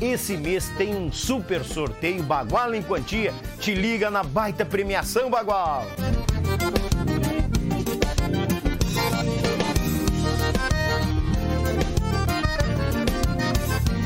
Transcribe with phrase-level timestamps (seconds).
[0.00, 3.34] Esse mês tem um super sorteio Bagual em Quantia.
[3.58, 5.84] Te liga na baita premiação Bagual.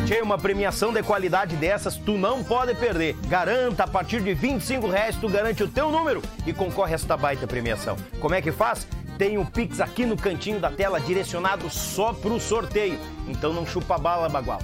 [0.04, 3.16] Tchê, uma premiação de qualidade dessas tu não pode perder.
[3.28, 7.16] Garanta, a partir de 25 reais tu garante o teu número e concorre a esta
[7.16, 7.97] baita premiação.
[8.20, 8.86] Como é que faz?
[9.16, 12.98] Tem um Pix aqui no cantinho da tela direcionado só pro sorteio.
[13.28, 14.58] Então não chupa bala, Bagual.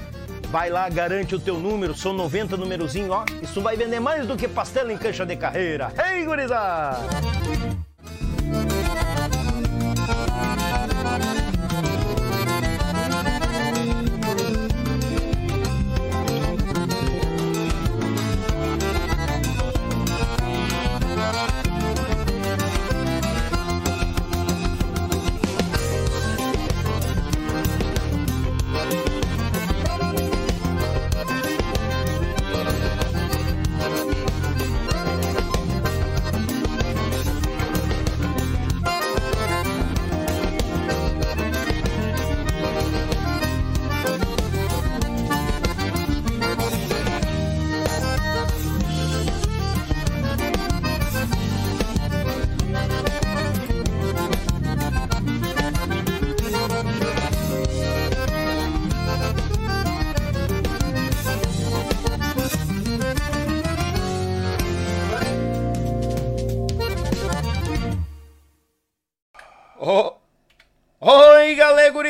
[0.50, 3.24] Vai lá, garante o teu número, são 90 numerozinho, ó.
[3.40, 5.92] Isso vai vender mais do que pastel em cancha de carreira.
[6.12, 6.98] Ei, gurizada!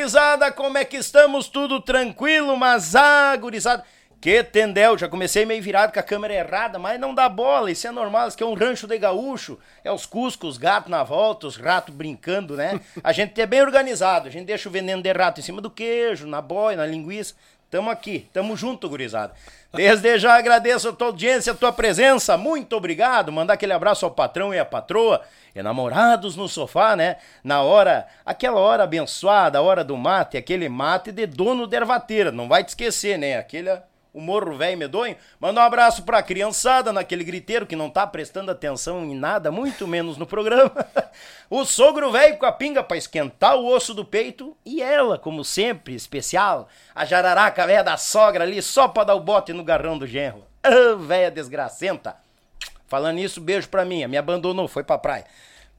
[0.01, 1.47] Gurizada, como é que estamos?
[1.47, 2.57] Tudo tranquilo?
[2.57, 3.83] Mas, ah, gurizada,
[4.19, 7.87] que tendel, já comecei meio virado com a câmera errada, mas não dá bola, isso
[7.87, 11.03] é normal, isso aqui é um rancho de gaúcho, é os cuscos, os gatos na
[11.03, 12.81] volta, os ratos brincando, né?
[13.03, 15.69] A gente é bem organizado, a gente deixa o veneno de rato em cima do
[15.69, 17.35] queijo, na boia, na linguiça,
[17.71, 19.33] tamo aqui, tamo junto, gurizada.
[19.73, 24.11] Desde já agradeço a tua audiência, a tua presença, muito obrigado, mandar aquele abraço ao
[24.11, 25.21] patrão e à patroa,
[25.55, 27.15] enamorados no sofá, né?
[27.41, 32.31] Na hora, aquela hora abençoada, a hora do mate, aquele mate de dono de ervateira,
[32.31, 33.37] não vai te esquecer, né?
[33.37, 33.69] Aquele
[34.13, 35.15] o morro velho medonho.
[35.39, 39.87] Manda um abraço pra criançada naquele griteiro que não tá prestando atenção em nada, muito
[39.87, 40.71] menos no programa.
[41.49, 44.55] o sogro velho com a pinga pra esquentar o osso do peito.
[44.65, 49.21] E ela, como sempre, especial, a jararaca velha da sogra ali, só pra dar o
[49.21, 50.45] bote no garrão do genro.
[50.63, 52.15] Ah, velha desgracenta.
[52.87, 54.05] Falando nisso, beijo pra mim.
[54.07, 55.25] Me abandonou, foi pra praia.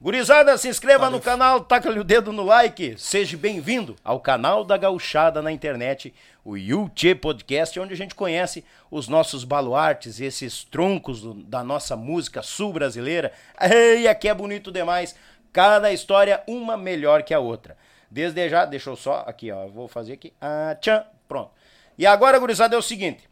[0.03, 1.17] Gurizada, se inscreva Valeu.
[1.17, 2.95] no canal, taca-lhe o dedo no like.
[2.97, 8.65] Seja bem-vindo ao canal da Gauchada na internet, o Yuchê Podcast, onde a gente conhece
[8.91, 13.31] os nossos baluartes, esses troncos do, da nossa música sul brasileira.
[13.57, 15.15] Ei, aqui é bonito demais.
[15.53, 17.77] Cada história uma melhor que a outra.
[18.11, 20.33] Desde já, deixa eu só aqui, ó, vou fazer aqui.
[20.41, 21.51] Ah, tchan, pronto.
[21.97, 23.23] E agora, gurizada, é o seguinte.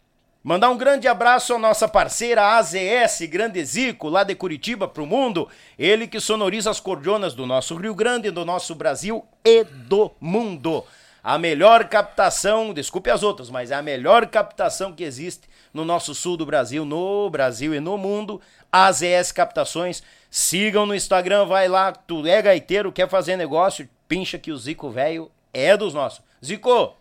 [0.44, 5.06] Mandar um grande abraço à nossa parceira AZS Grande Zico, lá de Curitiba para o
[5.06, 5.48] mundo.
[5.78, 10.84] Ele que sonoriza as cordionas do nosso Rio Grande, do nosso Brasil e do mundo.
[11.24, 16.16] A melhor captação, desculpe as outras, mas é a melhor captação que existe no nosso
[16.16, 18.42] sul do Brasil, no Brasil e no mundo.
[18.72, 20.02] AZS Captações.
[20.32, 24.90] Sigam no Instagram, vai lá, tu é gaiteiro, quer fazer negócio, pincha que o Zico
[24.90, 26.24] velho é dos nossos.
[26.44, 26.96] Zico,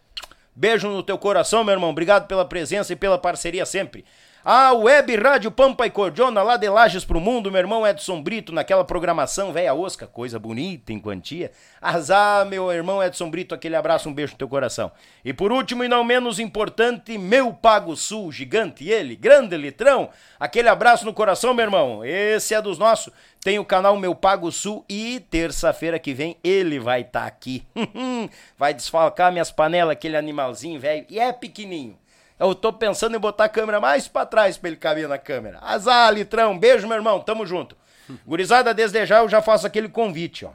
[0.54, 1.90] Beijo no teu coração, meu irmão.
[1.90, 4.04] Obrigado pela presença e pela parceria sempre.
[4.42, 8.54] A Web Rádio Pampa e Cordiona, lá de Lages pro Mundo, meu irmão Edson Brito,
[8.54, 11.52] naquela programação velha osca, coisa bonita em quantia.
[11.78, 14.90] Azar, meu irmão Edson Brito, aquele abraço, um beijo no teu coração.
[15.22, 20.08] E por último e não menos importante, meu Pago Sul, gigante, ele, grande litrão,
[20.38, 22.02] aquele abraço no coração, meu irmão.
[22.02, 23.12] Esse é dos nossos.
[23.42, 27.62] Tem o canal Meu Pago Sul e terça-feira que vem ele vai estar tá aqui.
[28.56, 31.99] vai desfalcar minhas panelas, aquele animalzinho velho, e é pequenininho.
[32.40, 35.58] Eu tô pensando em botar a câmera mais para trás para ele caber na câmera.
[35.60, 36.58] Azar, Litrão.
[36.58, 37.20] Beijo, meu irmão.
[37.20, 37.76] Tamo junto.
[38.26, 40.50] Gurizada, desde já eu já faço aquele convite, ó.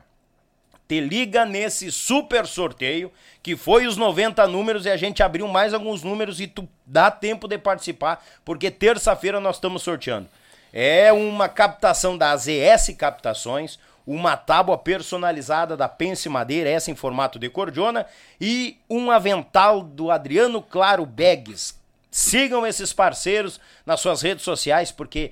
[0.87, 3.11] Te liga nesse super sorteio,
[3.41, 7.09] que foi os 90 números e a gente abriu mais alguns números e tu dá
[7.09, 10.27] tempo de participar, porque terça-feira nós estamos sorteando.
[10.71, 17.39] É uma captação da AZS Captações, uma tábua personalizada da Pense Madeira, essa em formato
[17.39, 18.05] de cordiona,
[18.39, 21.79] e um avental do Adriano Claro Bags.
[22.11, 25.31] Sigam esses parceiros nas suas redes sociais, porque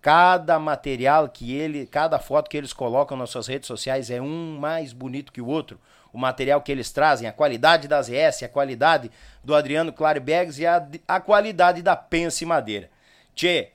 [0.00, 4.58] cada material que ele, cada foto que eles colocam nas suas redes sociais é um
[4.58, 5.80] mais bonito que o outro.
[6.12, 9.10] O material que eles trazem, a qualidade da AZS, a qualidade
[9.44, 12.90] do Adriano Claro Bags e a, a qualidade da Pense Madeira.
[13.34, 13.70] Tchê,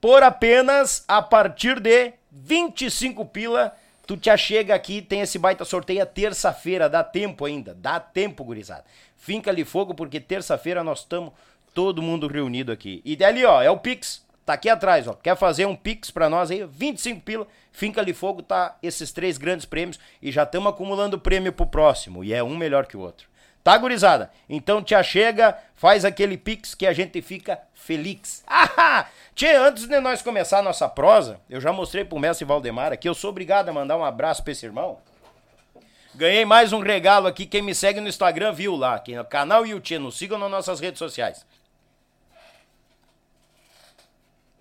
[0.00, 3.76] por apenas a partir de 25 pila,
[4.06, 8.84] tu te achega aqui, tem esse baita sorteio terça-feira, dá tempo ainda, dá tempo, gurizada.
[9.16, 11.32] Finca-lhe fogo, porque terça-feira nós estamos
[11.74, 13.02] todo mundo reunido aqui.
[13.04, 15.12] E dali, ó, é o Pix, tá aqui atrás, ó.
[15.12, 16.64] Quer fazer um Pix pra nós aí?
[16.64, 21.66] 25 pila, Finca-lhe fogo, tá esses três grandes prêmios e já estamos acumulando prêmio pro
[21.66, 23.31] próximo, e é um melhor que o outro.
[23.62, 24.30] Tá, gurizada?
[24.48, 28.42] Então te achega, faz aquele pix que a gente fica feliz.
[28.74, 29.06] Ah!
[29.34, 33.08] Tchê, antes de nós começar a nossa prosa, eu já mostrei pro mestre Valdemar aqui,
[33.08, 34.98] eu sou obrigado a mandar um abraço pra esse irmão.
[36.14, 39.64] Ganhei mais um regalo aqui, quem me segue no Instagram viu lá, aqui no canal
[39.64, 41.46] YouTube, nos sigam nas nossas redes sociais.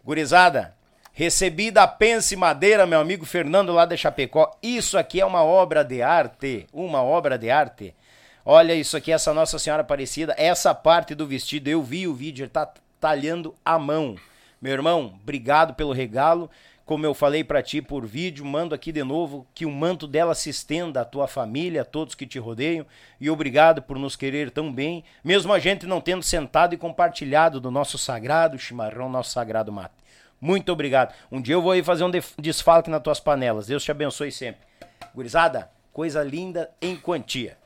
[0.03, 0.73] Gurizada,
[1.11, 4.57] recebi da Pense Madeira, meu amigo Fernando lá de Chapecó.
[4.63, 7.93] Isso aqui é uma obra de arte, uma obra de arte.
[8.45, 12.43] Olha isso aqui, essa Nossa Senhora Aparecida, essa parte do vestido, eu vi o vídeo,
[12.43, 14.15] ele tá talhando a mão.
[14.59, 16.49] Meu irmão, obrigado pelo regalo.
[16.83, 20.33] Como eu falei para ti por vídeo, mando aqui de novo que o manto dela
[20.35, 22.85] se estenda à tua família, a todos que te rodeiam,
[23.19, 27.61] e obrigado por nos querer tão bem, mesmo a gente não tendo sentado e compartilhado
[27.61, 29.93] do nosso sagrado chimarrão, nosso sagrado mate.
[30.41, 31.13] Muito obrigado.
[31.31, 33.67] Um dia eu vou aí fazer um desfalque nas tuas panelas.
[33.67, 34.61] Deus te abençoe sempre.
[35.13, 37.60] Gurizada, coisa linda em quantia.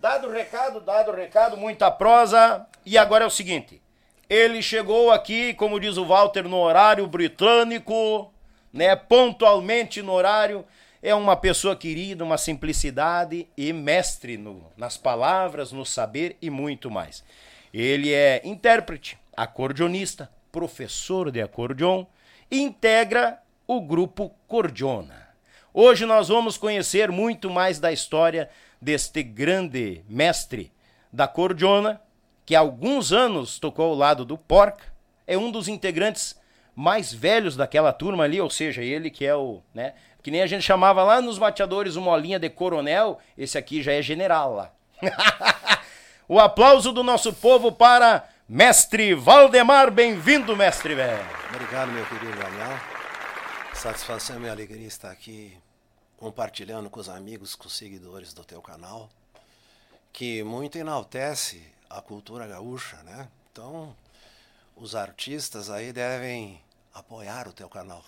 [0.00, 2.66] Dado o recado, dado o recado, muita prosa.
[2.86, 3.82] E agora é o seguinte:
[4.28, 8.32] ele chegou aqui, como diz o Walter, no horário britânico,
[8.72, 8.94] né?
[8.94, 10.64] Pontualmente no horário.
[11.00, 16.90] É uma pessoa querida, uma simplicidade e mestre no, nas palavras, no saber e muito
[16.90, 17.24] mais.
[17.72, 22.04] Ele é intérprete, acordeonista, professor de acordeon
[22.50, 25.28] integra o grupo Cordiona.
[25.72, 28.48] Hoje nós vamos conhecer muito mais da história
[28.80, 30.72] deste grande mestre
[31.12, 32.00] da cordiona,
[32.44, 34.84] que há alguns anos tocou ao lado do Porca,
[35.26, 36.38] é um dos integrantes
[36.74, 40.46] mais velhos daquela turma ali, ou seja, ele que é o, né, que nem a
[40.46, 44.72] gente chamava lá nos mateadores o Molinha de coronel, esse aqui já é general lá.
[46.28, 51.26] o aplauso do nosso povo para Mestre Valdemar, bem-vindo, mestre velho.
[51.52, 52.78] Obrigado, meu querido Daniel.
[53.74, 55.54] Satisfação e alegria estar aqui
[56.18, 59.08] compartilhando com os amigos, com os seguidores do teu canal,
[60.12, 63.28] que muito enaltece a cultura gaúcha, né?
[63.52, 63.94] Então,
[64.76, 66.60] os artistas aí devem
[66.92, 68.04] apoiar o teu canal,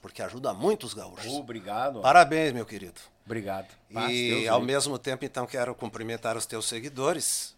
[0.00, 1.32] porque ajuda muito os gaúchos.
[1.34, 2.00] Obrigado.
[2.00, 3.00] Parabéns, meu querido.
[3.26, 3.68] Obrigado.
[3.92, 7.54] Paz, e Deus ao mesmo tempo, então, quero cumprimentar os teus seguidores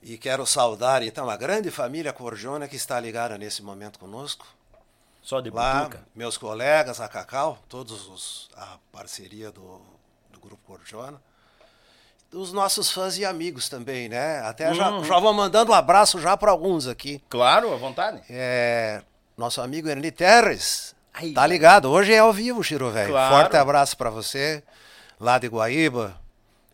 [0.00, 4.46] e quero saudar, então, a grande família Corjona que está ligada nesse momento conosco.
[5.22, 9.80] Só de Lá, meus colegas, a Cacau, todos os, a parceria do,
[10.30, 11.22] do Grupo Cordiona.
[12.32, 14.40] Os nossos fãs e amigos também, né?
[14.40, 14.74] Até uhum.
[14.74, 17.22] já, já vou mandando um abraço já para alguns aqui.
[17.28, 18.22] Claro, à vontade.
[18.28, 19.02] É,
[19.36, 21.90] nosso amigo Ernie Terres, Aí, tá ligado?
[21.90, 23.10] Hoje é ao vivo, Chiro, velho.
[23.10, 23.34] Claro.
[23.34, 24.62] Forte abraço para você,
[25.20, 26.16] lá de Guaíba.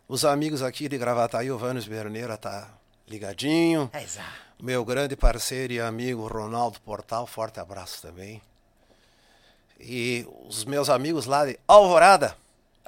[0.08, 2.68] Os amigos aqui de Gravataí, o Vânios Berneira tá
[3.06, 3.90] ligadinho.
[3.92, 4.47] É exato.
[4.60, 8.42] Meu grande parceiro e amigo Ronaldo Portal, forte abraço também.
[9.78, 12.36] E os meus amigos lá de Alvorada.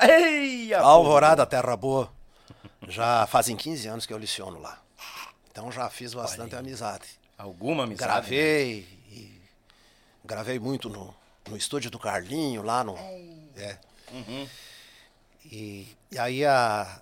[0.00, 2.12] Ei, Alvorada, Terra Boa.
[2.88, 4.80] Já fazem 15 anos que eu liciono lá.
[5.50, 7.06] Então já fiz bastante Olha, amizade.
[7.38, 8.10] Alguma amizade?
[8.10, 8.80] Gravei.
[8.80, 9.00] Né?
[10.24, 11.14] gravei muito no,
[11.48, 12.96] no estúdio do Carlinho, lá no.
[13.56, 13.78] É.
[14.12, 14.48] Uhum.
[15.44, 17.00] E, e aí a.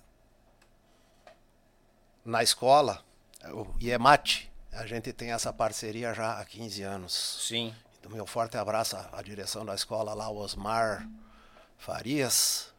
[2.25, 3.03] Na escola,
[3.51, 7.45] o IEMAT, a gente tem essa parceria já há 15 anos.
[7.47, 7.73] Sim.
[7.99, 11.07] Então, meu forte abraço à direção da escola lá, o Osmar
[11.77, 12.71] Farias.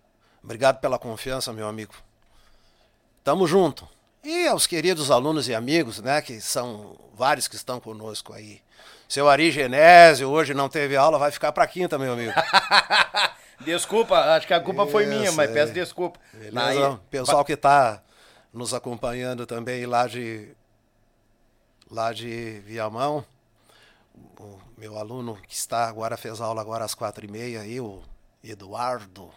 [0.43, 1.95] Obrigado pela confiança, meu amigo.
[3.23, 3.89] Tamo junto.
[4.23, 8.61] E aos queridos alunos e amigos, né, que são vários que estão conosco aí.
[9.09, 12.33] Seu Ari Genésio, hoje não teve aula, vai ficar para quinta, meu amigo.
[13.61, 15.53] desculpa, acho que a culpa Isso, foi minha, mas é.
[15.53, 16.21] peço desculpa.
[16.33, 17.01] Beleza?
[17.11, 18.03] Pessoal que está
[18.53, 20.55] nos acompanhando também lá de
[21.91, 23.25] lá de Viamão.
[24.39, 28.03] O meu aluno que está agora, fez aula agora às quatro e meia, aí, o
[28.43, 29.31] Eduardo.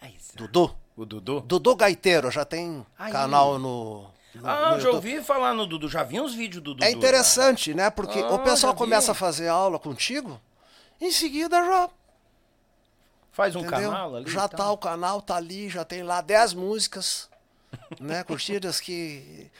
[0.00, 0.74] Aí, Dudu.
[0.96, 1.40] O Dudu?
[1.42, 3.12] Dudu Gaiteiro, já tem Aí.
[3.12, 4.10] canal no.
[4.34, 6.84] no Ah, no já ouvi falar no Dudu, já vi uns vídeos do Dudu.
[6.84, 7.90] É interessante, né?
[7.90, 10.40] Porque Ah, o pessoal começa a fazer aula contigo,
[10.98, 11.90] em seguida já.
[13.30, 13.90] Faz um entendeu?
[13.90, 14.30] canal ali.
[14.30, 17.28] já tá o canal, tá ali, já tem lá 10 músicas,
[18.00, 18.24] né?
[18.24, 19.50] Curtidas que,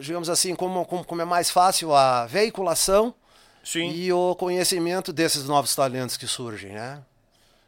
[0.00, 3.14] digamos assim, como, como, como é mais fácil a veiculação
[3.62, 3.90] Sim.
[3.90, 7.00] e o conhecimento desses novos talentos que surgem, né?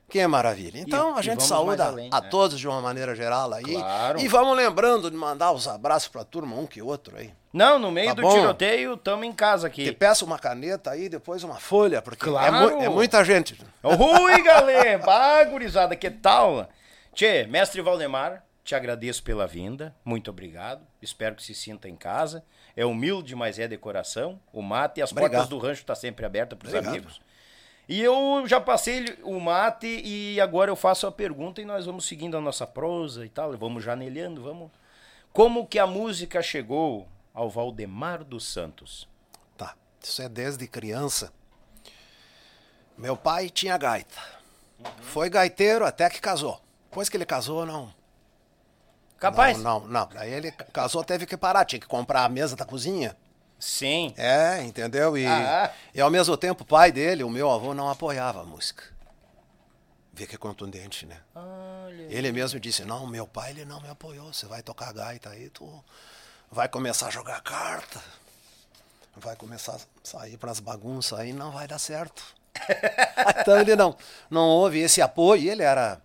[0.08, 0.78] Que é maravilha.
[0.78, 2.28] Então E- a gente saúda além, a né?
[2.30, 3.64] todos de uma maneira geral aí.
[3.64, 4.20] Claro.
[4.20, 7.32] E vamos lembrando de mandar os abraços pra turma, um que outro aí.
[7.52, 8.30] Não, no meio Tá do bom.
[8.30, 9.92] tiroteio, tamo em casa Te aqui.
[9.92, 12.76] peça uma caneta aí, depois uma folha, porque é, Claro.
[12.76, 13.58] mu- é muita gente.
[13.82, 14.98] Oi, galera!
[15.04, 16.68] Bah, gurizada, que tal?
[17.12, 19.94] Tchê, mestre Valdemar, te agradeço pela vinda.
[20.04, 20.86] Muito obrigado.
[21.00, 22.44] Espero que se sinta em casa.
[22.74, 24.40] É humilde, mas é decoração.
[24.52, 25.32] O mate e as Obrigado.
[25.32, 27.20] portas do rancho tá sempre abertas para os amigos.
[27.88, 32.04] E eu já passei o mate e agora eu faço a pergunta e nós vamos
[32.06, 33.56] seguindo a nossa prosa e tal.
[33.56, 34.70] Vamos janelhando, vamos.
[35.32, 39.08] Como que a música chegou ao Valdemar dos Santos?
[39.56, 41.32] Tá, isso é desde criança.
[42.98, 44.20] Meu pai tinha gaita.
[45.02, 46.60] Foi gaiteiro até que casou.
[46.90, 47.94] Depois que ele casou, não.
[49.18, 49.58] Capaz?
[49.58, 50.08] Não, não, não.
[50.08, 53.16] Daí ele casou, teve que parar, tinha que comprar a mesa da cozinha.
[53.58, 54.12] Sim.
[54.16, 55.16] É, entendeu?
[55.16, 55.72] E, Ah.
[55.94, 58.84] e ao mesmo tempo o pai dele, o meu avô, não apoiava a música.
[60.12, 61.16] Vê que é contundente, né?
[61.34, 62.06] Olha.
[62.08, 64.32] Ele mesmo disse, não, meu pai ele não me apoiou.
[64.32, 65.82] Você vai tocar gaita aí, tu
[66.50, 68.00] vai começar a jogar carta.
[69.16, 72.22] Vai começar a sair pras bagunças aí, não vai dar certo.
[73.40, 73.96] então ele não,
[74.30, 76.00] não houve esse apoio, ele era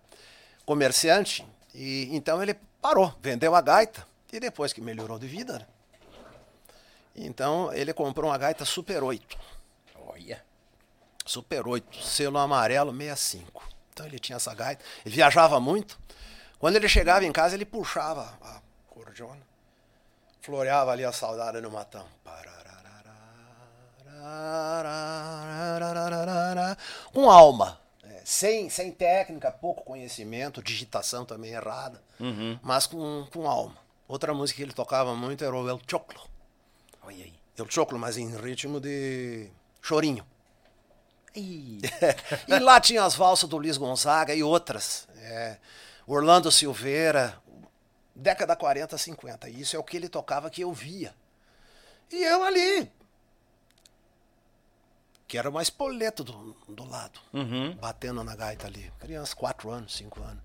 [0.64, 5.66] comerciante, e então ele parou, vendeu a gaita, e depois que melhorou de vida, né?
[7.14, 9.38] Então ele comprou uma gaita Super 8.
[10.08, 10.42] Olha.
[11.24, 13.62] Super 8, selo amarelo 65.
[13.92, 15.98] Então ele tinha essa gaita, ele viajava muito.
[16.58, 19.40] Quando ele chegava em casa, ele puxava a cordiona,
[20.40, 22.06] floreava ali a saudade no matão.
[27.12, 27.81] Com alma, é,
[28.24, 32.02] sem, sem técnica, pouco conhecimento, digitação também errada,
[32.62, 33.76] mas com, com alma.
[34.08, 36.20] Outra música que ele tocava muito era o El Choclo.
[37.02, 37.32] Olha aí.
[37.56, 39.48] El Choclo, mas em ritmo de
[39.80, 40.26] chorinho.
[42.46, 45.08] E lá tinha as valsas do Luiz Gonzaga e outras.
[45.16, 45.56] É,
[46.06, 47.40] Orlando Silveira,
[48.14, 49.48] década 40, 50.
[49.48, 51.14] Isso é o que ele tocava que eu via.
[52.10, 52.90] E eu ali,
[55.32, 57.74] que era uma espoleto do, do lado, Uhum.
[57.76, 58.92] batendo na gaita ali.
[59.00, 60.42] Criança, 4 anos, 5 anos.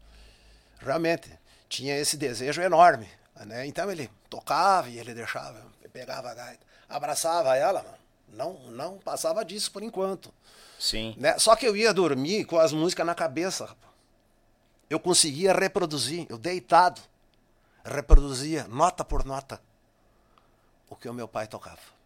[0.79, 1.29] Realmente,
[1.67, 3.05] tinha esse desejo enorme.
[3.35, 3.67] Né?
[3.67, 7.97] Então ele tocava e ele deixava, pegava a gaita, abraçava ela, mano.
[8.29, 10.33] Não, não passava disso por enquanto.
[10.79, 11.13] Sim.
[11.17, 11.37] Né?
[11.37, 13.65] Só que eu ia dormir com as músicas na cabeça.
[13.65, 13.93] rapaz.
[14.89, 17.01] Eu conseguia reproduzir, eu deitado,
[17.83, 19.61] reproduzia nota por nota
[20.89, 21.96] o que o meu pai tocava.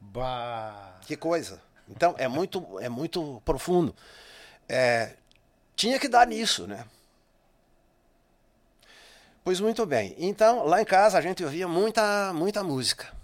[0.00, 0.94] Bah.
[1.02, 1.60] Que coisa.
[1.88, 3.94] Então é muito, é muito profundo.
[4.68, 5.14] É,
[5.76, 6.84] tinha que dar nisso, né?
[9.44, 10.14] Pois muito bem.
[10.18, 13.14] Então, lá em casa a gente ouvia muita, muita música.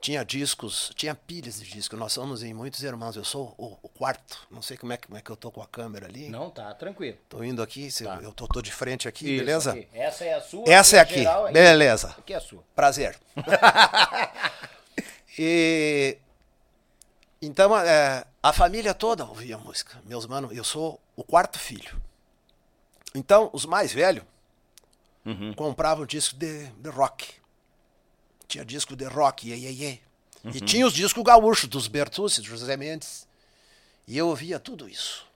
[0.00, 1.98] Tinha discos, tinha pilhas de discos.
[1.98, 3.16] Nós somos em muitos irmãos.
[3.16, 4.46] Eu sou o, o quarto.
[4.50, 6.28] Não sei como é, que- como é que eu tô com a câmera ali.
[6.28, 7.16] Não, tá, tranquilo.
[7.28, 8.18] Tô indo aqui, se- Tá.
[8.22, 9.72] eu tô, tô de frente aqui, Isso, beleza?
[9.72, 9.88] aqui.
[9.94, 10.64] Essa é a sua.
[10.68, 11.52] Essa é aqui, geral aí.
[11.54, 12.14] beleza.
[12.18, 12.62] Aqui é a sua.
[12.76, 13.18] Prazer.
[15.38, 16.18] e
[17.40, 20.00] então é, a família toda ouvia música.
[20.04, 22.00] Meus manos, eu sou o quarto filho.
[23.14, 24.24] Então os mais velhos
[25.56, 27.34] compravam disco de, de rock.
[28.46, 30.00] Tinha disco de rock, iê, iê, iê.
[30.44, 33.26] E tinha os discos gaúchos dos Bertucci, do José Mendes.
[34.06, 35.26] E eu ouvia tudo isso.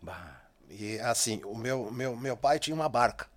[0.00, 0.40] Bah.
[0.68, 3.28] E assim, o meu, meu, meu pai tinha uma barca.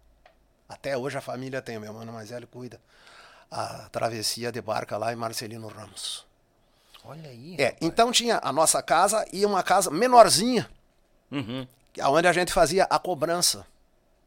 [0.70, 2.80] Até hoje a família tem, meu mano mais velho cuida.
[3.56, 6.26] A travessia de barca lá em Marcelino Ramos.
[7.06, 7.56] Olha aí.
[7.60, 10.68] É, então tinha a nossa casa e uma casa menorzinha,
[11.32, 11.68] Uhum.
[12.02, 13.66] onde a gente fazia a cobrança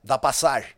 [0.04, 0.70] da passagem.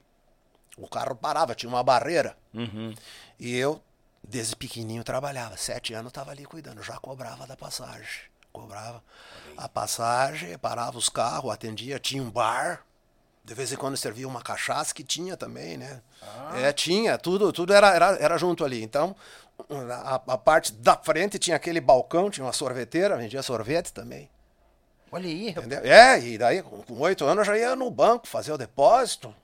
[0.79, 2.37] O carro parava, tinha uma barreira.
[2.55, 2.95] Uhum.
[3.39, 3.83] E eu,
[4.23, 5.57] desde pequenininho, trabalhava.
[5.59, 8.23] Sete anos estava ali cuidando, já cobrava da passagem.
[8.53, 9.03] Cobrava
[9.57, 12.83] a passagem, parava os carros, atendia, tinha um bar.
[13.49, 16.03] De vez em quando servia uma cachaça, que tinha também, né?
[16.57, 18.83] É, tinha, tudo, tudo era, era, era junto ali.
[18.83, 19.17] Então,
[19.91, 24.29] a, a parte da frente tinha aquele balcão, tinha uma sorveteira, vendia sorvete também.
[25.11, 25.49] Olha aí.
[25.49, 25.81] Entendeu?
[25.83, 29.35] É, e daí, com oito anos, eu já ia no banco fazer o depósito.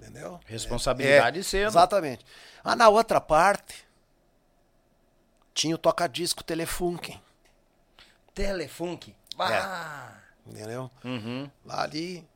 [0.00, 0.40] Entendeu?
[0.44, 1.68] Responsabilidade É, cedo.
[1.68, 2.26] Exatamente.
[2.64, 3.86] Mas na outra parte,
[5.54, 7.22] tinha o toca-disco Telefunken.
[8.34, 9.14] Telefunk.
[9.38, 10.10] Ah.
[10.44, 10.90] Entendeu?
[11.04, 11.48] Uhum.
[11.64, 12.26] Lá ali,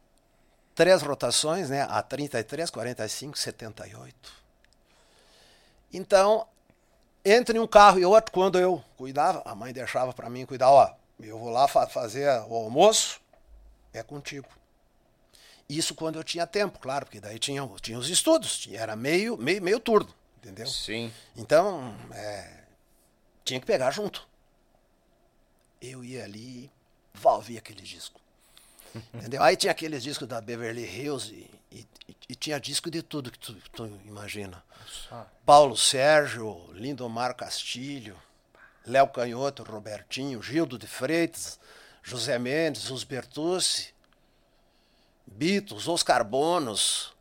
[0.76, 1.83] três rotações, né?
[1.90, 4.33] A 33, 45, 78.
[5.92, 6.47] Então,
[7.25, 10.95] entre um carro e outro, quando eu cuidava, a mãe deixava para mim cuidar, ó,
[11.18, 13.21] eu vou lá fa fazer o almoço,
[13.92, 14.47] é contigo.
[15.68, 19.37] Isso quando eu tinha tempo, claro, porque daí tinha, tinha os estudos, tinha, era meio,
[19.38, 20.66] meio, meio turno, entendeu?
[20.66, 21.11] Sim.
[21.35, 22.64] Então, é,
[23.45, 24.28] tinha que pegar junto.
[25.80, 26.71] Eu ia ali,
[27.25, 28.21] ouvia aquele disco.
[29.14, 29.42] Entendeu?
[29.42, 31.86] Aí tinha aqueles discos da Beverly Hills e, e,
[32.28, 34.62] e tinha disco de tudo que tu, tu imagina.
[35.44, 38.16] Paulo Sérgio, Lindomar Castilho,
[38.84, 41.58] Léo Canhoto, Robertinho, Gildo de Freitas,
[42.02, 43.92] José Mendes, os Bertucci,
[45.26, 47.12] Beatles, Oscar Bonos,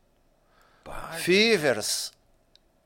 [1.18, 2.14] Fivers.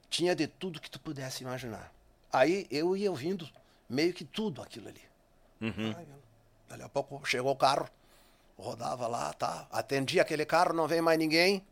[0.09, 1.91] Tinha de tudo que tu pudesse imaginar.
[2.31, 3.47] Aí eu ia ouvindo
[3.87, 5.01] meio que tudo aquilo ali.
[5.61, 5.95] Uhum.
[5.97, 6.07] Aí,
[6.69, 7.89] Dali a pouco chegou o carro,
[8.59, 9.67] rodava lá, tá.
[9.71, 11.65] Atendia aquele carro, não veio mais ninguém,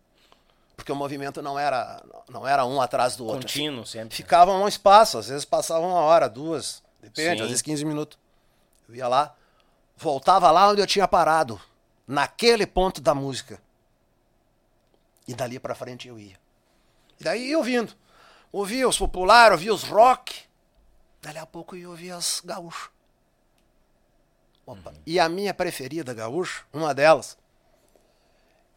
[0.75, 3.41] porque o movimento não era, não era um atrás do outro.
[3.41, 4.15] Contínuo sempre.
[4.15, 7.43] Ficava um espaço, às vezes passava uma hora, duas, depende, Sim.
[7.43, 8.17] às vezes 15 minutos.
[8.87, 9.35] Eu ia lá,
[9.97, 11.59] voltava lá onde eu tinha parado,
[12.07, 13.61] naquele ponto da música.
[15.27, 16.39] E dali pra frente eu ia.
[17.19, 17.93] E daí ia ouvindo.
[18.51, 20.43] Ouvia os populares, ouvia os rock.
[21.21, 22.89] Dali a pouco eu ia ouvir as gaúchas.
[24.67, 24.93] Opa.
[25.05, 27.37] E a minha preferida gaúcha, uma delas,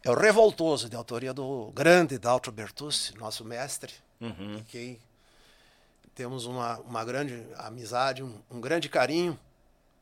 [0.03, 4.57] é o Revoltoso, de autoria do grande Daltro Bertucci, nosso mestre, Uhum.
[4.59, 4.99] em quem
[6.15, 9.37] temos uma, uma grande amizade, um, um grande carinho.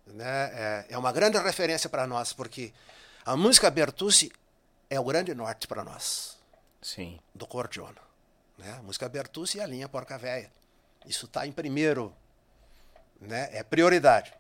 [0.06, 0.26] Né?
[0.54, 2.72] É, é uma grande referência para nós, porque
[3.26, 4.32] a música Bertucci
[4.90, 6.38] é o grande norte para nós,
[6.82, 7.20] Sim.
[7.34, 8.02] do cordiona.
[8.58, 8.74] Né?
[8.78, 10.52] A música Bertucci e a linha Porca Véia.
[11.06, 12.14] Isso está em primeiro,
[13.20, 13.50] né?
[13.52, 14.34] é prioridade.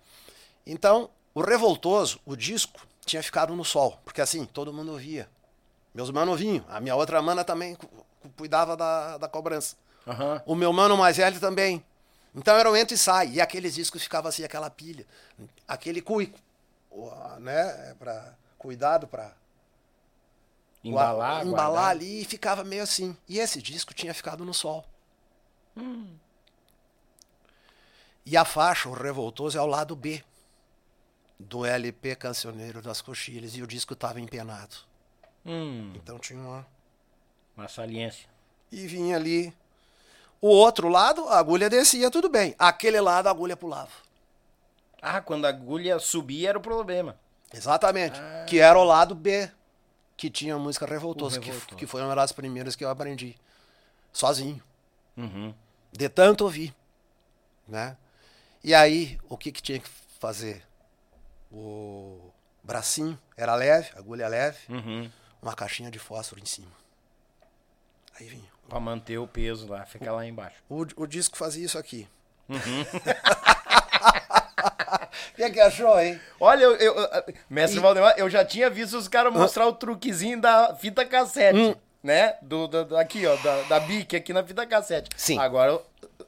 [0.65, 5.29] Então, o Revoltoso, o disco, tinha ficado no sol, porque assim, todo mundo ouvia.
[5.93, 9.75] Meus manos vinham, a minha outra mana também cu- cu- cuidava da, da cobrança.
[10.07, 10.41] Aham.
[10.45, 11.83] O meu mano mais velho também.
[12.35, 13.29] Então era um entra e sai.
[13.31, 15.05] E aqueles discos ficavam assim, aquela pilha.
[15.67, 16.37] Aquele cuico.
[16.91, 17.95] o- Né?
[17.99, 19.33] Pra, cuidado para
[20.83, 21.89] Embalar, embalar guardar.
[21.91, 23.17] ali e ficava meio assim.
[23.27, 24.85] E esse disco tinha ficado no sol.
[28.25, 30.23] E a faixa, o Revoltoso, é ao lado B
[31.39, 33.55] do LP Cancioneiro das Coxilhas.
[33.55, 34.75] E o disco estava empenado.
[35.45, 36.67] Hum, Então tinha uma.
[37.55, 38.27] uma saliência.
[38.71, 39.53] E vinha ali.
[40.41, 42.55] O outro lado, a agulha descia, tudo bem.
[42.57, 43.91] Aquele lado, a agulha pulava.
[45.01, 47.17] Ah, quando a agulha subia era o problema.
[47.53, 48.19] Exatamente.
[48.47, 49.49] Que era o lado B,
[50.15, 53.35] que tinha a música Revoltoso, O que, que foi uma das primeiras que eu aprendi.
[54.13, 54.61] Sozinho.
[55.17, 55.53] Uhum.
[55.91, 56.73] De tanto ouvir.
[57.67, 57.97] Né?
[58.63, 60.63] E aí, o que, que tinha que fazer?
[61.51, 62.31] O
[62.63, 65.09] bracinho era leve, agulha leve, Uhum.
[65.41, 66.71] uma caixinha de fósforo em cima.
[68.19, 68.49] Aí vinha.
[68.67, 70.57] Pra manter o peso lá, fica lá embaixo.
[70.69, 72.07] O, o disco fazia isso aqui.
[72.47, 72.57] Uhum.
[75.31, 76.19] O que, é que achou, hein?
[76.39, 77.09] Olha, eu, eu-
[77.49, 81.75] mestre Valdemar, eu já tinha visto os caras mostrar o truquezinho da fita cassete, Hum.
[82.03, 82.35] né?
[82.41, 85.09] Do, do- do- aqui, ó, da, da Bic aqui na fita cassete.
[85.15, 85.39] Sim.
[85.39, 85.79] Agora,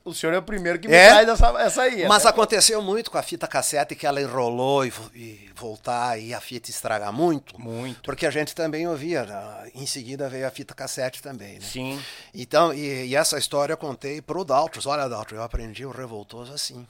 [0.04, 1.10] o, senhor é o primeiro que me É?
[1.10, 2.08] traz essa, essa aí.
[2.08, 6.34] Mas essa- aconteceu muito com a fita cassete que ela enrolou e, e voltar e
[6.34, 7.60] a fita estragar muito.
[7.62, 8.02] Muito.
[8.04, 9.24] Porque a gente também ouvia.
[9.26, 9.72] né?
[9.76, 11.66] Em seguida veio a fita cassete também, né?
[11.66, 12.02] Sim.
[12.34, 14.86] Então, e, e essa história eu contei pro Daltros.
[14.86, 16.88] Olha, Daltros, eu aprendi o Revoltoso assim.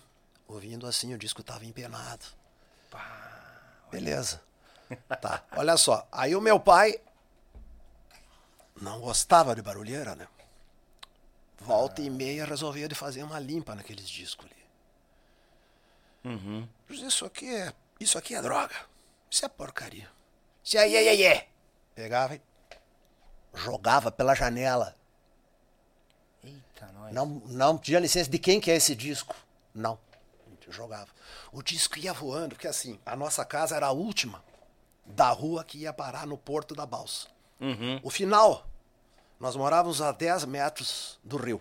[0.47, 2.26] Ouvindo assim, o disco tava empenado.
[3.91, 4.41] Beleza.
[5.21, 6.06] Tá, olha só.
[6.12, 6.95] Aí o meu pai
[8.82, 10.28] não gostava de barulheira, né?
[11.62, 14.62] Volta e meia resolvia de fazer uma limpa naqueles discos ali.
[16.36, 16.67] Uhum.
[16.89, 18.76] Isso aqui é, isso aqui é droga.
[19.30, 20.10] Isso é porcaria.
[20.63, 21.47] Isso é, é, é, é.
[21.95, 22.41] Pegava e
[23.54, 24.95] jogava pela janela.
[26.43, 27.13] Eita, nós.
[27.13, 29.36] Não, não tinha licença de quem que é esse disco.
[29.74, 29.97] Não.
[30.69, 31.10] Jogava.
[31.52, 34.41] O disco ia voando, porque assim, a nossa casa era a última
[35.06, 37.28] da rua que ia parar no Porto da Balsa.
[37.60, 38.00] Uhum.
[38.02, 38.65] O final,
[39.42, 41.60] nós morávamos a 10 metros do rio.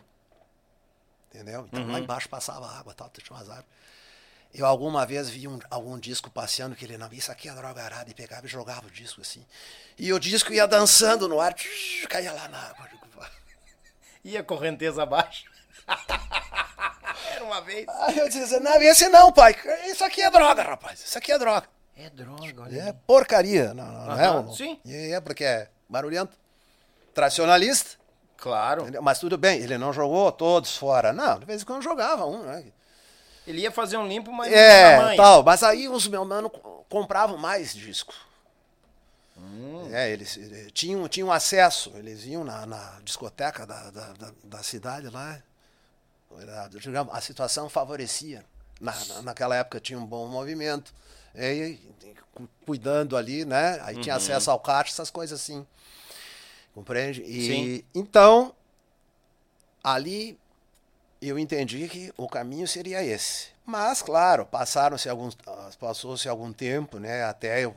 [1.29, 1.67] Entendeu?
[1.67, 3.69] Então lá embaixo passava água, tal, tinha umas árvores.
[4.53, 7.83] Eu alguma vez vi um- algum disco passeando que ele não, isso aqui é droga
[7.83, 9.47] arada, e pegava e jogava o disco assim.
[9.97, 12.85] E o disco ia dançando no ar, tch, caía lá na água.
[12.87, 13.31] Eu digo, "Pá."
[14.25, 15.45] E a correnteza abaixo.
[17.33, 17.87] Era uma vez.
[17.89, 19.55] Aí eu dizia, não, esse não, pai.
[19.87, 21.01] Isso aqui é droga, rapaz.
[21.01, 21.69] Isso aqui é droga.
[21.97, 22.83] É droga, olha.
[22.89, 23.73] É porcaria.
[23.73, 24.57] Não, não, não é?
[24.57, 24.81] Sim.
[24.85, 26.37] É porque é barulhento.
[27.15, 27.99] Tradicionalista.
[28.37, 28.83] Claro.
[28.83, 29.03] entendeu?
[29.03, 31.13] Mas tudo bem, ele não jogou todos fora.
[31.13, 32.65] Não, de vez em quando jogava um, né?
[33.47, 35.43] Ele ia fazer um limpo, mas É, tal.
[35.43, 38.15] Mas aí os meus manos co- compravam mais disco.
[39.93, 44.63] É, eles eh, tinham, tinham acesso, eles iam na, na discoteca da, da, da, da
[44.63, 45.41] cidade lá.
[46.39, 48.45] Era, digamos, a situação favorecia.
[48.81, 50.95] Na, na- naquela época tinha um bom movimento.
[51.35, 51.79] E,
[52.33, 53.81] cu- cuidando ali, né?
[53.83, 55.67] Aí tinha acesso ao caixa, essas coisas assim.
[56.75, 57.23] Compreende?
[57.23, 57.85] E, Sim.
[57.95, 58.55] Então,
[59.83, 60.39] ali
[61.21, 63.49] eu entendi que o caminho seria esse.
[63.67, 67.25] Mas, claro, passaram-se alguns, ah, passou-se algum tempo, né?
[67.25, 67.75] Até eu,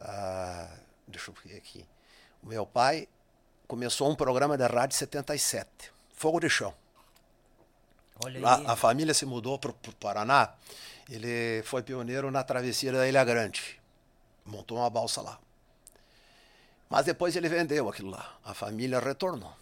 [0.00, 0.68] ah,
[1.06, 1.84] deixa eu ver aqui.
[2.42, 3.08] O meu pai
[3.66, 5.68] começou um programa de rádio em 77,
[6.14, 6.74] Fogo de Chão.
[8.44, 10.54] A, a família se mudou para o Paraná.
[11.08, 13.80] Ele foi pioneiro na travessia da Ilha Grande.
[14.44, 15.38] Montou uma balsa lá.
[16.88, 18.38] Mas depois ele vendeu aquilo lá.
[18.44, 19.52] A família retornou.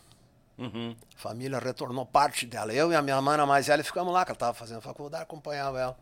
[0.58, 0.96] Uhum.
[1.16, 2.72] A família retornou parte dela.
[2.72, 5.80] Eu e a minha mana mais velha ficamos lá, que ela estava fazendo faculdade, acompanhava
[5.80, 5.98] ela.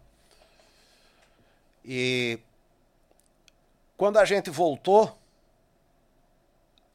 [1.84, 2.38] E
[3.96, 5.16] quando a gente voltou,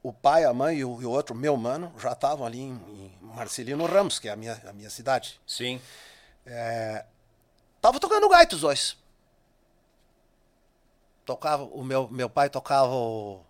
[0.04, 2.74] o pai, a mãe e o, e o outro, meu mano, já estavam ali em,
[2.74, 5.40] em Marcelino Ramos, que é a minha, a minha cidade.
[5.46, 5.82] Sim.
[7.82, 8.98] Tava tocando gaita os dois.
[11.26, 13.42] Tocava, o meu, meu pai tocava o...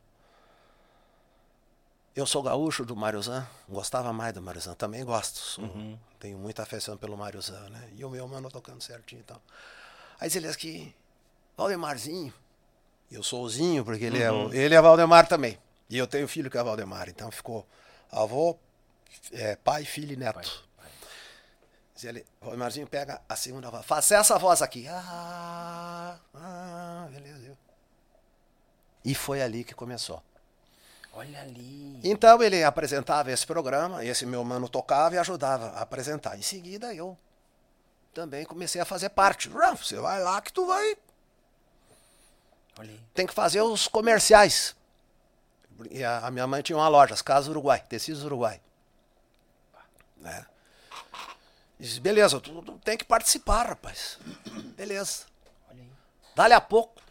[2.17, 5.35] Eu sou gaúcho do Mariozan, gostava mais do Mariozan, também gosto.
[5.37, 5.63] sou-
[6.19, 7.89] Tenho muita afeição pelo Mariozan, né?
[7.95, 9.39] E o meu mano tocando certinho e tal.
[10.19, 10.95] Aí ele aqui,
[11.55, 12.33] Valdemarzinho.
[13.11, 15.59] Eu sou o Zinho, porque ele, é, o- ele é Valdemar também.
[15.87, 17.67] E eu tenho filho que é Valdemar, então ficou
[18.11, 18.57] avô,
[19.31, 20.65] é, pai, filho e neto.
[21.93, 23.85] Diz ele, o Marzinho pega a segunda voz.
[23.85, 24.87] Faça essa voz aqui.
[24.89, 27.55] Ah, ah, beleza.
[29.05, 30.21] E foi ali que começou.
[31.17, 31.99] Olha ali.
[32.03, 36.37] Então ele apresentava esse programa, esse meu mano tocava e ajudava a apresentar.
[36.37, 37.17] Em seguida eu
[38.13, 39.49] também comecei a fazer parte.
[39.49, 40.95] Você vai lá que tu vai.
[42.77, 43.01] Olha aí.
[43.15, 44.75] Tem que fazer os comerciais.
[45.89, 48.61] E a, a minha mãe tinha uma loja, as Casas Uruguai, Tecidos Uruguai.
[50.17, 50.45] Né?
[51.79, 54.19] Disse, beleza, tu, tu tem que participar, rapaz.
[54.75, 55.25] Beleza.
[55.67, 55.89] Olha aí.
[56.35, 57.01] Dali a pouco,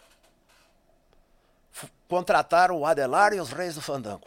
[2.08, 4.26] contrataram o Adelar e os Reis do Fandango.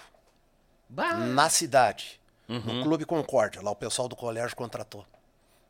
[0.88, 1.14] Bah.
[1.14, 2.20] Na cidade.
[2.48, 3.62] No Clube Concórdia.
[3.62, 5.06] Lá o pessoal do colégio contratou.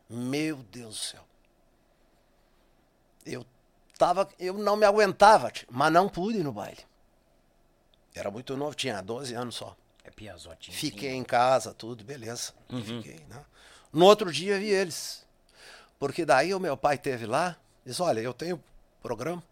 [0.08, 1.24] Meu Deus do céu.
[3.26, 3.44] Eu
[3.98, 4.28] tava.
[4.38, 6.80] Eu não me aguentava, mas não pude ir no baile.
[8.14, 9.76] Era muito novo, tinha 12 anos só.
[10.02, 10.76] É piazotinho.
[10.76, 12.52] Fiquei em casa, tudo, beleza.
[12.68, 13.44] Fiquei, né?
[13.92, 15.26] No outro dia vi eles.
[15.98, 18.62] Porque daí o meu pai teve lá, disse, olha, eu tenho
[19.02, 19.42] programa.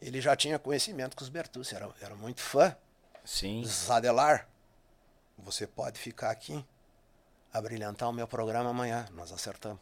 [0.00, 2.76] Ele já tinha conhecimento com os Bertucci, era, era muito fã.
[3.24, 3.62] Sim.
[3.62, 4.48] Diz, Adelar,
[5.36, 6.64] você pode ficar aqui,
[7.52, 9.06] abrilhantar o meu programa amanhã.
[9.12, 9.80] Nós acertamos.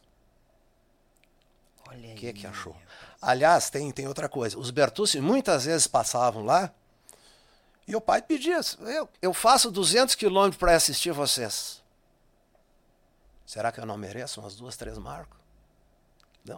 [1.89, 2.15] Olha aí.
[2.15, 2.77] O que que achou?
[3.21, 4.59] Aliás, tem, tem outra coisa.
[4.59, 6.73] Os Bertucci muitas vezes passavam lá
[7.87, 11.83] e o pai pedia, eu, eu faço 200 quilômetros para assistir vocês.
[13.47, 15.39] Será que eu não mereço umas duas, três marcas?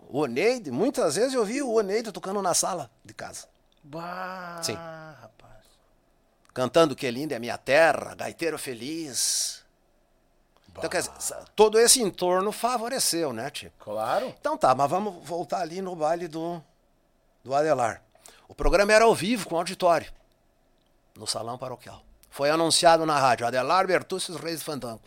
[0.09, 3.47] O Oneide, muitas vezes eu vi o Oneide tocando na sala de casa.
[3.83, 4.75] Bah, Sim.
[4.75, 5.65] rapaz.
[6.53, 9.65] Cantando Que Linda é Minha Terra, Gaiteiro Feliz.
[10.69, 10.89] Então, Bah.
[10.89, 13.73] quer dizer, todo esse entorno favoreceu, né, tio?
[13.79, 14.35] Claro.
[14.39, 16.63] Então tá, mas vamos voltar ali no baile do,
[17.43, 18.03] do Adelar.
[18.47, 20.13] O programa era ao vivo, com auditório,
[21.17, 22.03] no salão paroquial.
[22.31, 25.03] Foi anunciado na rádio, Adelar Bertucci e os Reis do Fandango.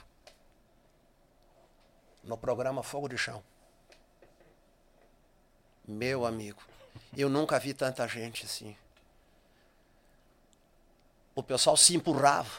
[2.23, 3.43] No programa Fogo de Chão.
[5.91, 6.61] Meu amigo,
[7.15, 8.75] eu nunca vi tanta gente assim.
[11.35, 12.49] O pessoal se empurrava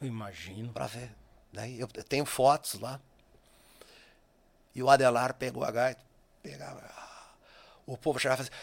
[0.00, 0.72] Eu imagino.
[0.72, 1.10] para ver.
[1.52, 2.98] Daí eu tenho fotos lá.
[4.74, 6.00] E o Adelar pegou a gaita,
[6.42, 6.82] pegava.
[7.86, 8.58] O povo chegava e fazia.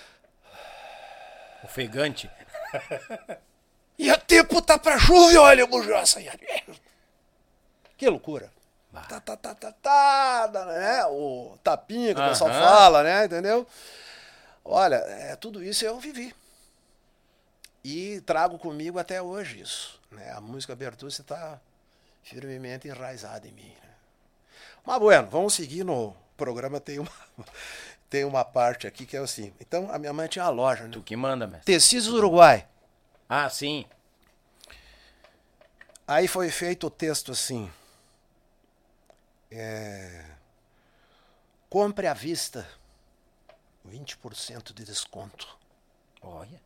[1.64, 2.30] Ofegante.
[4.00, 6.20] E o tempo tá pra chuva, olha, bujosa.
[7.96, 8.52] Que loucura.
[8.93, 11.06] Tá, tá, tá, tá, tá, né?
[11.06, 13.25] O tapinha que o pessoal fala, né?
[13.25, 13.65] Entendeu?
[14.65, 16.36] Olha, é, tudo isso eu vivi.
[17.84, 19.99] E trago comigo até hoje isso.
[20.12, 20.32] Né?
[20.32, 21.60] A música Bertucci está
[22.21, 23.73] firmemente enraizada em mim.
[23.82, 23.89] Né?
[24.86, 26.80] Mas, bueno, vamos seguir no programa.
[26.80, 27.12] Tem uma,
[28.10, 29.54] tem uma parte aqui que é assim.
[29.60, 30.89] Então, a minha mãe tinha uma loja, né?
[30.91, 31.65] Tu que manda, mestre.
[31.65, 32.67] Tecidos Uruguai.
[33.27, 33.86] Ah, sim.
[36.08, 37.71] Aí foi feito o texto assim.
[39.52, 40.24] É,
[41.70, 42.66] compre à vista
[43.88, 45.48] 20% de desconto.
[46.22, 46.62] Olha.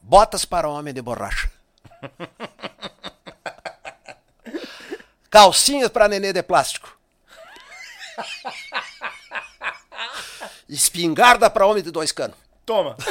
[0.00, 1.50] Botas para homem de borracha.
[5.30, 6.98] Calcinhas para nenê de plástico.
[10.68, 12.36] Espingarda para homem de dois canos.
[12.64, 12.96] Toma.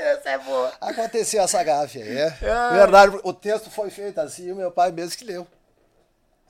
[0.00, 0.72] Essa é boa.
[0.80, 2.38] Aconteceu essa gafe aí, é.
[2.50, 2.70] Ah.
[2.72, 5.46] Verdade, o texto foi feito assim e o meu pai mesmo que leu.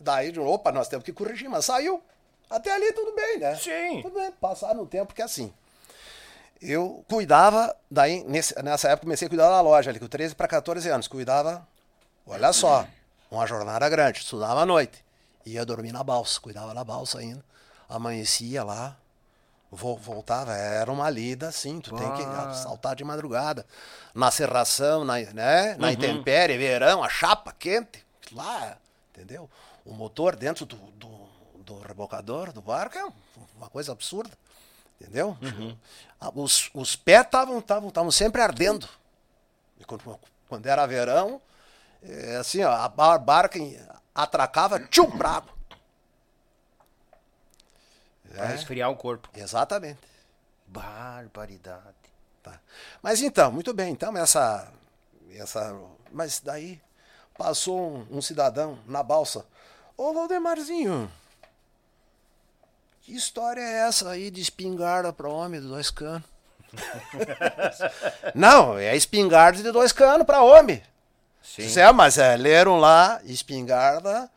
[0.01, 2.03] Daí, opa, nós temos que corrigir, mas saiu.
[2.49, 3.55] Até ali tudo bem, né?
[3.57, 4.01] Sim.
[4.03, 5.53] Tudo bem, passar no tempo que é assim.
[6.61, 10.47] Eu cuidava, daí nesse- nessa época comecei a cuidar da loja ali, com 13 para
[10.49, 11.09] 14 anos.
[11.09, 11.67] Cuidava,
[12.27, 12.87] olha só,
[13.31, 15.03] uma jornada grande, estudava à noite.
[15.47, 17.43] Ia dormir na balsa, cuidava da balsa ainda.
[17.89, 18.95] Amanhecia lá,
[19.71, 22.53] vo- voltava, era uma lida assim, tu tem que Ah.
[22.53, 23.65] saltar de madrugada.
[24.15, 25.77] Na serração, na, né?
[25.79, 28.77] na intempérie, verão, a chapa quente, lá,
[29.15, 29.49] entendeu?
[29.85, 31.09] O motor dentro do, do,
[31.65, 33.05] do rebocador do barco é
[33.57, 34.37] uma coisa absurda.
[35.01, 35.37] Entendeu?
[36.21, 38.89] Ah, Os, os pés estavam sempre ardendo.
[39.87, 41.41] Quando, quando era verão,
[42.03, 43.59] é, assim, ó, a bar- barca
[44.15, 45.55] atracava, tchum, pra água.
[48.31, 49.29] Pra esfriar o corpo.
[49.35, 49.99] Exatamente.
[50.67, 51.97] Barbaridade.
[52.43, 52.61] Tá.
[53.03, 54.71] Mas então, muito bem, então essa.
[55.33, 55.77] essa
[56.13, 56.81] mas daí
[57.37, 59.45] passou um, um cidadão na balsa.
[60.03, 61.13] Ô Valdemarzinho,
[63.03, 66.23] que história é essa aí de espingarda para homem de dois canos?
[68.35, 70.83] Não, é espingarda de dois canos para homem.
[71.43, 71.69] Sim.
[71.69, 74.31] Certo, mas é, leram lá espingarda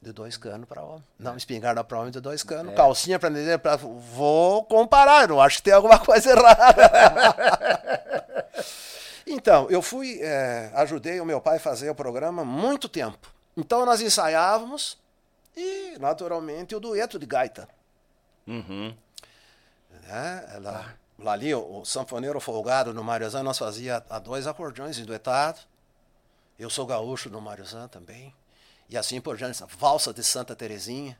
[0.00, 1.04] de dois canos para homem.
[1.18, 2.72] Não, espingarda para homem de dois canos.
[2.76, 6.88] Calcinha para dizer, pra, vou comparar, eu acho que tem alguma coisa errada.
[9.26, 13.33] então, eu fui, é, ajudei o meu pai a fazer o programa muito tempo.
[13.56, 14.98] Então nós ensaiávamos
[15.56, 17.68] e, naturalmente, o dueto de gaita.
[18.46, 18.94] Uhum.
[20.02, 20.58] né?
[20.60, 25.60] Lá, lá ali, o, o sanfoneiro folgado no Mariozan, nós fazia a dois acordeões duetado.
[26.58, 28.34] Eu sou gaúcho no Mariozan também.
[28.88, 31.18] E assim por diante, essa valsa de Santa Terezinha.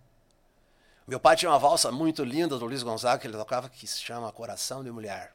[1.07, 4.01] Meu pai tinha uma valsa muito linda do Luiz Gonzaga que ele tocava que se
[4.01, 5.35] chama Coração de Mulher.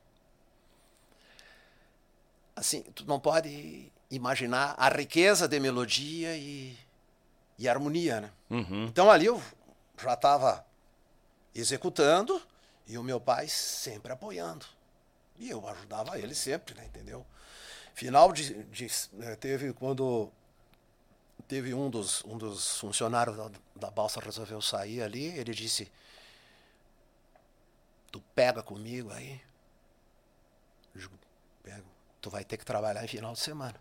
[2.55, 6.77] Assim, tu não pode imaginar a riqueza de melodia e,
[7.59, 8.31] e harmonia, né?
[8.49, 8.85] Uhum.
[8.85, 9.39] Então ali eu
[10.01, 10.65] já estava
[11.53, 12.41] executando
[12.87, 14.65] e o meu pai sempre apoiando.
[15.37, 17.25] E eu ajudava ele sempre, né, entendeu?
[17.93, 18.87] Final de, de
[19.21, 20.31] eh, teve quando
[21.49, 25.91] teve um dos um dos funcionários da, da balsa resolveu sair ali, ele disse:
[28.09, 29.41] "Tu pega comigo aí?"
[30.95, 31.19] Eu digo,
[31.61, 31.87] "Pego.
[32.21, 33.75] Tu vai ter que trabalhar em final de semana."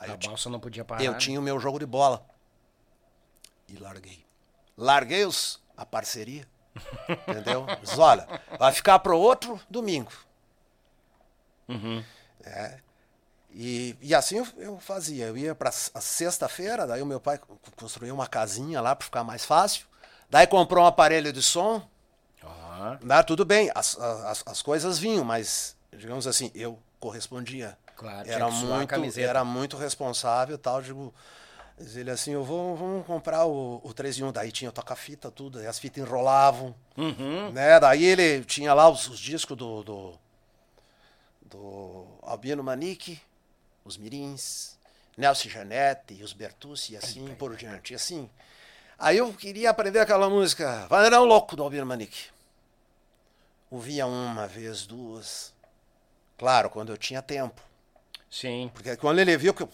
[0.00, 1.04] Aí a eu, balsa não podia parar.
[1.04, 1.18] eu né?
[1.18, 2.24] tinha o meu jogo de bola.
[3.68, 4.24] E larguei.
[4.76, 6.44] Larguei os, a parceria.
[7.28, 7.66] Entendeu?
[7.82, 8.26] Diz, olha,
[8.58, 10.10] vai ficar pro outro domingo.
[11.68, 12.02] Uhum.
[12.42, 12.78] É.
[13.52, 15.26] E, e assim eu, eu fazia.
[15.26, 19.24] Eu ia para sexta-feira, daí o meu pai co- construiu uma casinha lá para ficar
[19.24, 19.86] mais fácil.
[20.30, 21.86] Daí comprou um aparelho de som.
[23.02, 27.76] Dá tudo bem, as, as, as coisas vinham, mas, digamos assim, eu correspondia.
[28.00, 30.80] Claro, era muito, era muito responsável e tal.
[30.80, 31.12] Digo,
[31.78, 34.32] diz ele assim, eu vou vamos comprar o, o 3 em 1.
[34.32, 36.74] Daí tinha toca-fita, tudo, as fitas enrolavam.
[36.96, 37.52] Uhum.
[37.52, 37.78] Né?
[37.78, 40.18] Daí ele tinha lá os, os discos do, do,
[41.42, 43.20] do Albino Manique,
[43.84, 44.78] os Mirins,
[45.14, 47.92] Nelson Janete, os Bertucci e assim por diante.
[47.92, 48.30] E assim,
[48.98, 52.30] aí eu queria aprender aquela música, Vaneirão Louco, do Albino Manique.
[53.70, 55.52] Ouvia uma vez, duas.
[56.38, 57.68] Claro, quando eu tinha tempo.
[58.30, 58.70] Sim.
[58.72, 59.68] Porque quando ele viu que eu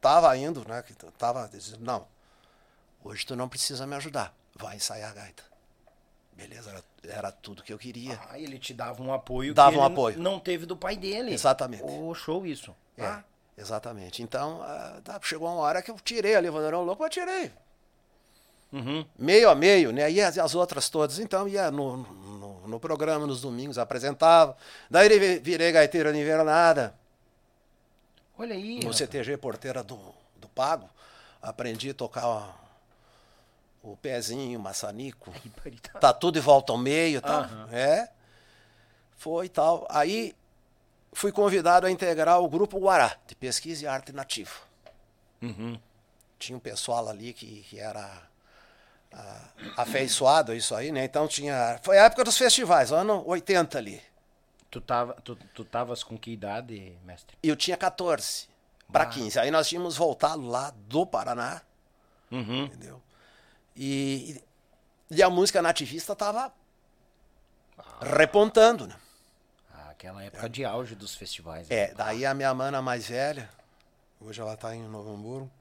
[0.00, 0.82] tava indo, né?
[0.82, 2.06] Que eu tava dizendo, não,
[3.02, 4.34] hoje tu não precisa me ajudar.
[4.54, 5.42] Vai ensaiar a gaita.
[6.34, 8.18] Beleza, era, era tudo que eu queria.
[8.30, 10.18] Ah, ele te dava um apoio Dava que um apoio.
[10.18, 11.32] não teve do pai dele.
[11.32, 11.82] Exatamente.
[11.84, 12.74] Ô, show isso.
[12.96, 13.24] É, Ah,
[13.56, 14.22] exatamente.
[14.22, 17.50] Então, ah, tá, chegou uma hora que eu tirei ali o Vanderão Louco, eu tirei.
[18.72, 19.06] uhum.
[19.18, 20.10] Meio a meio, né?
[20.10, 24.56] E as, as outras todas, então, ia no, no, no programa, nos domingos, apresentava.
[24.90, 26.94] Daí ele virei gaiteiro de invernada.
[28.42, 28.74] Olha aí.
[28.74, 28.96] no rapaz.
[28.96, 29.98] CTG Porteira do,
[30.36, 30.90] do Pago,
[31.40, 32.48] aprendi a tocar ó,
[33.82, 36.00] o pezinho, o maçanico, Barbaridade.
[36.00, 37.42] tá tudo de volta ao meio e tal.
[37.42, 37.68] Aham.
[37.72, 38.08] É.
[39.16, 39.86] Foi e tal.
[39.88, 40.34] Aí
[41.12, 44.50] fui convidado a integrar o grupo Guará, de pesquisa e arte nativa.
[45.40, 45.78] Uhum.
[46.38, 48.22] Tinha um pessoal ali que, que era
[49.12, 49.44] ah,
[49.76, 51.04] afeiçoado a isso aí, né?
[51.04, 51.78] Então tinha.
[51.82, 54.02] Foi a época dos festivais, ano 80 ali.
[54.72, 57.36] Tu, tava, tu, tu tavas com que idade, mestre?
[57.42, 58.48] Eu tinha 14
[58.90, 59.38] para 15.
[59.38, 61.60] Aí nós tínhamos voltado lá do Paraná,
[62.30, 62.64] uhum.
[62.64, 63.02] entendeu?
[63.76, 64.42] E,
[65.10, 66.50] e a música nativista tava
[67.76, 67.98] ah.
[68.00, 68.96] repontando, né?
[69.74, 70.48] Ah, aquela época é.
[70.48, 71.68] de auge dos festivais.
[71.68, 71.76] Né?
[71.76, 73.50] É, daí a minha mana mais velha,
[74.18, 75.52] hoje ela tá em Novo Hamburgo,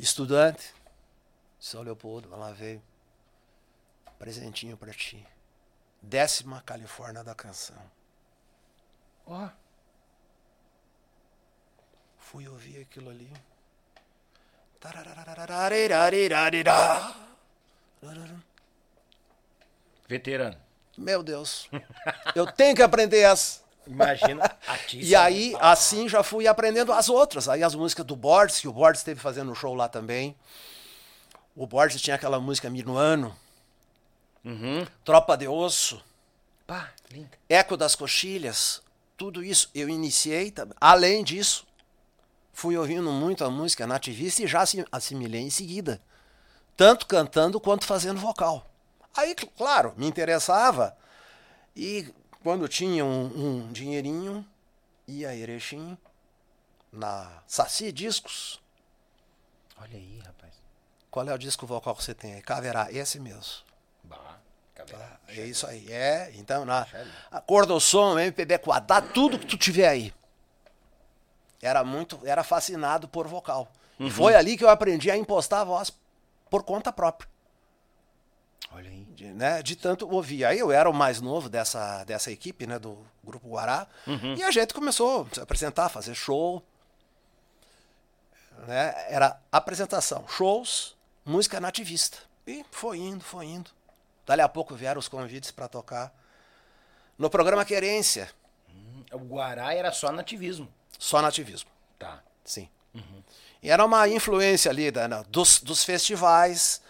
[0.00, 0.74] estudante,
[1.60, 2.82] São Leopoldo, ela veio,
[4.18, 5.24] presentinho para ti.
[6.02, 7.94] Décima Califórnia da Canção.
[9.26, 9.48] Ó.
[12.18, 13.30] Fui ouvir aquilo ali.
[20.08, 20.56] Veterano.
[20.96, 21.68] Meu Deus.
[22.34, 23.60] Eu tenho que aprender essa.
[23.86, 24.50] Imagina.
[24.92, 27.48] E aí, assim, já fui aprendendo as outras.
[27.48, 30.36] Aí as músicas do Borges, que o Borges esteve fazendo um show lá também.
[31.54, 33.36] O Borges tinha aquela música Minuano.
[34.44, 34.86] Uhum.
[35.04, 36.02] Tropa de Osso.
[36.66, 37.30] Pá, linda.
[37.48, 38.82] Eco das Coxilhas.
[39.16, 40.52] Tudo isso eu iniciei.
[40.80, 41.66] Além disso,
[42.52, 46.00] fui ouvindo muito a música nativista e já assi- assimilei em seguida.
[46.76, 48.68] Tanto cantando quanto fazendo vocal.
[49.16, 50.96] Aí, cl- claro, me interessava.
[51.74, 53.24] E quando tinha um,
[53.66, 54.46] um dinheirinho,
[55.08, 55.96] ia a Erechim,
[56.92, 58.60] na Saci Discos.
[59.78, 60.52] Olha aí, rapaz.
[61.10, 62.42] Qual é o disco vocal que você tem aí?
[62.42, 63.64] Caverá, esse mesmo.
[64.76, 65.18] Caverá.
[65.28, 65.90] É isso aí.
[65.90, 66.86] É, então, na
[67.30, 70.12] a cor do som, MPB quadrado, tudo que tu tiver aí.
[71.62, 73.72] Era muito, era fascinado por vocal.
[73.98, 75.90] E foi ali que eu aprendi a impostar a voz
[76.50, 77.28] por conta própria.
[78.70, 79.06] Olha aí.
[79.16, 80.44] De, né, de tanto ouvir.
[80.44, 83.86] Aí eu era o mais novo dessa, dessa equipe, né, do Grupo Guará.
[84.36, 86.62] E a gente começou a se apresentar, fazer show.
[88.66, 92.18] Né, era apresentação, shows, música nativista.
[92.46, 93.70] E foi indo, foi indo.
[94.26, 96.12] Dali a pouco vieram os convites para tocar
[97.16, 98.28] no programa Querência,
[99.12, 100.68] O Guará era só nativismo.
[100.98, 101.70] só nativismo.
[101.98, 102.22] Tá.
[102.44, 102.68] Sim.
[103.62, 106.80] E era uma influência ali da- dos, dos festivais,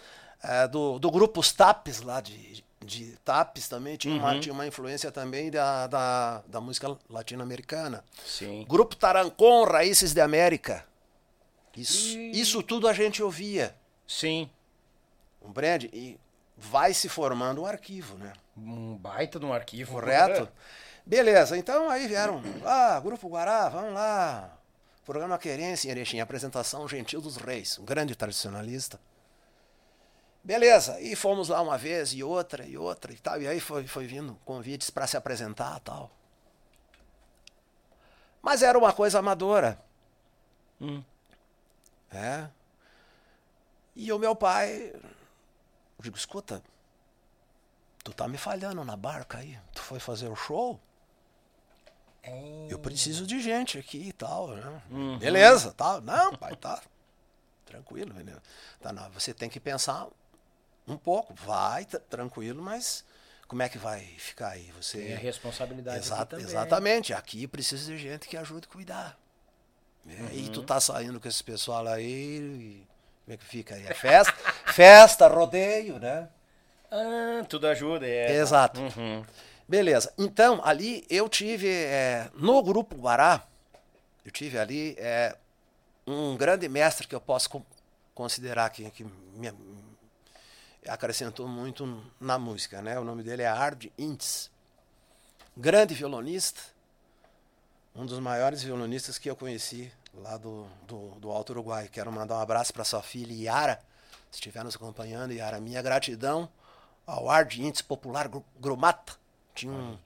[0.43, 4.65] eh, do, do grupo Os Tapes lá de, de Tapes também, tinha, uma, tinha uma
[4.67, 8.03] influência também da, da, da música latino-americana.
[8.25, 8.65] Sim.
[8.67, 10.85] Grupo Tarancon, Raízes de América.
[11.75, 13.75] Isso, isso tudo a gente ouvia,
[14.07, 14.49] Sim.
[15.39, 15.89] compreende?
[15.93, 16.19] E
[16.57, 18.33] vai se formando um arquivo, né?
[18.57, 19.93] Um baita de um arquivo.
[19.93, 20.49] Correto?
[21.05, 22.41] Beleza, então aí vieram.
[22.65, 24.57] Ah, Grupo Guará, vamos lá.
[25.05, 28.99] Programa Querência em Erechim, apresentação Gentil dos Reis, um grande tradicionalista.
[30.43, 33.41] Beleza, e fomos lá uma vez, e outra, e outra, e tal.
[33.41, 36.11] E aí foi, foi vindo convites para se apresentar tal.
[38.41, 39.77] Mas era uma coisa amadora.
[40.79, 41.03] Hum.
[42.11, 42.47] É.
[43.95, 44.93] E o meu pai.
[45.97, 46.61] Eu digo, escuta,
[48.03, 49.57] tu tá me falhando na barca aí.
[49.73, 50.79] Tu foi fazer o show?
[52.69, 54.81] Eu preciso de gente aqui e tal, né?
[55.19, 56.01] Beleza, tal.
[56.01, 56.81] Não, pai, tá.
[57.65, 58.41] Tranquilo, beleza.
[58.81, 60.07] Tá, não, você tem que pensar
[60.87, 61.33] um pouco.
[61.33, 63.03] Vai, tá, tranquilo, mas
[63.47, 64.71] como é que vai ficar aí?
[64.73, 65.01] Você.
[65.01, 67.13] Tem a responsabilidade Exata- aqui exatamente.
[67.13, 69.17] Aqui precisa de gente que ajude a cuidar.
[70.03, 70.29] né?
[70.33, 72.85] E tu tá saindo com esse pessoal aí.
[73.27, 73.85] Como é que fica aí?
[73.85, 74.33] É festa,
[74.71, 76.29] festa, rodeio, né?
[76.89, 78.31] Ah, tudo ajuda, é.
[78.31, 78.79] Exato.
[78.79, 79.25] Uhum.
[79.67, 80.13] Beleza.
[80.17, 83.45] Então, ali eu tive, é, no Grupo Guará,
[84.23, 85.35] eu tive ali é,
[86.07, 87.65] um grande mestre que eu posso con-
[88.15, 89.51] considerar que, que me
[90.87, 92.97] acrescentou muito na música, né?
[92.97, 94.49] O nome dele é Ard Intz.
[95.57, 96.61] Grande violonista,
[97.93, 101.87] um dos maiores violonistas que eu conheci lá do, do, do Alto Uruguai.
[101.91, 103.79] Quero mandar um abraço para sua filha Yara,
[104.31, 105.59] se estiver nos acompanhando, Yara.
[105.59, 106.49] Minha gratidão
[107.05, 109.13] ao Ard Intz Popular Gru- Grumata.
[109.55, 109.97] Tinha um,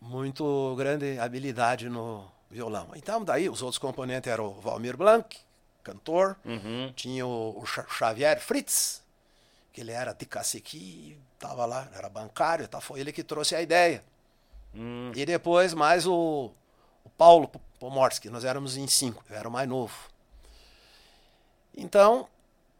[0.00, 2.88] muito grande habilidade no violão.
[2.94, 5.36] Então, daí os outros componentes eram o Valmir Blanc,
[5.82, 6.92] cantor, Uhum.
[6.94, 9.02] tinha o, o Xa- Xavier Fritz,
[9.72, 13.62] que ele era de cacique, estava lá, era bancário, tá, foi ele que trouxe a
[13.62, 14.02] ideia.
[14.74, 15.10] Hum.
[15.14, 16.50] E depois mais o,
[17.04, 19.94] o Paulo Pomorski, nós éramos em cinco, eu era o mais novo.
[21.76, 22.28] Então,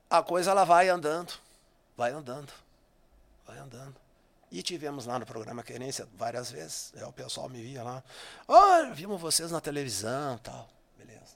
[0.08, 1.34] a coisa ela vai andando,
[1.96, 2.52] vai andando,
[3.46, 3.94] vai andando.
[4.50, 6.92] E tivemos lá no programa Querência várias vezes.
[6.96, 8.02] Aí o pessoal me via lá.
[8.46, 10.68] Olha, vimos vocês na televisão tal.
[10.96, 11.34] Beleza.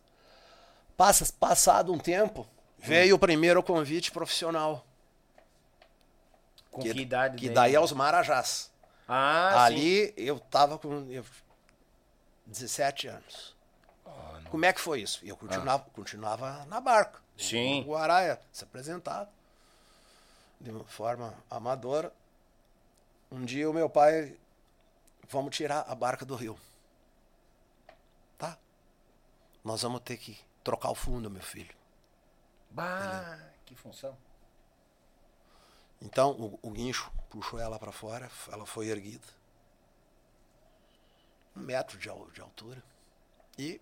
[0.96, 2.46] Passa, passado um tempo,
[2.78, 4.86] veio o primeiro convite profissional.
[6.70, 7.54] Com que, idade Que daí?
[7.54, 8.70] daí é os Marajás.
[9.08, 9.58] Ah, sim.
[9.58, 11.24] Ali eu tava com eu,
[12.50, 13.56] 17 anos.
[14.50, 15.24] Como é que foi isso?
[15.24, 17.20] Eu continuava, continuava na barca.
[17.38, 17.82] Sim.
[17.82, 19.30] O Guaraia se apresentava
[20.60, 22.12] de uma forma amadora.
[23.30, 24.36] Um dia o meu pai,
[25.28, 26.58] vamos tirar a barca do rio.
[28.36, 28.58] Tá?
[29.64, 31.74] Nós vamos ter que trocar o fundo, meu filho.
[32.70, 34.16] Bah, que função.
[36.02, 39.39] Então o, o guincho puxou ela para fora, ela foi erguida.
[41.60, 42.82] Um metro de, de altura.
[43.58, 43.80] E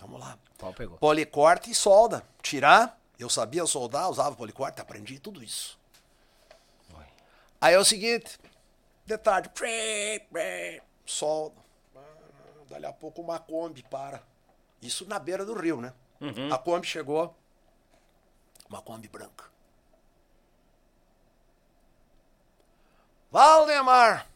[0.00, 0.38] vamos lá.
[0.58, 0.98] Qual pegou?
[0.98, 2.24] Policorte e solda.
[2.42, 5.78] Tirar, Eu sabia soldar, usava policorte, aprendi tudo isso.
[7.60, 8.38] Aí é o seguinte,
[9.04, 9.50] de tarde,
[11.04, 11.56] solda.
[12.68, 14.22] Dali a pouco uma Kombi para.
[14.80, 15.92] Isso na beira do rio, né?
[16.20, 16.52] Uhum.
[16.52, 17.34] A Kombi chegou,
[18.68, 19.46] uma Kombi branca.
[23.30, 24.28] Valdemar!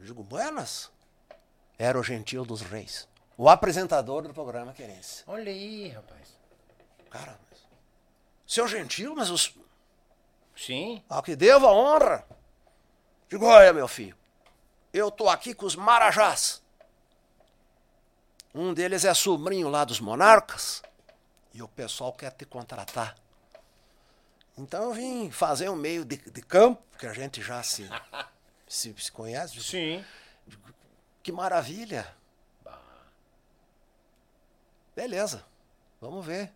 [0.00, 0.90] Eu digo, buenas.
[1.78, 3.06] Era o Gentil dos Reis.
[3.36, 5.24] O apresentador do programa Querência.
[5.26, 6.38] Olha aí, rapaz.
[7.10, 7.60] Cara, mas...
[8.46, 9.54] Seu Gentil, mas os...
[10.56, 11.04] Sim.
[11.08, 12.26] Ao que devo a honra.
[13.28, 14.16] Digo, olha, meu filho.
[14.92, 16.62] Eu tô aqui com os Marajás.
[18.54, 20.82] Um deles é sobrinho lá dos monarcas.
[21.52, 23.16] E o pessoal quer te contratar.
[24.56, 27.88] Então eu vim fazer um meio de, de campo, que a gente já se,
[28.70, 29.60] se, se conhece.
[29.62, 30.04] Sim.
[31.22, 32.06] Que maravilha.
[34.94, 35.44] Beleza,
[36.00, 36.52] vamos ver.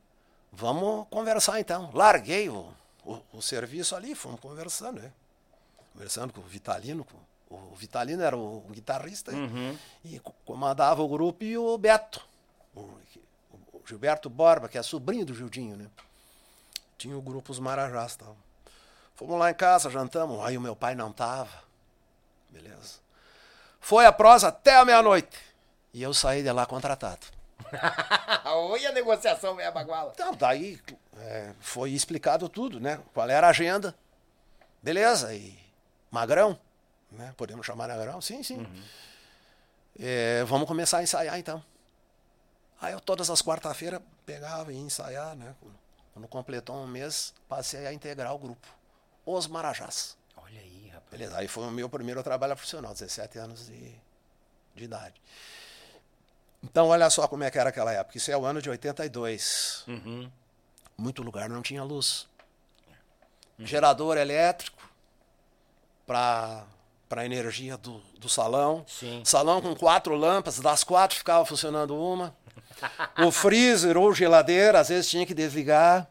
[0.53, 1.91] Vamos conversar então.
[1.93, 2.73] Larguei o,
[3.05, 5.13] o, o serviço ali, fomos conversando, né?
[5.93, 7.05] Conversando com o Vitalino.
[7.05, 7.19] Com,
[7.57, 9.77] o Vitalino era o, guitarrista Uhum.
[10.05, 12.27] e co- comandava o grupo e o Beto.
[12.75, 12.95] O,
[13.87, 15.87] Gilberto Borba, que é sobrinho do Gildinho, né?
[16.97, 18.35] Tinha o grupo Os Marajás tal.
[19.15, 20.41] Fomos lá em casa, jantamos.
[20.45, 21.64] Aí o meu pai não tava.
[22.55, 23.01] Beleza.
[23.81, 25.37] Foi a prosa até a meia-noite.
[25.93, 27.27] E eu saí de lá contratado.
[28.47, 30.13] Olha a negociação, meia baguala.
[30.15, 30.81] Então, daí
[31.19, 33.01] é, foi explicado tudo, né?
[33.13, 33.95] Qual era a agenda.
[34.81, 35.59] Beleza, e
[36.11, 36.59] Magrão,
[37.11, 37.35] né?
[37.37, 38.21] Podemos chamar Magrão?
[38.21, 38.67] Sim, sim.
[39.99, 41.63] É, vamos começar a ensaiar então.
[42.81, 45.55] Aí eu todas as quarta-feiras pegava e ia ensaiar, né?
[46.13, 48.69] Quando completou um mês, passei a integrar o grupo.
[49.27, 50.17] Os Marajás.
[51.17, 53.95] Beleza, aí foi o meu primeiro trabalho profissional, 17 anos de,
[54.75, 55.15] de idade.
[56.63, 58.17] Então, olha só como é que era aquela época.
[58.19, 60.31] Isso é o ano de 82 Uhum.
[60.99, 62.27] muito lugar não tinha luz.
[63.59, 64.83] Gerador elétrico
[66.07, 66.65] para
[67.09, 68.85] para energia do, do salão.
[68.89, 69.23] Sim.
[69.25, 72.35] Salão com quatro lâmpadas, das quatro ficava funcionando uma.
[73.25, 76.09] O freezer ou geladeira, às vezes tinha que desligar.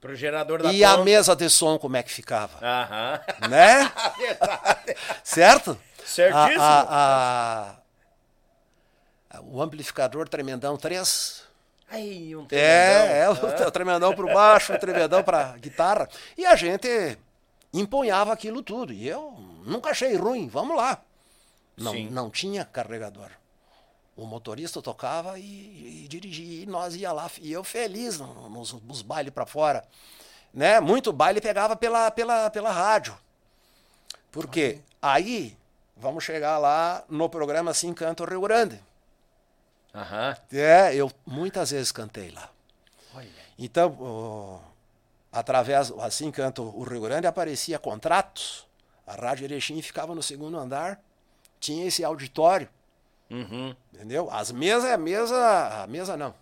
[0.00, 1.04] Pro gerador da E a conta.
[1.04, 2.58] mesa de som, como é que ficava?
[2.64, 3.20] Aham.
[3.50, 3.92] Né?
[4.18, 4.96] Verdade.
[5.22, 5.78] Certo?
[6.04, 6.62] Certíssimo.
[6.62, 7.76] A-
[9.30, 11.44] a- a- o amplificador tremendão 3
[11.90, 13.64] Aí, um É, é, tremendão.
[13.64, 16.08] o, o tremendão pro baixo, o tremendão pra guitarra.
[16.38, 17.18] E a gente
[17.74, 18.92] empunhava aquilo tudo.
[18.92, 19.32] E eu
[19.66, 21.00] nunca achei ruim, vamos lá.
[21.76, 22.08] Não, Sim.
[22.10, 23.30] não tinha carregador.
[24.20, 28.72] O motorista tocava e, e dirigia, e nós ia lá, e eu feliz no- nos,
[28.74, 29.82] nos bailes para fora.
[30.52, 30.78] Né?
[30.78, 33.16] Muito baile pegava pela, pela, pela rádio.
[34.30, 34.80] Por quê?
[35.00, 35.56] Aí,
[35.96, 38.78] vamos chegar lá no programa Sim Canto Rio Grande.
[39.94, 40.36] Aham.
[40.52, 42.50] É, eu muitas vezes cantei lá.
[43.14, 43.28] Olha.
[43.58, 44.60] Então, o-
[45.32, 48.66] através, assim canto o Rio Grande, aparecia contratos.
[49.06, 51.00] A Rádio Erechim ficava no segundo andar,
[51.58, 52.68] tinha esse auditório,
[53.30, 53.74] Uhum.
[53.92, 54.28] entendeu?
[54.30, 56.34] As mesas é mesa, a mesa não,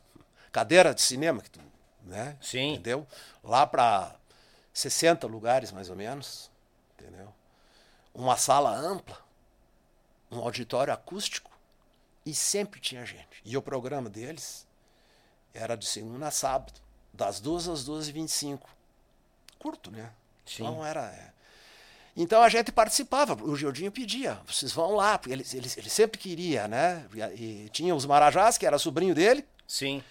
[0.51, 1.61] cadeira de cinema, que tu-
[2.03, 2.37] né?
[2.41, 2.73] Sim.
[2.75, 3.07] Entendeu?
[3.45, 4.15] Lá para
[4.73, 6.51] 60 lugares mais ou menos,
[6.99, 7.33] entendeu?
[8.15, 9.19] Uma sala ampla,
[10.31, 11.51] um auditório acústico
[12.25, 13.41] e sempre tinha gente.
[13.45, 14.67] E o programa deles
[15.53, 16.81] era de segunda a sábado,
[17.13, 18.69] das duas às duas e vinte e cinco.
[19.59, 20.11] Curto, né?
[20.47, 20.63] Sim.
[20.63, 21.35] Então era.
[22.21, 26.19] Então a gente participava, o Gildinho pedia, vocês vão lá, porque ele, ele, ele sempre
[26.19, 27.07] queria, né?
[27.37, 30.03] E, e tinha os Marajás, que era sobrinho dele, Sim.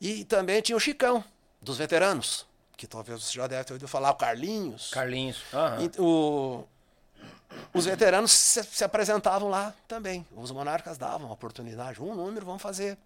[0.00, 1.24] e também tinha o Chicão,
[1.60, 2.46] dos veteranos,
[2.76, 4.90] que talvez você já deve ter ouvido falar, o Carlinhos.
[4.90, 5.42] Carlinhos.
[5.52, 5.82] Aham.
[5.82, 6.64] E o-
[7.74, 10.24] os veteranos se, se apresentavam lá também.
[10.36, 12.00] Os monarcas davam oportunidade.
[12.00, 12.96] Um número vamos fazer.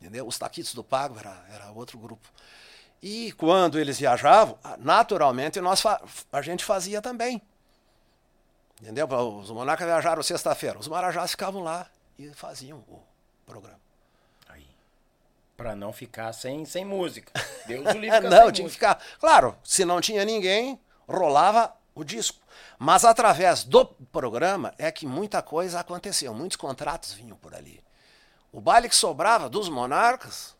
[0.00, 0.26] Entendeu?
[0.26, 2.28] Os taquitos do Pago era, era outro grupo.
[3.02, 5.82] E quando eles viajavam, naturalmente nós
[6.32, 7.40] a gente fazia também.
[8.80, 9.06] Entendeu?
[9.06, 10.78] Os monarcas viajaram sexta-feira.
[10.78, 11.86] Os marajás ficavam lá
[12.18, 13.02] e faziam o
[13.44, 13.80] programa.
[14.48, 14.66] Aí.
[15.56, 17.32] Pra não ficar sem, sem música.
[17.66, 18.94] Deus o livre não, tinha que música.
[18.94, 19.18] ficar.
[19.18, 20.78] Claro, se não tinha ninguém,
[21.08, 22.38] rolava o disco.
[22.78, 27.82] Mas através do programa é que muita coisa aconteceu, muitos contratos vinham por ali.
[28.52, 30.55] O baile que sobrava dos monarcas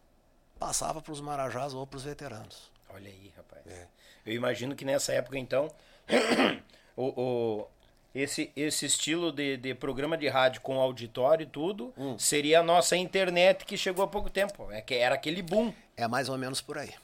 [0.59, 2.71] passava para os marajás ou para os veteranos.
[2.91, 3.63] Olha aí, rapaz.
[3.67, 3.87] É.
[4.25, 5.71] Eu imagino que nessa época, então,
[6.97, 7.67] o, o-
[8.15, 12.19] esse, esse estilo de, de programa de rádio com auditório e tudo Hum.
[12.19, 14.71] seria a nossa internet que chegou há pouco tempo.
[14.73, 15.73] É que era aquele boom.
[15.97, 16.95] É mais ou menos por aí.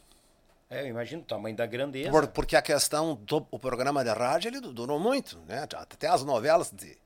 [0.71, 2.11] É, eu imagino o tamanho da grandeza.
[2.11, 5.67] Por- porque a questão do o programa de rádio ele du- durou muito, né?
[5.77, 6.97] Até as novelas de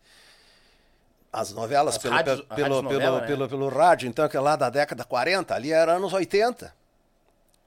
[1.39, 3.27] as novelas As pelo, rádios- pelo, pelo, radionovela, pelo, né?
[3.27, 6.75] pelo, pelo rádio, então, que é lá da década 40, ali era anos 80.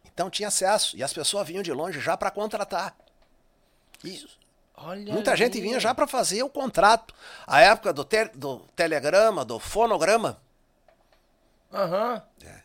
[0.05, 0.97] Então tinha acesso.
[0.97, 2.95] E as pessoas vinham de longe já para contratar.
[4.03, 4.27] E
[4.75, 7.13] Olha muita gente vinha já para fazer o contrato.
[7.45, 10.41] A época do, te- do telegrama, do fonograma.
[11.71, 12.21] Aham.
[12.43, 12.61] É.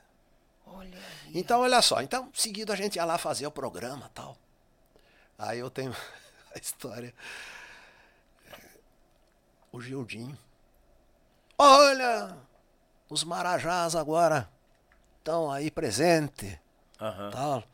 [0.67, 0.99] Olha.
[1.35, 2.01] Então, olha só.
[2.01, 4.37] Então, seguido a gente ia lá fazer o programa tal.
[5.39, 5.95] Aí eu tenho
[6.55, 7.13] a história.
[9.73, 10.39] O Gildinho.
[11.57, 12.37] Olha,
[13.09, 14.49] os Marajás agora
[15.19, 16.61] estão aí presente.
[17.01, 17.31] Aham.
[17.31, 17.65] Tal.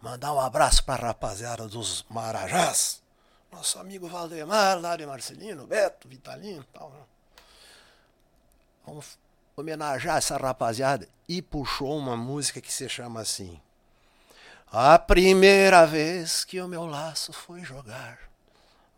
[0.00, 3.02] Mandar um abraço para a rapaziada dos Marajás.
[3.52, 6.90] Nosso amigo Valdemar, lá de Marcelino, Beto, Vitalino tal.
[6.90, 7.00] né?
[8.86, 9.18] Vamos
[9.56, 11.06] homenagear essa rapaziada.
[11.28, 13.60] E puxou uma música que se chama assim.
[14.72, 18.18] A primeira vez que o meu laço foi jogar.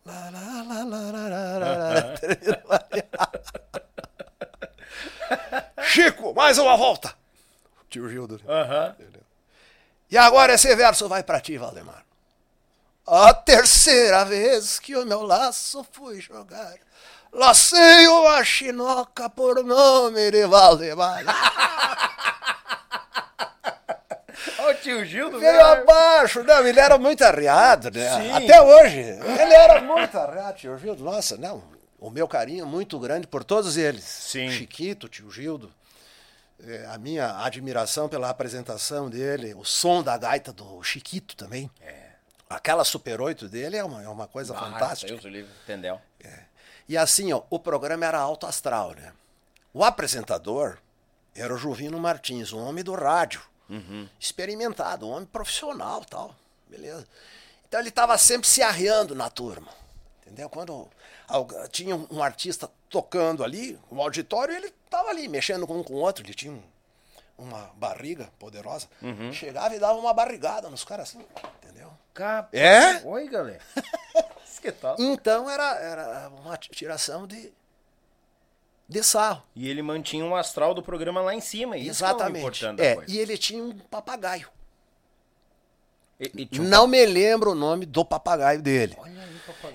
[0.04, 1.78] Lá, lá, lá, lá, lá, lá, lá,
[2.68, 2.82] lá.
[5.82, 7.14] Chico, mais uma volta!
[7.88, 8.40] Tio Gildo.
[8.48, 8.94] Aham.
[10.10, 12.04] E agora esse verso vai pra ti, Valdemar.
[13.06, 16.74] A terceira vez que o meu laço fui jogar,
[17.32, 21.22] lacei uma chinoca por nome de Valdemar.
[24.58, 25.38] Olha o tio Gildo.
[25.38, 25.82] Veio velho.
[25.82, 28.10] abaixo, não, ele era muito arreado, né?
[28.22, 28.32] Sim.
[28.32, 28.98] Até hoje.
[29.00, 31.02] Ele era muito arreado, tio Gildo.
[31.04, 31.62] Nossa, não.
[32.02, 34.02] O meu carinho é muito grande por todos eles.
[34.02, 34.50] Sim.
[34.50, 35.72] Chiquito, tio Gildo.
[36.64, 41.70] É, a minha admiração pela apresentação dele, o som da gaita do Chiquito também.
[42.50, 45.12] Aquela Super 8 dele é uma, é uma coisa Ah, fantástica.
[45.12, 46.00] Deus o livre, entendeu?
[46.88, 49.12] E assim, ó, o programa era alto astral, né?
[49.72, 50.78] O apresentador
[51.36, 53.40] era o Juvino Martins, um homem do rádio,
[54.20, 56.34] experimentado, um homem profissional tal,
[56.68, 57.06] beleza.
[57.66, 59.68] Então ele estava sempre se arreando na turma,
[60.20, 60.50] entendeu?
[60.50, 60.90] Quando
[61.70, 65.98] tinha um artista tocando ali, um auditório, ele estava ali, mexendo com um com o
[65.98, 66.62] outro, ele tinha um-
[67.38, 68.86] uma barriga poderosa,
[69.32, 71.24] chegava e dava uma barrigada nos caras assim,
[71.62, 71.90] entendeu?
[72.14, 72.52] Capaz.
[72.52, 73.02] É?
[73.06, 73.60] Oi, galera.
[74.80, 74.94] Tal?
[75.00, 77.52] Então era, era uma tiração de,
[78.88, 79.42] de sarro.
[79.56, 81.76] E ele mantinha um astral do programa lá em cima.
[81.76, 82.64] É o Exatamente.
[82.78, 83.10] É, coisa.
[83.12, 84.48] e ele tinha um papagaio.
[86.20, 88.94] E, e tinha um Não me lembro o nome do papagaio dele.
[89.00, 89.11] Olha.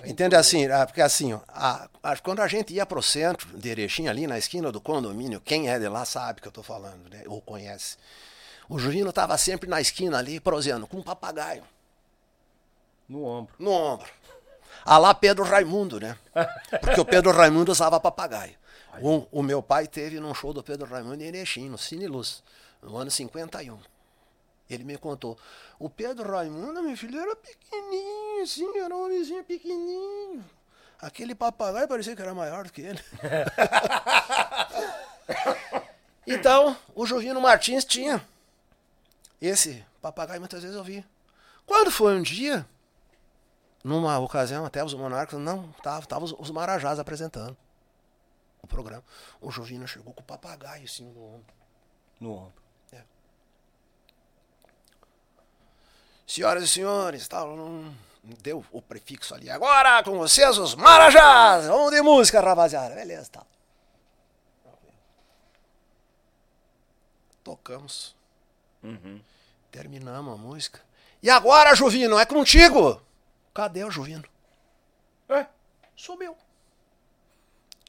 [0.04, 0.66] Entende assim?
[0.66, 4.26] ah, Porque assim, ó, a- a- quando a gente ia pro centro de Erechim, ali
[4.26, 7.22] na esquina do condomínio, quem é de lá sabe que eu tô falando, né?
[7.26, 7.96] Ou conhece.
[8.68, 11.62] O Juvino tava sempre na esquina ali, proseando, com um papagaio
[13.08, 13.54] No ombro.
[13.58, 14.06] no ombro.
[14.84, 16.16] A lá Pedro Raimundo, né?
[16.80, 18.54] Porque o Pedro Raimundo usava papagaio.
[19.00, 22.42] O, o meu pai teve num show do Pedro Raimundo em Erechim, no Cine Luz,
[22.82, 23.78] no ano 51.
[24.68, 25.38] Ele me contou.
[25.78, 30.44] O Pedro Raimundo, meu filho, era pequenininho, assim, era um homenzinho pequenininho.
[31.00, 33.02] Aquele papagaio parecia que era maior do que ele.
[36.26, 38.26] então, o Jovino Martins tinha
[39.40, 41.04] esse papagaio, muitas vezes eu vi.
[41.64, 42.66] Quando foi um dia,
[43.84, 47.56] numa ocasião, até os monarcas, não, tava, tava os, os marajás apresentando
[48.60, 49.04] o programa.
[49.40, 51.54] O Jovino chegou com o papagaio assim no ombro.
[52.20, 52.67] No ombro.
[56.28, 57.92] Senhoras e senhores, tal, não-
[58.42, 59.48] deu o prefixo ali.
[59.48, 61.66] Agora com vocês os marajás.
[61.66, 62.94] Vamos de música, rapaziada.
[62.94, 63.46] Beleza, tal.
[67.42, 68.14] Tocamos.
[69.70, 70.80] Terminamos a música.
[71.22, 73.00] E agora, Juvino, é contigo.
[73.54, 74.24] Cadê o Juvino?
[75.28, 75.46] É.
[75.96, 76.32] Sumiu.
[76.32, 76.36] O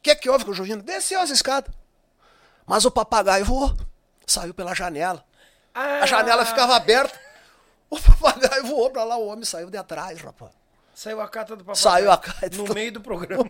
[0.01, 0.81] que, que houve com o Juvino?
[0.81, 1.73] Desceu as escadas.
[2.65, 3.75] Mas o papagaio voou.
[4.25, 5.23] Saiu pela janela.
[5.73, 7.19] Ah, A janela ficava aberta.
[7.91, 10.51] O papagaio voou pra lá, o homem saiu de atrás, rapaz.
[10.93, 11.81] Saiu a carta do papagaio.
[11.81, 13.49] Saiu a carta No do- meio do programa.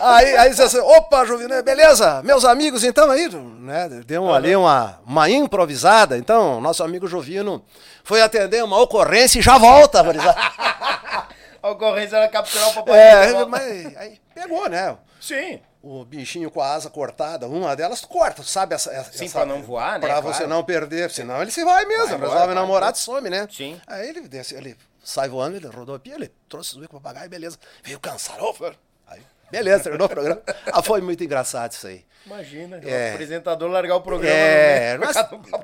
[0.00, 2.22] Aí, aí você assim, opa, Juvino, beleza?
[2.24, 3.88] Meus amigos, então aí, né?
[4.06, 6.16] Deu ali uma, uma improvisada.
[6.18, 7.62] Então, nosso amigo Jovino
[8.02, 10.02] foi atender uma ocorrência e já volta.
[11.62, 13.36] A ocorrência era capturar o papagaio.
[13.36, 14.96] É, mas aí pegou, né?
[15.20, 15.60] Sim.
[15.80, 18.74] O bichinho com a asa cortada, uma delas corta, sabe?
[18.74, 20.06] Essa, essa, Sim, pra não voar, né?
[20.06, 20.26] Pra Claro.
[20.36, 22.08] você não perder, senão ele se vai mesmo.
[22.18, 23.00] Vai resolve vai, namorar, vai.
[23.00, 23.46] some, né?
[23.50, 23.80] Sim.
[23.86, 27.56] Aí ele desce, ele sai voando, ele rodopia, ele trouxe o papagaio, beleza.
[27.84, 28.74] Veio cansado, ô, filho.
[29.06, 29.22] Aí,
[29.52, 30.42] beleza, terminou o programa.
[30.72, 32.04] Ah, foi muito engraçado isso aí.
[32.26, 33.10] Imagina, É.
[33.10, 35.12] o apresentador largar o programa É, meio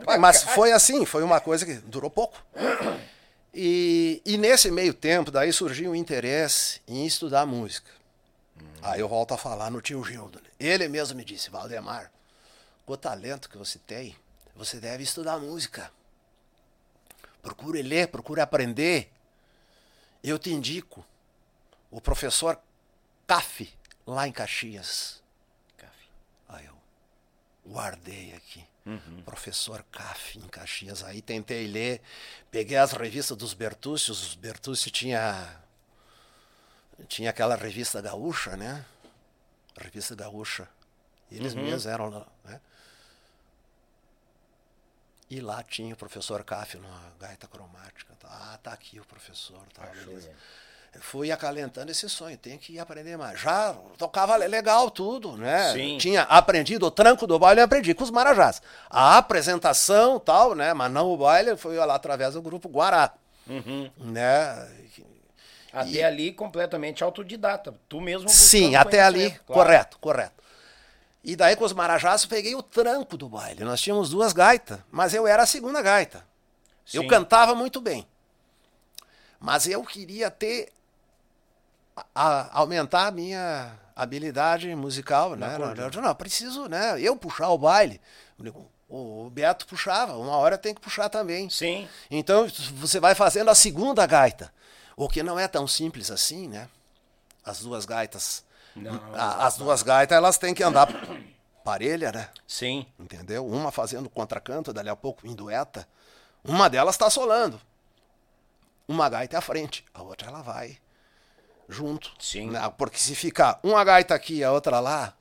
[0.06, 2.38] mas, mas foi assim, foi uma coisa que durou pouco.
[3.52, 7.90] E, e nesse meio tempo, daí surgiu o interesse em estudar música.
[8.84, 10.42] Aí eu volto a falar no tio Gildo.
[10.60, 12.12] Ele mesmo me disse, Valdemar,
[12.84, 14.14] com o talento que você tem,
[14.54, 15.90] você deve estudar música.
[17.40, 19.10] Procure ler, procure aprender.
[20.22, 21.04] Eu te indico
[21.90, 22.60] o professor
[23.26, 23.68] Café,
[24.06, 25.22] lá em Caxias.
[26.46, 26.76] Aí eu
[27.66, 28.62] guardei aqui.
[28.84, 29.22] Uhum.
[29.24, 31.02] Professor Caf, em Caxias.
[31.02, 32.02] Aí tentei ler,
[32.50, 35.63] peguei as revistas dos Bertucci, os Bertucci tinha
[37.04, 38.84] tinha aquela revista gaúcha, né?
[39.76, 40.68] Revista gaúcha.
[41.30, 41.62] Eles uhum.
[41.62, 42.60] mesmos eram lá, né?
[45.30, 48.14] E lá tinha o professor Caf na gaita cromática.
[48.24, 50.30] Ah, tá aqui o professor, tá, beleza.
[51.00, 53.40] Fui acalentando esse sonho, tem que aprender mais.
[53.40, 55.72] Já tocava legal tudo, né?
[55.72, 55.98] Sim.
[55.98, 58.62] Tinha aprendido o tranco do baile, eu aprendi com os marajás.
[58.88, 60.72] A apresentação tal, né?
[60.72, 63.12] Mas não o baile, foi lá através do grupo Guará.
[63.46, 63.90] Uhum.
[63.98, 64.68] Né?
[65.74, 66.02] Até e...
[66.02, 67.74] ali completamente autodidata.
[67.88, 69.44] Tu mesmo Sim, até ali, claro.
[69.46, 70.44] correto, correto.
[71.22, 73.64] E daí com os marajás eu peguei o tranco do baile.
[73.64, 76.24] Nós tínhamos duas gaitas, mas eu era a segunda gaita.
[76.86, 76.98] Sim.
[76.98, 78.06] Eu cantava muito bem.
[79.40, 80.70] Mas eu queria ter
[82.14, 85.58] a, aumentar a minha habilidade musical, né?
[85.58, 87.00] Não, não, não, preciso, né?
[87.00, 88.00] Eu puxar o baile.
[88.88, 91.50] O Beto puxava, uma hora tem que puxar também.
[91.50, 91.88] Sim.
[92.10, 94.52] Então você vai fazendo a segunda gaita.
[94.96, 96.68] O que não é tão simples assim, né?
[97.44, 98.44] As duas gaitas.
[98.74, 100.88] Não, a, as duas gaitas, elas têm que andar
[101.64, 102.28] parelha, né?
[102.46, 102.86] Sim.
[102.98, 103.46] Entendeu?
[103.46, 105.86] Uma fazendo contracanto, dali a pouco em dueta.
[106.44, 107.60] Uma delas está solando.
[108.86, 110.78] Uma gaita é à frente, a outra ela vai
[111.68, 112.12] junto.
[112.18, 112.50] Sim.
[112.50, 112.72] Né?
[112.76, 115.14] Porque se ficar uma gaita aqui e a outra lá.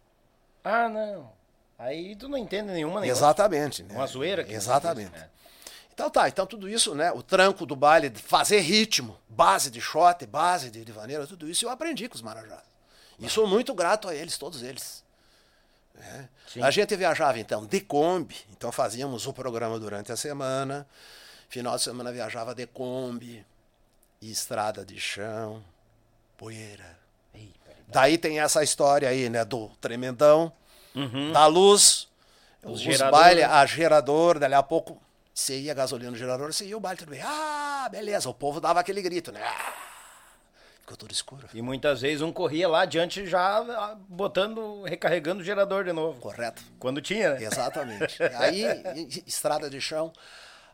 [0.63, 1.31] Ah, não.
[1.77, 3.83] Aí tu não entende nenhuma nem Exatamente.
[3.83, 3.95] Né?
[3.95, 4.45] Uma zoeira.
[4.49, 5.11] Exatamente.
[5.11, 5.29] Diz, né?
[5.93, 7.11] Então tá, então tudo isso, né?
[7.11, 11.65] O tranco do baile, fazer ritmo, base de shot, base de, de vaneira, tudo isso
[11.65, 12.63] eu aprendi com os marajás.
[13.19, 15.03] E sou muito grato a eles, todos eles.
[15.95, 16.25] É.
[16.63, 20.87] A gente viajava então de Kombi, então fazíamos o programa durante a semana,
[21.47, 23.45] final de semana viajava de Kombi,
[24.19, 25.63] estrada de chão,
[26.35, 26.97] poeira.
[27.87, 30.51] Daí tem essa história aí, né, do tremendão,
[30.95, 31.31] uhum.
[31.31, 32.07] da luz,
[32.63, 34.99] os, os baile, a gerador, dali a pouco
[35.33, 37.21] você ia gasolina no gerador, você ia o baile tudo bem.
[37.23, 39.41] Ah, beleza, o povo dava aquele grito, né?
[39.43, 39.73] Ah,
[40.81, 41.49] ficou tudo escuro.
[41.53, 46.19] E muitas vezes um corria lá adiante já ah, botando, recarregando o gerador de novo.
[46.19, 46.61] Correto.
[46.77, 47.43] Quando tinha, né?
[47.43, 48.21] Exatamente.
[48.37, 48.63] Aí,
[49.25, 50.13] estrada de chão.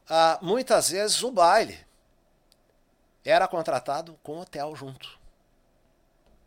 [0.09, 1.79] Ah, muitas vezes o baile
[3.23, 5.17] era contratado com hotel junto.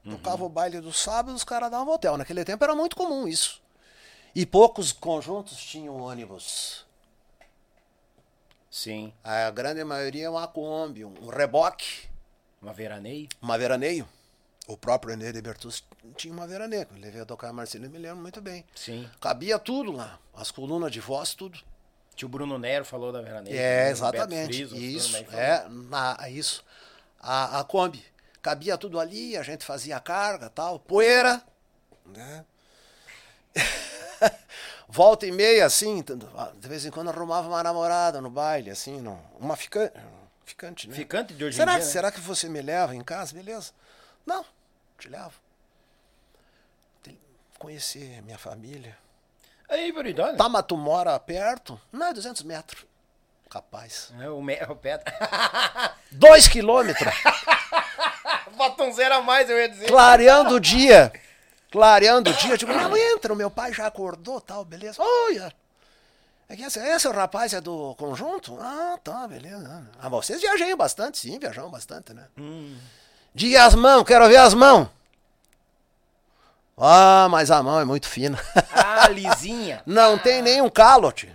[0.04, 0.16] Uhum.
[0.16, 2.18] Tocava o baile do sábado, os caras davam hotel.
[2.18, 3.62] Naquele tempo era muito comum isso.
[4.34, 6.84] E poucos conjuntos tinham ônibus.
[8.72, 9.12] Sim.
[9.22, 12.08] A grande maioria é uma Kombi, um reboque.
[12.60, 13.28] Uma veraneio?
[13.40, 14.08] Uma veraneio.
[14.66, 15.84] O próprio René de Bertus
[16.16, 16.88] tinha uma veraneio.
[16.90, 18.64] Eu levei a tocar a Marcelo me lembro muito bem.
[18.74, 19.08] Sim.
[19.20, 20.18] Cabia tudo lá.
[20.32, 21.58] As colunas de voz, tudo.
[22.16, 23.54] Tio Bruno Nero falou da veraneio.
[23.54, 24.66] É, exatamente.
[24.66, 25.16] Friso, isso.
[25.32, 26.64] É, na, isso.
[27.20, 28.02] A, a Kombi
[28.42, 31.40] cabia tudo ali, a gente fazia carga tal, poeira,
[32.06, 32.44] né?
[34.92, 39.18] Volta e meia, assim, de vez em quando arrumava uma namorada no baile, assim, não,
[39.40, 39.94] uma ficante,
[40.44, 40.94] ficante, né?
[40.94, 41.90] Ficante de hoje será, em dia, né?
[41.90, 43.32] Será que você me leva em casa?
[43.32, 43.72] Beleza.
[44.26, 44.44] Não,
[44.98, 45.32] te levo.
[47.58, 48.94] Conhecer minha família.
[49.66, 50.36] Aí, verdade.
[50.36, 51.80] Tá, mas tu mora perto?
[51.90, 52.84] Não, é 200 metros.
[53.48, 54.12] Capaz.
[54.20, 54.62] É o, me...
[54.64, 55.02] o pé.
[56.12, 57.14] Dois quilômetros.
[58.58, 59.86] Bota um zero a mais, eu ia dizer.
[59.86, 61.10] Clareando o dia.
[61.72, 62.52] Clareando o dia.
[62.52, 65.02] Eu digo, não, entra, meu pai já acordou, tal, beleza.
[65.02, 65.52] Olha.
[66.46, 68.58] É que esse, esse rapaz é do conjunto?
[68.60, 69.88] Ah, tá, beleza.
[69.98, 72.26] Ah, vocês viajam bastante, sim, viajam bastante, né?
[72.36, 72.76] Hum.
[73.34, 74.86] Diga as mãos, quero ver as mãos.
[76.76, 78.38] Ah, mas a mão é muito fina.
[78.74, 79.82] Ah, lisinha.
[79.86, 81.34] não tem nenhum calote.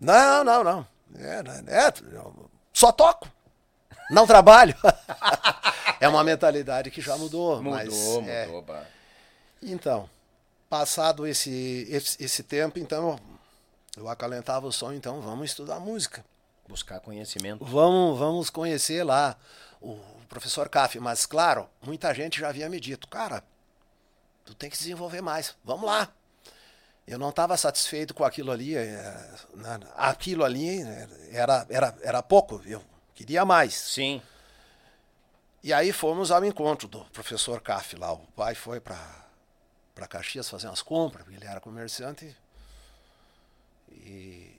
[0.00, 0.86] Não, não, não.
[1.16, 1.94] É, é, é,
[2.72, 3.28] só toco.
[4.10, 4.74] Não trabalho.
[6.00, 7.62] é uma mentalidade que já mudou.
[7.62, 8.24] Mudou, mas, mudou.
[8.28, 8.48] É...
[9.62, 10.08] Então,
[10.68, 13.18] passado esse, esse, esse, tempo, então,
[13.96, 16.24] eu acalentava o som, então vamos estudar música.
[16.68, 17.64] Buscar conhecimento.
[17.64, 19.36] Vamos, vamos conhecer lá
[19.80, 19.98] o
[20.28, 20.98] professor Caf.
[20.98, 23.44] Mas, claro, muita gente já havia me dito, cara,
[24.44, 25.54] tu tem que desenvolver mais.
[25.64, 26.08] Vamos lá.
[27.06, 28.76] Eu não estava satisfeito com aquilo ali.
[28.76, 29.34] É,
[29.96, 30.80] aquilo ali
[31.30, 32.62] era, era, era pouco.
[32.64, 32.82] Eu
[33.14, 33.74] queria mais.
[33.74, 34.22] Sim.
[35.62, 38.12] E aí fomos ao encontro do professor Caff lá.
[38.12, 39.21] O pai foi para
[39.94, 42.36] para Caxias fazer umas compras, porque ele era comerciante.
[43.90, 44.58] E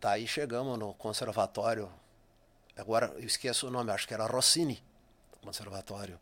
[0.00, 1.92] daí chegamos no conservatório.
[2.76, 4.82] Agora eu esqueço o nome, acho que era Rossini,
[5.42, 6.18] conservatório.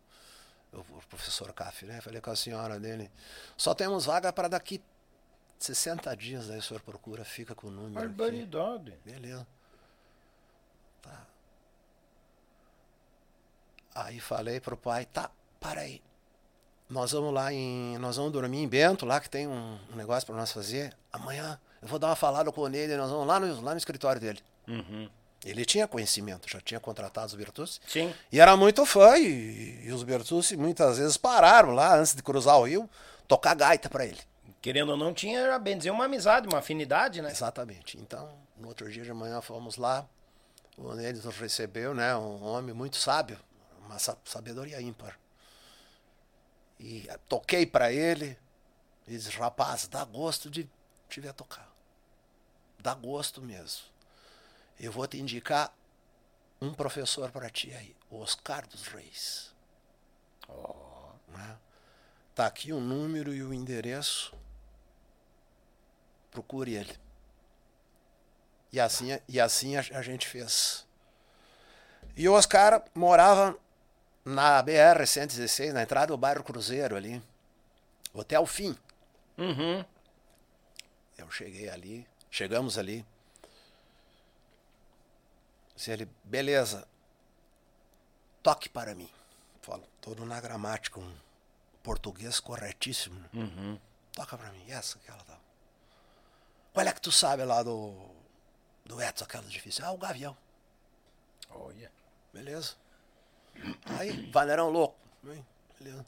[0.73, 2.01] O, professor Caff, né?
[2.01, 3.11] Falei com a senhora dele.
[3.57, 4.81] Só temos vaga para daqui
[5.59, 8.09] 60 dias, aí o senhor procura, fica com o número.
[8.09, 8.97] Barbaridade.
[9.05, 9.47] Beleza.
[11.03, 11.27] Tá.
[13.95, 16.01] Aí falei pro pai, tá, para aí.
[16.91, 17.97] Nós vamos lá em.
[17.99, 20.93] Nós vamos dormir em Bento, lá que tem um, um negócio para nós fazer.
[21.13, 23.79] Amanhã eu vou dar uma falada com o Ney, nós vamos lá no, lá no
[23.79, 24.41] escritório dele.
[24.67, 25.09] Uhum.
[25.45, 27.81] Ele tinha conhecimento, já tinha contratado os Bertucci.
[27.87, 28.13] Sim.
[28.31, 32.59] E era muito fã, e, e os Bertucci muitas vezes pararam lá, antes de cruzar
[32.59, 32.91] o rio,
[33.27, 34.19] tocar gaita para ele.
[34.61, 37.31] Querendo ou não, tinha, bem dizer, uma amizade, uma afinidade, né?
[37.31, 37.97] Exatamente.
[37.97, 38.29] Então,
[38.59, 40.07] no outro dia de manhã fomos lá,
[40.77, 43.39] o Ney nos recebeu, né, um homem muito sábio,
[43.87, 45.19] uma sabedoria ímpar.
[46.83, 48.39] E toquei para ele,
[49.07, 50.67] e disse, rapaz, dá gosto de
[51.11, 51.71] te ver tocar.
[52.79, 53.85] Dá gosto mesmo.
[54.79, 55.75] Eu vou te indicar
[56.59, 59.55] um professor para ti aí, o Oscar dos Reis.
[60.49, 61.13] Oh.
[61.29, 61.59] Né?
[62.35, 64.33] Tá aqui o número e o endereço.
[66.31, 66.99] Procure ele.
[68.73, 70.87] E assim, e assim a, a gente fez.
[72.17, 73.59] E o Oscar morava
[74.25, 77.23] na BR-116, na entrada do bairro Cruzeiro ali.
[78.13, 78.77] Hotel Fim.
[79.39, 79.85] Uhum.
[81.17, 83.05] Eu cheguei ali, chegamos ali.
[85.77, 86.87] Se ele, beleza,
[88.43, 89.09] toque para mim.
[89.63, 91.17] Falo, todo na gramática, um
[91.83, 93.25] português corretíssimo.
[93.33, 93.79] Uhum.
[94.13, 95.41] Toca para mim, essa, aquela tal.
[96.73, 97.95] Qual é que tu sabe lá do,
[98.85, 99.85] do Edson, aquela difícil?
[99.85, 100.37] Ah, o Gavião.
[101.51, 101.91] Olha.
[102.33, 102.75] Beleza.
[103.99, 104.97] Aí, Valerão louco.
[105.79, 106.05] Beleza.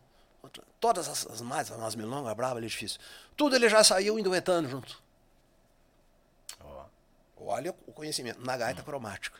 [0.80, 3.00] Todas as, as mais, as milongas bravas ali difícil.
[3.36, 5.00] Tudo ele já saiu induetando junto.
[6.60, 6.84] Ó.
[7.38, 9.38] Olha o conhecimento, na gaita cromática.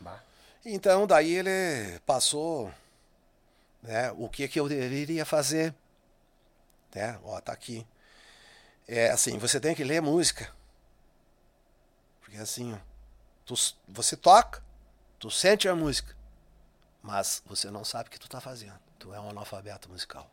[0.00, 0.20] Bah.
[0.64, 2.72] Então, daí ele passou
[3.82, 5.74] né, o que, que eu deveria fazer.
[6.94, 7.18] Né?
[7.24, 7.86] Ó, tá aqui.
[8.86, 10.52] É assim, você tem que ler música.
[12.20, 12.78] Porque assim, ó,
[13.44, 13.54] tu,
[13.88, 14.62] você toca,
[15.18, 16.14] tu sente a música,
[17.02, 18.78] mas você não sabe o que tu tá fazendo.
[18.98, 20.30] Tu é um analfabeto musical.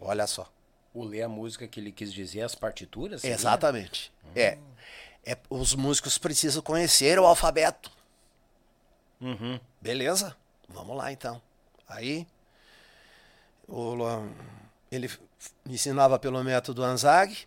[0.00, 0.50] Olha só.
[0.94, 3.20] O ler a música que ele quis dizer, as partituras?
[3.20, 3.34] seria?
[3.34, 4.12] Exatamente.
[4.34, 4.58] É,
[5.24, 5.36] é.
[5.48, 7.90] Os músicos precisam conhecer o alfabeto.
[9.20, 9.60] Uhum.
[9.80, 10.36] Beleza?
[10.68, 11.40] Vamos lá então.
[11.88, 12.26] Aí,
[13.68, 13.96] o,
[14.90, 15.10] ele
[15.66, 17.46] ensinava pelo método Anzag.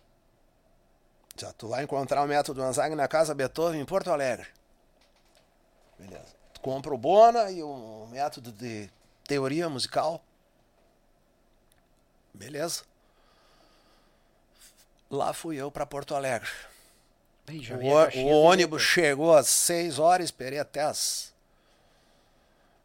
[1.38, 4.46] Já tu vai encontrar o método Anzag na Casa Beethoven, em Porto Alegre.
[5.98, 6.35] Beleza.
[6.66, 8.90] Compra o Bona e o método de
[9.22, 10.20] teoria musical.
[12.34, 12.82] Beleza.
[15.08, 16.50] Lá fui eu para Porto Alegre.
[17.60, 18.94] Já O, o ônibus letra.
[18.94, 21.32] chegou às 6 horas, esperei até as.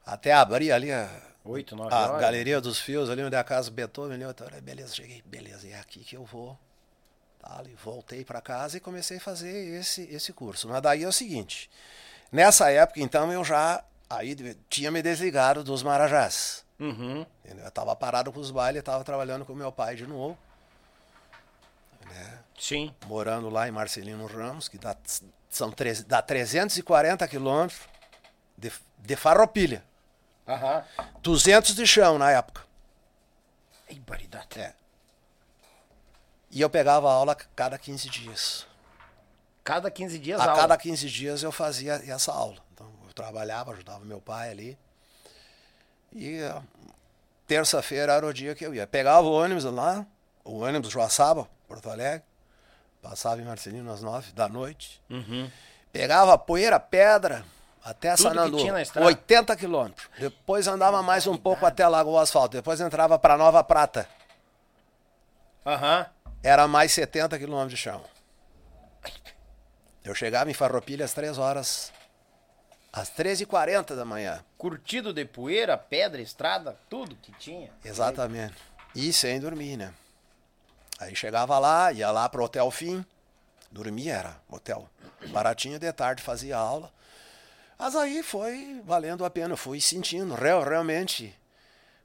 [0.06, 1.10] Até abrir ali a,
[1.44, 2.22] Oito, nove a horas.
[2.22, 4.14] galeria dos fios, ali onde é a casa Beethoven.
[4.14, 6.56] Ali, eu beleza, cheguei, beleza, é aqui que eu vou.
[7.40, 10.68] Tá, ali, voltei para casa e comecei a fazer esse, esse curso.
[10.68, 11.68] Mas daí é o seguinte:
[12.32, 14.36] nessa época, então, eu já aí
[14.70, 16.66] tinha me desligado dos Marajás.
[16.80, 17.26] Uhum.
[17.46, 20.38] Eu estava parado com os bailes, estava trabalhando com meu pai de novo.
[22.06, 22.40] Né?
[22.60, 22.94] Sim.
[23.08, 24.96] morando lá em Marcelino Ramos, que dá,
[25.50, 27.80] são treze- dá 340 quilômetros
[28.58, 29.84] de, de farroupilha.
[30.48, 30.84] Aham.
[31.22, 32.64] 200 de chão na época.
[33.88, 34.02] Ei.
[34.58, 34.74] É.
[36.50, 38.68] E eu pegava aula cada 15 dias.
[39.64, 40.56] Cada 15 dias A aula.
[40.56, 42.58] cada 15 dias eu fazia essa aula.
[42.74, 44.78] Então eu trabalhava, ajudava meu pai ali.
[46.14, 46.62] E eh,
[47.48, 48.88] terça-feira era o dia que eu ia.
[48.88, 50.06] Pegava o ônibus lá,
[50.44, 52.24] o ônibus Joaçaba, Porto Alegre.
[53.02, 55.02] Passava em Marcelino às 9 da noite.
[55.10, 55.50] Uhum.
[55.92, 57.44] Pegava poeira, pedra,
[57.84, 58.58] até Tudo Sanandu.
[58.58, 59.08] tinha na estrada.
[59.08, 60.08] 80 quilômetros.
[60.20, 62.56] Depois andava mais um pouco até Lagoa Asfalto.
[62.58, 64.08] Depois entrava para Nova Prata.
[65.66, 66.06] Aham.
[66.44, 68.02] Era mais 70 quilômetros de chão.
[70.04, 71.92] Eu chegava em Farroupilha às 3 horas.
[72.92, 74.44] Às 13h40 da manhã.
[74.58, 77.72] Curtido de poeira, pedra, estrada, tudo que tinha.
[77.86, 78.56] Exatamente.
[78.94, 79.94] E sem dormir, né?
[81.00, 83.06] Aí chegava lá, ia lá pro Hotel Fim.
[83.72, 84.90] Dormia, era hotel.
[85.30, 86.92] Baratinho de tarde, fazia aula.
[87.80, 91.34] Mas aí foi valendo a pena, eu fui sentindo, real, realmente.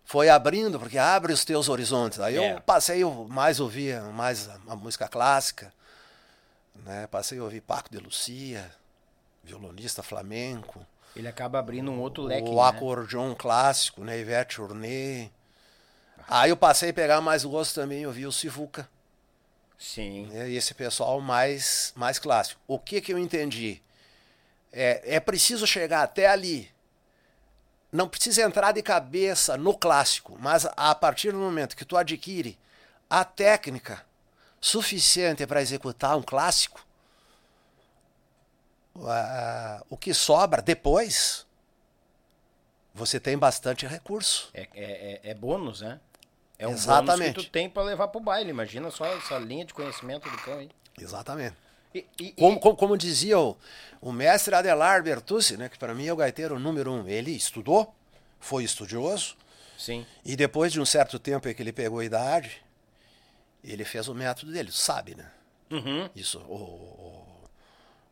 [0.05, 2.21] Foi abrindo, porque abre os teus horizontes.
[2.21, 2.55] Aí É.
[2.55, 5.73] eu passei a mais ouvir mais a, a música clássica.
[6.87, 7.07] Né?
[7.09, 8.71] Passei a ouvir Paco de Lucia,
[9.43, 10.87] violonista flamenco.
[11.17, 12.49] Ele acaba abrindo um outro leque.
[12.49, 12.69] O né?
[12.69, 14.19] acordeon clássico, né?
[14.21, 15.33] Ivete Journet.
[16.29, 18.89] Aí eu passei a pegar mais gosto também, eu vi o Sivuca.
[19.77, 20.27] Sim.
[20.27, 22.61] né, E esse pessoal mais, mais clássico.
[22.67, 23.83] O que que eu entendi?
[24.73, 26.71] É, é preciso chegar até ali.
[27.91, 32.59] Não precisa entrar de cabeça no clássico, mas a partir do momento que tu adquire
[33.09, 34.05] a técnica
[34.61, 36.85] suficiente para executar um clássico,
[39.05, 41.47] a- o que sobra depois,
[42.95, 44.51] você tem bastante recurso.
[44.55, 46.01] É, é, é- é bônus, né?
[46.59, 47.19] É um Exatamente.
[47.33, 48.49] bônus que tu tem pra levar pro baile.
[48.49, 50.71] Imagina só essa linha de conhecimento do cão aí.
[50.99, 51.55] Exatamente.
[51.95, 53.57] E, e- Como, como, como dizia o,
[54.01, 57.95] o mestre Adelar Bertucci, né, que para mim é o gaiteiro número um, ele estudou,
[58.41, 59.37] foi estudioso,
[59.79, 60.07] e- sim.
[60.25, 62.63] e depois de um certo tempo aí que ele pegou a idade,
[63.73, 65.31] ele fez o método dele, sabe, né?
[65.71, 66.09] Uhum.
[66.15, 67.51] Isso, o, o,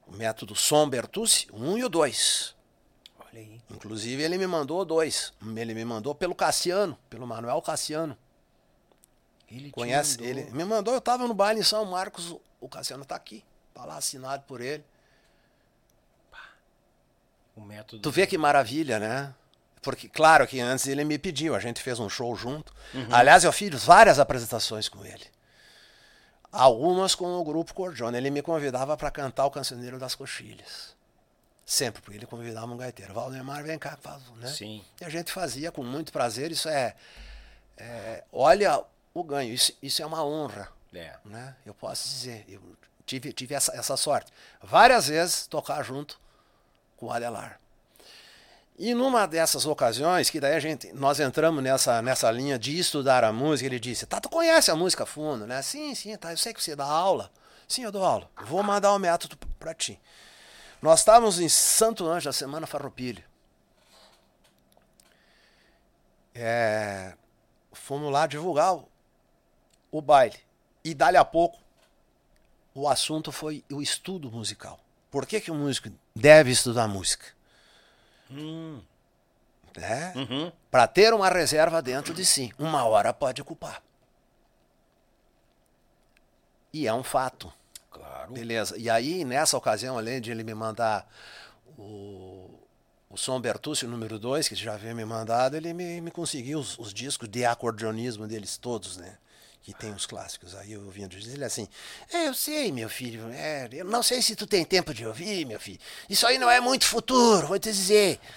[0.09, 2.55] o método Som Bertucci, um e o dois.
[3.19, 3.61] Olha aí.
[3.71, 5.33] Inclusive ele me mandou dois.
[5.57, 8.17] Ele me mandou pelo Cassiano, pelo Manuel Cassiano.
[9.51, 10.27] Ele Conhece mandou.
[10.27, 10.51] ele?
[10.51, 13.97] Me mandou, eu estava no baile em São Marcos, o- Cassiano tá aqui, tá lá
[13.97, 14.83] assinado por ele.
[17.57, 18.03] O método.
[18.03, 19.33] Tu vê que maravilha, né?
[19.81, 22.75] Porque, claro que antes ele me pediu, a gente fez um show junto.
[23.13, 25.25] Aliás, eu fiz várias apresentações com ele.
[26.57, 28.17] Algumas com o grupo Cordiona.
[28.17, 30.95] Ele me convidava para cantar o Cancioneiro das Coxilhas.
[31.67, 33.13] Sempre, porque ele convidava um gaiteiro.
[33.13, 34.47] Valdemar, vem cá, faz, né?
[34.47, 34.85] Sim.
[35.01, 36.53] E a gente fazia com muito prazer.
[36.53, 36.95] Isso é.
[37.77, 41.17] é, olha o ganho, isso, isso é uma honra É.
[41.25, 41.57] né?
[41.67, 42.61] Eu posso dizer, eu
[43.05, 44.33] tive, tive essa, essa sorte.
[44.63, 46.21] Várias vezes tocar junto
[46.97, 47.59] com o Adelar.
[48.77, 53.22] E numa dessas ocasiões, que daí a gente, nós entramos nessa, nessa linha de estudar
[53.22, 55.62] a música, ele disse, tá, tu conhece a música fundo, né?
[55.62, 57.31] Sim, sim, tá, eu sei que você dá aula.
[57.68, 58.29] Sim, eu dou aula.
[58.45, 60.01] Vou mandar o método para ti.
[60.83, 63.25] Nós estávamos em Santo Anjo, a Semana Farroupilha.
[66.35, 67.14] É,
[67.72, 68.89] fomos lá divulgar o,
[69.91, 70.39] o baile.
[70.83, 71.59] E dali a pouco,
[72.75, 74.81] o assunto foi o estudo musical.
[75.12, 77.34] Por que, que o músico deve estudar música?
[79.77, 80.12] Né?
[80.16, 80.53] Uhum.
[80.70, 82.53] Para ter uma reserva dentro de si.
[82.59, 83.83] Uma hora pode ocupar.
[86.72, 87.53] E é um fato.
[87.91, 88.33] Claro.
[88.33, 88.77] Beleza.
[88.77, 91.09] E aí, nessa ocasião, além de ele me mandar
[91.79, 92.51] o,
[93.09, 96.79] o Som Bertucci número 2, que já havia me mandado, ele me, me conseguiu os,
[96.79, 99.18] os discos de acordeonismo deles todos, né?
[99.65, 100.55] Que tem os clássicos.
[100.55, 101.67] Aí eu ouvindo dizer ele assim,
[102.12, 105.47] é, eu sei, meu filho, é, eu não sei se tu tem tempo de ouvir,
[105.47, 105.81] meu filho.
[106.07, 108.21] Isso aí não é muito futuro, vou te dizer.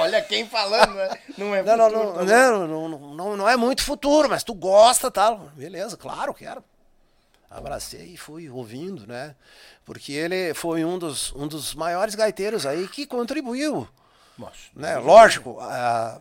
[0.00, 1.16] Olha quem falando, né?
[1.38, 4.42] Não é Não, não, futuro, não, tá não, não, não, não, é muito futuro, mas
[4.42, 5.48] tu gosta, tal.
[5.54, 6.64] Beleza, claro, quero.
[7.48, 9.36] Abracei e fui ouvindo, né?
[9.84, 13.88] Porque ele foi um dos, um dos maiores gaiteiros aí que contribuiu,
[14.36, 14.98] Nossa, né?
[14.98, 16.20] Lógico, ah,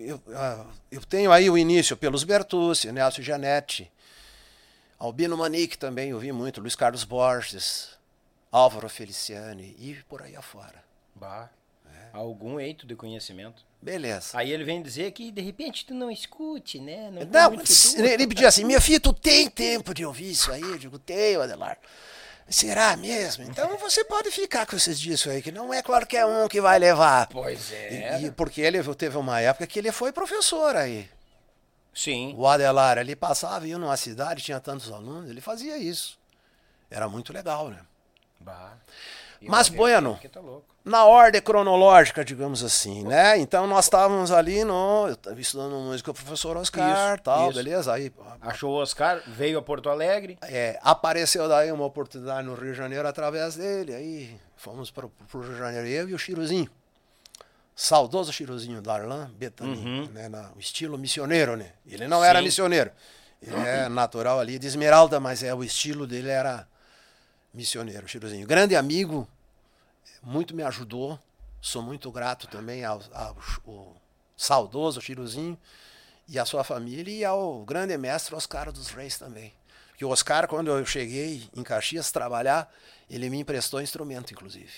[0.00, 3.90] eu, ah, eu tenho aí o início pelos Bertucci, Nelson Gianetti,
[4.98, 7.90] Albino Manique também, eu vi muito, Luiz Carlos Borges,
[8.50, 10.82] Álvaro Feliciani e por aí afora.
[11.14, 11.48] Bah.
[11.86, 12.08] É.
[12.12, 13.64] Algum eito de conhecimento.
[13.80, 14.38] Beleza.
[14.38, 17.10] Aí ele vem dizer que de repente tu não escute, né?
[17.10, 20.60] Não, Não, ele pediu assim, minha filha, tu tem tempo de ouvir isso aí?
[20.60, 21.78] Eu digo, tenho, Adelar.
[22.50, 23.44] Será mesmo?
[23.44, 26.78] Então você pode ficar com esses discos aí, que não é qualquer um que vai
[26.80, 27.28] levar.
[27.28, 28.20] Pois E- é.
[28.22, 31.08] e porque ele teve uma época que ele foi professor aí.
[31.94, 32.34] Sim.
[32.36, 36.18] O Adelar, ele passava, ia numa cidade, tinha tantos alunos, ele fazia isso.
[36.90, 37.78] Era muito legal, né?
[38.40, 38.72] Bah.
[39.42, 40.40] Mas, Bueno, tá
[40.84, 43.38] na ordem cronológica, digamos assim, né?
[43.38, 45.06] Então nós estávamos ali no.
[45.08, 47.56] Eu estava estudando música com o professor Oscar Isso, tal, isso.
[47.62, 47.92] beleza?
[47.92, 48.12] Aí
[48.42, 50.38] Achou o Oscar, veio a Porto Alegre.
[50.42, 53.94] é, apareceu daí uma oportunidade no Rio de Janeiro através dele.
[53.94, 56.68] Aí fomos para o Rio de Janeiro, eu e o Chiruzinho.
[57.74, 61.72] Saudoso Chiruzinho, Darlan Betani, né, na- o estilo missioneiro, né?
[61.86, 62.44] Ele não era Sim.
[62.44, 62.90] missioneiro.
[63.40, 66.66] Ele é natural ali de Esmeralda, mas é o estilo dele era
[67.52, 68.46] missioneiro, Chiruzinho.
[68.46, 69.26] Grande amigo,
[70.22, 71.18] muito me ajudou.
[71.60, 73.36] Sou muito grato também ao, ao,
[73.66, 73.96] ao
[74.36, 75.58] saudoso Chiruzinho
[76.26, 79.52] e à sua família e ao grande mestre Oscar dos Reis também.
[79.98, 82.72] Que o Oscar, quando eu cheguei em Caxias trabalhar,
[83.10, 84.72] ele me emprestou instrumento, inclusive.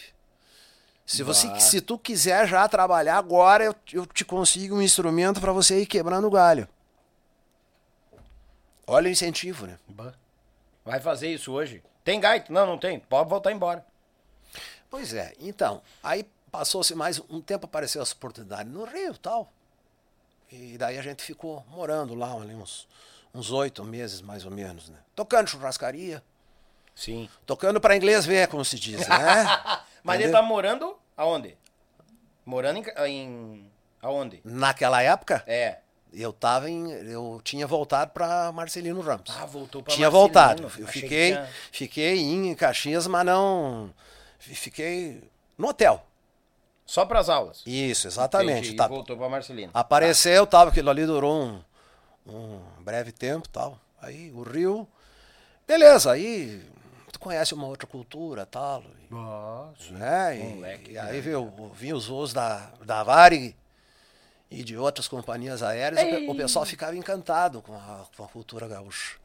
[1.06, 1.60] Se, você, Bah.
[1.60, 5.86] se tu quiser já trabalhar agora, eu, eu te consigo um instrumento para você ir
[5.86, 6.68] quebrando o galho.
[8.86, 9.78] Olha o incentivo, né?
[9.86, 10.14] Bah.
[10.84, 11.82] Vai fazer isso hoje.
[12.04, 12.52] Tem gaita?
[12.52, 12.98] Não, não tem.
[13.00, 13.84] Pode voltar embora.
[14.90, 19.50] Pois é, então, aí passou-se mais um tempo, apareceu essa oportunidade no Rio tal.
[20.50, 22.86] E daí a gente ficou morando lá ali uns
[23.34, 24.98] uns oito meses, mais ou menos, né?
[25.16, 26.22] Tocando churrascaria,
[26.94, 27.28] Sim.
[27.46, 29.44] tocando para inglês ver, como se diz, né?
[30.04, 30.32] Mas ele Entendeu?
[30.32, 31.56] tá morando aonde?
[32.44, 33.72] Morando em, em.
[34.02, 34.40] Aonde?
[34.44, 35.78] Naquela época, É.
[36.12, 36.90] eu tava em.
[36.90, 39.30] Eu tinha voltado para Marcelino Ramos.
[39.38, 40.10] Ah, voltou pra tinha Marcelino.
[40.10, 40.62] voltado.
[40.62, 43.90] Eu Achei que fiquei, tinha- fiquei em Caxias, mas não.
[44.38, 45.22] Fiquei
[45.56, 46.04] no hotel.
[46.84, 47.62] Só pras aulas.
[47.64, 48.60] Isso, exatamente.
[48.68, 49.70] Entendi, Tá- E voltou pra Marcelino.
[49.72, 51.62] Apareceu, tal, aquilo ali durou um,
[52.26, 53.78] um breve tempo, tal.
[54.00, 54.86] Aí o Rio,
[55.66, 56.60] beleza, aí
[57.12, 58.82] tu conhece uma outra cultura, tal.
[59.08, 59.92] Nossa.
[59.92, 60.38] Né?
[60.38, 61.20] E, Moleque, e aí né?
[61.20, 63.54] veio, vinha os voos da, da Varig
[64.52, 68.28] e de outras companhias aéreas, o, pe- o pessoal ficava encantado com a, com a
[68.28, 69.16] cultura gaúcha.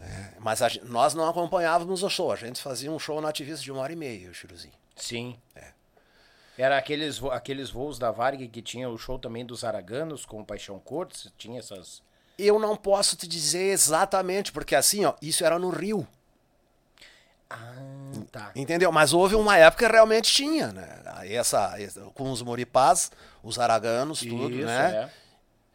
[0.00, 3.70] É, mas a nós não acompanhávamos o show, a gente fazia um show nativista de
[3.70, 4.74] uma hora e meia, o Chiruzinho.
[4.96, 5.36] Sim.
[6.58, 10.44] Era aqueles, aqueles voos da Varg que tinha o show também dos Araganos com o
[10.44, 12.02] Paixão Cortes, tinha essas...
[12.38, 16.06] Eu não posso te dizer exatamente, porque assim, ó, isso era no Rio.
[17.50, 17.74] Ah,
[18.30, 18.50] tá.
[18.54, 18.90] Entendeu?
[18.92, 20.88] Mas houve uma época que realmente tinha, né?
[21.16, 23.10] Aí Essa, essa- com os moripás,
[23.42, 25.08] os araganos, tudo, Isso, né?
[25.16, 25.20] é.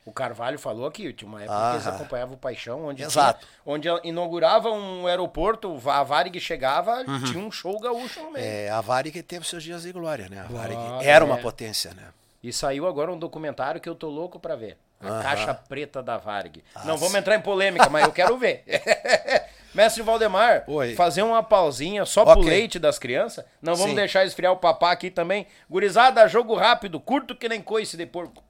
[0.05, 3.39] O Carvalho falou aqui, tinha uma época que eles acompanhavam o Paixão, onde, Exato.
[3.39, 8.45] tinha- onde inaugurava um aeroporto, a Varig chegava, tinha um show gaúcho no meio.
[8.45, 8.51] Uhum.
[8.51, 10.41] É, a Varig teve seus dias de glória, né?
[10.41, 11.41] A Varig Glória, era uma é.
[11.41, 12.03] potência, né?
[12.43, 14.78] E saiu agora um documentário que eu tô louco pra ver.
[15.01, 15.23] A Aham.
[15.23, 16.63] Caixa Preta da Varg.
[16.76, 17.17] Ah, Não vamos sim.
[17.17, 18.63] entrar em polêmica, mas eu quero ver.
[19.76, 20.95] Mestre Valdemar, Oi.
[20.95, 22.45] fazer uma pausinha só pro Ok.
[22.49, 23.43] leite das crianças.
[23.61, 23.95] Não vamos Sim.
[23.97, 25.45] deixar esfriar o papá aqui também.
[25.69, 28.41] Gurizada, jogo rápido, curto que nem coice de porco.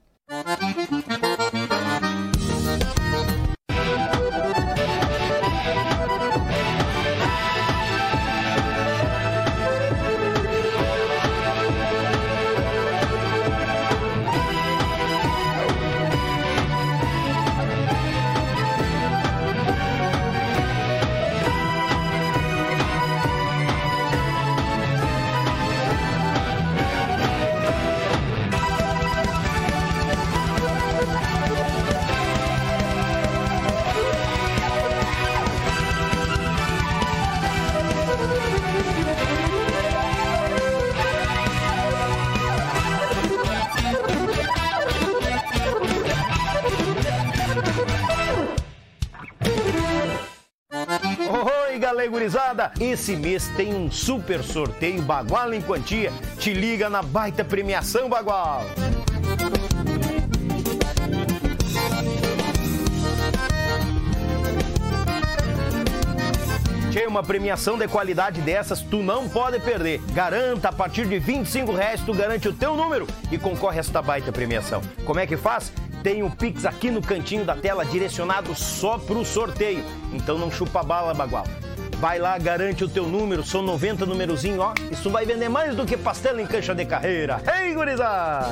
[51.96, 52.72] Galera gurizada!
[52.78, 56.12] Esse mês tem um super sorteio Bagual em Quantia.
[56.38, 58.64] Te liga na baita premiação Bagual!
[67.08, 70.02] Uma premiação de qualidade dessas tu não pode perder.
[70.12, 74.02] Garanta, a partir de 25 reais tu garante o teu número e concorre a esta
[74.02, 74.82] baita premiação.
[75.06, 75.72] Como é que faz?
[76.02, 79.82] Tem um Pix aqui no cantinho da tela direcionado só pro sorteio.
[80.12, 81.46] Então não chupa bala, bagual.
[81.98, 84.74] Vai lá, garante o teu número, são 90 numerozinho, ó.
[84.90, 87.40] Isso vai vender mais do que pastel em cancha de carreira.
[87.60, 88.46] Ei, gurizada!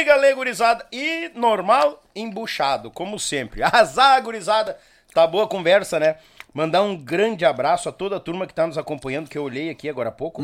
[0.00, 0.86] Oi, galera gurizada.
[0.90, 3.60] E normal, embuchado, como sempre.
[3.70, 4.78] Azar, gurizada.
[5.12, 6.16] Tá boa a conversa, né?
[6.54, 9.68] Mandar um grande abraço a toda a turma que tá nos acompanhando, que eu olhei
[9.68, 10.42] aqui agora há pouco.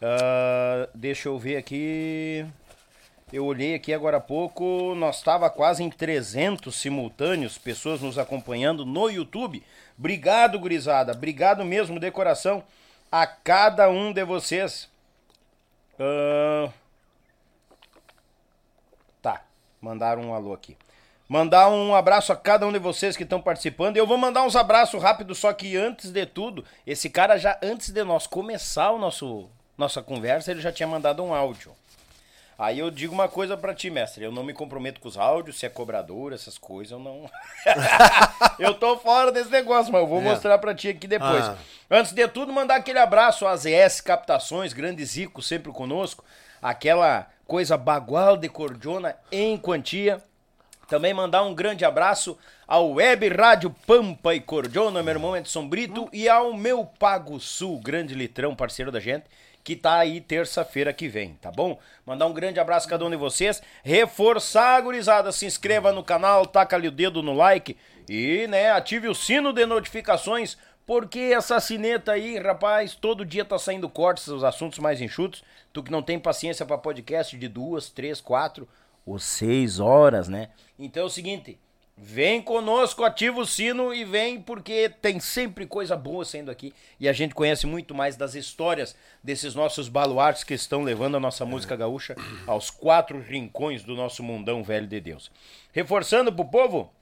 [0.00, 2.46] Ah, deixa eu ver aqui.
[3.30, 8.86] Eu olhei aqui agora há pouco, nós estava quase em 300 simultâneos, pessoas nos acompanhando
[8.86, 9.62] no YouTube.
[9.98, 11.12] Obrigado, gurizada.
[11.12, 12.64] Obrigado mesmo, de coração,
[13.12, 14.88] a cada um de vocês.
[16.00, 16.72] Ah,
[19.24, 19.42] Tá,
[19.84, 20.76] mandaram um alô aqui.
[21.28, 23.96] Mandar um abraço a cada um de vocês que estão participando.
[23.96, 27.90] Eu vou mandar uns abraços rápidos, só que antes de tudo, esse cara já, antes
[27.90, 31.72] de nós começar o nosso nossa conversa, ele já tinha mandado um áudio.
[32.56, 34.22] Aí eu digo uma coisa pra ti, mestre.
[34.22, 37.28] Eu não me comprometo com os áudios, se é cobrador, essas coisas, eu não.
[38.60, 40.22] eu tô fora desse negócio, mas eu vou É.
[40.22, 41.44] mostrar pra ti aqui depois.
[41.44, 41.56] Ah.
[41.90, 46.24] Antes de tudo, mandar aquele abraço às ES Captações, grande Zico, sempre conosco.
[46.62, 50.22] Aquela coisa bagual de cordiona em quantia.
[50.88, 56.08] Também mandar um grande abraço ao Web Rádio Pampa e Cordiona, meu irmão Edson Brito,
[56.12, 59.24] e ao meu Pago Sul, grande litrão, parceiro da gente,
[59.62, 61.78] que tá aí terça-feira que vem, tá bom?
[62.04, 63.62] Mandar um grande abraço a cada um de vocês.
[63.82, 67.76] Reforçar, gurizada, se inscreva no canal, taca ali o dedo no like
[68.06, 73.58] e, né, ative o sino de notificações, porque essa sineta aí, rapaz, todo dia tá
[73.58, 75.42] saindo cortes, os assuntos mais enxutos.
[75.72, 78.68] Tu que não tem paciência pra podcast de duas, três, quatro
[79.06, 80.50] ou seis horas, né?
[80.78, 81.58] Então é o seguinte,
[81.96, 87.08] vem conosco, ativa o sino e vem porque tem sempre coisa boa saindo aqui e
[87.08, 91.44] a gente conhece muito mais das histórias desses nossos baluartes que estão levando a nossa
[91.46, 92.14] música gaúcha
[92.46, 95.30] aos quatro rincões do nosso mundão velho de Deus.
[95.72, 96.92] Reforçando pro povo,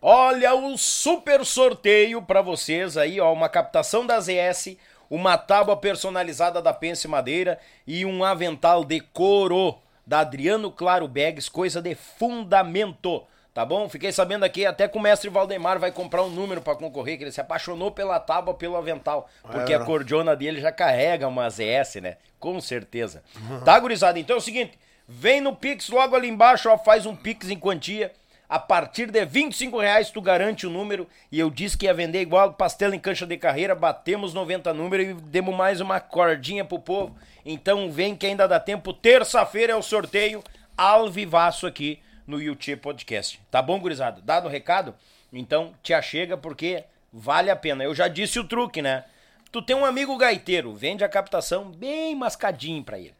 [0.00, 4.76] Olha o super sorteio para vocês aí, ó, uma captação da ZS,
[5.10, 9.76] uma tábua personalizada da Pense Madeira e um avental de couro
[10.06, 13.24] da Adriano Claro Bags, coisa de fundamento.
[13.52, 13.88] Tá bom?
[13.88, 17.24] Fiquei sabendo aqui até que o mestre Valdemar vai comprar um número para concorrer, que
[17.24, 19.28] ele se apaixonou pela tábua, pelo avental.
[19.42, 22.18] Porque é, a cordiona dele já carrega uma ZS, né?
[22.38, 23.20] Com certeza.
[23.64, 24.16] Tá, gurizada?
[24.16, 24.78] Então é o seguinte,
[25.08, 28.12] vem no Pix logo ali embaixo, ó, faz um Pix em quantia.
[28.48, 31.06] A partir de 25 reais tu garante o número.
[31.30, 33.74] E eu disse que ia vender igual pastel em cancha de carreira.
[33.74, 37.14] Batemos 90 números e demos mais uma cordinha pro povo.
[37.44, 38.94] Então vem que ainda dá tempo.
[38.94, 40.42] Terça-feira é o sorteio.
[40.76, 43.38] Alvivaço aqui no YouTube Podcast.
[43.50, 44.22] Tá bom, gurizada?
[44.22, 44.94] Dado o recado?
[45.30, 47.84] Então te achega porque vale a pena.
[47.84, 49.04] Eu já disse o truque, né?
[49.52, 53.14] Tu tem um amigo gaiteiro, vende a captação bem mascadinho para ele.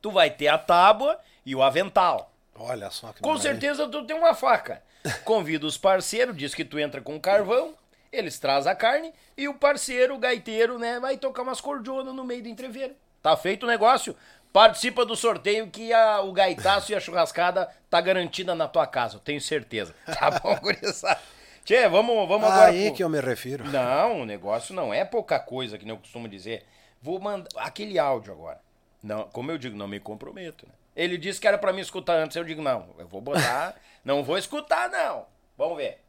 [0.00, 2.30] Tu vai ter a tábua e o avental.
[2.58, 3.52] Olha só que Com maravilha.
[3.52, 4.82] certeza tu tem uma faca.
[5.24, 7.74] Convida os parceiros, diz que tu entra com carvão,
[8.12, 12.24] eles trazem a carne e o parceiro, o gaiteiro, né, vai tocar umas cordionas no
[12.24, 12.94] meio do entreveiro.
[13.22, 14.16] Tá feito o negócio?
[14.52, 19.18] Participa do sorteio que a, o gaitaço e a churrascada tá garantida na tua casa,
[19.18, 19.94] tenho certeza.
[20.06, 21.20] Tá bom, gurizada?
[21.64, 22.70] Tchê, vamos, vamos agora.
[22.70, 22.94] Aí pro...
[22.94, 23.64] que eu me refiro.
[23.64, 26.64] Não, o negócio não é pouca coisa, que nem eu costumo dizer.
[27.02, 28.60] Vou mandar aquele áudio agora.
[29.02, 30.64] Não, como eu digo, não me comprometo.
[30.66, 30.72] Né?
[30.96, 34.24] Ele disse que era para me escutar antes, eu digo, não, eu vou botar, não
[34.24, 35.26] vou escutar, não.
[35.56, 36.00] Vamos ver.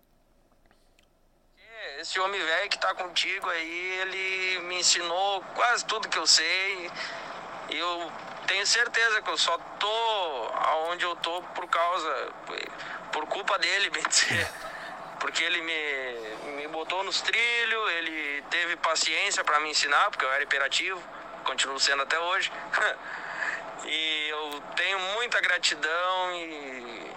[2.00, 6.90] Esse homem velho que tá contigo aí, ele me ensinou quase tudo que eu sei.
[7.70, 8.12] Eu
[8.46, 12.30] tenho certeza que eu só tô aonde eu tô por causa,
[13.12, 14.48] por culpa dele, bem dizer.
[15.20, 20.32] Porque ele me, me botou nos trilhos, ele teve paciência para me ensinar, porque eu
[20.32, 21.02] era imperativo,
[21.44, 22.52] continuo sendo até hoje.
[23.88, 27.12] e eu tenho muita gratidão e,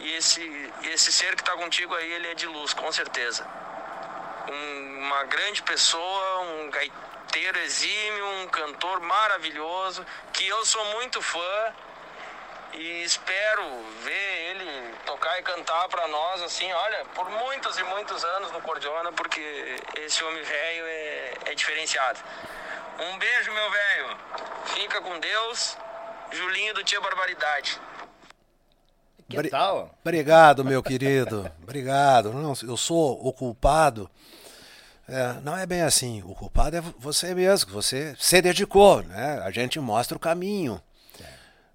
[0.00, 3.46] e esse, esse ser que está contigo aí, ele é de luz, com certeza.
[4.48, 11.74] Um, uma grande pessoa, um gaiteiro exímio, um cantor maravilhoso, que eu sou muito fã
[12.74, 13.62] e espero
[14.02, 18.60] ver ele tocar e cantar para nós assim, olha, por muitos e muitos anos no
[18.60, 22.18] Cordiona, porque esse homem velho é, é diferenciado.
[22.98, 24.16] Um beijo, meu velho.
[24.66, 25.76] Fica com Deus.
[26.32, 27.80] Julinho do Tia Barbaridade.
[29.28, 29.94] Que tal?
[30.00, 31.50] Obrigado, meu querido.
[31.62, 32.32] Obrigado.
[32.32, 34.10] Não, eu sou o culpado
[35.08, 36.22] é, não é bem assim.
[36.24, 39.40] O culpado é você mesmo, você se dedicou, né?
[39.44, 40.80] A gente mostra o caminho.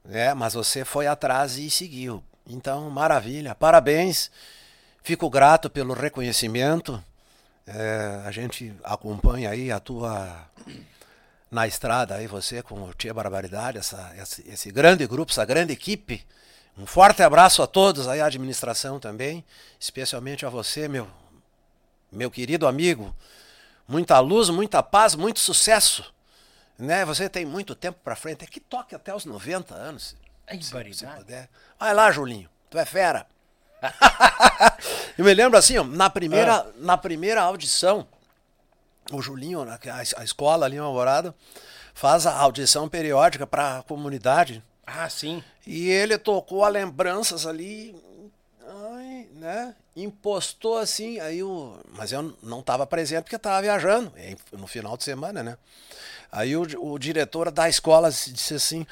[0.10, 0.34] É.
[0.34, 2.24] mas você foi atrás e seguiu.
[2.48, 3.54] Então, maravilha.
[3.54, 4.32] Parabéns.
[5.04, 7.04] Fico grato pelo reconhecimento.
[7.68, 10.50] É, a gente acompanha aí a tua
[11.50, 15.74] na estrada aí você com o Tia Barbaridade, essa, esse, esse grande grupo, essa grande
[15.74, 16.26] equipe.
[16.78, 19.44] Um forte abraço a todos aí, a administração também,
[19.80, 21.08] especialmente a você, meu
[22.12, 23.16] meu querido amigo.
[23.88, 26.14] Muita luz, muita paz, muito sucesso.
[26.78, 27.06] Né?
[27.06, 28.44] Você tem muito tempo para frente.
[28.44, 30.16] É que toque até os 90 anos.
[30.48, 31.50] Ai, se, se puder.
[31.80, 32.50] Vai lá, Julinho.
[32.70, 33.26] Tu é fera.
[35.18, 36.66] eu me lembro assim, ó, na primeira, ah.
[36.78, 38.08] na primeira audição,
[39.12, 39.80] o Julinho, a,
[40.18, 41.34] a escola ali em Alvorada,
[41.94, 44.64] faz a audição periódica para a comunidade.
[44.86, 45.44] Ah, sim.
[45.66, 47.96] E ele tocou a lembranças ali,
[48.66, 49.76] ai, né?
[49.98, 51.78] impostou assim, aí o.
[51.92, 54.14] Mas eu não estava presente porque estava viajando,
[54.52, 55.58] no final de semana, né?
[56.32, 58.86] Aí o, o diretor da escola disse assim: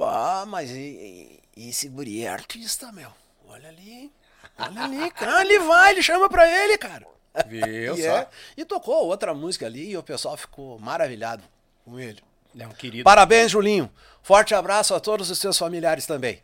[0.00, 3.12] Ah, mas e, e, esse guri é artista, meu.
[3.48, 4.10] Olha ali.
[4.58, 5.42] Olha ali, cara.
[5.42, 7.06] Ele vai, ele chama pra ele, cara.
[7.46, 8.26] Viu e, é,
[8.56, 11.42] e tocou outra música ali e o pessoal ficou maravilhado
[11.84, 12.20] com ele.
[12.58, 13.04] É um querido.
[13.04, 13.90] Parabéns, Julinho.
[14.22, 16.40] Forte abraço a todos os seus familiares também.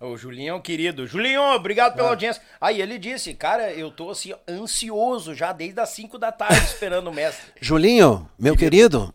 [0.00, 1.06] O Julinho é um querido.
[1.06, 2.10] Julinho, obrigado pela ah.
[2.10, 2.42] audiência.
[2.60, 7.08] Aí ele disse, cara, eu tô assim, ansioso já desde as 5 da tarde esperando
[7.08, 7.52] o mestre.
[7.60, 8.98] Julinho, meu querido.
[8.98, 9.14] querido,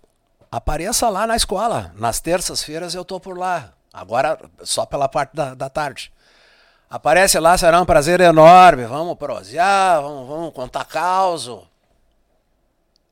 [0.49, 1.93] apareça lá na escola.
[1.95, 3.73] Nas terças-feiras eu tô por lá.
[3.93, 6.11] Agora só pela parte da, da tarde.
[6.89, 8.83] Aparece lá, será um prazer enorme.
[8.85, 11.61] Vamos prosear, vamos, vamos contar causa.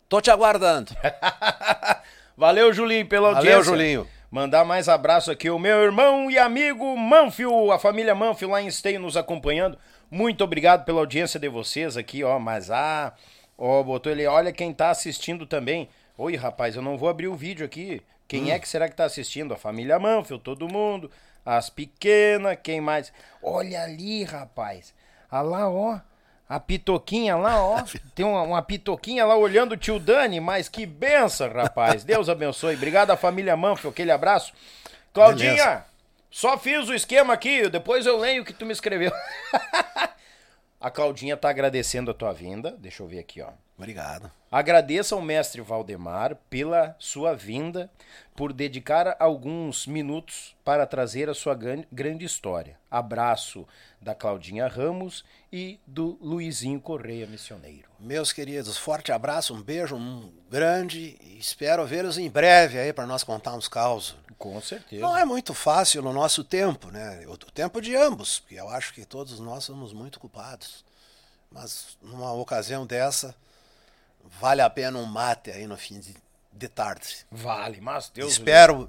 [0.10, 0.95] Tô te aguardando.
[2.36, 3.52] Valeu, Julinho, pela audiência.
[3.52, 4.08] Valeu, Julinho.
[4.32, 8.68] Mandar mais abraço aqui, o meu irmão e amigo Manfio, a família Manfio lá em
[8.68, 9.78] Esteio nos acompanhando.
[10.10, 12.40] Muito obrigado pela audiência de vocês aqui, ó.
[12.40, 13.14] Mas ah,
[13.58, 15.88] ó, botou ele, olha quem tá assistindo também.
[16.18, 18.02] Oi, rapaz, eu não vou abrir o vídeo aqui.
[18.28, 18.52] Quem hum.
[18.52, 19.54] é que será que tá assistindo?
[19.54, 21.12] A família Manfio, todo mundo.
[21.48, 23.14] As pequenas, quem mais?
[23.41, 24.94] Olha ali, rapaz.
[25.32, 25.98] Olha lá, ó.
[26.49, 27.84] A pitoquinha lá, ó.
[28.14, 32.03] Tem uma, uma, pitoquinha lá olhando o tio Dani, mas que benção, rapaz.
[32.03, 32.76] Deus abençoe.
[32.76, 34.52] Obrigado à família Manfio, aquele abraço.
[35.14, 35.86] Claudinha, Beleza.
[36.30, 39.14] só fiz o esquema aqui, depois eu leio o que tu me escreveu.
[40.82, 42.76] A Claudinha tá agradecendo a tua vinda.
[42.78, 43.52] Deixa eu ver aqui, ó.
[43.78, 44.32] Obrigado.
[44.52, 47.91] Agradeça ao mestre Valdemar pela sua vinda,
[48.36, 52.78] por dedicar alguns minutos para trazer a sua gran- grande história.
[52.90, 53.68] Abraço
[54.02, 57.88] da Claudinha Ramos e do Luizinho Correia Missioneiro.
[57.99, 63.24] Meus queridos, forte abraço, um beijo um grande espero vê-los em breve aí para nós
[63.24, 64.16] contar uns causos.
[64.38, 65.02] Com certeza.
[65.02, 67.26] Não é muito fácil no nosso tempo, né?
[67.28, 70.86] O tempo de ambos, porque eu acho que todos nós somos muito culpados.
[71.52, 73.34] Mas numa ocasião dessa,
[74.40, 76.16] vale a pena um mate aí no fim de,
[76.52, 77.26] de tarde.
[77.32, 78.34] Vale, mas Deus.
[78.34, 78.88] Espero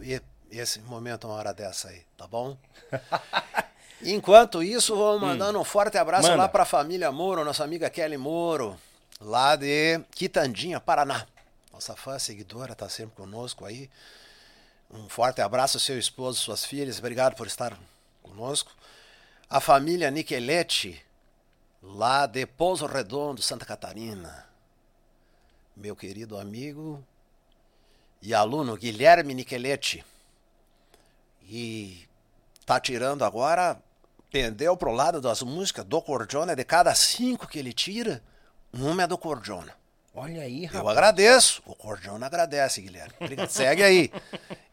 [0.51, 2.57] esse momento, uma hora dessa aí, tá bom?
[4.03, 6.43] Enquanto isso, vou mandando um forte abraço Manda.
[6.43, 8.79] lá para a família Moro, nossa amiga Kelly Moro,
[9.21, 11.27] lá de Quitandinha, Paraná.
[11.73, 13.91] Nossa fã seguidora está sempre conosco aí.
[14.91, 17.77] Um forte abraço ao seu esposo, suas filhas, obrigado por estar
[18.23, 18.73] conosco.
[19.51, 21.05] A família Niquelete,
[21.83, 24.48] lá de Pouso Redondo, Santa Catarina.
[25.79, 27.05] Meu querido amigo
[28.21, 30.05] e aluno Guilherme Niquelete.
[31.49, 32.05] E
[32.67, 33.81] tá tirando agora,
[34.29, 38.21] pendeu pro lado das músicas do Cordiona, de cada cinco que ele tira,
[38.73, 39.73] uma é do Cordiona.
[40.13, 40.99] Olha aí, Eu rapaz.
[40.99, 43.15] agradeço, o Cordiona agradece, Guilherme.
[43.49, 44.13] Segue aí.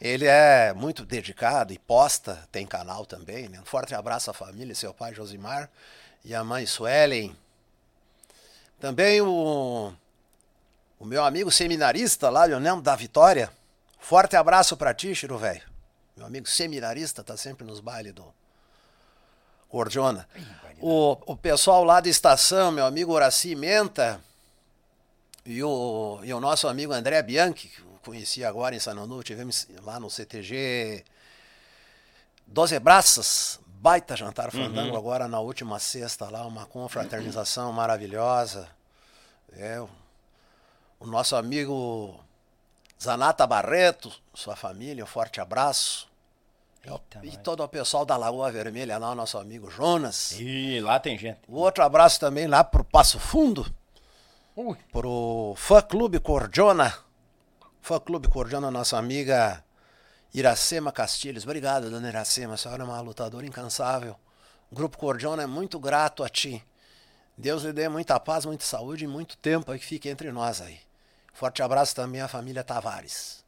[0.02, 3.48] Ele é muito dedicado e posta, tem canal também.
[3.48, 3.60] Né?
[3.60, 5.70] Um forte abraço à família, seu pai Josimar
[6.24, 7.38] e a mãe Suelen.
[8.80, 9.94] Também o,
[11.06, 13.52] o meu amigo seminarista lá, Leonel da Vitória.
[14.00, 15.62] Forte abraço pra ti, Chiro velho.
[16.18, 18.26] Meu amigo seminarista tá sempre nos bailes do
[19.70, 20.28] Cordiona.
[20.82, 24.20] O, o pessoal lá da estação, meu amigo Horaci Menta
[25.46, 29.68] e o, e o nosso amigo André Bianchi, que eu conheci agora em Sanonu, tivemos
[29.84, 31.06] lá no CTG
[32.48, 38.68] Doze Braças, baita jantar fandango agora na última sexta lá, uma confraternização maravilhosa.
[39.54, 39.80] É,
[41.00, 42.20] o, nosso amigo
[43.02, 46.08] Zanata Barreto, sua família, um forte abraço.
[46.84, 50.34] Eita, e todo o pessoal da Lagoa Vermelha lá, o nosso amigo Jonas.
[50.34, 51.40] Ih, lá tem gente.
[51.48, 53.66] O outro abraço também lá pro Passo Fundo,
[54.56, 54.78] Ui.
[54.92, 56.96] pro Fã Clube Cordiona.
[57.82, 59.64] Fã Clube Cordiona, nossa amiga
[60.34, 61.44] Iracema Castilhos.
[61.44, 62.54] Obrigado, dona Iracema.
[62.54, 64.16] A senhora é uma lutadora incansável.
[64.72, 66.64] O Grupo Cordiona é muito grato a ti.
[67.38, 70.62] Deus lhe dê muita paz, muita saúde e muito tempo aí que fique entre nós
[70.62, 70.80] aí.
[71.34, 73.44] Forte abraço também à família Tavares.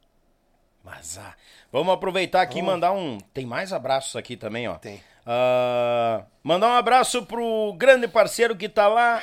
[0.84, 1.34] Mas ah,
[1.72, 3.18] vamos aproveitar aqui e mandar um.
[3.32, 4.74] Tem mais abraços aqui também, ó.
[4.74, 5.02] Tem.
[5.26, 9.22] Ah, mandar um abraço pro grande parceiro que tá lá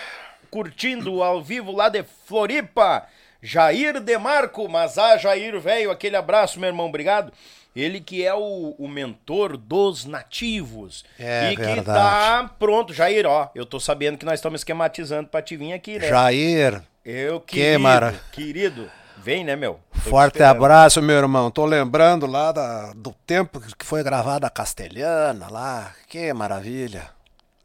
[0.49, 3.07] curtindo ao vivo lá de Floripa,
[3.41, 4.67] Jair Demarco.
[4.67, 7.31] Mas ah, Jair, velho, aquele abraço, meu irmão, obrigado.
[7.75, 11.03] Ele que é o, o mentor dos nativos.
[11.19, 11.99] É e que verdade.
[11.99, 13.49] tá pronto, Jair, ó.
[13.53, 16.07] Eu tô sabendo que nós estamos esquematizando pra te vir aqui, né?
[16.07, 18.89] Jair, Eu, Que querido, mara- querido.
[19.17, 19.79] Vem, né, meu?
[19.91, 21.49] Tô te Forte abraço, meu irmão.
[21.49, 25.93] Tô lembrando lá da- do tempo que foi gravada a Castelhana lá.
[26.07, 27.09] Que maravilha.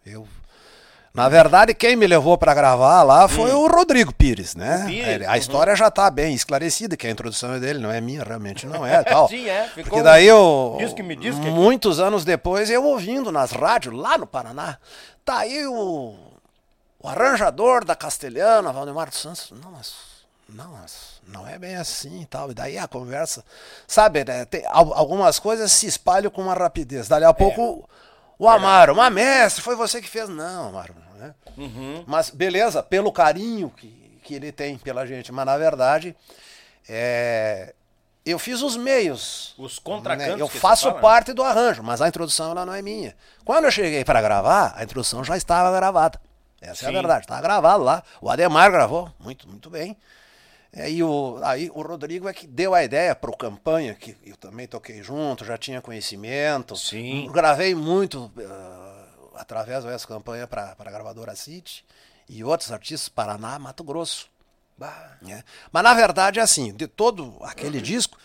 [0.07, 0.27] Eu
[1.13, 4.85] Na verdade, quem me levou para gravar lá foi o Rodrigo Pires, né?
[4.85, 4.87] Hum.
[4.87, 5.37] Pires, a uhum.
[5.37, 8.87] história já tá bem esclarecida, que a introdução é dele, não é minha, realmente não
[8.87, 9.29] é, tal.
[9.29, 12.85] Sim, é, ficou- Porque daí eu Diz que me diz que- muitos anos depois eu
[12.85, 14.79] ouvindo nas rádios lá no Paraná,
[15.25, 16.15] tá aí o,
[17.01, 19.53] o arranjador da Castelhana, Valdemar dos Santos.
[19.63, 19.93] Não, mas
[20.49, 22.53] não, mas não é bem assim e tal.
[22.53, 23.45] E daí a conversa,
[23.87, 27.09] sabe, né, tem, al- algumas coisas se espalham com uma rapidez.
[27.09, 27.89] Dali a pouco
[28.41, 30.29] o Amaro, mas mestre, foi você que fez.
[30.29, 31.35] Não, Amaro, né?
[32.07, 36.17] Mas beleza, pelo carinho que, que ele tem pela gente, mas na verdade
[36.89, 37.75] é,
[38.25, 39.55] eu fiz os meios.
[39.59, 40.43] Os contracantos né?
[40.43, 43.15] Eu faço parte do arranjo, mas a introdução ela não é minha.
[43.45, 46.19] Quando eu cheguei para gravar, a introdução já estava gravada.
[46.63, 46.95] Essa é a Sim.
[46.95, 48.03] verdade, estava gravado lá.
[48.21, 49.97] O Ademar gravou, muito, muito bem.
[50.73, 54.17] É, E o, aí o Rodrigo é que deu a ideia para o campanha, que
[54.25, 56.77] eu também toquei junto, já tinha conhecimento.
[56.77, 57.29] Sim.
[57.33, 61.85] Gravei muito ah, através dessa campanha para a gravadora City
[62.29, 64.29] e outros artistas, Paraná, Mato Grosso.
[65.21, 65.43] né?
[65.73, 68.17] Mas na verdade é assim, de todo aquele disco,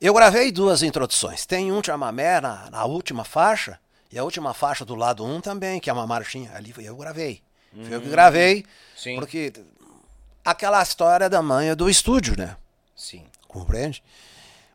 [0.00, 1.46] eu gravei duas introduções.
[1.46, 3.78] Tem um chamamé na, na última faixa,
[4.10, 6.52] e a última faixa do lado 1 um também, que é uma marchinha.
[6.54, 7.42] Ali eu gravei.
[7.72, 8.64] Foi eu que gravei,
[8.96, 9.16] Sim.
[9.16, 9.52] porque
[10.50, 12.56] aquela história da manha do estúdio, né?
[12.94, 13.24] Sim.
[13.46, 14.02] Compreende?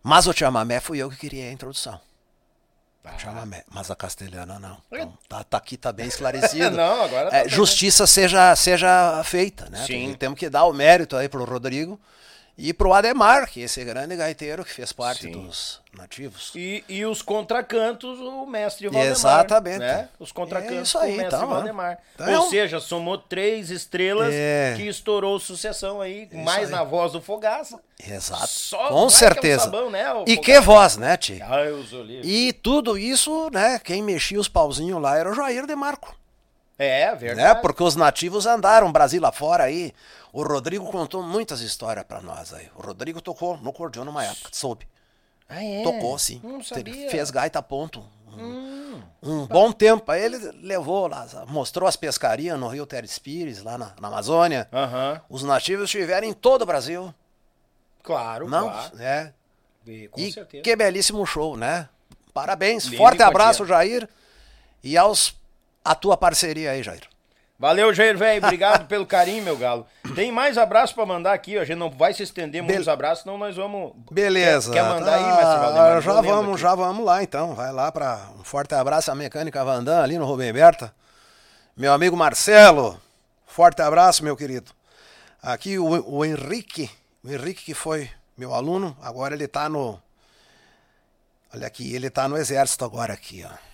[0.04, 2.00] Mas o chamamé fui eu que criei a introdução.
[3.04, 3.18] Ah.
[3.18, 4.78] Chamamé, mas a castelhana não.
[4.92, 6.70] Então, tá, tá aqui, tá bem esclarecido.
[6.78, 9.80] Não, agora tá É, justiça seja, seja feita, né?
[9.80, 9.88] Sim.
[10.10, 12.00] Tem- Temos que dar o mérito aí pro Rodrigo
[12.58, 15.32] E pro Ademar, que é esse grande gaiteiro que fez parte Sim.
[15.32, 16.52] dos nativos.
[16.56, 19.12] E, e os contracantos, o mestre Valdemar.
[19.12, 19.80] Exatamente.
[19.80, 20.10] Né?
[20.20, 21.48] Os contracantos, É isso aí, o mestre ó.
[21.48, 21.98] Valdemar.
[22.14, 24.74] Então- Ou seja, somou três estrelas É.
[24.78, 26.72] que estourou sucessão aí, Isso mais aí.
[26.72, 27.80] na voz do Fogaça.
[28.06, 28.48] Exato.
[28.48, 29.64] Só Com que é certeza.
[29.64, 30.42] sabão, né, o e Fogaça?
[30.42, 31.40] que voz, né, Ti?
[32.24, 36.16] E tudo isso, né, quem mexia os pauzinhos lá era o Jair de Marco.
[36.78, 37.48] É, verdade.
[37.48, 37.62] Né?
[37.62, 39.94] Porque os nativos andaram Brasil afora aí.
[40.34, 42.70] O Rodrigo contou muitas histórias pra nós aí.
[42.76, 44.88] O Rodrigo tocou no cordion numa época, soube.
[45.50, 45.84] Ah, é?
[45.84, 46.40] Tocou, sim.
[46.44, 46.62] Hum.
[46.64, 48.04] Fez gaita ponto.
[48.34, 50.10] Um, um bom tempo.
[50.10, 54.70] Aí ele levou lá, mostrou as pescarias no Rio Teres Pires, lá na, na Amazônia.
[54.72, 57.14] Aham, Os nativos estiveram em todo o Brasil.
[58.02, 59.02] claro, Não, claro.
[59.02, 59.34] é.
[59.86, 60.64] E, com E certeza.
[60.64, 61.90] que belíssimo show, né?
[62.34, 62.86] Parabéns.
[62.86, 63.66] Lindo Forte abraço.
[63.66, 64.08] Jair.
[64.82, 65.36] E aos
[65.84, 67.04] a tua parceria aí, Jair.
[67.62, 68.44] Valeu, Jair, velho.
[68.44, 69.86] Obrigado pelo carinho, meu galo.
[70.16, 71.60] Tem mais abraço pra mandar aqui.
[71.60, 73.94] A gente não vai se estender muitos abraços, senão nós vamos.
[74.10, 74.72] Beleza.
[74.72, 76.02] Quer, quer mandar aí, Tá, mestre Valdemar?
[76.02, 76.62] Já Vou lendo vamos, aqui.
[76.64, 77.54] já vamos lá então.
[77.54, 80.92] Vai lá para um forte abraço à mecânica Vandan ali no Rubem Berta.
[81.78, 83.00] Meu amigo Marcelo,
[83.46, 84.72] forte abraço, meu querido.
[85.40, 86.90] Aqui o, o Henrique,
[87.24, 90.02] o Henrique que foi meu aluno, agora ele tá no
[91.54, 93.71] Olha aqui, ele tá no exército agora aqui, ó.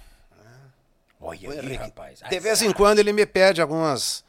[1.19, 2.19] Olha aí, rapaz.
[2.30, 4.23] De vez em quando ele me pede algumas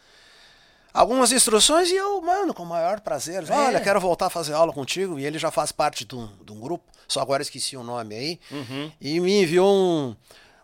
[0.92, 3.48] algumas instruções e eu, mano, com o maior prazer.
[3.48, 3.52] É.
[3.52, 5.18] Olha, quero voltar a fazer aula contigo.
[5.18, 8.14] E ele já faz parte de um, de um grupo, só agora esqueci o nome
[8.16, 8.40] aí.
[8.50, 8.92] Uhum.
[9.00, 10.16] E me enviou um,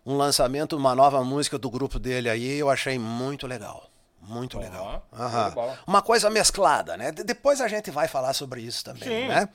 [0.05, 2.59] um lançamento, uma nova música do grupo dele aí.
[2.59, 3.89] Eu achei muito legal.
[4.27, 5.07] Muito legal.
[5.13, 5.49] Aham.
[5.51, 5.79] de bola.
[5.87, 7.13] Uma coisa mesclada, né?
[7.13, 9.29] De- depois a gente vai falar sobre isso também, Sim.
[9.29, 9.49] né?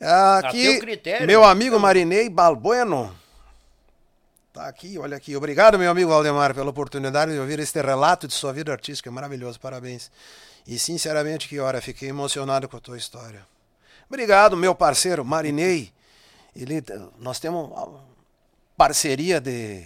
[0.00, 1.26] Aqui, critério.
[1.26, 3.14] meu amigo Marinei Balbueno.
[4.56, 5.36] Tá aqui, olha aqui.
[5.36, 9.10] Obrigado, meu amigo Valdemar, pela oportunidade de ouvir este relato de sua vida artística.
[9.10, 10.10] Maravilhoso, parabéns.
[10.66, 13.46] E sinceramente, que hora, fiquei emocionado com a tua história.
[14.08, 15.92] Obrigado, meu parceiro Marinei.
[16.54, 16.82] Ele,
[17.18, 18.00] nós temos uma
[18.78, 19.84] parceria de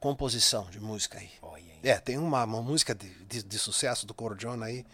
[0.00, 1.30] composição de música aí.
[1.84, 4.86] É, tem uma, uma música de, de, de sucesso do Cordiona aí.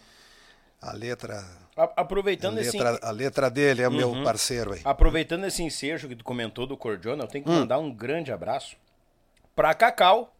[0.81, 1.45] A letra,
[1.77, 2.77] A- a Aproveitando esse.
[2.77, 3.97] letra, a letra dele é o Uhum.
[4.15, 4.81] meu parceiro aí.
[4.83, 7.47] Aproveitando esse ensejo que tu comentou do Cordiona, eu tenho Hum.
[7.47, 8.75] que mandar um grande abraço
[9.59, 10.33] pra Cacau,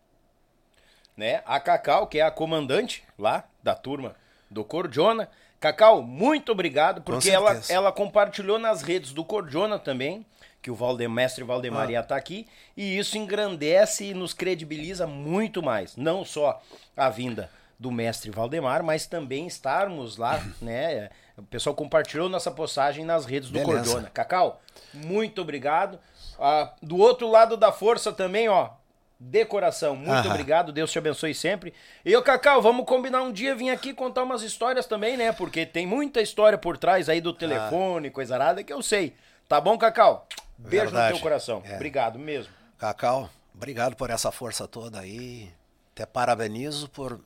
[1.18, 1.44] né?
[1.46, 4.16] A Cacau, que é a comandante lá da turma
[4.50, 5.28] do Cordiona.
[5.60, 10.26] Cacau, muito obrigado, porque ela, ela compartilhou nas redes do Cordiona também,
[10.62, 11.92] que o Valdem, mestre Valdemar Ah.
[11.92, 12.48] ia estar aqui,
[12.78, 15.98] e isso engrandece e nos credibiliza muito mais.
[15.98, 16.62] Não só
[16.96, 21.10] a vinda do mestre Valdemar, mas também estarmos lá, né?
[21.38, 23.74] O pessoal compartilhou nossa postagem nas redes do Beleza.
[23.74, 24.10] Cordiona.
[24.14, 24.62] Cacau,
[24.94, 26.00] muito obrigado.
[26.40, 28.79] Ah, do outro lado da força também, ó.
[29.20, 30.30] De coração, muito Aham.
[30.30, 30.72] obrigado.
[30.72, 31.74] Deus te abençoe sempre.
[32.06, 35.34] E ô, Cacau, vamos combinar um dia vir aqui contar umas histórias também, né?
[35.34, 39.14] Porque tem muita história por trás aí do telefone, coisa arada, que eu sei.
[39.48, 40.26] Tá bom, Cacau?
[40.58, 41.14] Beijo no Verdade.
[41.16, 41.62] teu coração.
[41.66, 41.76] É.
[41.76, 42.54] Obrigado mesmo.
[42.78, 45.52] Cacau, obrigado por essa força toda aí.
[45.94, 47.20] Te parabenizo por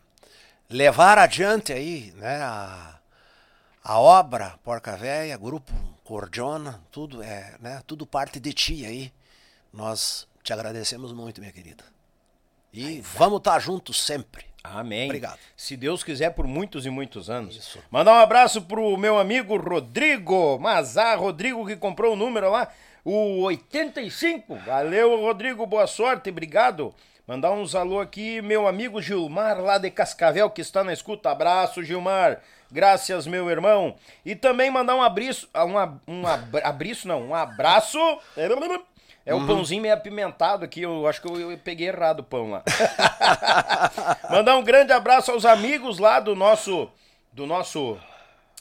[0.67, 2.95] levar adiante aí, né, a,
[3.83, 5.71] a obra Porca Véia, grupo
[6.03, 9.13] Cordiona, tudo é, né, tudo parte de ti aí.
[9.71, 11.83] Nós te agradecemos muito, minha querida.
[12.71, 14.45] E vamos estar juntos sempre.
[14.63, 15.05] Amém.
[15.05, 15.37] Obrigado.
[15.57, 17.55] Se Deus quiser, por muitos e muitos anos.
[17.55, 17.79] Isso.
[17.91, 22.69] Mandar um abraço pro meu amigo Rodrigo Mazar, Rodrigo que comprou o número lá,
[23.03, 24.55] o 85.
[24.65, 26.93] Valeu, Rodrigo, boa sorte, obrigado.
[27.27, 31.29] Mandar uns alô aqui, meu amigo Gilmar, lá de Cascavel, que está na escuta.
[31.29, 32.41] Abraço, Gilmar.
[32.71, 33.95] Graças, meu irmão.
[34.25, 37.97] E também mandar um abriço, um, ab- um abra- abriço não, um abraço.
[39.25, 42.51] É um pãozinho meio apimentado aqui, eu acho que eu, eu peguei errado o pão
[42.51, 42.63] lá.
[44.29, 46.89] Mandar um grande abraço aos amigos lá do nosso.
[47.31, 47.97] Do nosso.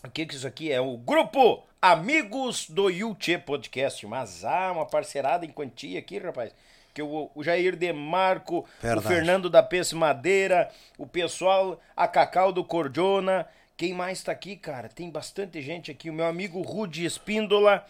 [0.05, 0.80] O que que isso aqui é?
[0.80, 4.06] O grupo Amigos do Yuchê Podcast.
[4.06, 6.55] Mas há uma parcerada em quantia aqui, rapaz.
[6.94, 9.05] Que o, o Jair Demarco, Verdade.
[9.05, 13.48] o Fernando da Pesse Madeira, o pessoal, a Cacau do Cordiona.
[13.76, 14.89] Quem mais tá aqui, cara?
[14.89, 16.09] Tem bastante gente aqui.
[16.09, 17.84] O meu amigo Rudy Espíndola.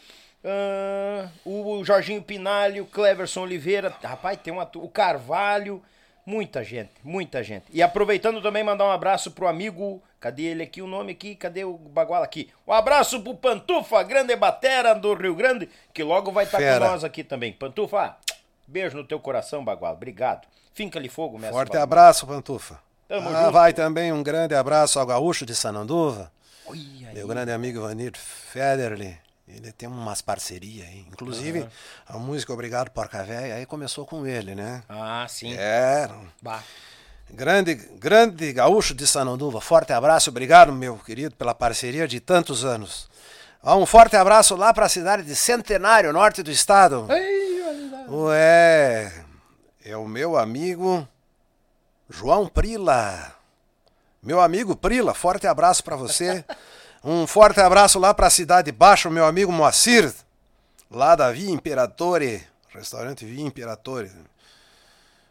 [0.45, 3.95] Ah, o Jorginho Pinalho, Cleverson Oliveira.
[4.03, 4.69] Rapaz, tem uma.
[4.77, 5.83] O Carvalho.
[6.25, 7.65] Muita gente, muita gente.
[7.73, 11.65] E aproveitando também mandar um abraço pro amigo, cadê ele aqui, o nome aqui, cadê
[11.65, 12.49] o Baguala aqui?
[12.65, 16.91] Um abraço pro Pantufa, grande batera do Rio Grande, que logo vai estar com Fera.
[16.91, 17.53] nós aqui também.
[17.53, 18.17] Pantufa,
[18.69, 20.47] beijo no teu coração, Baguala, obrigado.
[20.73, 21.55] Finca-lhe fogo, mestre.
[21.57, 21.83] Forte Baguala.
[21.83, 22.79] abraço, Pantufa.
[23.09, 23.53] Tamo Ah, junto.
[23.53, 26.31] vai também um grande abraço ao gaúcho de Sananduva.
[27.13, 29.19] Meu grande amigo Vanir Federle,
[29.57, 31.07] ele tem umas parcerias aí.
[31.11, 31.69] Inclusive,
[32.07, 34.83] a música Obrigado Porca Véia aí começou com ele, né?
[34.89, 35.55] Ah, sim.
[35.57, 36.09] É,
[36.41, 36.63] Bah.
[37.31, 39.61] grande, grande gaúcho de Sananduva.
[39.61, 43.11] Forte abraço, obrigado, meu querido, pela parceria de tantos anos.
[43.65, 47.07] Um forte abraço lá para a cidade de Centenário, norte do estado.
[48.09, 49.25] Ué,
[49.85, 51.07] é o meu amigo
[52.11, 53.35] João Prila.
[54.23, 56.45] Meu amigo Prila, forte abraço para você.
[57.05, 60.15] Um forte abraço lá para a cidade baixa, meu amigo Moacir,
[60.89, 64.09] lá da Via Imperatore, restaurante Via Imperatore.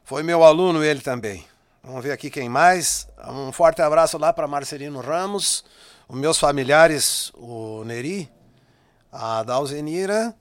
[0.04, 1.48] Foi meu aluno ele também.
[1.82, 3.08] Vamos ver aqui quem mais.
[3.26, 5.64] Um forte abraço lá para Marcelino Ramos,
[6.10, 8.30] os meus familiares, o Neri,
[9.10, 10.36] a Dalzenira,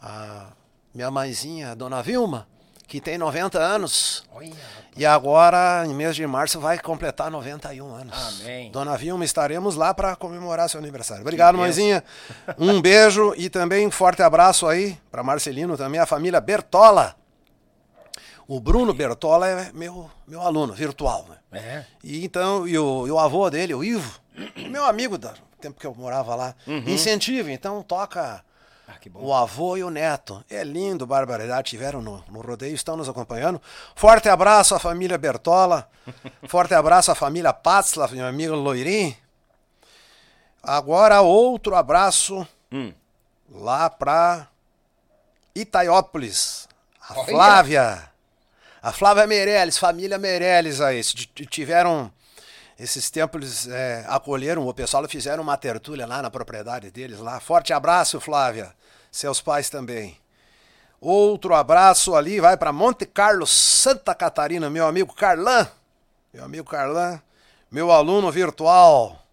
[0.00, 0.46] a
[0.94, 2.48] minha mãezinha, a Dona Vilma,
[2.86, 4.24] que tem 90 anos.
[4.96, 8.40] E agora, em mês de março, vai completar 91 anos.
[8.42, 8.70] Amém.
[8.70, 11.22] Dona Vilma, estaremos lá para comemorar seu aniversário.
[11.22, 12.04] Obrigado, mãezinha.
[12.56, 17.16] Um beijo e também um forte abraço aí para Marcelino, também a família Bertola.
[18.46, 21.26] O Bruno Bertola é meu, meu aluno virtual.
[21.50, 21.58] Né?
[21.58, 21.84] É.
[22.04, 24.20] E então, e o, e o avô dele, o Ivo,
[24.70, 25.30] meu amigo do
[25.60, 26.54] tempo que eu morava lá,
[26.86, 28.44] incentiva, então toca
[28.86, 30.44] Ah, o avô e o neto.
[30.50, 31.70] É lindo, barbaridade.
[31.70, 33.60] Tiveram no, no rodeio, estão nos acompanhando.
[33.94, 35.88] Forte abraço à família Bertola.
[36.48, 39.16] Forte abraço à família Patzla, meu amigo Loirim.
[40.62, 42.92] Agora outro abraço Hum.
[43.50, 44.48] lá para
[45.54, 46.68] Itaiópolis.
[47.08, 47.24] A Olha.
[47.26, 48.10] Flávia.
[48.82, 51.02] A Flávia Meirelles, família Meirelles aí.
[51.02, 52.10] Tiveram.
[52.78, 57.38] Esses tempos é, acolheram o pessoal e fizeram uma tertúlia lá na propriedade deles lá.
[57.38, 58.74] Forte abraço, Flávia.
[59.12, 60.18] Seus pais também.
[61.00, 65.68] Outro abraço ali vai para Monte Carlo, Santa Catarina, meu amigo Carlan.
[66.32, 67.20] Meu amigo Carlan,
[67.70, 69.24] meu aluno virtual.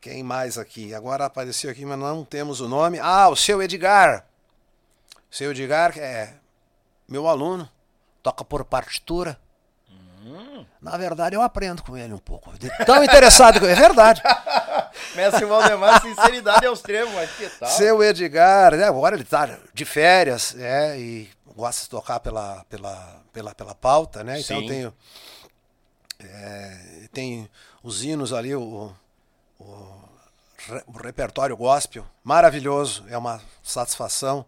[0.00, 0.92] Quem mais aqui?
[0.92, 2.98] Agora apareceu aqui, mas não temos o nome.
[3.00, 4.26] Ah, o seu Edgar.
[5.30, 6.34] O seu Edgar é
[7.08, 7.66] meu aluno,
[8.22, 9.38] toca por partitura.
[10.80, 12.52] Na verdade, eu aprendo com ele um pouco.
[12.86, 13.68] Tão interessado que eu.
[13.68, 14.22] É verdade.
[15.14, 17.68] Mestre Valdemar, sinceridade aos tremos, mas que tal?
[17.68, 23.22] Seu Edgar, né, agora ele está de férias, é, e gosta de tocar pela, pela,
[23.32, 24.40] pela, pela pauta, né?
[24.40, 24.68] Então Sim.
[24.68, 24.92] tem,
[26.20, 27.50] é, tem
[27.82, 28.92] os hinos ali, o,
[29.58, 29.64] o,
[30.86, 34.44] o repertório gospel, maravilhoso, é uma satisfação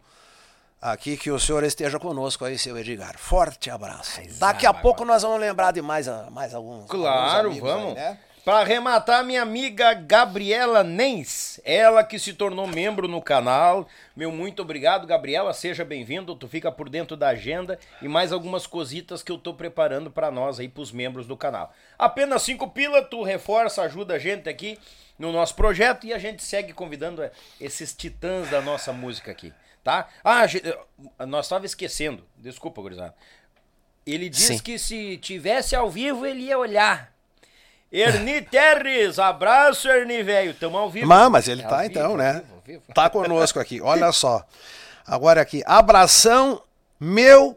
[0.92, 3.16] aqui que o senhor esteja conosco aí, seu Edgar.
[3.18, 4.20] Forte abraço.
[4.38, 6.86] Daqui a Exato, pouco nós vamos lembrar de mais, a- mais alguns.
[6.86, 7.94] Claro, alguns amigos aí, vamos.
[7.94, 8.18] né?
[8.44, 13.88] Para arrematar, minha amiga Gabriela Nens, ela que se tornou membro no canal.
[14.14, 16.32] Meu muito obrigado, Gabriela, seja bem-vindo.
[16.36, 20.30] Tu fica por dentro da agenda e mais algumas cositas que eu tô preparando para
[20.30, 21.72] nós aí, pros membros do canal.
[21.98, 24.78] Apenas cinco pila, tu reforça, ajuda a gente aqui
[25.18, 29.52] no nosso projeto e a gente segue convidando eh, esses titãs da nossa música aqui,
[29.86, 30.08] tá?
[30.24, 30.44] Ah,
[31.24, 33.14] nós tava esquecendo, desculpa, gurizada.
[34.04, 34.58] Ele disse Sim.
[34.58, 37.12] que se tivesse ao vivo ele ia olhar.
[37.92, 40.54] Erni Terres, abraço, Erni, velho.
[40.54, 41.06] Tamo ao vivo.
[41.06, 42.32] Mas, mas ele É tá ao vivo, então, ao né?
[42.32, 42.82] vivo, ao vivo.
[42.92, 43.80] Tá conosco aqui.
[43.80, 44.44] Olha só.
[45.06, 46.60] Agora aqui, abração
[46.98, 47.56] meu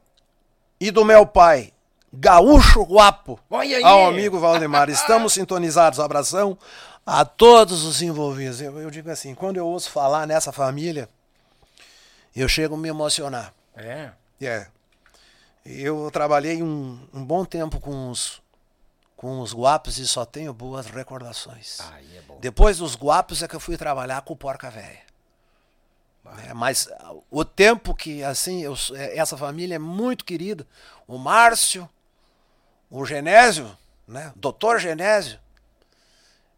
[0.80, 1.74] e do meu pai.
[2.14, 3.40] Gaúcho Guapo.
[3.50, 3.84] Olha aí.
[3.84, 4.88] Ao amigo Valdemar.
[4.88, 6.00] Estamos sintonizados.
[6.00, 6.56] Abração
[7.04, 8.62] a todos os envolvidos.
[8.62, 11.10] Eu, eu digo assim, quando eu ouço falar nessa família,
[12.42, 13.54] eu chego a me emocionar.
[13.76, 14.12] É.
[14.42, 14.68] É.
[15.66, 18.42] Eu trabalhei um, um bom tempo com os,
[19.16, 21.80] com os guapos e só tenho boas recordações.
[21.92, 22.38] Aí é bom.
[22.40, 25.10] Depois dos guapos é que eu fui trabalhar com o Porca Véia.
[26.48, 30.66] É, mas ah, o tempo que, assim, eu é, essa família é muito querida.
[31.08, 31.90] O Márcio,
[32.90, 33.76] o Genésio,
[34.08, 34.32] né?
[34.36, 35.40] Doutor Genésio.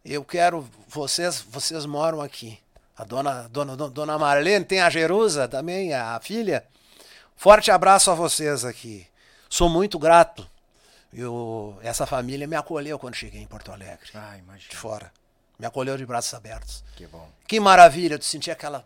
[0.03, 2.59] Eu quero, vocês, vocês moram aqui.
[3.01, 6.63] A dona, dona, dona- Marlene, tem a Jerusa também, a filha.
[7.35, 9.07] Forte abraço a vocês aqui.
[9.49, 10.47] Sou muito grato.
[11.11, 14.75] Eu, essa família me acolheu quando cheguei em Porto Alegre Ah, de imagina.
[14.75, 15.11] fora.
[15.57, 16.83] Me acolheu de braços abertos.
[16.95, 17.27] Que bom.
[17.47, 18.85] Que maravilha, tu sentir aquela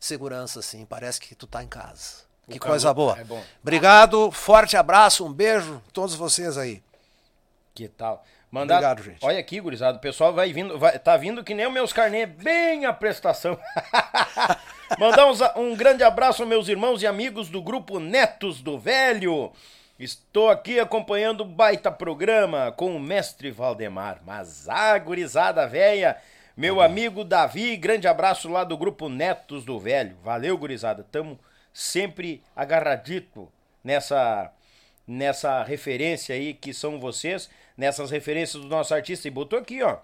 [0.00, 2.26] segurança assim, parece que tu tá em casa.
[2.50, 3.16] Que calor coisa boa.
[3.16, 3.40] é bom.
[3.62, 6.82] Obrigado, forte abraço, um beijo a todos vocês aí.
[7.74, 8.24] Que tal?
[8.50, 8.76] Mandar...
[8.76, 9.24] Obrigado, gente.
[9.24, 9.98] Olha aqui, gurizada.
[9.98, 13.58] O pessoal vai vindo, vai, tá vindo que nem os meus carnê, bem a prestação.
[14.98, 19.52] Mandar uns- um grande abraço aos meus irmãos e amigos do grupo Netos do Velho.
[19.98, 24.20] Estou aqui acompanhando o baita programa com o mestre Valdemar.
[24.24, 26.16] Mas a gurizada véia,
[26.56, 30.16] meu amigo Davi, grande abraço lá do grupo Netos do Velho.
[30.22, 31.04] Valeu, gurizada.
[31.10, 31.38] Tamo
[31.72, 33.50] sempre agarradito
[33.82, 34.52] nessa
[35.08, 39.26] nessa referência aí que são vocês, nessas referências do nosso artista.
[39.28, 39.98] E botou aqui, ó.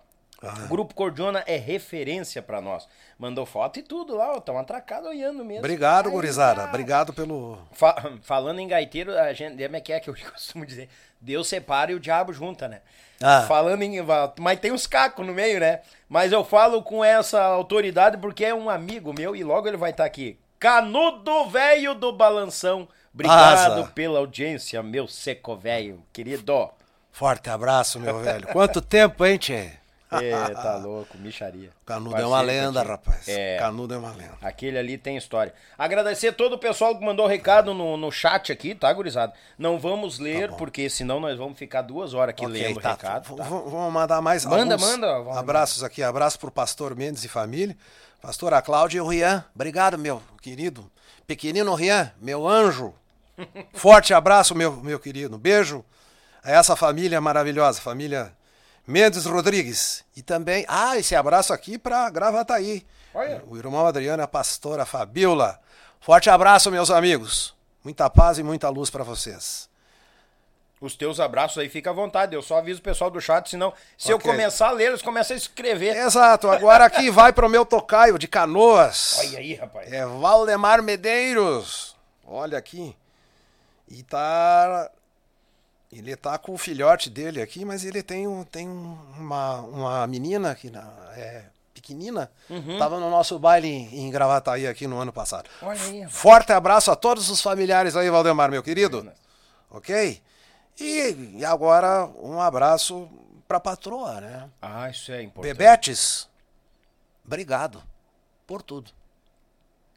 [0.65, 2.89] O Grupo Cordiona é referência pra nós.
[3.17, 4.41] Mandou foto e tudo lá, ó.
[4.41, 5.61] Tão atracado olhando mesmo.
[5.61, 6.63] Obrigado, Aí gurizada.
[6.63, 6.69] tá.
[6.69, 7.59] Obrigado pelo.
[7.71, 9.63] Fa- falando em gaiteiro, a gente.
[9.63, 10.89] Como é que é que eu costumo dizer?
[11.21, 12.81] Deus separa e o diabo junta, né?
[13.23, 13.43] Ah.
[13.47, 13.99] Falando em.
[14.41, 15.81] Mas tem uns cacos no meio, né?
[16.09, 19.91] Mas eu falo com essa autoridade porque é um amigo meu e logo ele vai
[19.93, 20.37] estar aqui.
[20.59, 22.89] Canudo velho do balanção.
[23.15, 23.93] Obrigado Asa.
[23.95, 26.69] pela audiência, meu seco velho, querido.
[27.13, 28.49] Forte abraço, meu velho.
[28.49, 29.71] Quanto tempo, hein, Tchê?
[30.21, 31.71] É, tá louco, micharia.
[31.87, 32.91] Canudo é uma lenda, contigo.
[32.91, 33.29] rapaz.
[33.29, 33.57] É.
[33.59, 34.37] Canudo é uma lenda.
[34.43, 35.55] Aquele ali tem história.
[35.79, 39.33] Agradecer todo o pessoal que mandou recado no, no chat aqui, tá, gurizada?
[39.59, 42.91] Não vamos ler, porque senão nós vamos ficar duas horas aqui Ok, lendo tá.
[42.91, 43.37] recado.
[43.37, 43.45] Tá?
[43.45, 46.03] Vamos mandar mais Manda, manda, abraços aqui.
[46.03, 47.77] Abraço pro pastor Mendes e família.
[48.21, 49.45] Pastora Cláudia e o Rian.
[49.55, 50.91] Obrigado, meu querido.
[51.27, 52.93] Pequenino Rian, meu anjo.
[53.73, 55.39] Forte abraço, meu, meu querido.
[55.39, 55.85] Beijo
[56.43, 58.33] a essa família maravilhosa, família
[58.87, 60.05] Mendes Rodrigues.
[60.17, 62.85] E também, ah, esse abraço aqui para Gravataí.
[63.15, 63.43] Olha.
[63.47, 65.61] O irmão Adriano a pastora Fabiola.
[66.01, 67.55] Forte abraço, meus amigos.
[67.85, 69.71] Muita paz e muita luz para vocês.
[70.81, 72.35] Os teus abraços aí, fica à vontade.
[72.35, 74.29] Eu só aviso o pessoal do chat, senão, se eu Ok.
[74.29, 75.95] começar a ler, eles começam a escrever.
[75.97, 79.19] Exato, agora aqui vai pro meu tocaio de canoas.
[79.23, 79.93] Olha aí, rapaz.
[79.93, 81.95] É Valdemar Medeiros.
[82.27, 82.97] Olha aqui.
[83.89, 84.91] E tá.
[85.93, 90.07] Ele tá com o filhote dele aqui, mas ele tem, um, tem um- uma, uma
[90.07, 90.81] menina que na,
[91.15, 91.45] é
[91.75, 92.31] pequenina.
[92.79, 95.51] Tava no nosso baile em, em Gravataí aqui no ano passado.
[95.61, 96.09] Olha aí.
[96.09, 99.13] Forte abraço a todos os familiares aí, Valdemar, meu querido.
[99.71, 100.23] Ok?
[100.81, 103.09] E, e agora um abraço
[103.47, 104.49] pra patroa, né?
[104.63, 105.53] Ah, isso é importante.
[105.55, 106.27] Bebetes,
[107.25, 107.83] obrigado
[108.47, 108.91] por tudo.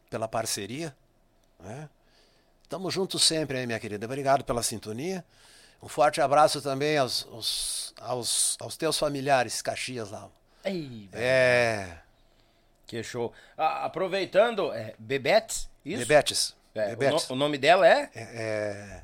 [0.09, 0.93] Pela parceria.
[1.59, 1.89] Né?
[2.67, 4.05] Tamo juntos sempre aí, minha querida.
[4.05, 5.23] Obrigado pela sintonia.
[5.85, 10.27] Um forte abraço também aos, aos, aos, aos teus familiares, Caxias lá.
[10.63, 11.89] Ei, É.
[12.87, 13.31] que show.
[13.55, 15.99] Ah, aproveitando, é, Bebetes, isso?
[15.99, 16.55] Bebetes.
[16.73, 17.29] É, o, Bebetes.
[17.29, 18.09] no- o nome dela é?
[18.15, 19.01] É.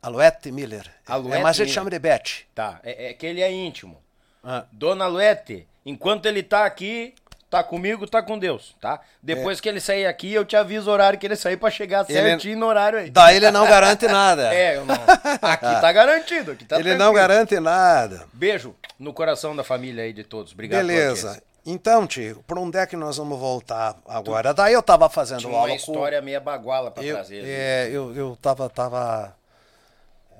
[0.00, 0.88] Aloete Miller.
[1.04, 2.48] Aloete é, mas a gente chama de Bete.
[2.54, 4.00] Tá, é, é que ele é íntimo.
[4.44, 4.66] Ah.
[4.70, 7.12] Dona Luete, enquanto ele tá aqui,
[7.50, 9.00] tá comigo, tá com Deus, tá?
[9.22, 12.04] Depois que ele sair aqui, eu te aviso o horário que ele sair pra chegar
[12.08, 13.10] Ele- certinho no horário aí.
[13.10, 14.52] Daí ele não garante nada.
[14.54, 14.94] É, eu não.
[14.94, 17.04] Aqui tá garantido, aqui tá ele tranquilo.
[17.06, 18.26] não garante nada.
[18.32, 20.52] Beijo no coração da família aí de todos.
[20.52, 21.42] Obrigado Beleza.
[21.66, 24.54] Então, tio, por onde é que nós vamos voltar agora?
[24.54, 25.92] Daí eu tava fazendo Tinha aula uma com...
[25.92, 27.44] história meia baguala pra eu, trazer.
[27.46, 29.34] é, eu, eu tava, tava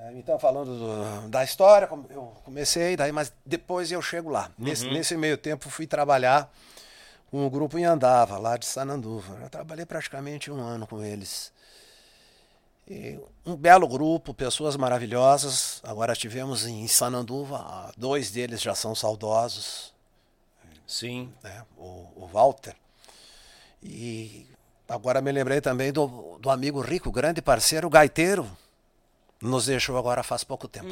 [0.06, 4.50] é, então falando do- da história, eu comecei, daí, mas depois eu chego lá.
[4.58, 4.92] Nesse, Uhum.
[4.94, 6.50] nesse meio tempo fui trabalhar com
[7.32, 9.38] um grupo em Andava, lá de Sananduva.
[9.42, 11.52] Eu trabalhei praticamente um ano com eles.
[12.88, 15.80] E um belo grupo, pessoas maravilhosas.
[15.84, 19.92] Agora estivemos em Sananduva, ah, dois deles já são saudosos
[20.86, 21.30] Sim.
[21.42, 22.74] né, o, o Walter.
[23.82, 24.46] E
[24.88, 28.50] agora me lembrei também do, do amigo rico, grande parceiro, gaiteiro.
[29.40, 30.88] Nos deixou agora faz pouco tempo,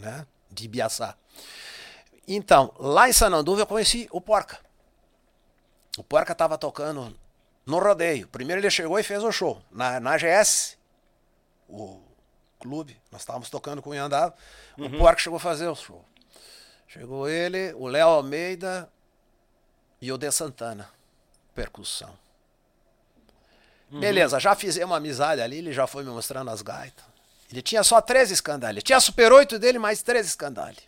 [0.00, 0.26] né?
[0.50, 1.14] De Ibiaçá.
[2.26, 4.58] Então, lá em Sananduva eu conheci o Porca.
[5.98, 7.16] O Porca estava tocando
[7.66, 8.28] no rodeio.
[8.28, 10.76] Primeiro ele chegou e fez o show na, na GS,
[11.68, 12.00] o
[12.58, 13.00] clube.
[13.10, 14.34] Nós estávamos tocando com o Iandava.
[14.78, 16.04] O Porca chegou a fazer o show.
[16.86, 18.90] Chegou ele, o Léo Almeida
[20.00, 20.88] e o De Santana,
[21.54, 22.18] percussão.
[23.90, 27.04] Beleza, já fizemos uma amizade ali, ele já foi me mostrando as gaitas.
[27.50, 28.84] Ele tinha só 13 escandalhas.
[28.84, 30.78] Tinha Super 8 dele, mais 13 escandalhas.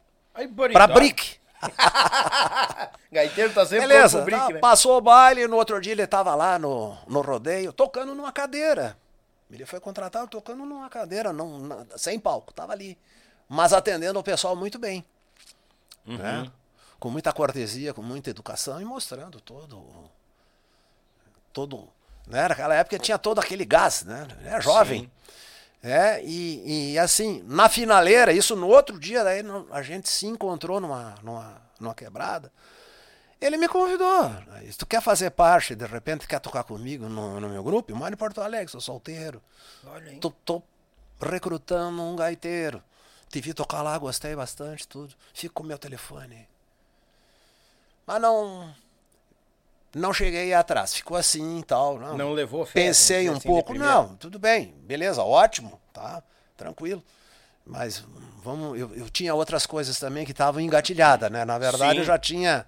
[0.72, 1.40] Pra brick.
[3.10, 4.58] Gaiteiro tá sempre Beleza, pro tá, né?
[4.58, 8.96] passou o baile, no outro dia ele tava lá no, no rodeio, tocando numa cadeira.
[9.50, 12.96] Ele foi contratado tocando numa cadeira, não, na- sem palco, tava ali.
[13.48, 15.04] Mas atendendo o pessoal muito bem.
[16.06, 16.16] Uhum.
[16.16, 16.50] né?
[16.98, 19.76] Com muita cortesia, com muita educação e mostrando todo.
[19.76, 20.10] o-
[21.52, 21.86] Todo.
[22.26, 22.48] Né?
[22.48, 24.26] Naquela época tinha todo aquele gás, né?
[24.44, 25.10] Era jovem.
[25.82, 30.80] É, e, e assim, na finaleira, isso no outro dia, daí a gente se encontrou
[30.80, 32.52] numa, numa, numa quebrada.
[33.40, 34.30] Ele me convidou.
[34.70, 37.96] Se tu quer fazer parte, de repente quer tocar comigo no, no meu grupo, eu
[37.96, 39.42] moro em Porto Alegre, sou solteiro.
[39.84, 40.16] Olha.
[40.20, 40.62] Tô, tô
[41.20, 42.80] recrutando um gaiteiro.
[43.28, 45.12] Te vi tocar lá, gostei bastante, tudo.
[45.34, 46.46] Fico com o meu telefone.
[48.06, 48.72] Mas não.
[49.94, 50.94] Não cheguei atrás.
[50.94, 51.98] Ficou assim e tal.
[51.98, 53.74] Não, Não levou fé, Pensei um assim, pouco.
[53.74, 54.74] Não, tudo bem.
[54.82, 55.80] Beleza, ótimo.
[55.92, 56.22] Tá,
[56.56, 57.02] tranquilo.
[57.64, 58.04] Mas
[58.42, 61.44] vamos, eu, eu tinha outras coisas também que estavam engatilhadas, né?
[61.44, 61.98] Na verdade, Sim.
[61.98, 62.66] eu já tinha.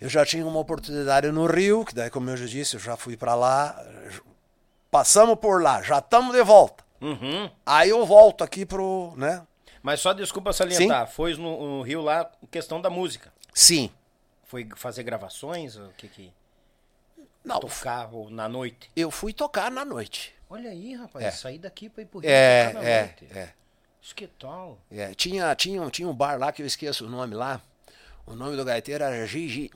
[0.00, 2.96] Eu já tinha uma oportunidade no Rio, que daí, como eu já disse, eu já
[2.96, 3.80] fui para lá.
[4.90, 6.84] Passamos por lá, já estamos de volta.
[7.00, 7.50] Uhum.
[7.64, 9.42] Aí eu volto aqui pro, né?
[9.82, 13.32] Mas só desculpa salientar, foi no, no Rio lá, questão da música.
[13.52, 13.90] Sim.
[14.44, 15.76] Foi fazer gravações?
[15.76, 16.32] O que que...
[17.44, 18.90] Não, Tocar ou na noite?
[18.96, 20.34] eu fui tocar na noite.
[20.48, 21.24] Olha aí, rapaz.
[21.24, 21.30] É.
[21.30, 23.28] Sair daqui pra ir pro Rio É, tocar na é, noite.
[23.38, 23.48] é.
[24.00, 24.78] Isso que tal?
[24.90, 27.60] É, tinha, tinha, tinha um bar lá que eu esqueço o nome lá.
[28.26, 29.70] O nome do gaiteiro era Gigi.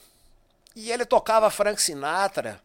[0.77, 2.61] E ele tocava Frank Sinatra.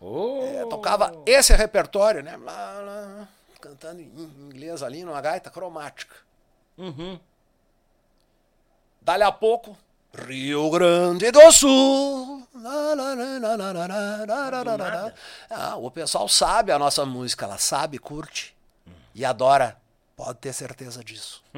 [0.00, 2.36] Oh, É, tocava esse repertório, né?
[2.38, 3.28] Lá, lá,
[3.60, 4.06] cantando em
[4.46, 6.14] inglês ali numa gaita cromática.
[6.78, 7.18] Uhum.
[9.02, 9.76] Dali a pouco,
[10.14, 12.46] Rio Grande do Sul.
[15.48, 18.54] Ah, o pessoal sabe a nossa música, ela sabe, curte
[18.86, 18.92] hum.
[19.14, 19.76] e adora.
[20.16, 21.42] Pode ter certeza disso.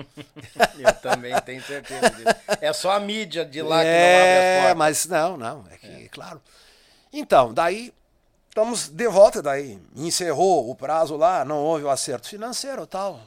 [0.78, 2.36] Eu também tenho certeza disso.
[2.60, 4.74] É só a mídia de lá que não abre a é, porta.
[4.76, 5.64] mas não, não.
[5.68, 6.08] É que, é.
[6.08, 6.40] claro.
[7.12, 7.92] Então, daí,
[8.48, 9.80] estamos de volta daí.
[9.96, 13.20] Encerrou o prazo lá, não houve o acerto financeiro tal.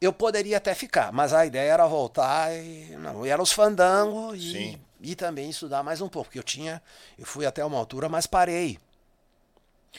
[0.00, 4.52] Eu poderia até ficar, mas a ideia era voltar e não, era os fandangos e,
[4.52, 4.80] Sim.
[5.00, 6.82] e também estudar mais um pouco, porque eu tinha,
[7.18, 8.78] eu fui até uma altura, mas parei.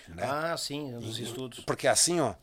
[0.07, 0.23] né?
[0.27, 1.59] Ah, sim, nos estudos.
[1.65, 2.33] Porque assim, ó,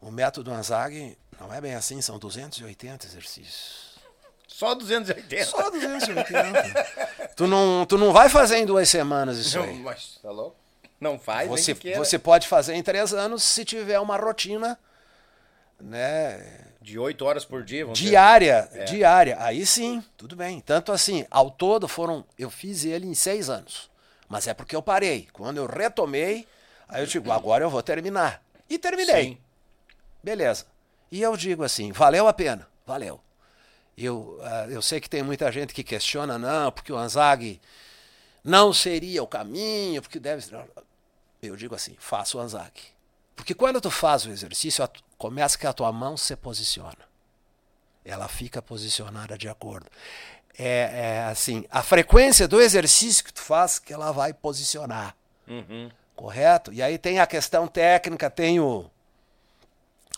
[0.00, 3.90] o método Anzag não é bem assim, são 280 exercícios.
[4.46, 5.44] Só 280.
[5.46, 7.30] Só 280.
[7.34, 9.78] tu, não, tu não vai fazer em duas semanas isso Não, aí.
[9.78, 10.56] mas tá louco?
[11.00, 14.78] Não faz, Você, você pode fazer em três anos se tiver uma rotina
[15.80, 18.68] né, De 8 horas por dia, vamos dizer diária.
[18.72, 18.84] É.
[18.84, 19.36] Diária.
[19.38, 20.60] Aí sim, tudo bem.
[20.60, 22.24] Tanto assim, ao todo foram.
[22.38, 23.90] Eu fiz ele em seis anos.
[24.28, 25.28] Mas é porque eu parei.
[25.32, 26.46] Quando eu retomei,
[26.88, 28.42] aí eu digo, agora eu vou terminar.
[28.68, 29.24] E terminei.
[29.24, 29.38] Sim.
[30.22, 30.66] Beleza.
[31.10, 32.66] E eu digo assim, valeu a pena?
[32.86, 33.20] Valeu.
[33.98, 37.60] Eu, ah, eu sei que tem muita gente que questiona, não, porque o Anzag
[38.42, 40.58] não seria o caminho, porque deve ser.
[41.42, 42.72] Eu digo assim, faça o Anzag.
[43.34, 44.88] Porque quando tu faz o exercício,
[45.20, 46.96] começa que a tua mão se posiciona.
[48.02, 49.86] Ela fica posicionada de acordo.
[50.58, 55.14] É, é assim, a frequência do exercício que tu faz que ela vai posicionar.
[55.46, 55.90] Uhum.
[56.16, 56.72] Correto?
[56.72, 58.90] E aí tem a questão técnica, tem o,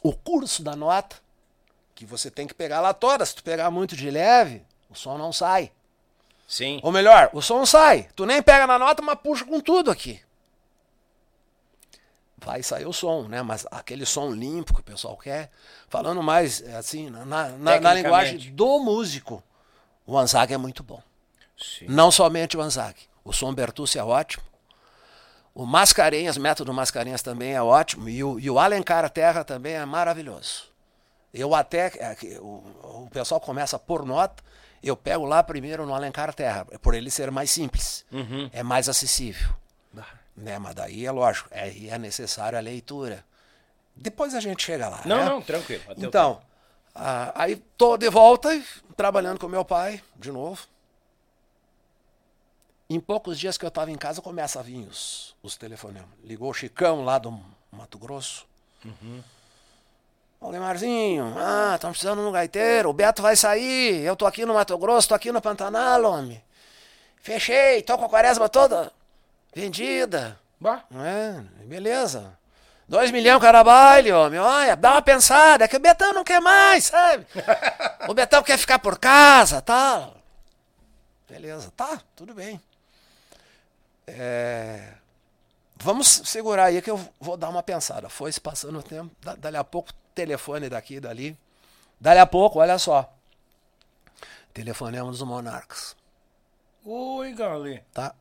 [0.05, 1.17] o curso da nota,
[1.97, 3.27] que você tem que pegar lá toda.
[3.27, 5.73] Se tu pegar muito de leve, o som não sai.
[6.47, 6.79] Sim.
[6.81, 8.09] Ou melhor, o som sai.
[8.15, 10.21] Tu nem pega na nota, mas puxa com tudo aqui.
[12.45, 13.43] Vai sair o som, né?
[13.43, 15.51] Mas aquele som limpo que o pessoal quer.
[15.89, 17.49] Falando mais, é, assim, na, na,
[17.79, 19.43] na- linguagem do músico,
[20.07, 21.01] o Anzag é muito bom.
[21.57, 21.87] Sim.
[21.89, 22.97] Não somente o Anzag.
[23.25, 24.43] O som Bertucci é ótimo.
[25.55, 28.09] O Mascarenhas, método Mascarenhas também é ótimo.
[28.09, 30.65] E o, e o Alencar Terra também é maravilhoso.
[31.33, 31.93] Eu até.
[31.99, 34.43] é o, o pessoal começa por nota.
[34.83, 38.05] Eu pego lá primeiro no Alencar Terra, por ele ser mais simples.
[38.11, 38.51] Uhum.
[38.53, 39.51] É mais acessível.
[40.37, 40.59] Né?
[40.59, 43.25] Mas daí é lógico, é, é necessário a leitura.
[43.95, 45.03] Depois a gente chega lá.
[45.05, 45.25] Não, né?
[45.27, 45.83] não, tranquilo.
[45.97, 46.41] Então,
[46.95, 48.49] ah, aí tô de volta,
[48.97, 50.67] trabalhando com meu pai, de novo.
[52.89, 56.09] Em poucos dias que eu estava em casa, começa a vir os, os telefonemas.
[56.25, 57.39] Ligou o Chicão lá do
[57.71, 58.47] Mato Grosso.
[60.41, 64.45] Ô, Guimarzinho, ah, estamos precisando de um gaiteiro, o Beto vai sair, eu tô aqui
[64.45, 66.43] no Mato Grosso, tô aqui no Pantanal, homem.
[67.19, 68.93] Fechei, tô com a quaresma toda
[69.55, 70.39] vendida.
[70.61, 72.39] Bah, É, beleza.
[72.89, 74.39] Dois milhões cada baile, homem.
[74.39, 77.27] Olha, dá uma pensada, é que o Betão não quer mais, sabe?
[78.09, 80.17] o Betão quer ficar por casa, tal.
[81.29, 82.61] Beleza, tá, tudo bem.
[84.07, 84.95] É,
[85.77, 88.09] Vamos segurar aí que eu vou dar uma pensada.
[88.09, 91.37] Foi se passando o tempo, da- dali a pouco, telefone daqui dali.
[92.01, 93.13] Dali a pouco, olha só.
[94.55, 95.97] Telefonemos do Monarcas,
[96.85, 97.83] Oi, galera.
[97.93, 98.15] tá?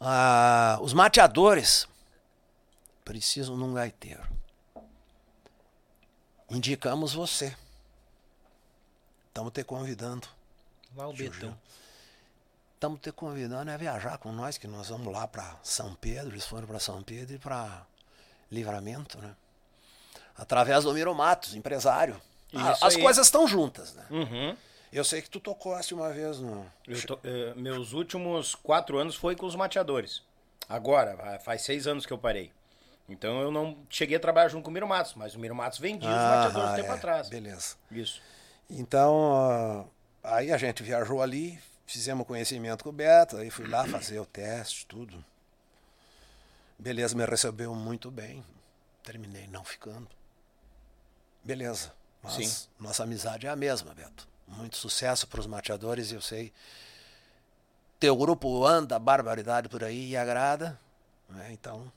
[0.00, 1.86] Ah, os mateadores
[3.04, 4.22] precisam de um gaiteiro.
[6.48, 7.54] Indicamos você.
[9.28, 10.26] Estamos te convidando.
[10.96, 11.56] Lá o Betão.
[12.74, 16.46] Estamos te convidando a viajar com nós, que nós vamos lá para São Pedro, eles
[16.46, 17.86] foram para São Pedro e para
[18.50, 19.36] Livramento, né?
[20.34, 22.20] Através do Miro Matos, empresário.
[22.54, 23.02] Ah, as aí.
[23.02, 24.06] coisas estão juntas, né?
[24.10, 24.56] Uhum.
[24.92, 26.66] Eu sei que tu tocaste uma vez no.
[27.06, 30.22] Tô- eh, meus últimos quatro anos foi com os mateadores.
[30.68, 32.52] Agora, faz seis anos que eu parei.
[33.08, 35.78] Então eu não cheguei a trabalhar junto com o Miro Matos, mas o Miro Matos
[35.78, 37.28] vendia os mateadores Ah, tempo é, atrás.
[37.28, 37.76] Beleza.
[37.90, 38.20] Isso.
[38.68, 39.88] Então,
[40.22, 44.18] ah, aí a gente viajou ali, fizemos conhecimento com o Beto, aí fui lá fazer
[44.20, 45.24] o teste, tudo.
[46.78, 48.44] Beleza, me recebeu muito bem.
[49.02, 50.08] Terminei não ficando.
[51.44, 51.92] Beleza.
[52.22, 52.68] Mas Sim.
[52.78, 54.28] nossa amizade é a mesma, Beto.
[54.56, 56.52] Muito sucesso para os mateadores, eu sei.
[57.98, 60.78] Teu grupo anda barbaridade por aí e agrada.
[61.28, 61.50] né?
[61.52, 61.90] Então,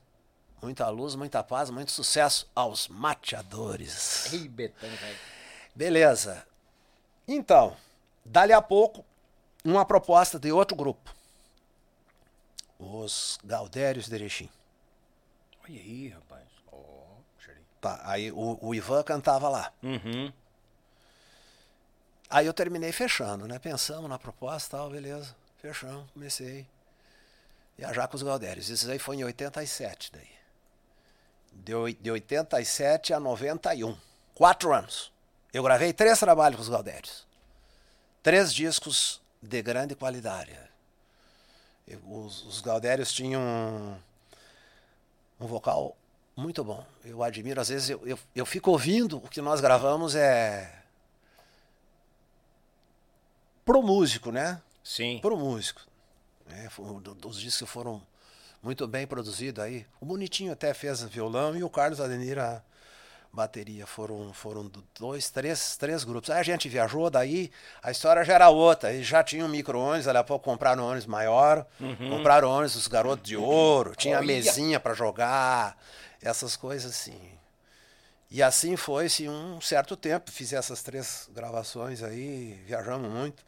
[0.62, 4.32] muita luz, muita paz, muito sucesso aos mateadores.
[4.34, 5.18] Ei, Betão, velho.
[5.74, 6.46] Beleza.
[7.28, 7.76] Então,
[8.24, 9.04] dali a pouco,
[9.64, 11.14] uma proposta de outro grupo.
[12.78, 14.50] Os Galdérios de Erechim.
[15.64, 16.44] Olha aí, rapaz.
[17.40, 17.60] Xeri.
[17.80, 19.72] Tá, aí o, o Ivan cantava lá.
[19.82, 20.32] Uhum.
[22.34, 23.60] Aí eu terminei fechando, né?
[23.60, 25.36] Pensamos na proposta tal, beleza.
[25.62, 26.66] Fechamos, comecei
[27.78, 28.70] viajar com os Galdérios.
[28.70, 30.32] Isso aí foi em 87 daí.
[31.54, 33.96] De, de 87 a 91.
[34.34, 35.12] Quatro anos.
[35.54, 37.28] Eu gravei três trabalhos com os Galdérios.
[38.24, 40.58] Três discos de grande qualidade.
[41.88, 42.64] Eu- os, os
[43.14, 43.96] tinham um,
[45.40, 45.96] um vocal
[46.36, 46.84] muito bom.
[47.06, 50.83] Eu admiro, às vezes eu, eu, eu fico ouvindo o que nós gravamos é
[53.66, 54.62] pro músico, né?
[54.84, 55.20] Sim.
[55.22, 55.82] Pro músico.
[57.02, 58.02] do- Os discos foram
[58.62, 59.86] muito bem produzidos aí.
[60.00, 62.62] O Bonitinho até fez violão e o Carlos Adenir a
[63.32, 63.88] bateria.
[63.88, 66.30] Foram, foram do- dois, três, três grupos.
[66.30, 67.50] Aí a gente viajou, daí
[67.82, 68.94] a história já era outra.
[68.94, 71.66] Eles já tinham um micro-ônibus, daqui a pouco compraram um ônibus maior,
[72.10, 74.28] compraram ônibus dos garotos de ouro, tinha Olha.
[74.28, 75.78] mesinha para jogar,
[76.22, 77.32] essas coisas assim.
[78.30, 80.30] E assim foi-se um certo tempo.
[80.32, 83.44] Fiz essas três gravações aí, viajamos muito.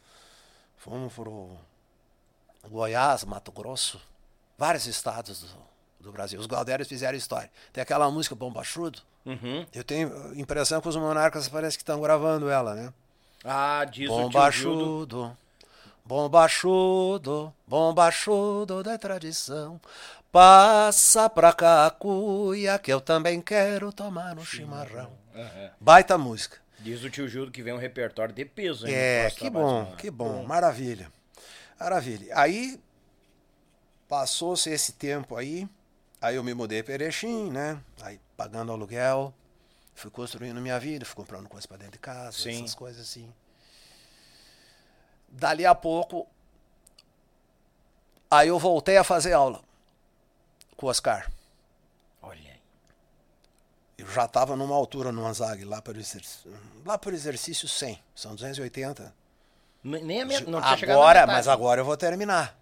[0.86, 1.50] Fomos pro
[2.70, 4.00] Goiás, Mato Grosso,
[4.56, 5.48] vários estados do,
[5.98, 6.38] do Brasil.
[6.38, 7.50] Os Galdérios fizeram história.
[7.72, 9.00] Tem aquela música Bombachudo.
[9.24, 9.66] Uhum.
[9.74, 12.92] Eu tenho impressão que os monarcas parece que estão gravando ela, né?
[13.44, 14.12] Ah, diz o.
[14.16, 15.36] Bombachudo,
[16.04, 19.80] bombachudo, bombachudo da tradição.
[20.30, 25.10] Passa pra cá a cuia que eu também quero tomar no chimarrão.
[25.34, 25.70] Aham.
[25.80, 26.58] Baita música.
[26.78, 28.94] Diz o tio Gildo que vem um repertório de peso, hein?
[28.94, 31.10] É, que bom, que bom, maravilha.
[31.78, 32.32] Maravilha.
[32.38, 32.80] Aí
[34.08, 35.68] passou-se esse tempo aí,
[36.20, 37.80] aí eu me mudei para Erechim, né?
[38.02, 39.32] Aí pagando aluguel,
[39.94, 42.58] fui construindo minha vida, fui comprando coisas para dentro de casa, Sim.
[42.58, 43.32] essas coisas assim.
[45.28, 46.26] Dali a pouco,
[48.30, 49.60] aí eu voltei a fazer aula
[50.76, 51.30] com o Oscar.
[53.98, 56.52] Eu já estava numa altura no Anzag, lá para o exercício,
[56.84, 59.14] lá para o exercício 100, são 280.
[59.84, 61.32] N- Nem a minha, não tinha chegado agora, metade.
[61.38, 62.58] mas agora eu vou terminar.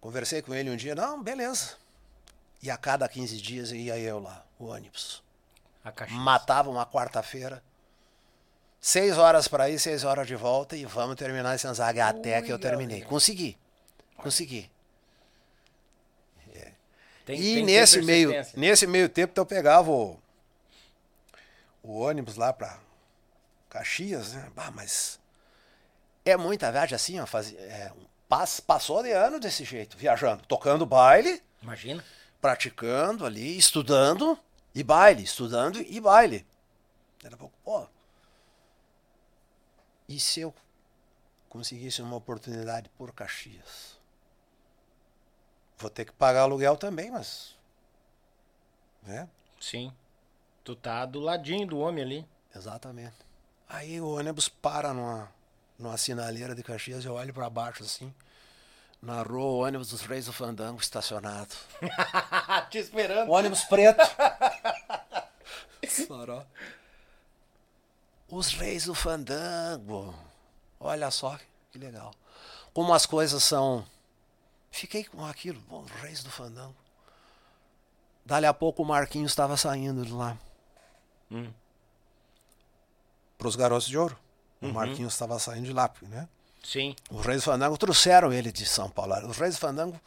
[0.00, 1.74] Conversei com ele um dia, não, beleza.
[2.62, 5.22] E a cada 15 dias ia eu lá, o ônibus.
[5.84, 5.92] A.
[6.10, 7.62] Matava uma quarta-feira.
[8.80, 12.50] Seis horas para ir, seis horas de volta e vamos terminar esse Anzag até que
[12.52, 12.98] eu Ui, terminei.
[13.00, 13.06] olha.
[13.06, 13.58] Consegui.
[14.16, 14.70] Consegui.
[17.24, 20.18] Tem- e tem nesse meio, nesse meio tempo então, eu pegava o,
[21.82, 22.78] o ônibus lá para
[23.70, 24.50] Caxias, né?
[24.54, 25.18] Bah, mas
[26.24, 27.92] é muita viagem assim, ó, fazia, é,
[28.28, 32.04] pass- passou de ano desse jeito, viajando, tocando baile, Imagina.
[32.40, 34.38] praticando ali, estudando
[34.74, 36.46] e baile, estudando e baile.
[37.22, 37.86] Daqui a pouco, pô,
[40.08, 40.54] e se eu
[41.48, 43.93] conseguisse uma oportunidade por Caxias?
[45.78, 47.54] Vou ter que pagar aluguel também, mas.
[49.02, 49.28] Né?
[49.60, 49.92] Sim.
[50.62, 52.26] Tu tá do ladinho do homem ali.
[52.54, 53.16] Exatamente.
[53.68, 55.28] Aí o ônibus para numa,
[55.78, 58.14] numa sinaleira de Caxias, eu olho para baixo assim.
[59.02, 61.54] Na rua, o ônibus dos Reis do Fandango estacionado.
[62.70, 63.30] Te esperando.
[63.30, 64.00] ônibus preto.
[68.28, 70.14] Os Reis do Fandango.
[70.80, 71.38] Olha só
[71.70, 72.12] que legal.
[72.72, 73.86] Como as coisas são.
[74.74, 76.74] Fiquei com aquilo, bom, Reis do Fandango.
[78.26, 80.36] Dali a pouco o Marquinhos estava saindo de lá.
[81.30, 81.48] Hum.
[83.38, 84.18] Para os Garotos de Ouro.
[84.60, 86.28] O Marquinhos estava saindo de lá, né?
[86.64, 86.96] Sim.
[87.08, 89.14] Os Reis do Fandango trouxeram ele de São Paulo.
[89.28, 90.00] Os Reis do Fandango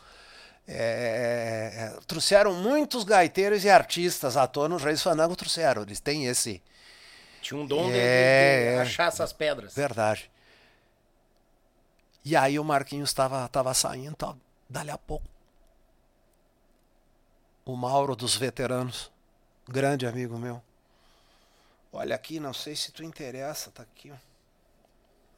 [0.67, 4.75] é, é, trouxeram muitos gaiteiros e artistas à tona.
[4.75, 5.83] Os Reis do Fandango trouxeram.
[5.83, 6.61] Eles têm esse.
[7.41, 8.81] Tinha um dom de- de, É, de é.
[8.81, 9.73] achar essas pedras.
[9.73, 10.29] Verdade.
[12.25, 14.35] E aí o Marquinhos estava tava saindo, tal.
[14.69, 15.27] Dali a pouco.
[17.65, 19.11] O Mauro dos veteranos,
[19.67, 20.61] grande amigo meu.
[21.91, 24.15] Olha aqui, não sei se tu interessa, tá aqui, ó.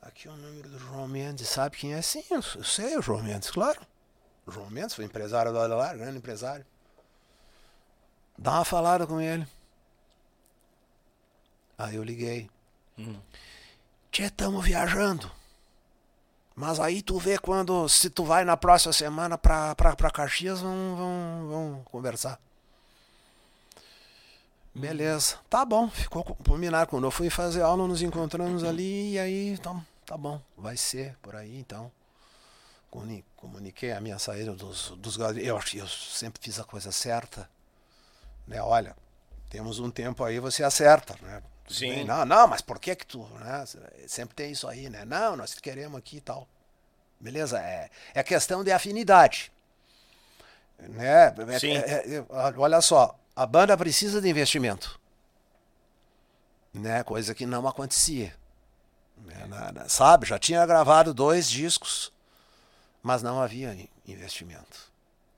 [0.02, 2.02] Aqui é o número do João Mendes, sabe quem é?
[2.02, 3.82] Sim, eu eu sei o João Mendes, claro.
[4.46, 6.66] O João Mendes foi empresário do Adelar, grande empresário.
[8.38, 9.46] Dá uma falada com ele.
[11.78, 12.50] Aí eu liguei.
[14.12, 15.32] Tchê, estamos viajando.
[16.60, 20.60] Mas aí tu vê quando, se tu vai na próxima semana pra, pra, pra Caxias,
[20.60, 22.38] vamos, vamos, vamos conversar.
[24.76, 26.90] Beleza, tá bom, ficou co- combinado.
[26.90, 31.16] Quando eu fui fazer aula, nos encontramos ali, e aí, então, tá bom, vai ser
[31.22, 31.90] por aí, então.
[32.92, 37.50] Comuni- Comuniquei a minha saída dos, dos eu, eu sempre fiz a coisa certa.
[38.46, 38.62] Né?
[38.62, 38.98] Olha,
[39.50, 41.42] temos um tempo aí, você acerta, né?
[41.70, 42.04] Sim.
[42.04, 43.64] Não, não, mas por que que tu, né?
[44.08, 45.06] Sempre tem isso aí, né?
[45.06, 46.48] Não, nós queremos aqui e tal.
[47.20, 47.60] Beleza?
[47.62, 49.52] É, é questão de afinidade.
[50.80, 51.28] Né?
[51.28, 51.76] É- Sim.
[51.78, 55.00] é- é- olha só, a banda precisa de investimento.
[56.74, 57.04] Né?
[57.04, 58.34] Coisa que não acontecia.
[59.18, 59.46] Né?
[59.48, 62.12] Na- na- sabe, já tinha gravado dois discos,
[63.04, 64.90] mas não havia in- investimento.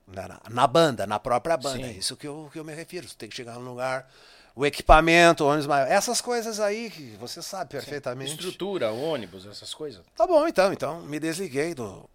[0.06, 1.78] Na, na- na banda, na própria banda.
[1.78, 1.84] Sim.
[1.84, 3.08] É isso que eu, que eu me refiro.
[3.08, 4.08] Você tem que chegar num lugar,
[4.54, 5.88] o equipamento, ônibus maior.
[5.90, 8.32] Essas coisas aí que você sabe perfeitamente.
[8.32, 10.02] Estrutura, ônibus, essas coisas.
[10.16, 10.72] Tá bom, então.
[10.72, 12.08] Então, me desliguei do,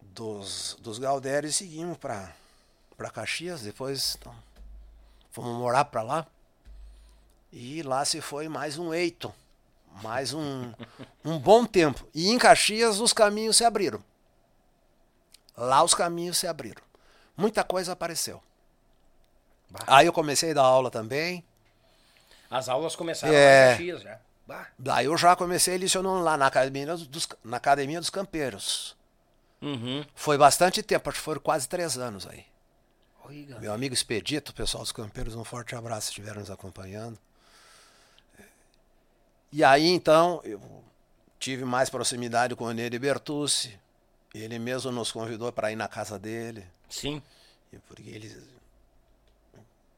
[0.00, 2.32] dos, dos Galdério e seguimos pra,
[2.96, 3.62] pra Caxias.
[3.62, 4.34] Depois então,
[5.30, 6.26] fomos morar pra lá.
[7.52, 9.32] E lá se foi mais um eito.
[10.02, 10.72] Mais um,
[11.24, 12.06] um bom tempo.
[12.12, 14.02] E em Caxias os caminhos se abriram.
[15.56, 16.82] Lá os caminhos se abriram.
[17.36, 18.42] Muita coisa apareceu.
[19.70, 19.84] Bah.
[19.86, 21.44] Aí eu comecei a dar aula também.
[22.50, 23.66] As aulas começaram É.
[23.66, 24.18] lá em Caxias já.
[24.46, 24.66] Bah.
[24.78, 28.96] Daí eu já comecei lecionando lá na Academia dos, na academia dos Campeiros.
[29.62, 30.04] Uhum.
[30.14, 32.44] Foi bastante tempo, acho que foram quase três anos aí.
[33.26, 33.60] Oiga.
[33.60, 37.16] Meu amigo Expedito, pessoal dos Campeiros, um forte abraço se estiveram nos acompanhando.
[39.52, 40.60] E aí então eu
[41.38, 43.78] tive mais proximidade com o Neri Bertucci.
[44.34, 47.20] Ele mesmo nos convidou para ir na casa dele, Sim.
[47.88, 48.42] porque ele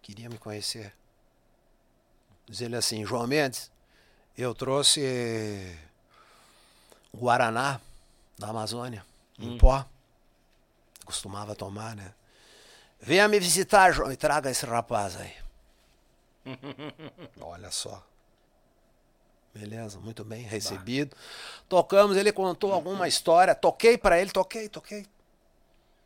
[0.03, 0.93] queria me conhecer.
[2.47, 3.71] Diz ele assim, João Mendes,
[4.37, 5.79] eu trouxe
[7.15, 7.81] Guaraná
[8.39, 9.05] da Amazônia,
[9.39, 9.87] em pó.
[11.05, 12.13] Costumava tomar, né?
[13.01, 15.35] Venha me visitar, João, e traga esse rapaz aí.
[17.41, 18.05] Olha só.
[19.55, 21.15] Beleza, muito bem recebido.
[21.69, 23.55] Tocamos, ele contou alguma história.
[23.55, 25.07] Toquei pra ele, toquei, toquei.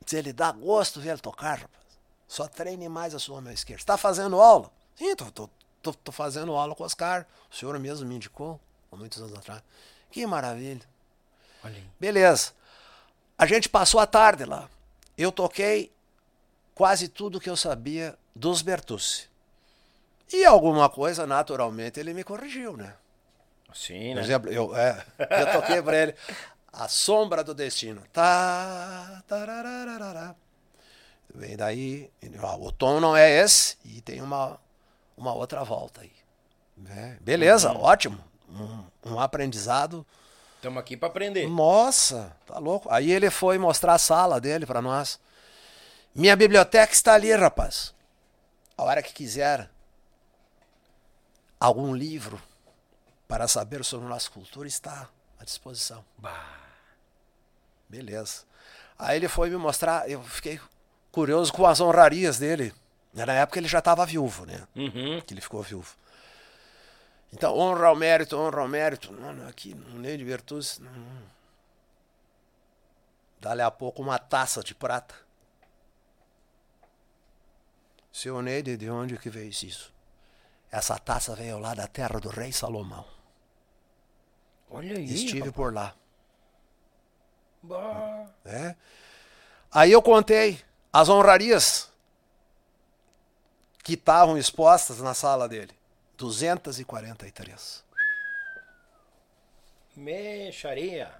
[0.04, 1.85] Diz ele, dá gosto ver ele tocar, rapaz.
[2.26, 3.80] Só treine mais a sua mão esquerda.
[3.80, 4.70] Está fazendo aula?
[4.96, 7.26] Sim, tô fazendo aula com o Oscar.
[7.50, 9.62] O senhor mesmo me indicou, há muitos anos atrás.
[10.10, 10.82] Que maravilha.
[11.62, 11.84] Olha aí.
[12.00, 12.52] Beleza.
[13.38, 14.68] A gente passou a tarde lá.
[15.16, 15.92] Eu toquei
[16.74, 19.28] quase tudo que eu sabia dos Bertucci.
[20.32, 22.94] E alguma coisa, naturalmente, ele me corrigiu, né?
[23.72, 24.22] Sim, Por né?
[24.22, 26.14] exemplo, eu, é, eu toquei pra ele
[26.72, 28.02] A Sombra do Destino.
[28.12, 30.34] Tá, tarararará.
[31.36, 32.10] Vem daí,
[32.42, 34.58] ó, o tom não é esse e tem uma,
[35.14, 36.12] uma outra volta aí.
[36.74, 37.18] né?
[37.20, 38.18] Beleza, ótimo.
[38.48, 40.04] Um, um aprendizado.
[40.56, 41.46] Estamos aqui para aprender.
[41.46, 42.88] Nossa, tá louco.
[42.90, 45.20] Aí ele foi mostrar a sala dele pra nós.
[46.14, 47.94] Minha biblioteca está ali, rapaz.
[48.78, 49.68] A hora que quiser
[51.60, 52.40] algum livro
[53.28, 55.08] para saber sobre nossa cultura está
[55.38, 56.02] à disposição.
[56.16, 56.60] Bah.
[57.88, 58.44] Beleza.
[58.98, 60.58] Aí ele foi me mostrar, eu fiquei
[61.16, 62.74] curioso com as honrarias dele.
[63.14, 64.68] Na época ele já estava viúvo, né?
[64.76, 65.18] Uhum.
[65.22, 65.96] Que ele ficou viúvo.
[67.32, 69.10] Então, honra ao mérito, honra ao mérito.
[69.14, 70.82] Não, não, aqui, no Ney de Bertuzzi.
[70.82, 71.22] Não, não.
[73.40, 75.14] Dali a pouco uma taça de prata.
[78.12, 79.92] Seu Neide, de onde que veio isso?
[80.70, 83.06] Essa taça veio lá da terra do rei Salomão.
[84.68, 85.04] Olha aí.
[85.04, 85.54] Estive rapaz.
[85.54, 85.94] por lá.
[87.62, 88.26] Bah.
[88.44, 88.76] né?
[89.72, 90.65] Aí eu contei
[90.96, 91.90] as honrarias
[93.84, 95.72] que estavam expostas na sala dele.
[96.16, 97.84] 243.
[99.94, 101.12] Mexaria.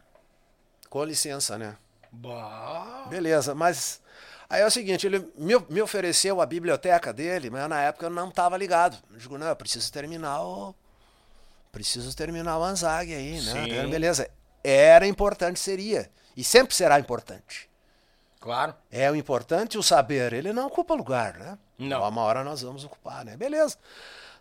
[0.89, 1.77] Com licença, né?
[2.11, 3.05] Bah.
[3.11, 4.01] Beleza, mas
[4.49, 8.11] aí é o seguinte, ele me, me ofereceu a biblioteca dele, mas na época eu
[8.11, 8.97] não estava ligado.
[9.13, 10.75] Eu digo, não, eu preciso terminar o.
[11.71, 13.53] Preciso terminar o Anzag aí, né?
[13.53, 13.91] Sim.
[13.91, 14.31] Beleza.
[14.65, 16.11] Era importante, seria.
[16.35, 17.69] E sempre será importante.
[18.47, 18.77] Claro.
[18.93, 21.59] É o importante o saber, ele não ocupa lugar, né?
[21.77, 22.09] Não.
[22.09, 23.37] Uma hora nós vamos ocupar, né?
[23.37, 23.77] Beleza.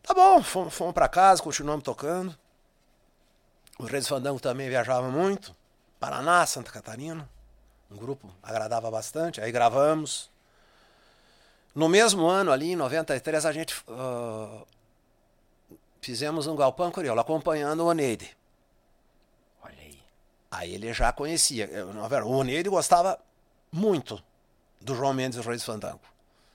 [0.04, 2.38] Tá bom, fomos, fomos para casa, continuamos tocando.
[3.80, 5.56] O Reis Fandango também viajava muito.
[6.00, 7.28] Paraná, Santa Catarina.
[7.90, 9.42] Um grupo agradava bastante.
[9.42, 10.30] Aí gravamos.
[11.74, 14.62] No mesmo ano, ali em 93, a gente ah,
[16.00, 18.38] fizemos um galpão curioso, acompanhando o Oneide.
[19.64, 20.00] Olha aí.
[20.52, 21.66] Aí ele já conhecia.
[21.66, 23.20] Eu, O Oneide gostava
[23.76, 24.24] muito
[24.80, 26.00] do João Mendes e Reis Fandango.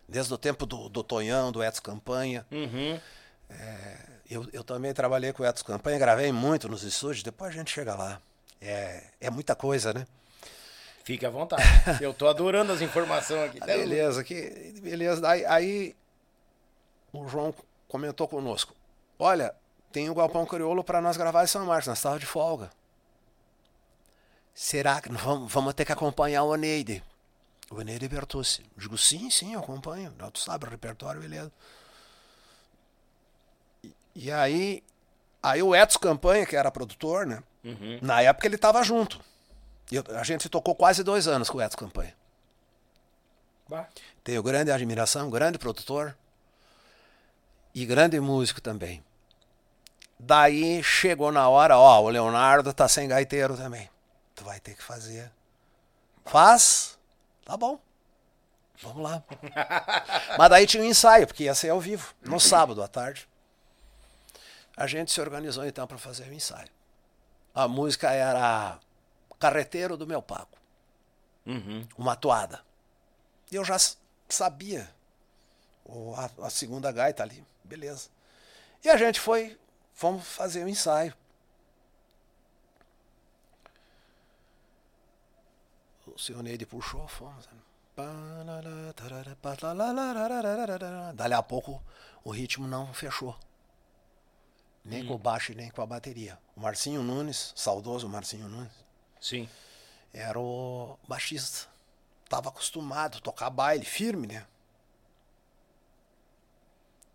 [0.09, 2.47] Desde o tempo do, do Tonhão, do Edson Campanha.
[2.51, 2.98] Uhum.
[4.28, 7.70] Eu, eu também trabalhei com o Edson Campanha, gravei muito nos estúdios, depois a gente
[7.70, 8.20] chega lá.
[8.60, 10.06] É, é muita coisa, né?
[11.05, 11.62] Fique à vontade.
[12.01, 13.59] Eu tô adorando as informações aqui.
[13.60, 15.28] Ah, beleza, que, beleza.
[15.28, 15.97] Aí, aí
[17.12, 17.55] o João
[17.88, 18.74] comentou conosco.
[19.18, 19.55] Olha,
[19.92, 22.70] tem o Galpão Crioulo para nós gravar em São Marcos, nós estávamos de folga.
[24.55, 27.02] Será que vamos, vamos ter que acompanhar o Oneide?
[27.70, 28.62] O Oneide Bertucci.
[28.76, 30.12] Eu digo, sim, sim, eu acompanho.
[30.32, 31.52] Tu sabe o repertório, beleza.
[33.84, 34.82] E, e aí,
[35.42, 37.42] aí o Edson Campanha, que era produtor, né?
[37.64, 37.98] Uhum.
[38.02, 39.20] Na época ele estava junto.
[39.90, 42.14] Eu- a gente tocou quase dois anos com o Edson Campanha.
[43.68, 43.86] Bah.
[44.24, 46.16] Tenho grande admiração, grande produtor
[47.72, 49.02] e grande músico também.
[50.18, 53.88] Daí chegou na hora, ó, o Leonardo tá sem gaiteiro também.
[54.34, 55.30] Tu vai ter que fazer.
[56.26, 56.98] Faz?
[57.51, 57.81] Tá bom.
[58.81, 59.24] Vamos lá.
[60.39, 63.28] Mas daí tinha um ensaio, porque ia ser ao vivo, no sábado à tarde.
[64.77, 66.68] A gente se organizou então para fazer o ensaio.
[67.52, 68.78] A música era
[69.40, 70.56] Carreteiro do Meu Pago
[71.44, 71.85] Uhum.
[71.98, 72.60] uma toada.
[73.51, 73.77] E eu já
[74.28, 74.89] sabia
[75.85, 78.10] o- a, a segunda gaita ali, beleza.
[78.85, 79.59] E a gente foi,
[79.93, 81.12] fomos fazer o ensaio.
[86.20, 87.48] O senhor Neide puxou, fomos.
[91.14, 91.82] Dali a pouco
[92.22, 93.34] o ritmo não fechou.
[94.84, 96.38] Nem com o baixo nem com a bateria.
[96.55, 98.84] O Marcinho Nunes, saudoso Marcinho Nunes,
[99.18, 99.48] Sim.
[100.12, 101.66] era o baixista.
[102.28, 104.47] Tava acostumado a tocar baile firme, né?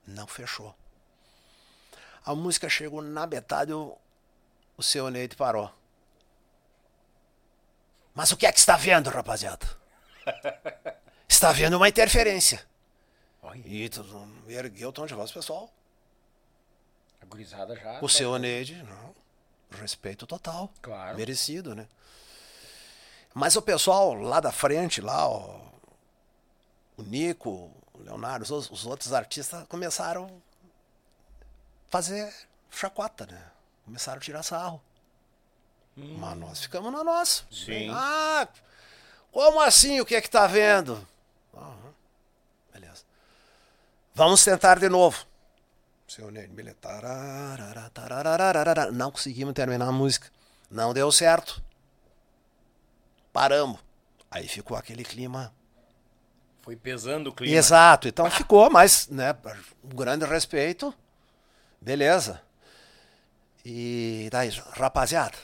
[0.08, 0.76] Não fechou.
[2.26, 3.96] A música chegou na metade, o,
[4.76, 5.72] o seu Neide parou.
[8.16, 9.68] Mas o que é que está vendo, rapaziada?
[11.28, 12.66] Está vendo uma interferência.
[13.44, 15.70] Olha, E tu não ergueu o tom de voz, pessoal.
[17.22, 18.00] a gurizada já.
[18.02, 19.14] O seu Neide, não.
[19.80, 20.72] Respeito total.
[20.82, 21.18] Claro.
[21.18, 21.88] Merecido, né?
[23.34, 25.60] Mas o pessoal lá da frente, lá, ó,
[26.96, 27.50] o Nico,
[27.94, 32.34] o Leonardo, os, os outros artistas começaram a fazer
[32.72, 33.52] chacota, né?
[33.84, 34.82] Começaram a tirar sarro.
[35.96, 37.44] Mas nós ficamos na nossa.
[37.50, 37.90] Sim.
[37.92, 38.48] Ah,
[39.32, 40.02] como assim?
[40.02, 41.08] O que é que tá vendo?
[41.54, 41.94] Aham.
[42.74, 43.04] Beleza.
[44.14, 45.26] Vamos tentar de novo.
[46.08, 46.78] Seu Ney, beleza.
[46.82, 48.92] Tararara, tararara.
[48.92, 50.30] Não conseguimos terminar a música.
[50.70, 51.64] Não deu certo.
[53.32, 53.80] Paramos.
[54.30, 55.54] Aí ficou aquele clima.
[56.62, 57.56] Foi pesando o clima.
[57.56, 58.08] Exato.
[58.08, 59.36] Então ficou, mas, né,
[59.84, 60.94] um grande respeito.
[61.80, 62.42] Beleza.
[63.64, 65.38] E daí, rapaziada,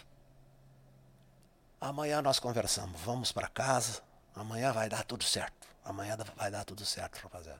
[1.81, 3.01] amanhã nós conversamos.
[3.01, 4.01] Vamos para casa.
[4.35, 5.67] Amanhã vai dar tudo certo.
[5.83, 7.59] Amanhã vai dar tudo certo, rapaziada.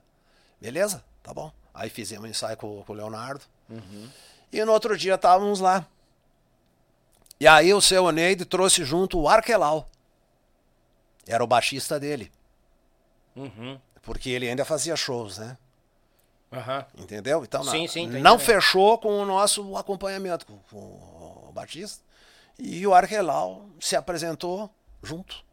[0.60, 1.04] Beleza?
[1.22, 1.52] Tá bom.
[1.74, 3.44] Aí fizemos um ensaio com, com o Leonardo.
[4.52, 5.84] E no outro dia estávamos lá.
[7.40, 9.88] E aí o seu Oneide trouxe junto o Arquelau.
[11.26, 12.30] Era o baixista dele.
[13.34, 13.80] Uhum.
[14.02, 15.56] Porque ele ainda fazia shows, né?
[16.52, 16.84] Aham.
[16.98, 17.42] Entendeu?
[17.42, 20.76] Então, Sim, na- sim, não fechou com o nosso acompanhamento, com, com
[21.48, 22.04] o Batista.
[22.58, 24.70] E o Arquelau se apresentou
[25.02, 25.44] junto.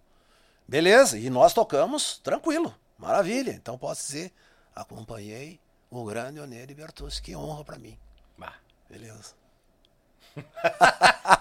[0.68, 3.52] Beleza, e nós tocamos tranquilo, maravilha.
[3.52, 4.32] Então posso dizer,
[4.76, 5.60] acompanhei
[5.90, 7.98] o grande Oneide Bertucci, que honra pra mim.
[8.38, 8.54] Bah.
[8.90, 9.34] Beleza.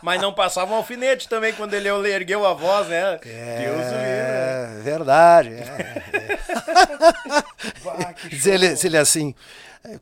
[0.03, 3.19] Mas não passava um alfinete também quando ele ergueu a voz, né?
[3.19, 3.97] Deus o livre.
[3.97, 4.79] né?
[4.79, 5.51] É verdade.
[5.55, 6.39] É,
[7.85, 9.35] Bah, que Diz ele, ele assim,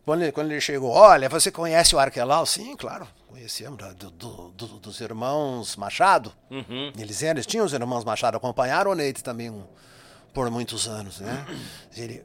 [0.04, 2.44] quando ele, quando ele chegou, olha, você conhece o Arquelau?
[2.46, 6.32] Sim, claro, conhecemos, do- do- do- dos irmãos Machado.
[6.50, 6.92] Uhum.
[6.98, 9.66] Eles, eram, eles tinham os irmãos Machado, acompanharam o Neide também um-
[10.32, 11.46] por muitos anos, né?
[11.96, 12.24] Ele,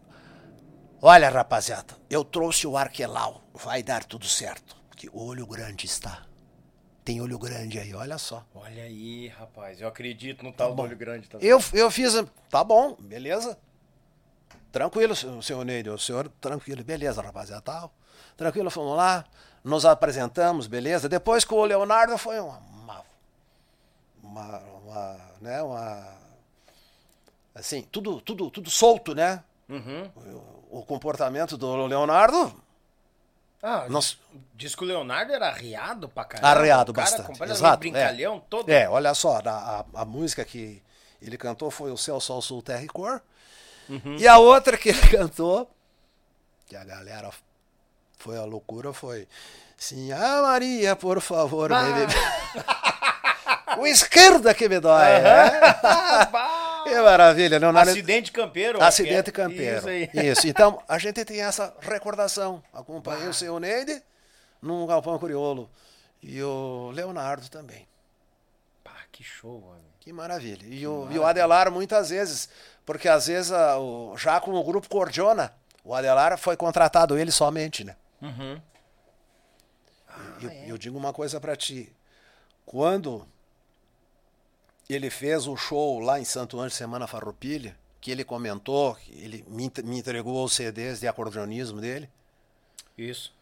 [1.01, 4.75] olha, rapaziada, eu trouxe o Arquelau, vai dar tudo certo,
[5.11, 6.23] o olho grande está.
[7.03, 8.45] Tem olho grande aí, olha só.
[8.53, 9.81] Olha aí, rapaz.
[9.81, 11.47] Eu acredito no tal do olho grande também.
[11.47, 12.13] Eu, eu fiz,
[12.47, 13.57] tá bom, beleza.
[14.71, 17.91] Tranquilo, senhor Neide, o senhor tranquilo, beleza, rapaziada, tal.
[18.37, 19.25] Tranquilo, fomos lá,
[19.63, 21.09] nos apresentamos, beleza.
[21.09, 23.01] Depois com o Leonardo foi uma, uma,
[24.23, 26.07] uma, uma, né, uma,
[27.53, 29.43] assim, tudo, tudo, tudo solto, né?
[29.67, 30.09] Uhum.
[30.71, 32.53] O, o comportamento do Leonardo,
[33.61, 34.17] Ah, nós,
[34.55, 36.47] diz que o Leonardo era arriado pra caramba.
[36.49, 37.27] arreado o cara bastante.
[37.27, 37.77] completamente Exato.
[37.79, 38.41] brincalhão, é.
[38.49, 38.69] todo.
[38.69, 40.81] É, olha só, a, a, a música que
[41.21, 43.21] ele cantou foi o Céu, Sol, Sul, Terra e Cor.
[43.91, 44.15] Uhum.
[44.17, 45.69] E a outra que ele cantou,
[46.67, 47.29] que a galera
[48.17, 49.27] foi a loucura, foi
[49.77, 51.83] Sim, a Maria, por favor, Ah.
[53.79, 55.19] o esquerda que me dói.
[55.21, 55.51] né?
[56.31, 56.83] Bah!
[56.83, 57.91] Que maravilha, Leonardo.
[57.91, 58.81] Acidente campeiro.
[58.81, 59.77] Acidente é- campeiro.
[59.79, 60.09] Isso aí.
[60.13, 60.47] Isso.
[60.47, 62.61] Então, a gente tem essa recordação.
[62.73, 64.01] Acompanhei o seu Neide
[64.61, 65.69] num galpão crioulo.
[66.23, 67.87] E o Leonardo também.
[68.83, 69.81] Pá, que show, mano.
[69.99, 70.65] Que maravilha.
[70.67, 72.49] E o, e o Adelar, muitas vezes,
[72.85, 75.53] porque às vezes, a- o- já com o grupo Cordiona,
[75.83, 77.95] o Adelar foi contratado ele somente, né?
[78.21, 78.61] Uhum.
[80.39, 81.91] E eu, eu digo uma coisa pra ti.
[82.65, 83.27] Quando
[84.89, 89.45] ele fez o show lá em Santo Anjo, Semana Farroupilha, que ele comentou, que ele
[89.47, 92.09] me, me entregou os CDs de acordeonismo dele,
[92.97, 93.33] Isso.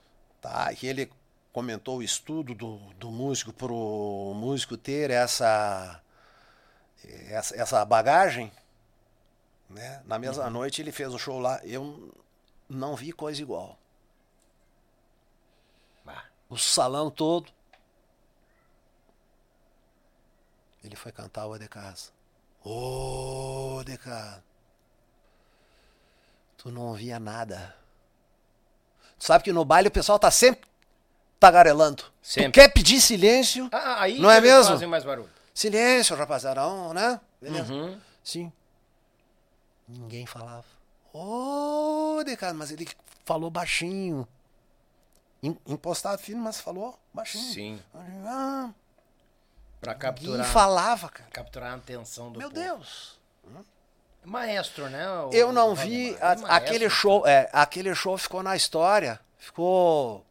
[0.41, 0.73] tá?
[0.75, 1.11] Que ele
[1.51, 5.99] comentou o estudo do, do músico para o músico ter essa
[7.29, 8.51] essa, essa bagagem,
[9.69, 10.01] né?
[10.05, 10.49] Na mesma uhum.
[10.49, 11.59] noite ele fez o show lá.
[11.63, 12.13] Eu
[12.67, 13.77] não vi coisa igual.
[16.49, 17.51] O salão todo.
[20.83, 22.09] Ele foi cantar o de casa.
[22.63, 24.43] Ô, oh, de casa.
[26.57, 27.75] Tu não ouvia nada.
[29.19, 30.67] Tu sabe que no baile o pessoal tá sempre
[31.39, 32.03] tagarelando.
[32.21, 32.51] Sempre.
[32.51, 33.69] Tu quer pedir silêncio?
[33.71, 34.71] Ah, aí não é mesmo?
[34.71, 35.29] Fazem mais barulho.
[35.53, 36.61] Silêncio, rapaziada,
[36.93, 37.21] né?
[37.39, 37.71] Beleza?
[37.71, 37.99] Uhum.
[38.23, 38.51] Sim.
[39.89, 40.65] Ninguém falava.
[41.11, 42.87] Ô, oh, Decado, mas ele
[43.25, 44.27] falou baixinho.
[45.41, 47.53] Impostado firme, mas falou baixinho.
[47.53, 47.81] Sim.
[48.25, 48.71] Ah,
[49.81, 50.45] pra capturar.
[50.45, 51.29] E falava, cara.
[51.31, 52.61] Capturar a atenção do Meu povo.
[52.61, 53.19] Deus.
[54.23, 55.09] Maestro, né?
[55.09, 57.25] O, eu não vi a, aquele show.
[57.25, 59.19] É, aquele show ficou na história.
[59.37, 60.25] Ficou.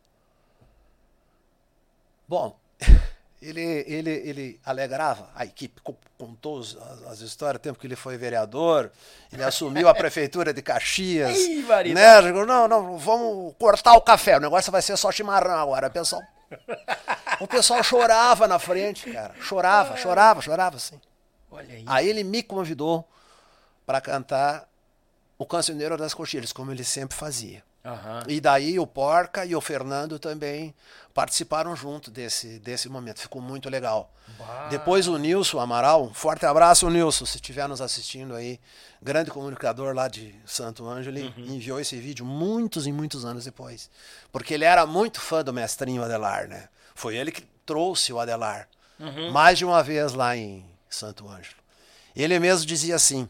[2.28, 2.56] Bom,
[3.40, 5.81] ele, ele, ele alegrava a equipe,
[6.16, 8.90] contou as, as histórias, tempo que ele foi vereador,
[9.32, 11.36] ele assumiu a prefeitura de Caxias.
[11.36, 12.20] Ih, né?
[12.20, 16.23] Não, não, vamos cortar o café, o negócio vai ser só chimarrão agora, pessoal.
[17.40, 19.35] O pessoal chorava na frente, cara.
[19.40, 21.01] Chorava, chorava, chorava, assim.
[21.51, 21.85] Olha aí.
[21.86, 23.06] Aí ele me convidou
[23.86, 24.69] para cantar
[25.39, 27.62] o Cancioneiro das Coxilhas, como ele sempre fazia.
[27.89, 28.23] Uhum.
[28.28, 30.74] E daí o Porca e o Fernando também
[31.15, 33.20] participaram junto desse, desse momento.
[33.20, 34.12] Ficou muito legal.
[34.39, 34.69] Bah.
[34.69, 38.60] Depois o Nilson Amaral, um forte abraço, Nilson, se estiver nos assistindo aí,
[39.02, 41.32] grande comunicador lá de Santo Ângelo, uhum.
[41.39, 43.90] enviou esse vídeo muitos e muitos anos depois.
[44.31, 46.69] Porque ele era muito fã do mestrinho Adelar, né?
[46.94, 48.69] Foi ele que trouxe o Adelar
[49.01, 49.31] uhum.
[49.32, 51.56] mais de uma vez lá em Santo Ângelo.
[52.15, 53.28] Ele mesmo dizia assim: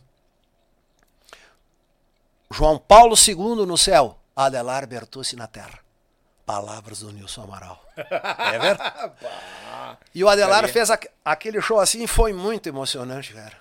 [2.51, 5.81] João Paulo II no céu, Adelar Bertucci na terra.
[6.47, 7.85] Palavras do Nilson Amaral.
[7.97, 9.13] É verdade?
[10.15, 10.89] e o Adelar fez
[11.25, 13.61] aquele show assim, foi muito emocionante, cara.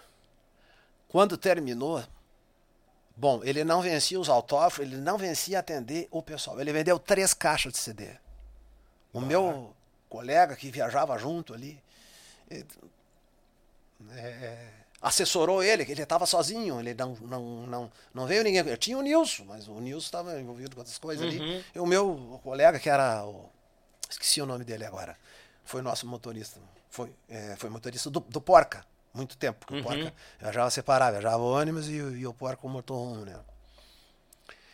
[1.09, 2.03] Quando terminou,
[3.15, 6.61] bom, ele não vencia os autógrafos, ele não vencia atender o pessoal.
[6.61, 8.11] Ele vendeu três caixas de CD.
[9.11, 9.73] O meu
[10.07, 11.81] colega que viajava junto ali,
[12.51, 12.63] é,
[14.11, 14.69] é
[15.07, 18.65] assessorou ele, que ele estava sozinho, ele não, não, não, não veio ninguém.
[18.67, 21.41] Eu tinha o Nilson, mas o Nilson estava envolvido com outras coisas uhum.
[21.41, 21.65] ali.
[21.73, 23.49] E o meu colega, que era o.
[24.09, 25.17] Esqueci o nome dele agora.
[25.63, 26.59] Foi nosso motorista.
[26.89, 29.81] Foi, é, foi motorista do, do Porca, muito tempo, porque uhum.
[29.81, 33.39] o Porca viajava separado, viajava ônibus e, e o Porca o motorhome, né?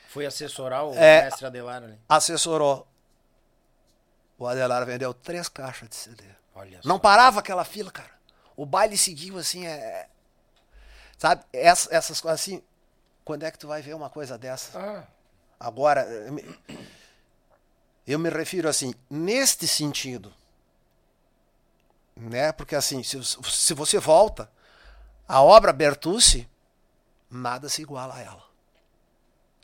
[0.07, 1.97] Foi assessorar o é, mestre Adelar ali.
[2.07, 2.88] Assessorou.
[4.38, 6.23] O Adelar vendeu três caixas de CD.
[6.55, 8.11] Olha Não parava aquela fila, cara.
[8.55, 10.07] O baile seguiu assim, é,
[11.24, 11.45] Sabe?
[11.54, 12.62] Essas, essas coisas assim.
[13.24, 14.78] Quando é que tu vai ver uma coisa dessa?
[14.78, 15.08] Ah.
[15.58, 16.06] Agora,
[18.06, 20.34] eu me refiro assim, neste sentido.
[22.14, 22.52] Né?
[22.52, 24.52] Porque assim, se, se você volta,
[25.26, 26.45] a obra Bertucci,
[27.30, 28.44] nada se iguala a ela.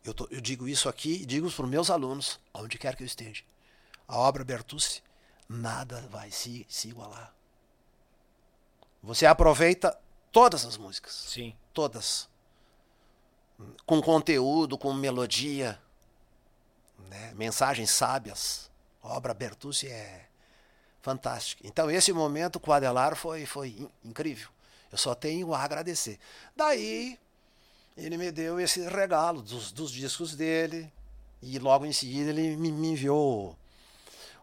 [0.06, 3.07] Eu, tô, eu digo isso aqui, digo para os meus alunos, onde quer que eu
[3.07, 3.44] esteja.
[4.07, 5.03] A obra Bertucci,
[5.49, 7.36] nada vai se, se igualar.
[9.03, 9.99] Você aproveita
[10.31, 11.14] Todas as músicas.
[11.27, 11.56] Sim.
[11.73, 12.27] Todas.
[13.85, 15.80] Com conteúdo, com melodia,
[17.10, 17.34] né?
[17.35, 18.69] mensagens sábias.
[19.01, 20.26] A obra Bertucci é
[21.01, 21.65] fantástica.
[21.65, 24.49] Então, esse momento com o Adelar foi, foi incrível.
[24.91, 26.19] Eu só tenho a agradecer.
[26.56, 27.18] Daí,
[27.97, 30.91] ele me deu esse regalo dos, dos discos dele.
[31.41, 33.56] E logo em seguida ele me, me enviou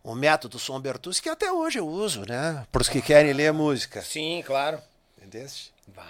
[0.02, 2.66] o método Som Bertucci, que até hoje eu uso, né?
[2.70, 4.00] Para os que querem ler música.
[4.02, 4.80] Sim, claro.
[5.26, 5.74] Entendeste?
[5.88, 6.04] Bah,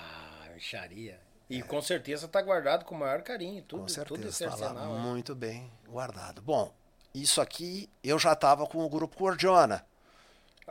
[0.58, 1.18] xaria.
[1.48, 1.62] E é.
[1.62, 4.98] com certeza está guardado com o maior carinho, tudo, com certeza, tudo esse arsenal.
[4.98, 6.42] Muito bem guardado.
[6.42, 6.72] Bom,
[7.14, 9.86] isso aqui eu já estava com o grupo Cordiona.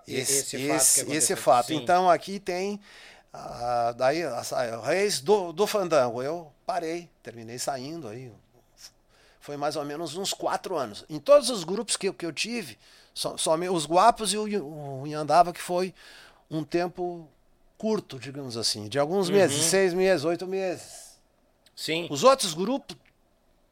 [0.07, 1.73] Esse, esse, esse, esse fato.
[1.73, 2.79] Então aqui tem
[3.33, 4.21] ah, daí
[4.83, 6.21] Reis do, do Fandango.
[6.21, 8.31] Eu parei, terminei saindo aí.
[9.39, 11.03] Foi mais ou menos uns quatro anos.
[11.09, 12.77] Em todos os grupos que, que eu tive,
[13.13, 15.93] só, só os Guapos e o, o Inhandava, que foi
[16.49, 17.27] um tempo
[17.77, 19.35] curto, digamos assim, de alguns uhum.
[19.35, 21.17] meses, seis meses, oito meses.
[21.75, 22.07] Sim.
[22.09, 22.95] Os outros grupos,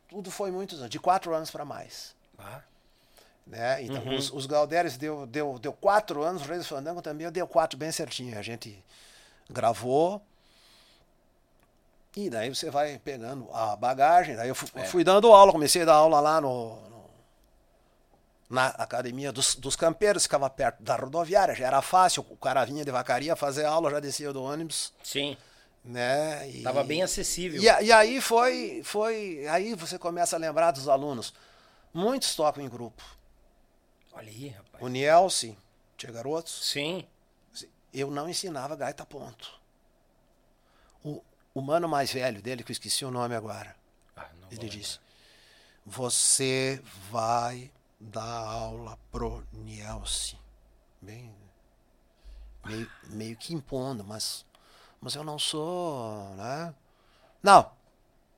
[0.10, 2.16] tudo foi muitos de quatro anos para mais.
[2.38, 2.62] Ah.
[3.46, 3.84] Né?
[3.84, 4.16] Então, uhum.
[4.16, 7.78] os, os Galderes deu, deu, deu quatro anos, o Reis do Fandango também deu quatro
[7.78, 8.38] bem certinho.
[8.38, 8.84] A gente
[9.50, 10.22] gravou.
[12.16, 14.36] E daí você vai pegando a bagagem.
[14.36, 14.86] Daí eu fui, é.
[14.86, 16.78] fui dando aula, comecei a dar aula lá no,
[18.54, 22.86] na academia dos, dos campeiros, ficava perto da rodoviária, já era fácil, o cara vinha
[22.86, 24.94] de vacaria fazer aula, já descia do ônibus.
[25.04, 25.36] Sim.
[25.84, 26.50] Né?
[26.50, 27.62] E, Tava bem acessível.
[27.62, 31.34] E, e, aí foi, foi, aí você começa a lembrar dos alunos.
[31.94, 33.04] Muitos tocam em grupo.
[34.14, 34.84] Olha aí, rapaz.
[34.84, 35.58] O Nielsen,
[35.98, 36.70] tinha garotos?
[36.70, 37.06] Sim.
[37.92, 39.60] Eu não ensinava gaita ponto.
[41.04, 41.22] O,
[41.54, 43.76] o mano mais velho dele, que eu esqueci o nome agora,
[44.16, 45.00] Ah, ele disse:
[45.86, 46.82] Você
[47.12, 47.70] vai
[48.04, 50.38] dar aula pro Nielce.
[51.02, 51.34] Bem,
[52.66, 54.46] meio, meio que impondo, mas,
[55.00, 56.74] mas eu não sou, né?
[57.42, 57.72] Não,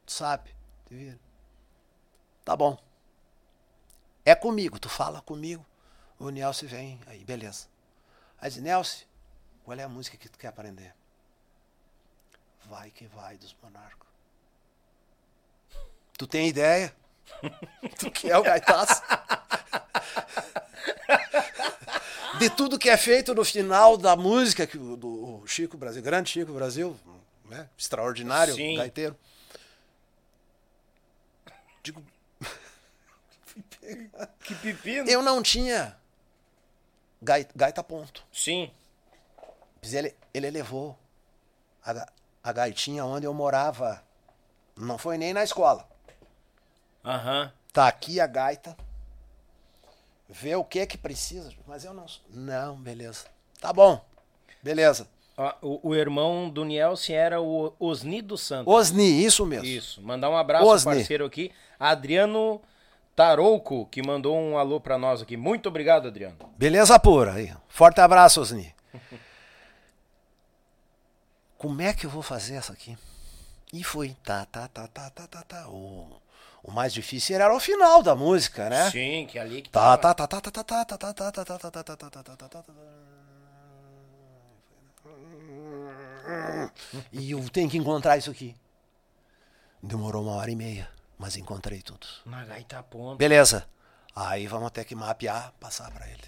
[0.05, 0.55] sabe,
[0.87, 1.19] te vira.
[2.43, 2.77] Tá bom.
[4.23, 5.65] É comigo, tu fala comigo,
[6.19, 7.67] o Nielce vem, aí, beleza.
[8.39, 9.07] Aí diz, Nielce,
[9.63, 10.95] qual é a música que tu quer aprender?
[12.65, 14.07] Vai que vai dos monarcos.
[16.17, 16.95] Tu tem ideia?
[17.99, 19.01] tu que é o gaitaço?
[22.39, 26.29] De tudo que é feito no final da música, que o, do Chico Brasil, grande
[26.31, 26.97] Chico Brasil,
[27.45, 27.69] né?
[27.77, 28.75] extraordinário Sim.
[28.75, 29.15] gaiteiro.
[31.81, 32.03] Digo,
[34.41, 35.09] Que pepino.
[35.09, 35.95] eu não tinha
[37.21, 38.23] gai- gaita ponto.
[38.33, 38.69] Sim.
[39.81, 40.97] Mas ele, ele levou
[41.85, 42.09] a,
[42.43, 44.03] a gaitinha onde eu morava.
[44.75, 45.87] Não foi nem na escola.
[47.05, 47.51] Aham.
[47.71, 48.75] Tá aqui a gaita.
[50.29, 51.51] Vê o que que precisa.
[51.67, 52.07] Mas eu não.
[52.07, 53.25] sou- Não, beleza.
[53.61, 54.03] Tá bom.
[54.63, 55.07] Beleza.
[55.37, 58.73] Ó, o, o irmão do Nielsen era o Osni dos Santos.
[58.73, 59.65] Osni, isso mesmo.
[59.65, 60.01] Isso.
[60.01, 60.95] Mandar um abraço Osni.
[60.95, 62.61] parceiro aqui, Adriano
[63.15, 65.35] Tarouco, que mandou um alô pra nós aqui.
[65.37, 66.37] Muito obrigado, Adriano.
[66.57, 67.53] Beleza pura aí.
[67.67, 68.73] Forte abraço, Osni.
[71.57, 72.97] Como é que eu vou fazer essa aqui?
[73.73, 74.15] E fui.
[74.23, 75.67] Tá, tá, tá, tá, tá, tá, tá.
[75.69, 76.19] O,
[76.65, 78.89] o mais difícil era o final da música, né?
[78.89, 81.45] Sim, que ali que Tá, tá, tá, tá, tá, tá, tá, tá, tá, tá, tá,
[81.45, 82.73] tá, tá, tá, tá, tá, tá, tá, tá, tá.
[87.11, 88.55] E eu tenho que encontrar isso aqui.
[89.81, 90.89] Demorou uma hora e meia,
[91.19, 92.07] mas encontrei tudo.
[92.25, 93.17] Na gaita ponta.
[93.17, 93.67] Beleza.
[94.15, 96.23] Aí vamos ter que mapear, passar pra ele.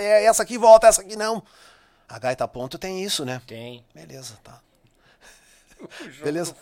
[0.00, 1.42] É essa aqui volta, essa aqui não.
[2.08, 3.42] A gaita ponto tem isso, né?
[3.46, 3.84] Tem.
[3.94, 4.62] Beleza, tá.
[6.22, 6.54] Beleza.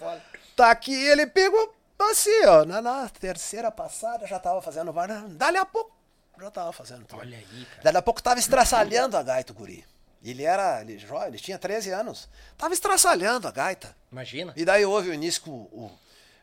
[0.55, 2.65] Tá aqui, ele pegou assim, ó.
[2.65, 5.23] Na, na terceira passada já tava fazendo várias.
[5.33, 5.95] Dali a pouco
[6.41, 7.21] já tava fazendo tudo.
[7.21, 7.83] Olha aí, cara.
[7.83, 9.85] Dali a pouco tava estraçalhando a gaita, o guri.
[10.23, 10.81] Ele era.
[10.81, 12.29] Ele, ele tinha 13 anos.
[12.57, 13.97] Tava estraçalhando a gaita.
[14.11, 14.53] Imagina.
[14.57, 15.91] E daí houve o início com o,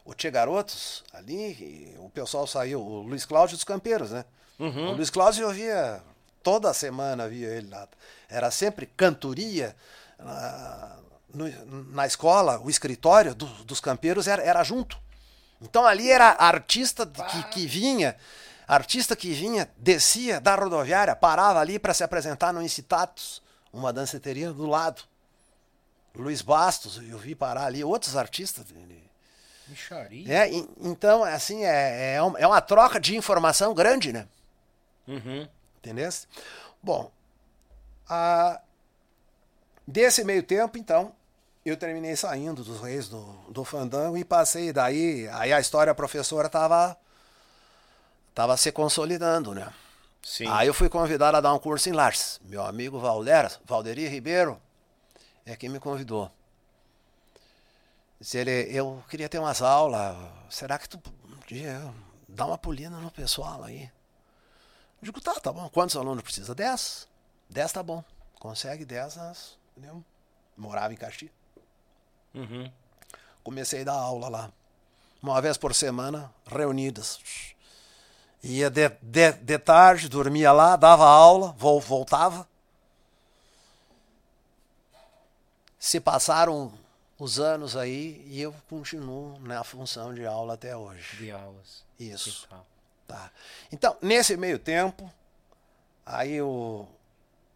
[0.05, 4.25] o, Tchê Garotos ali, o pessoal saiu, o Luiz Cláudio dos Campeiros, né?
[4.59, 6.01] O Luiz Cláudio eu via,
[6.41, 7.87] toda semana via ele lá.
[8.29, 9.75] Era sempre cantoria.
[10.17, 10.97] Na,
[11.33, 14.97] no- na escola, o escritório do- dos campeiros era, era junto.
[15.61, 18.15] Então ali era artista que, que vinha,
[18.67, 23.41] artista que vinha, descia da rodoviária, parava ali para se apresentar no Incitatus,
[23.71, 25.03] uma danceteria do lado.
[26.15, 28.65] Luiz Bastos, eu vi parar ali, outros artistas.
[29.67, 30.31] Micharia.
[30.31, 30.49] É,
[30.81, 34.27] então, assim, é, é, um- é uma troca de informação grande, né?
[35.07, 35.47] Uhum.
[35.77, 36.09] Entendeu?
[36.83, 37.09] Bom,
[38.07, 38.59] a-
[39.87, 41.15] desse meio tempo, então,
[41.69, 46.49] eu terminei saindo dos reis do, do Fandango e passei daí, aí a história professora
[46.49, 46.97] tava,
[48.35, 49.73] tava se consolidando, né?
[50.21, 50.47] Sim.
[50.47, 52.39] Aí eu fui convidado a dar um curso em Lages.
[52.43, 54.61] Meu amigo Valder, Valderi Ribeiro,
[55.45, 56.31] é quem me convidou.
[58.19, 60.15] Disse ele, eu queria ter umas aulas,
[60.49, 61.93] será que tu podia
[62.27, 63.83] dar uma polida no pessoal aí?
[65.01, 65.67] Eu digo, tá, tá bom.
[65.69, 66.55] Quantos alunos precisa?
[66.55, 67.07] Dez.
[67.49, 68.01] Dez tá bom.
[68.39, 70.03] Consegue dez, nós, entendeu?
[70.55, 71.42] Morava em Caxias.
[72.33, 72.71] Uhum.
[73.43, 74.51] Comecei a dar aula lá.
[75.21, 77.19] Uma vez por semana, reunidas.
[78.43, 82.47] Ia de, de, de tarde, dormia lá, dava aula, vol, voltava.
[85.79, 86.73] Se passaram
[87.17, 91.17] os anos aí e eu continuo na função de aula até hoje.
[91.17, 91.83] De aulas.
[91.97, 92.47] Isso.
[93.07, 93.31] Tá.
[93.71, 95.09] Então, nesse meio tempo,
[96.05, 96.87] aí o,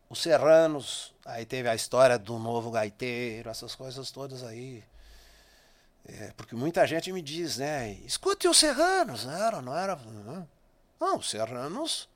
[0.09, 4.84] o Serranos, aí teve a história do novo gaiteiro, essas coisas todas aí.
[6.05, 7.91] É, porque muita gente me diz, né?
[8.05, 9.95] Escute os Serranos, não era, não era.
[9.95, 10.47] Não,
[10.99, 12.07] não os Serranos.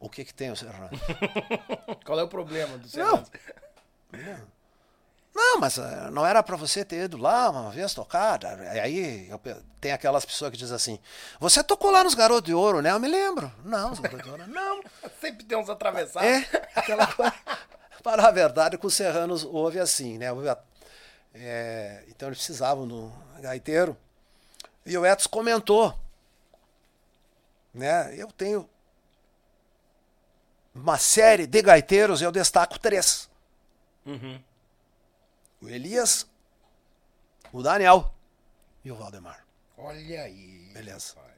[0.00, 0.90] O que que tem o Serrano?
[2.04, 3.24] Qual é o problema do Não.
[3.24, 4.46] Serrano?
[5.40, 8.44] Não, mas eh, não era para você ter ido lá uma vez tocar.
[8.44, 9.40] Aí eu
[9.80, 10.98] tem aquelas pessoas que dizem assim:
[11.40, 12.90] Você tocou lá nos Garotos de Ouro, né?
[12.90, 13.50] Eu me lembro.
[13.64, 14.82] Não, os Garotos de Ouro, não.
[15.18, 16.28] Sempre tem uns atravessados.
[16.28, 17.34] É, aquela coisa.
[18.02, 20.28] Para a verdade, com os serranos houve assim, né?
[21.34, 23.96] É, então eles precisavam do gaiteiro.
[24.84, 25.98] E o Etos comentou,
[27.72, 28.14] né?
[28.16, 28.68] Eu tenho
[30.74, 33.28] uma série de gaiteiros, eu destaco três.
[34.04, 34.40] Uhum.
[35.62, 36.26] O Elias,
[37.52, 38.12] o Daniel
[38.84, 39.44] e o Valdemar.
[39.76, 40.70] Olha aí.
[40.72, 41.14] Beleza.
[41.16, 41.30] rapaz.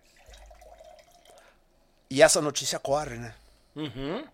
[2.11, 3.35] E essa notícia corre, né?
[3.75, 4.27] Uhum.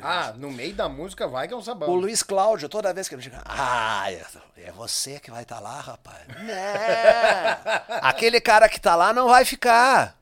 [0.00, 1.90] Ah, no meio da música vai que é um sabão.
[1.90, 4.10] O Luiz Cláudio, toda vez que ele chega, ah,
[4.56, 6.26] é você que vai estar lá, rapaz.
[6.40, 10.16] Não, aquele cara que tá lá não vai ficar.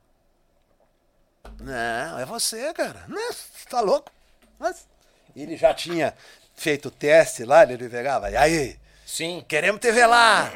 [1.59, 3.05] Não, é você, cara.
[3.07, 4.11] Não, você tá louco.
[4.59, 4.85] Mas
[5.35, 6.13] ele já tinha
[6.55, 8.80] feito o teste lá, ele pegava, e aí?
[9.11, 9.43] Sim.
[9.45, 10.49] Queremos ver lá.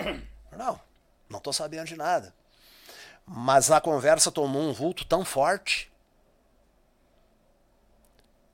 [0.55, 0.79] Não,
[1.29, 2.33] não tô sabendo de nada.
[3.27, 5.91] Mas a conversa tomou um vulto tão forte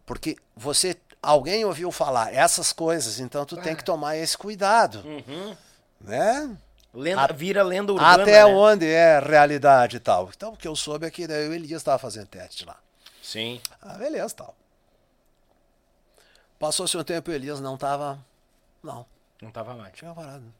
[0.03, 5.03] porque você, alguém ouviu falar essas coisas, então tu tem que tomar esse cuidado.
[5.05, 5.55] Uhum.
[6.01, 6.57] Né?
[6.91, 8.23] Lenda, A, vira lenda urbana.
[8.23, 8.45] Até né?
[8.45, 10.31] onde é realidade e tal.
[10.35, 12.75] Então, o que eu soube é que daí o Elias estava fazendo teste lá.
[13.21, 13.61] Sim.
[13.79, 14.55] Ah, beleza, tal.
[16.57, 18.19] Passou-se um tempo e o Elias não estava.
[18.83, 19.05] Não.
[19.41, 19.93] Não estava mais.
[19.93, 20.53] Tinha parado.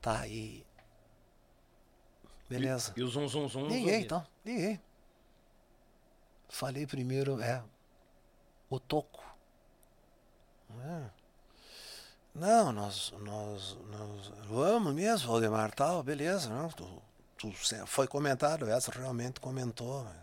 [0.00, 0.66] Tá aí.
[2.48, 2.92] Beleza.
[2.96, 3.68] E, e o zum zum zum.
[3.68, 4.26] Liguei, então.
[4.44, 4.80] Liguei.
[6.48, 7.62] Falei primeiro, é,
[8.68, 9.24] o toco.
[10.84, 11.10] É.
[12.34, 17.02] Não, nós, nós, nós vamos mesmo, Valdemar, tal, beleza, não, tu,
[17.36, 17.52] tu,
[17.86, 20.04] foi comentado, essa realmente comentou.
[20.04, 20.16] Né?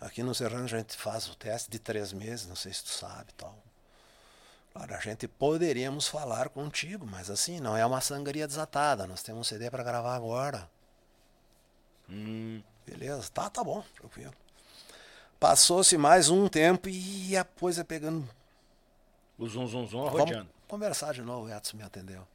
[0.00, 2.90] Aqui no Serrano a gente faz o teste de três meses, não sei se tu
[2.90, 3.56] sabe tal.
[4.74, 9.40] Claro, a gente poderíamos falar contigo, mas assim, não é uma sangria desatada, nós temos
[9.42, 10.68] um CD para gravar agora.
[12.10, 12.60] Hum.
[12.84, 14.34] Beleza, tá, tá bom, tranquilo.
[15.38, 18.28] Passou-se mais um tempo e a coisa pegando.
[19.38, 20.32] O zum zum zum arrodeando.
[20.32, 22.26] Vamos conversar de novo, o Edson me atendeu.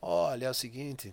[0.00, 1.12] Olha, é o seguinte.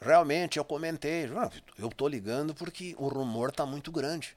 [0.00, 1.26] Realmente, eu comentei.
[1.36, 4.36] Ah, eu tô ligando porque o rumor tá muito grande.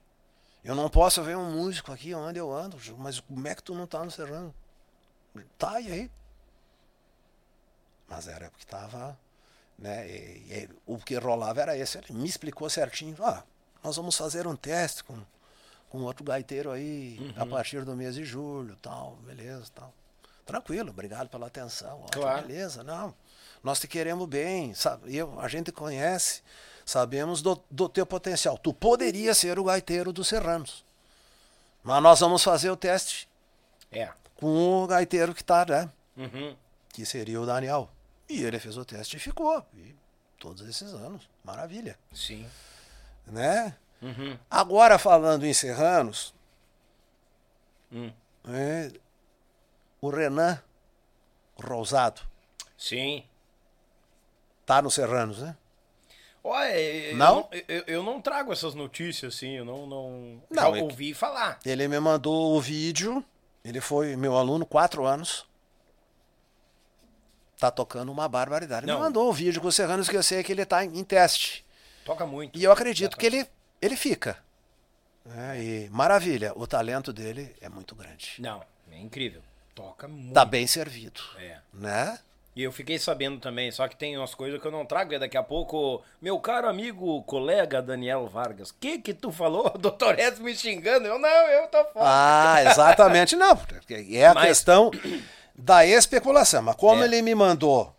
[0.64, 3.74] Eu não posso ver um músico aqui onde eu ando, mas como é que tu
[3.74, 4.54] não tá no Serrano?
[5.58, 6.12] Tá, e aí?
[8.08, 9.18] Mas era porque tava.
[9.78, 11.98] Né, e, e, o que rolava era esse.
[11.98, 13.16] Ele me explicou certinho.
[13.24, 13.44] Ah,
[13.84, 15.22] nós vamos fazer um teste com
[15.90, 17.44] com outro gaiteiro aí uhum.
[17.44, 19.94] a partir do mês de julho, tal, beleza, tal.
[20.46, 22.06] Tranquilo, obrigado pela atenção.
[22.12, 22.48] Claro.
[22.48, 23.14] Beleza, não.
[23.64, 25.16] Nós te queremos bem, sabe?
[25.16, 26.42] Eu, a gente conhece,
[26.86, 28.58] sabemos do, do teu potencial.
[28.58, 30.86] Tu poderia ser o gaiteiro dos Serranos.
[31.84, 33.28] Mas nós vamos fazer o teste.
[33.92, 34.12] É.
[34.38, 35.90] Com o gaiteiro que está, né?
[36.16, 36.56] Uhum.
[36.90, 37.90] Que seria o Daniel.
[38.30, 39.66] E ele fez o teste e ficou.
[39.76, 39.96] E
[40.40, 41.30] todos esses anos.
[41.44, 41.98] Maravilha.
[42.14, 42.48] Sim.
[43.26, 43.76] Né?
[44.02, 44.38] Uhum.
[44.50, 46.34] Agora, falando em Serranos,
[47.92, 48.12] hum.
[48.48, 48.92] é,
[50.00, 50.62] o Renan
[51.56, 52.22] Rosado.
[52.78, 53.24] Sim.
[54.66, 55.56] Tá no Serranos, né?
[56.44, 57.50] Eu não?
[57.68, 59.86] Eu, eu, não trago essas notícias assim, eu não.
[59.86, 61.60] Não, não já é ouvi falar.
[61.66, 63.24] Ele me mandou o vídeo,
[63.68, 65.46] ele foi meu aluno quatro anos.
[67.60, 68.86] Tá tocando uma barbaridade.
[68.86, 69.72] Ele me mandou o vídeo com o
[70.16, 71.66] eu sei que ele tá em, teste.
[72.06, 72.58] Toca muito.
[72.58, 73.48] E eu acredito que ele
[73.82, 74.38] ele fica.
[75.36, 78.36] É, e maravilha, o talento dele é muito grande.
[78.40, 79.42] Não, é incrível.
[79.76, 80.34] Toca muito.
[80.34, 81.22] Tá bem servido.
[81.38, 81.60] É.
[81.74, 82.18] Né?
[82.58, 85.20] E eu fiquei sabendo também, só que tem umas coisas que eu não trago, e
[85.20, 89.70] daqui a pouco, meu caro amigo, colega Daniel Vargas, que que tu falou?
[89.78, 91.06] Doutor Edson me xingando?
[91.06, 92.00] Eu não, eu tô fora.
[92.00, 93.56] Ah, exatamente, não.
[94.12, 94.48] É a Mas...
[94.48, 94.90] questão
[95.56, 96.64] da especulação.
[96.64, 97.06] Mas como é.
[97.06, 97.96] ele me mandou,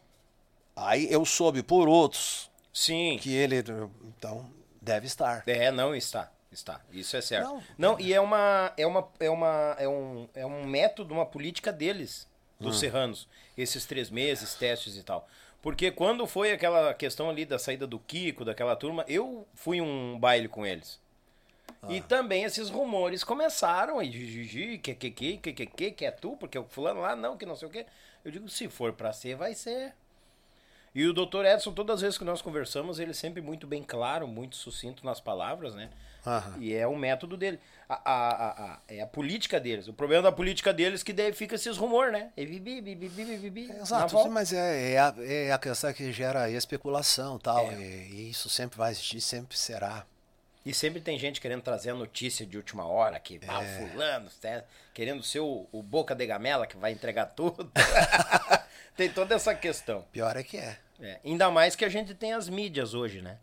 [0.75, 3.17] aí eu soube por outros Sim.
[3.23, 3.63] que ele,
[4.03, 4.45] então,
[4.83, 5.45] Deve estar.
[5.47, 6.33] É, não está.
[6.51, 6.81] Está.
[6.91, 7.47] Isso é certo.
[7.47, 7.63] Não,
[7.93, 11.71] não e é uma é uma é uma é um, é um método, uma política
[11.71, 12.27] deles,
[12.59, 12.79] dos hum.
[12.81, 13.29] serranos,
[13.61, 15.29] esses três meses, testes e tal.
[15.61, 20.19] Porque quando foi aquela questão ali da saída do Kiko, daquela turma, eu fui um
[20.19, 21.01] baile com eles.
[21.83, 21.93] Ah.
[21.93, 26.11] E também esses rumores começaram, e Gigi, que que que que que que que é
[26.11, 27.87] tu, porque o fulano lá não, que não sei o quê.
[28.25, 29.93] Eu digo, se for para ser, vai ser.
[30.99, 33.85] E o doutor Edson, todas as vezes que nós conversamos, ele é sempre muito bem
[33.85, 35.91] claro, muito sucinto nas palavras, né?
[36.27, 36.57] Aham.
[36.59, 37.61] E é o método dele.
[37.89, 39.87] A, a, a, a, é a política deles.
[39.87, 42.33] O problema da política deles é que daí fica esses rumores, né?
[42.37, 46.51] E bibi, bibi, bibi, bibi, Exato, mas é, é, a, é a questão que gera
[46.51, 47.75] especulação tal, é.
[47.75, 50.05] e, e isso sempre vai existir, sempre será.
[50.67, 53.89] E sempre tem gente querendo trazer a notícia de última hora, que ah, é.
[53.89, 54.29] fulano,
[54.93, 57.71] querendo ser o, o boca de gamela que vai entregar tudo.
[58.97, 60.05] tem toda essa questão.
[60.11, 60.77] Pior é que é.
[61.01, 61.21] É.
[61.25, 63.39] Ainda mais que a gente tem as mídias hoje, né?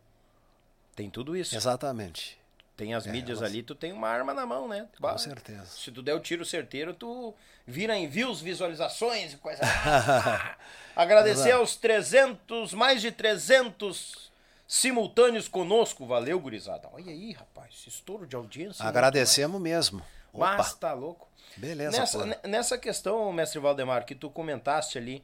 [0.95, 1.55] Tem tudo isso.
[1.55, 2.39] Exatamente.
[2.75, 3.51] Tem as é, mídias elas...
[3.51, 4.87] ali, tu tem uma arma na mão, né?
[4.99, 5.65] Com certeza.
[5.65, 7.33] Se tu der o tiro certeiro, tu
[7.65, 9.61] vira em views, visualizações e coisa.
[10.95, 11.59] Agradecer Exato.
[11.59, 14.31] aos 300, mais de 300
[14.67, 16.05] simultâneos conosco.
[16.05, 16.89] Valeu, gurizada.
[16.91, 18.83] Olha aí, rapaz, estouro de audiência.
[18.83, 18.89] Né?
[18.89, 20.01] Agradecemos mesmo.
[20.33, 20.57] Opa.
[20.57, 21.29] Mas tá louco.
[21.55, 25.23] Beleza, nessa, nessa questão, mestre Valdemar, que tu comentaste ali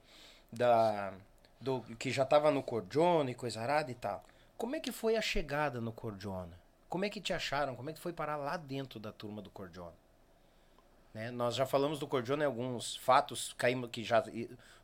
[0.49, 1.14] da
[1.61, 4.23] do que já tava no Cordione, coisa arada e tal.
[4.57, 6.53] Como é que foi a chegada no Cordione?
[6.89, 7.75] Como é que te acharam?
[7.75, 9.95] Como é que foi parar lá dentro da turma do Cordione?
[11.13, 11.29] Né?
[11.31, 14.23] Nós já falamos do Cordione alguns fatos caímos que já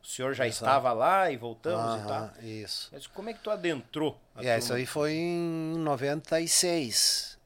[0.02, 0.64] o senhor já Exato.
[0.64, 2.44] estava lá e voltamos e Aham, tal.
[2.44, 2.88] Isso.
[2.92, 4.18] Mas como é que tu adentrou?
[4.36, 4.78] É, isso turma?
[4.78, 7.38] aí foi em 96.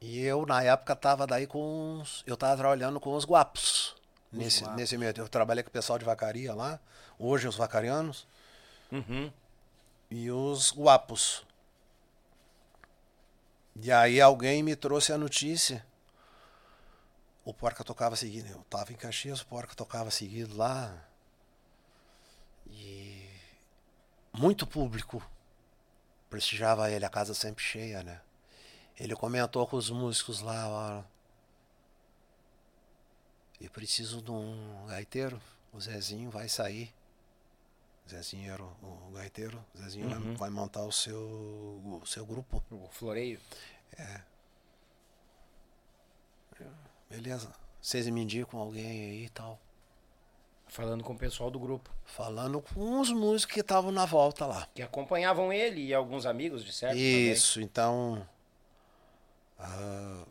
[0.00, 3.96] E eu, na época, tava daí com os, Eu tava trabalhando com os guapos.
[4.34, 5.12] Nesse, nesse meio.
[5.16, 6.80] Eu trabalhei com o pessoal de vacaria lá.
[7.18, 8.26] Hoje os vacarianos.
[8.90, 9.32] Uhum.
[10.10, 11.44] E os guapos.
[13.76, 15.84] E aí alguém me trouxe a notícia.
[17.44, 18.48] O Porca tocava seguido.
[18.48, 20.94] Eu tava em Caxias, o Porca tocava seguido lá.
[22.66, 23.28] E
[24.32, 25.22] muito público
[26.30, 28.20] prestigiava ele, a casa sempre cheia, né?
[28.98, 31.13] Ele comentou com os músicos lá, ó.
[33.60, 35.40] Eu preciso de um gaiteiro.
[35.72, 36.92] O Zezinho vai sair.
[38.06, 39.64] O Zezinho era o, o gaiteiro.
[39.74, 40.34] O Zezinho vai- Uhum.
[40.36, 42.62] vai, montar o seu, o seu grupo.
[42.70, 43.40] O floreio.
[47.08, 47.52] Beleza.
[47.80, 49.58] Vocês me indicam alguém aí e tal.
[50.66, 51.90] Falando com o pessoal do grupo.
[52.04, 54.66] Falando com os músicos que estavam na volta lá.
[54.74, 56.92] Que acompanhavam ele e alguns amigos, de certo?
[56.94, 57.30] também.
[57.30, 58.26] Isso, então.
[59.58, 60.24] ah,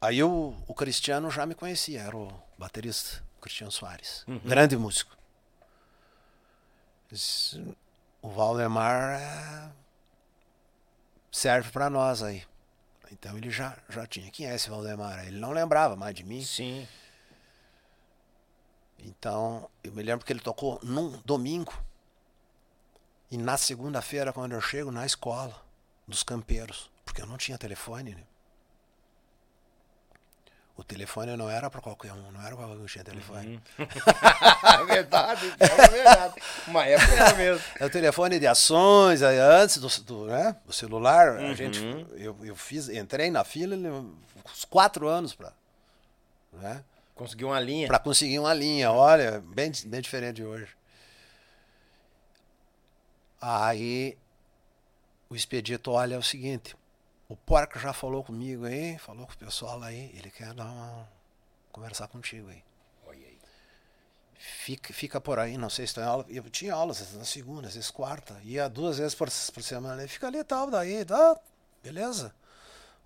[0.00, 4.24] aí o, o Cristiano já me conhecia, era o baterista, o Cristiano Soares.
[4.44, 5.16] Grande músico.
[8.22, 9.72] O Valdemar é,
[11.30, 12.44] serve pra nós aí.
[13.10, 14.30] Então ele já, já tinha.
[14.30, 15.26] Quem é esse Valdemar?
[15.26, 16.44] Ele não lembrava mais de mim.
[16.44, 16.86] Sim.
[18.98, 21.72] Então, eu me lembro que ele tocou num domingo.
[23.30, 25.54] E na segunda-feira, quando eu chego na escola
[26.06, 28.24] dos campeiros, porque eu não tinha telefone, né?
[30.80, 33.60] O telefone não era para qualquer um, não era qualquer um tinha telefone.
[33.78, 36.34] é verdade, é verdade.
[36.66, 37.62] Uma época era mesmo.
[37.78, 41.78] É o telefone de ações, aí antes do, do, né, do celular, a gente,
[42.14, 45.52] eu, eu fiz, entrei na fila uns quatro anos para
[46.54, 46.82] né,
[47.14, 47.86] Conseguiu uma linha.
[47.86, 50.68] para conseguir uma linha, olha, bem, bem diferente de hoje.
[53.38, 54.16] Aí
[55.28, 56.74] o expedito olha é o seguinte,
[57.30, 61.08] o porco já falou comigo aí, falou com o pessoal aí, ele quer dar uma
[61.72, 62.62] conversar contigo aí.
[63.06, 63.38] Olha aí.
[64.38, 66.24] Fica, fica por aí, não sei se tem aula.
[66.28, 70.02] Eu tinha aulas na segunda, às vezes quarta, ia duas vezes por, por semana.
[70.02, 71.38] Ele fica ali e tal, daí, tá,
[71.82, 72.34] beleza.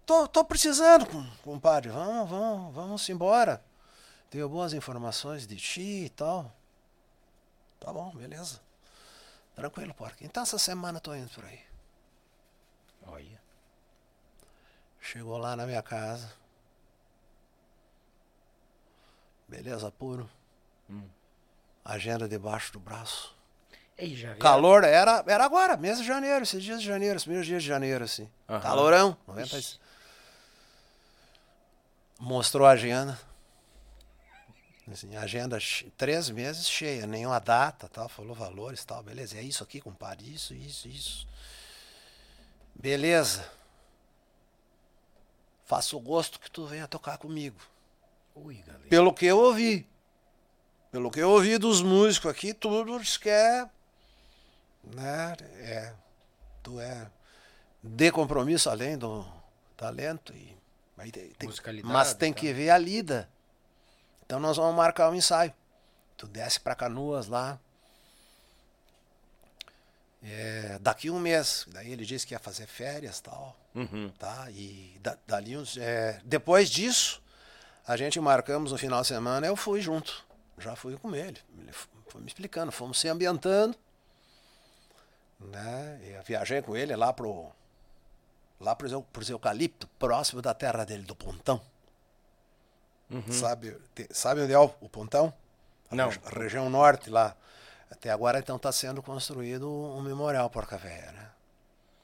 [0.07, 3.63] Tô, tô precisando, com- compadre, vamos, vamos, vamos embora.
[4.31, 6.53] Tenho boas informações de ti e tal.
[7.81, 8.61] Tá bom, beleza.
[9.55, 10.19] Tranquilo, porco.
[10.23, 11.61] Então essa semana eu tô indo por aí.
[13.07, 13.44] Olha.
[15.05, 16.33] Chegou lá na minha casa.
[19.47, 20.29] Beleza, puro.
[21.85, 23.37] Agenda debaixo do braço.
[23.99, 24.35] Ei, já?
[24.37, 27.69] Calor era, era agora, mês de janeiro, esses dias de janeiro, os primeiros dias de
[27.69, 28.29] janeiro, assim.
[28.49, 28.61] Aham.
[28.61, 29.59] Calorão, 90.
[29.59, 29.81] Ixi.
[32.19, 33.21] Mostrou a agenda.
[34.91, 35.59] Assim, agenda
[35.99, 39.37] três meses cheia, nenhuma data, tal, falou valores tal, beleza.
[39.37, 41.29] É isso aqui, compadre, isso, isso, isso.
[42.75, 43.47] Beleza.
[45.75, 47.57] Faço o gosto que tu venha tocar comigo.
[48.33, 48.89] Ui, galera.
[48.89, 49.85] Pelo que eu ouvi.
[50.93, 53.69] Pelo que eu ouvi dos músicos aqui, tudo diz que é.
[54.85, 55.93] Né, é.
[56.63, 57.11] Tu é.
[57.83, 59.27] De compromisso além do
[59.77, 60.33] talento.
[60.33, 60.57] E,
[60.97, 61.33] aí tem-
[61.83, 62.39] mas tem tá.
[62.39, 63.29] que ver a lida.
[64.25, 65.53] Então nós vamos marcar um ensaio.
[66.17, 67.59] Tu desce pra canoas lá.
[70.27, 71.67] É, daqui um mês.
[71.69, 74.11] Daí ele disse que ia fazer férias tal Uhum.
[74.19, 74.47] tá?
[74.51, 77.23] E da- dali uns, é, depois disso,
[77.87, 80.25] a gente marcamos no final de semana, eu fui junto.
[80.59, 81.39] Já fui com ele.
[81.59, 81.73] Ele
[82.09, 83.77] foi me explicando, fomos se ambientando.
[85.41, 86.01] Né?
[86.05, 87.51] Eu viajei com ele lá pro
[88.61, 91.61] lá pros, pros eucalipto, próximo da terra dele, do Pontão.
[93.31, 95.33] Sabe, te- sabe onde é o, o Pontão?
[95.91, 96.09] A Não.
[96.35, 97.37] região norte lá.
[97.91, 101.31] Até agora então está sendo construído um memorial Porca Véia, né?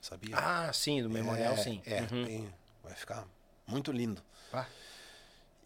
[0.01, 0.37] Sabia?
[0.37, 1.83] Ah, sim, do memorial, É, sim.
[1.85, 2.25] É, Uhum.
[2.25, 3.25] tem- vai ficar
[3.67, 4.23] muito lindo.
[4.53, 4.67] Ah,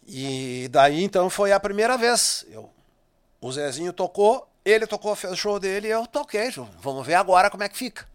[0.06, 2.44] E daí então foi a primeira vez.
[2.48, 2.70] Eu,
[3.40, 6.50] o Zezinho tocou, ele tocou, fez o show dele e eu toquei.
[6.80, 8.06] Vamos ver agora como é que fica.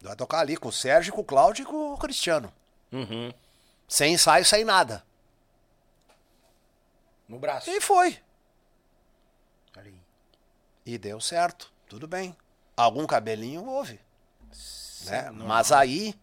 [0.00, 2.52] Vai tocar ali com o Sérgio, com o Cláudio e com o Cristiano.
[2.92, 3.32] uhum.
[3.88, 5.02] Sem ensaio, sem nada.
[7.28, 7.68] No braço.
[7.70, 8.18] E foi.
[10.88, 11.70] E deu certo.
[11.86, 12.34] Tudo bem.
[12.74, 14.00] Algum cabelinho houve.
[15.04, 15.30] Né?
[15.30, 15.46] Não.
[15.46, 16.18] Mas aí,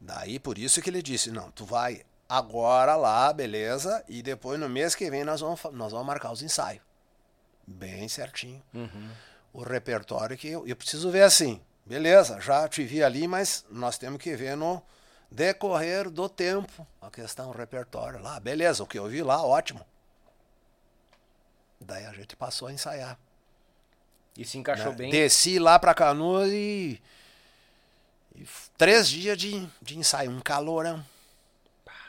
[0.00, 4.68] daí por isso que ele disse, não, tu vai agora lá, beleza, e depois no
[4.68, 6.82] mês que vem nós vamos, nós vamos marcar os ensaios.
[7.64, 8.60] Bem certinho.
[8.74, 9.10] Uhum.
[9.52, 13.96] O repertório que eu, eu preciso ver assim, beleza, já te vi ali, mas nós
[13.96, 14.82] temos que ver no,
[15.30, 19.84] Decorrer do tempo, a questão repertório lá, beleza, o que eu vi lá, ótimo.
[21.80, 23.18] Daí a gente passou a ensaiar.
[24.36, 24.96] E se encaixou né?
[24.98, 25.10] bem.
[25.10, 27.00] Desci lá pra Canoas e,
[28.34, 28.46] e
[28.76, 31.04] três dias de, de ensaio, um calorão.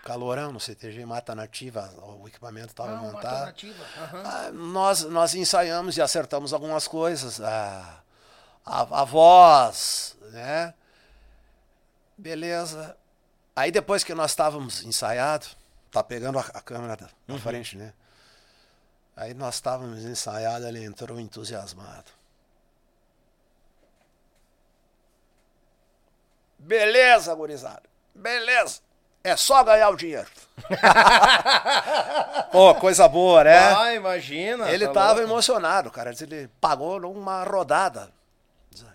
[0.03, 1.91] Calorão no CTG Mata Nativa,
[2.21, 3.55] o equipamento estava Ah, montado.
[3.97, 4.23] aham.
[4.23, 7.41] Ah, nós, nós ensaiamos e acertamos algumas coisas.
[7.41, 8.01] A,
[8.63, 10.73] a, a voz, né?
[12.17, 12.95] Beleza.
[13.55, 15.57] Aí depois que nós estávamos ensaiados,
[15.91, 17.91] tá pegando a, a câmera na frente, né?
[19.15, 22.11] Aí nós estávamos ensaiados, ele entrou entusiasmado.
[26.59, 27.83] Beleza, gurizada.
[28.13, 28.81] Beleza.
[29.23, 30.27] É só ganhar o dinheiro.
[32.51, 33.57] Pô, coisa boa, né?
[33.57, 34.69] Ah, imagina.
[34.69, 35.31] Ele tá tava louco.
[35.31, 36.11] emocionado, cara.
[36.19, 38.11] Ele pagou numa rodada.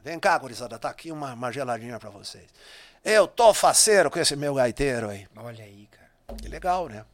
[0.04, 2.46] Vem cá, gurizada, tá aqui uma, uma geladinha pra vocês.
[3.04, 5.26] Eu tô faceiro com esse meu gaiteiro aí.
[5.36, 6.38] Olha aí, cara.
[6.40, 7.04] Que legal, né?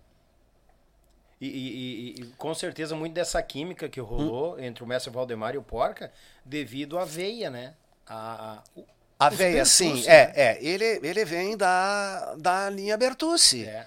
[1.40, 4.60] E, e- e- e com certeza muito dessa química que rolou Hum.
[4.60, 6.10] entre o mestre Valdemar e o Porca,
[6.44, 7.74] devido à veia, né?
[8.06, 8.84] A, a, o-
[9.18, 10.32] A veia, sim, Bertucci, é, né?
[10.36, 10.58] é.
[10.64, 13.64] Ele, ele vem da, da linha Bertucci.
[13.66, 13.86] É.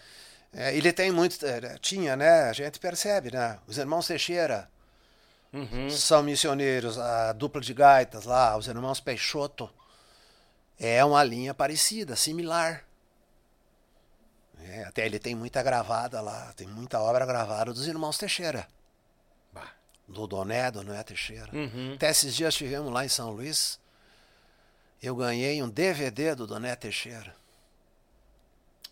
[0.54, 1.44] É, ele tem muito.
[1.46, 2.50] é, Tinha, né?
[2.50, 3.58] A gente percebe, né?
[3.68, 4.68] Os irmãos Teixeira
[5.54, 5.90] Uhum.
[5.90, 9.70] são missioneiros, a dupla de gaitas lá, os irmãos Peixoto.
[10.80, 12.84] É uma linha parecida, similar.
[14.64, 18.68] É, até ele tem muita gravada lá, tem muita obra gravada dos irmãos Teixeira.
[19.54, 19.72] Bah.
[20.08, 21.50] Do Doné, do Noé Teixeira.
[21.54, 21.94] Uhum.
[21.96, 23.80] Até esses dias estivemos lá em São Luís.
[25.02, 27.34] Eu ganhei um DVD do Doné Teixeira.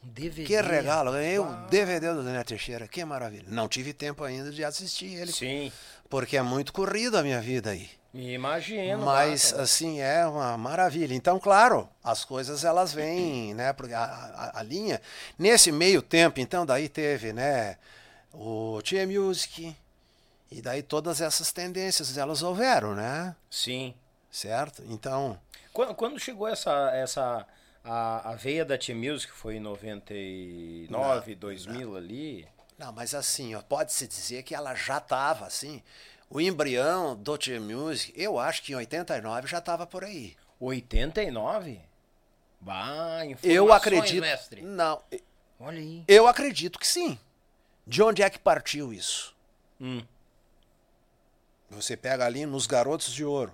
[0.03, 0.45] Um DVD.
[0.45, 3.45] Que regalo, ganhei o DVD do Doné Teixeira, que maravilha.
[3.47, 5.71] Não tive tempo ainda de assistir ele, Sim.
[6.09, 7.89] porque é muito corrido a minha vida aí.
[8.13, 9.05] Imagino.
[9.05, 11.13] Mas assim é uma maravilha.
[11.13, 13.73] Então, claro, as coisas elas vêm, né?
[13.73, 15.01] Porque a, a, a linha
[15.37, 17.77] nesse meio tempo, então daí teve, né?
[18.33, 19.75] O Tia Music
[20.51, 23.35] e daí todas essas tendências elas houveram, né?
[23.49, 23.93] Sim.
[24.31, 24.83] Certo?
[24.87, 25.39] Então,
[25.73, 27.45] Quando, quando chegou essa, essa
[27.83, 32.47] a, a veia da T-Music, foi em 99, 2000 ali?
[32.77, 35.81] não, mas assim, pode-se dizer que ela já estava assim.
[36.29, 40.35] O embrião do Tia Music, eu acho que em 89 já estava por aí.
[40.59, 41.79] 89?
[42.59, 44.21] Bah, Eu acredito.
[44.21, 44.61] mestre.
[44.61, 45.01] Não,
[45.59, 46.03] Olha aí.
[46.07, 47.17] eu acredito que sim.
[47.85, 49.33] De onde é que partiu isso?
[49.79, 50.03] Hum.
[51.69, 53.53] Você pega ali nos Garotos de Ouro.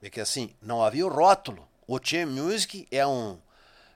[0.00, 1.66] Vê que assim, não havia o rótulo.
[1.86, 3.38] O Team Music é um.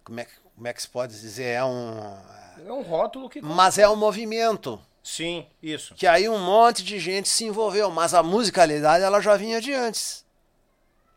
[0.04, 1.44] Como é, que- como é que se pode dizer?
[1.44, 2.16] É um.
[2.66, 3.40] É um rótulo que.
[3.42, 4.80] Mas é um movimento.
[5.02, 5.94] Sim, isso.
[5.94, 7.90] Que aí um monte de gente se envolveu.
[7.90, 10.24] Mas a musicalidade ela já vinha de antes.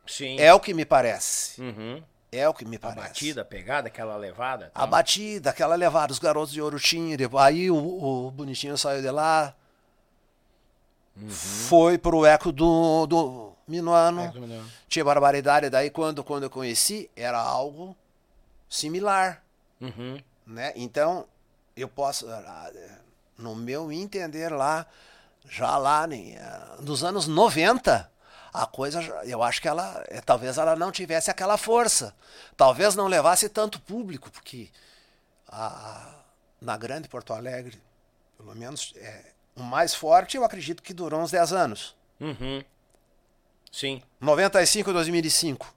[0.07, 0.39] Sim.
[0.39, 1.61] É o que me parece.
[1.61, 2.03] Uhum.
[2.31, 2.99] É o que me A parece.
[3.07, 4.71] batida, a pegada, aquela levada.
[4.75, 9.01] A batida, aquela levada, os garotos de ouro tinha, depois, aí o, o bonitinho saiu
[9.01, 9.55] de lá,
[11.15, 11.29] Uhum.
[11.29, 14.33] foi pro eco do, do Minuano,
[14.89, 17.95] tinha barbaridade, daí quando, quando eu conheci, era algo
[18.69, 19.41] similar,
[19.79, 20.19] Uhum.
[20.45, 20.73] né?
[20.75, 21.25] Então,
[21.75, 22.69] eu posso, ah,
[23.37, 24.85] no meu entender lá,
[25.49, 26.35] já lá né,
[26.79, 28.09] nos anos 90,
[28.53, 32.15] a coisa, eu acho que ela, eh, talvez ela não tivesse aquela força,
[32.55, 34.69] talvez não levasse tanto público, porque
[35.47, 36.15] a-
[36.61, 37.81] na grande Porto Alegre,
[38.37, 41.95] pelo menos, é, o mais forte, eu acredito que durou uns 10 anos.
[42.19, 42.63] Uhum.
[43.71, 45.73] Sim, 95 2005,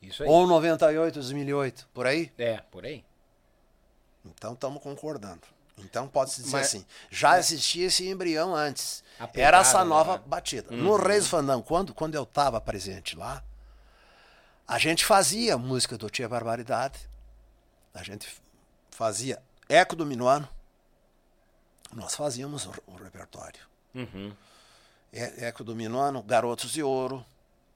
[0.00, 0.28] isso aí.
[0.28, 2.32] ou 98 2008, por aí.
[2.38, 3.04] É, por aí.
[4.24, 5.42] Então estamos concordando.
[5.78, 9.02] Então pode-se dizer Mas- assim, já existia esse embrião antes.
[9.34, 10.22] Era essa pegada, nova né?
[10.26, 10.70] batida.
[10.74, 13.42] No Reis do Fandango, quando, quando eu estava presente lá,
[14.66, 16.98] a gente fazia música do Tia Barbaridade,
[17.92, 18.28] a gente
[18.90, 20.48] fazia Eco do Minuano,
[21.92, 23.60] nós fazíamos o, o repertório.
[23.94, 24.32] Uhum.
[25.12, 27.24] Eco do Minuano, Garotos de Ouro,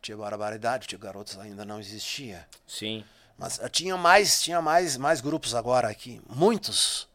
[0.03, 2.49] Tia Barbaridade, Tia Garotos ainda não existia.
[2.67, 3.05] Sim.
[3.37, 7.07] Mas eh, tinha mais, tinha mais, mais grupos agora aqui, muitos.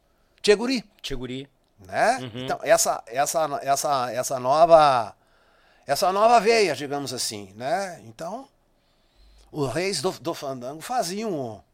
[0.44, 1.48] Tia Guri, Tcheguri.
[1.78, 2.18] né?
[2.34, 5.16] Então, essa, essa, essa, essa nova
[5.86, 7.98] essa nova veia, digamos assim, né?
[8.04, 8.46] Então,
[9.50, 11.64] os reis do, do fandango faziam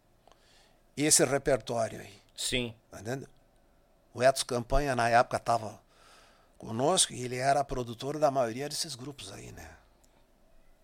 [0.96, 2.72] esse repertório aí, Sim.
[2.92, 3.28] tá entendendo?
[4.14, 5.80] O Etos Campanha, na época, estava
[6.56, 9.68] conosco e ele era produtor da maioria desses grupos aí, né?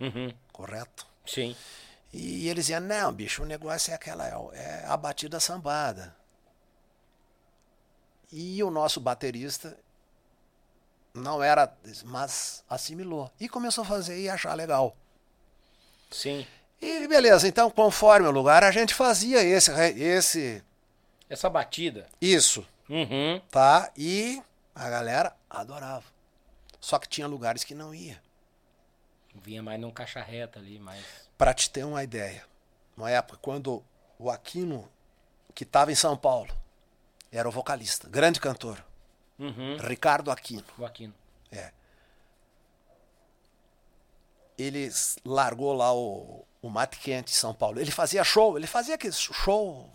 [0.01, 0.35] Uhum.
[0.53, 1.07] Correto?
[1.25, 1.55] Sim.
[2.13, 6.17] E eles diziam, não, bicho, o negócio é aquela, é é a batida sambada.
[8.33, 9.77] E o nosso baterista
[11.15, 11.73] não era,
[12.05, 13.31] mas assimilou.
[13.41, 14.97] E começou a fazer e achar legal.
[16.11, 16.47] Sim.
[16.81, 20.63] E beleza, então conforme o lugar a gente fazia esse esse
[21.29, 22.07] essa batida.
[22.21, 22.67] Isso.
[22.89, 23.41] Uhum.
[23.51, 23.91] Tá?
[23.97, 24.43] E
[24.75, 26.05] a galera adorava.
[26.81, 28.23] Só que tinha lugares que não ia.
[29.35, 31.05] Vinha mais num caixa reta ali, mais.
[31.37, 32.45] Para te ter uma ideia,
[32.97, 33.83] uma época quando
[34.19, 34.89] o Aquino,
[35.55, 36.55] que estava em São Paulo,
[37.37, 38.83] era o vocalista, grande cantor,
[39.39, 39.77] Uhum.
[39.77, 40.65] Ricardo Aquino.
[40.79, 41.13] O Aquino.
[41.53, 41.71] É.
[44.59, 44.91] Ele
[45.25, 47.79] largou lá o, o Mate Quente São Paulo.
[47.79, 49.91] Ele fazia show, ele fazia aquele show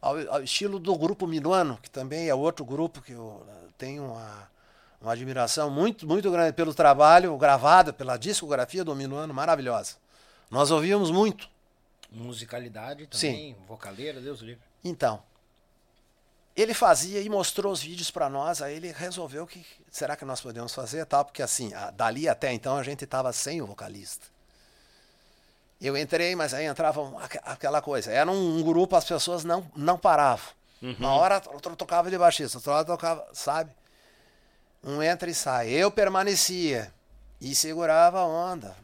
[0.00, 4.04] ao, ao estilo do grupo Minuano, que também é outro grupo que eu eh, tenho
[4.04, 4.48] uma,
[5.00, 9.96] uma admiração muito, muito grande pelo trabalho gravado, pela discografia do Minuano, maravilhosa.
[10.48, 11.50] Nós ouvíamos muito.
[12.08, 14.62] Musicalidade também, vocaleira, Deus livre.
[14.84, 15.22] Então,
[16.56, 20.40] ele fazia e mostrou os vídeos para nós, aí ele resolveu que será que nós
[20.40, 24.26] podemos fazer tal, porque assim, a- dali até então a gente estava sem o vocalista.
[25.80, 29.68] Eu entrei, mas aí entrava aque- aquela coisa, era um, um grupo, as pessoas não
[29.74, 30.46] não paravam.
[30.98, 33.70] Uma hora outro tocava de baixista, outra hora tocava, sabe?
[34.84, 35.70] Um entra e sai.
[35.70, 36.92] Eu permanecia
[37.40, 38.76] e segurava a onda.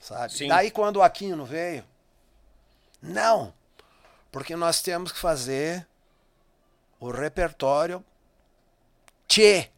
[0.00, 0.32] Sabe?
[0.32, 0.48] Sim.
[0.48, 1.84] Daí quando o Aquino veio,
[3.02, 3.52] não,
[4.30, 5.86] porque nós temos que fazer
[7.04, 8.02] o repertório
[9.28, 9.68] Tchê.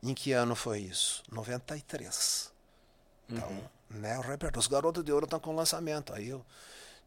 [0.00, 1.24] Em que ano foi isso?
[1.30, 2.52] 93.
[3.28, 4.60] Então, né, o repertório.
[4.60, 6.14] Os Garotos de Ouro estão com lançamento.
[6.14, 6.44] Aí eu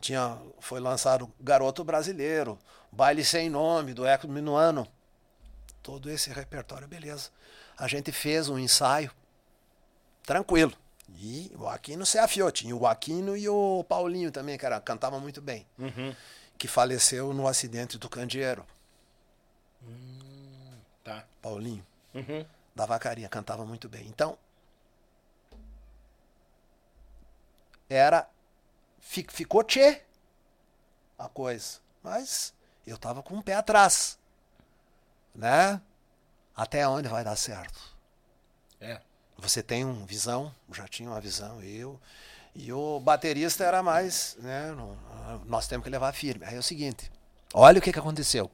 [0.02, 2.60] tinha, foi lançado Garoto Brasileiro,
[2.92, 4.86] Baile Sem Nome, do Eco Minuano.
[5.82, 7.30] Todo esse repertório, beleza.
[7.78, 9.10] A gente fez um ensaio
[10.24, 10.74] tranquilo.
[11.18, 12.52] E o Aquino se afiou.
[12.52, 15.66] Tinha o Aquino e o Paulinho também, que era, cantavam muito bem.
[15.80, 16.14] Uhum.
[16.62, 18.64] Que faleceu no acidente do Candeeiro.
[21.04, 21.26] Tá.
[21.42, 21.84] Paulinho,
[22.14, 22.46] Uhum.
[22.76, 24.06] da Vacaria, cantava muito bem.
[24.08, 24.38] Então,
[27.90, 28.30] era.
[29.00, 30.04] fi- Ficou tchê
[31.18, 31.80] a coisa.
[32.04, 32.54] Mas
[32.86, 34.20] eu tava com o pé atrás.
[35.34, 35.82] Né?
[36.56, 37.82] Até onde vai dar certo?
[38.80, 39.02] É.
[39.36, 42.00] Você tem uma visão, já tinha uma visão, eu.
[42.56, 44.76] E o baterista era mais, né?
[45.46, 46.46] nós temos que levar firme.
[46.46, 47.12] Aí é o seguinte:
[47.54, 48.52] olha o que, que aconteceu.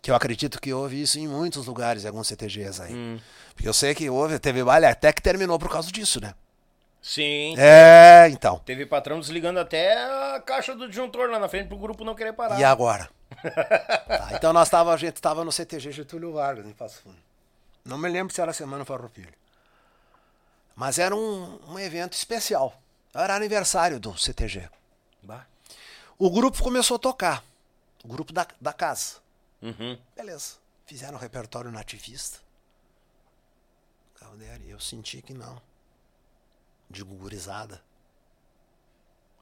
[0.00, 3.20] Que eu acredito que houve isso em muitos lugares, em alguns CTGs aí.
[3.54, 6.34] Porque eu sei que houve, teve baile até que terminou por causa disso, né?
[7.00, 7.56] Sim.
[7.58, 8.58] É, então.
[8.64, 9.92] Teve patrão desligando até
[10.34, 12.58] a caixa do disjuntor lá na frente pro grupo não querer parar.
[12.58, 13.08] E agora?
[13.42, 17.16] Tá, então nós tava, a gente estava no CTG Getúlio Vargas, em Passo Fundo.
[17.84, 19.32] Não me lembro se era Semana Farroupilha.
[20.76, 22.81] Mas era um, um evento especial.
[23.14, 24.68] Era aniversário do CTG.
[25.22, 25.46] Bah.
[26.18, 27.44] O grupo começou a tocar.
[28.02, 29.16] O grupo da, da casa.
[29.60, 29.98] Uhum.
[30.16, 30.56] Beleza.
[30.86, 32.40] Fizeram um repertório nativista.
[34.14, 35.60] Caldera, eu senti que não.
[36.90, 37.82] Digo gurizada.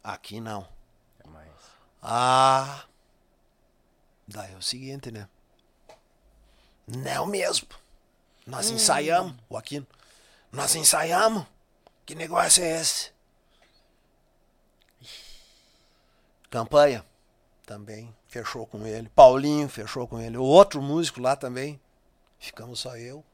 [0.02, 0.66] Aqui não.
[1.24, 1.50] É mais.
[2.02, 2.84] Ah.
[4.26, 5.28] Daí é o seguinte, né?
[6.86, 7.68] Não mesmo.
[8.46, 9.86] Nós ensaiamos, o Aquino.
[10.50, 11.46] Nós ensaiamos.
[12.04, 13.12] Que negócio é esse?
[16.50, 17.04] Campanha
[17.64, 19.08] também fechou com ele.
[19.14, 20.36] Paulinho fechou com ele.
[20.36, 21.80] O outro músico lá também.
[22.38, 23.24] Ficamos só eu.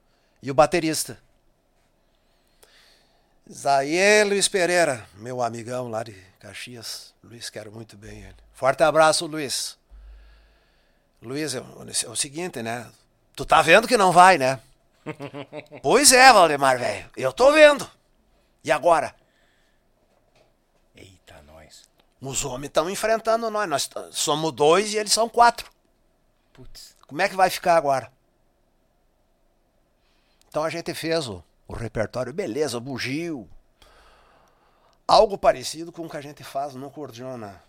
[0.43, 1.19] E o baterista.
[3.51, 7.15] Zaie Luiz Pereira, meu amigão lá de Caxias.
[7.23, 8.37] Luiz, quero muito bem ele.
[8.53, 9.79] Forte abraço, Luiz.
[11.23, 12.91] Luiz, é o, é o seguinte, né?
[13.35, 14.61] Tu tá vendo que não vai, né?
[15.83, 17.09] pois é, Valdemar, velho.
[17.17, 17.89] Eu tô vendo.
[18.65, 19.15] E agora?
[20.97, 21.89] Eita, nós.
[22.27, 23.69] Os homens estão enfrentando nós.
[23.69, 25.71] Nós somos dois e eles são quatro.
[26.53, 26.97] Putz.
[27.07, 28.13] Como é que vai ficar agora?
[30.49, 33.49] Então a gente fez o, o repertório, beleza, bugio.
[35.07, 37.63] Algo parecido com o que a gente faz no Cordiona,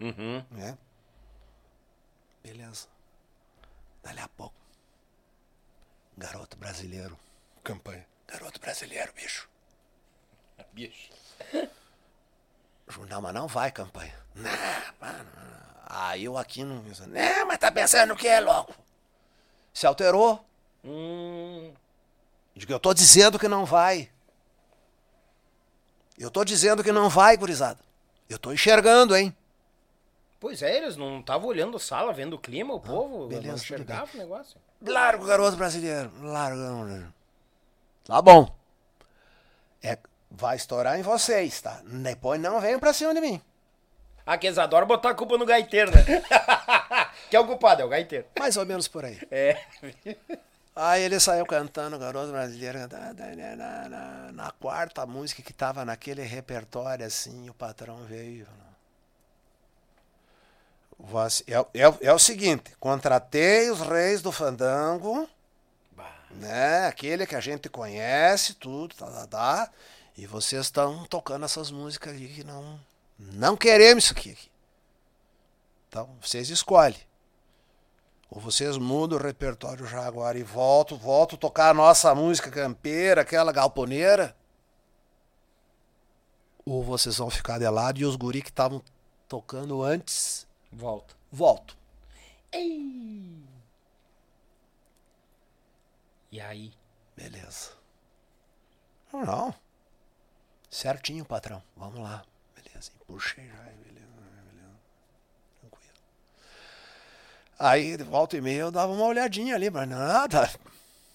[0.00, 0.44] Uhum.
[0.50, 0.76] né?
[2.42, 2.86] Beleza.
[4.02, 4.54] Dali a pouco.
[6.16, 7.18] Garoto brasileiro.
[7.64, 8.06] Campanha.
[8.26, 9.48] Garoto brasileiro, bicho.
[10.72, 11.10] Bicho.
[13.08, 14.14] Não, mas não vai campanha.
[14.34, 14.50] Não,
[15.00, 15.28] mano.
[15.86, 16.82] Aí eu aqui não.
[16.82, 18.74] Não, mas tá pensando o que é, louco?
[19.72, 20.44] Se alterou.
[20.84, 21.72] Hum.
[22.54, 24.10] Digo, eu tô dizendo que não vai.
[26.18, 27.78] Eu tô dizendo que não vai, gurizada.
[28.28, 29.34] Eu tô enxergando, hein?
[30.40, 33.54] Pois é, eles não estavam olhando a sala, vendo o clima, o povo beleza, não
[33.54, 34.56] enxergava o negócio.
[34.80, 36.12] Largo, garoto brasileiro.
[36.22, 37.12] Largo.
[38.04, 38.54] Tá bom.
[39.82, 39.98] É,
[40.38, 41.80] vai estourar em vocês, tá?
[41.84, 43.42] Depois não venham pra cima de mim.
[44.24, 46.04] Ah, que eles adoram botar a culpa no gaiteiro, né?
[47.28, 48.26] que é o culpado, é o gaiteiro.
[48.38, 49.18] Mais ou menos por aí.
[49.30, 49.60] É.
[50.76, 52.78] Aí ele saiu cantando Garoto Brasileiro.
[52.78, 53.12] Na,
[53.56, 58.46] na, na, na quarta música que tava naquele repertório, assim, o patrão veio.
[61.46, 65.28] É, é, é o seguinte, contratei os reis do fandango,
[66.30, 66.86] né?
[66.86, 69.70] Aquele que a gente conhece, tudo, tá, tá, tá.
[70.18, 72.80] E vocês estão tocando essas músicas aqui que não.
[73.16, 74.36] Não queremos isso aqui.
[75.88, 77.00] Então, vocês escolhem.
[78.28, 82.50] Ou vocês mudam o repertório já agora e voltam, voltam a tocar a nossa música
[82.50, 84.36] campeira, aquela galponeira.
[86.66, 88.82] Ou vocês vão ficar de lado e os guri que estavam
[89.28, 90.48] tocando antes.
[90.72, 91.14] Volta.
[91.30, 91.78] Volto.
[92.50, 93.40] Ei.
[96.32, 96.74] E aí?
[97.16, 97.70] Beleza.
[99.12, 99.67] Não, não.
[100.70, 101.62] Certinho, patrão.
[101.76, 102.24] Vamos lá.
[102.54, 102.90] Beleza.
[103.06, 103.54] Puxei já.
[103.54, 104.06] Beleza.
[104.52, 104.74] Beleza.
[105.60, 105.94] Tranquilo.
[107.58, 110.50] Aí, de volta e meia, eu dava uma olhadinha ali, mas nada.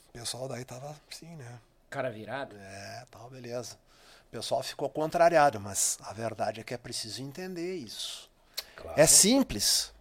[0.09, 1.59] O pessoal daí tava assim, né?
[1.90, 2.56] Cara virado?
[2.56, 3.77] É, tal, beleza.
[4.27, 8.30] O pessoal ficou contrariado, mas a verdade é que é preciso entender isso.
[8.75, 8.99] Claro.
[8.99, 9.93] É simples.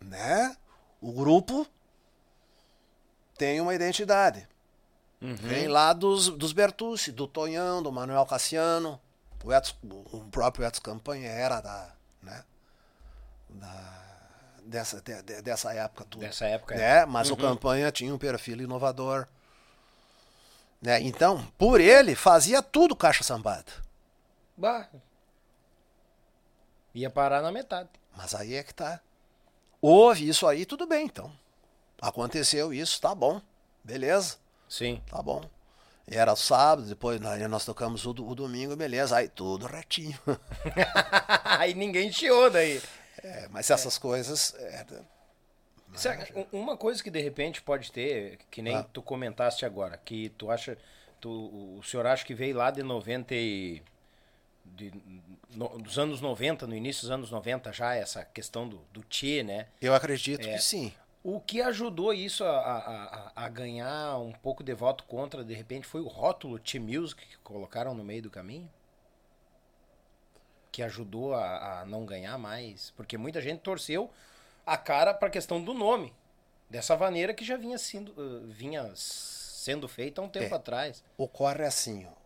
[0.00, 0.56] Né?
[1.00, 1.66] O grupo
[3.36, 4.48] tem uma identidade.
[5.20, 5.36] Uhum.
[5.36, 9.00] Vem lá dos, dos Bertucci, do Tonhão, do Manuel Cassiano.
[9.44, 9.74] O, Edson,
[10.12, 11.92] o próprio Edson Campanha era da,
[12.22, 12.44] né,
[13.48, 14.00] da,
[14.64, 16.22] dessa, de, dessa época tudo.
[16.22, 17.00] Dessa época, né?
[17.00, 17.06] É.
[17.06, 17.34] Mas uhum.
[17.34, 19.26] o Campanha tinha um perfil inovador.
[20.80, 21.00] Né?
[21.02, 23.70] Então, por ele, fazia tudo caixa sambada.
[24.56, 24.88] Bah.
[26.94, 27.90] Ia parar na metade.
[28.16, 29.00] Mas aí é que tá.
[29.80, 31.30] Houve isso aí, tudo bem, então.
[32.00, 33.40] Aconteceu isso, tá bom.
[33.84, 34.36] Beleza.
[34.70, 35.02] Sim.
[35.10, 35.42] Tá bom.
[36.08, 39.16] E era sábado, depois nós tocamos o, o domingo, beleza.
[39.16, 40.18] Aí tudo retinho.
[41.44, 42.80] aí ninguém chiou daí.
[43.22, 44.00] É, mas essas é.
[44.00, 44.54] coisas.
[44.54, 44.86] É,
[46.52, 48.86] uma coisa que de repente pode ter, que nem ah.
[48.92, 50.78] tu comentaste agora, que tu acha.
[51.20, 53.82] Tu, o senhor acha que veio lá de 90 e.
[54.64, 54.92] De,
[55.50, 59.42] no, dos anos 90, no início dos anos 90 já, essa questão do, do Tchê,
[59.42, 59.66] né?
[59.80, 60.92] Eu acredito é, que sim.
[61.22, 65.86] O que ajudou isso a, a, a, ganhar um pouco de voto contra, de repente,
[65.86, 68.70] foi o rótulo T-Music que colocaram no meio do caminho?
[70.72, 72.92] Que ajudou a, a não ganhar mais?
[72.96, 74.10] Porque muita gente torceu
[74.64, 76.14] a cara para a questão do nome.
[76.70, 81.04] Dessa maneira que já vinha sendo, uh, vinha sendo feita há um tempo é, atrás.
[81.18, 82.20] Ocorre assim, ó.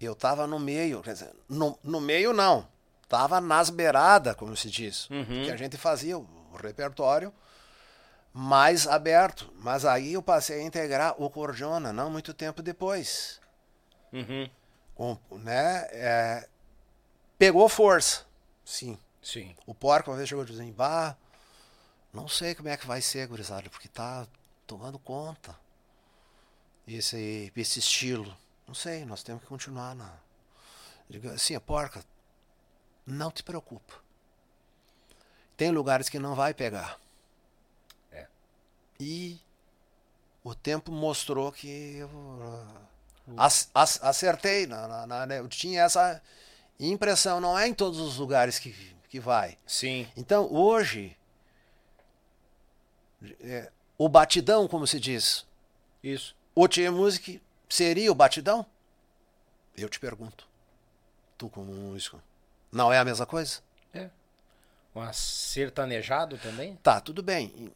[0.00, 2.68] Eu tava no meio, quer dizer, no, no meio não
[3.08, 5.08] estava nas beiradas, como se diz.
[5.08, 5.44] Uhum.
[5.44, 6.26] Que a gente fazia o
[6.62, 7.32] repertório
[8.34, 9.50] mais aberto.
[9.56, 13.40] Mas aí eu passei a integrar o Cordiona, não muito tempo depois.
[14.12, 14.48] Uhum.
[14.94, 16.48] Com, né, é,
[17.38, 18.26] pegou força,
[18.64, 18.98] sim.
[19.22, 19.54] Sim.
[19.66, 21.16] O porco uma vez chegou dizendo, bah,
[22.12, 24.26] não sei como é que vai ser, gurizada, porque tá
[24.66, 25.54] tomando conta
[26.86, 28.36] esse, esse estilo.
[28.66, 30.12] Não sei, nós temos que continuar na.
[31.08, 32.04] Digo assim, a porca,
[33.08, 33.94] não te preocupa.
[35.56, 37.00] Tem lugares que não vai pegar.
[38.12, 38.26] É.
[39.00, 39.40] E
[40.44, 42.10] o tempo mostrou que eu
[43.74, 44.66] acertei.
[44.66, 46.22] Na, na, na, né, eu tinha essa
[46.78, 47.40] impressão.
[47.40, 48.72] Não é em todos os lugares que,
[49.08, 49.58] que vai.
[49.66, 50.06] Sim.
[50.16, 51.16] Então, hoje,
[53.40, 55.46] é, o batidão, como se diz.
[56.02, 56.36] Isso.
[56.54, 58.64] O Tia Music seria o batidão?
[59.76, 60.46] Eu te pergunto.
[61.36, 62.20] Tu como músico.
[62.70, 63.60] Não é a mesma coisa?
[63.94, 64.08] É.
[64.94, 66.76] Um sertanejado também?
[66.82, 67.72] Tá, tudo bem.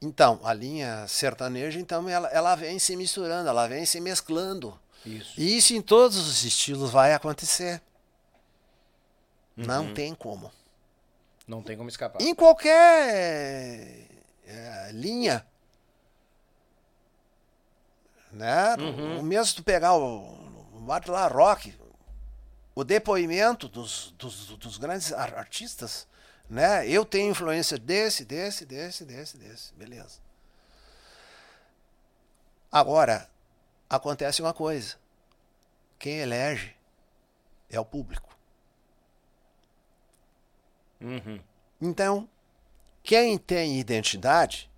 [0.00, 4.78] Então, a linha sertaneja, então, ela, ela vem se misturando, ela vem se mesclando.
[5.06, 5.40] Isso.
[5.40, 7.80] E isso em todos os estilos vai acontecer.
[9.56, 9.64] Uhum.
[9.66, 10.52] Não tem como.
[11.46, 12.20] Não tem como escapar.
[12.22, 14.08] Em qualquer
[14.46, 15.44] é, linha.
[18.32, 18.74] Né?
[18.76, 19.20] Uhum.
[19.20, 20.20] O mesmo tu pegar o,
[20.74, 21.74] o lá rock,
[22.74, 26.06] o depoimento dos, dos, dos grandes artistas,
[26.48, 26.88] né?
[26.88, 30.20] Eu tenho influência desse, desse, desse, desse, desse, beleza.
[32.70, 33.30] Agora,
[33.88, 34.96] acontece uma coisa.
[35.98, 36.74] Quem elege
[37.70, 38.36] é o público.
[41.00, 41.40] Uhum.
[41.80, 42.28] Então,
[43.02, 44.70] quem tem identidade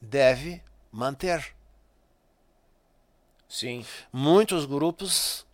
[0.00, 1.54] deve manter.
[3.48, 3.86] Sim.
[4.12, 5.46] Muitos grupos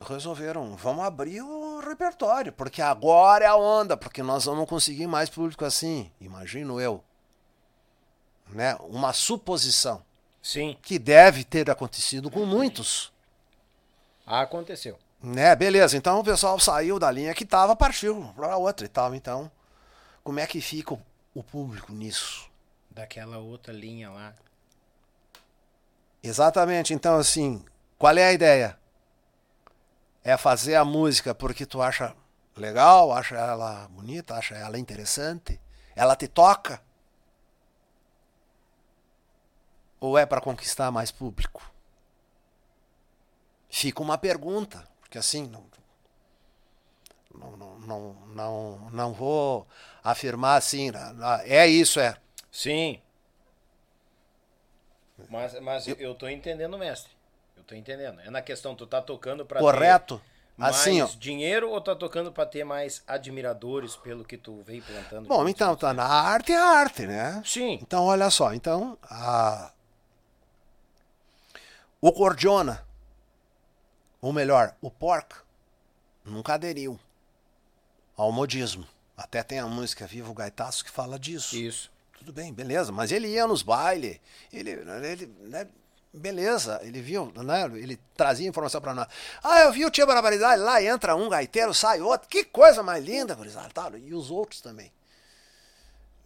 [0.00, 5.28] resolveram, vamos abrir o repertório, porque agora é a onda, porque nós vamos conseguir mais
[5.28, 7.02] público assim, imagino eu.
[8.48, 8.76] Né?
[8.80, 10.02] Uma suposição.
[10.40, 10.76] Sim.
[10.80, 13.12] Que deve ter acontecido com muitos.
[14.26, 14.98] Aconteceu.
[15.20, 15.96] Né, beleza.
[15.96, 19.14] Então o pessoal saiu da linha que estava, partiu para outra e tal.
[19.14, 19.50] Então,
[20.22, 21.02] como é que fica o,
[21.34, 22.48] o público nisso?
[22.98, 24.34] daquela outra linha lá.
[26.22, 26.92] Exatamente.
[26.92, 27.64] Então, assim,
[27.96, 28.77] qual é a ideia?
[30.28, 32.14] É fazer a música porque tu acha
[32.54, 35.58] legal, acha ela bonita, acha ela interessante,
[35.96, 36.82] ela te toca.
[39.98, 41.62] Ou é para conquistar mais público?
[43.70, 45.64] Fica uma pergunta, porque assim, não,
[47.34, 49.66] não, não, não, não, não vou
[50.04, 50.90] afirmar assim,
[51.44, 52.14] é isso, é.
[52.52, 53.00] Sim.
[55.30, 57.17] Mas, mas eu, eu tô entendendo, mestre.
[57.68, 58.18] Tô entendendo.
[58.20, 60.18] É na questão, tu tá tocando para Correto.
[60.56, 61.06] mais Assim, ó.
[61.18, 65.28] dinheiro ou tá tocando para ter mais admiradores pelo que tu vem plantando?
[65.28, 67.42] Bom, então, tá na arte é arte, né?
[67.44, 67.78] Sim.
[67.82, 69.70] Então, olha só, então, a...
[72.00, 72.82] o Cordiona,
[74.18, 75.36] ou melhor, o Porca,
[76.24, 76.98] nunca aderiu
[78.16, 78.88] ao modismo.
[79.14, 81.54] Até tem a música Viva o Gaitaço que fala disso.
[81.54, 81.90] Isso.
[82.16, 84.18] Tudo bem, beleza, mas ele ia nos bailes,
[84.52, 85.68] ele, ele né,
[86.18, 89.06] beleza, ele viu, né, ele trazia informação para nós.
[89.42, 93.04] Ah, eu vi o Tia Barbaridade, lá entra um gaiteiro, sai outro, que coisa mais
[93.04, 94.92] linda, gurizada, tal, e os outros também.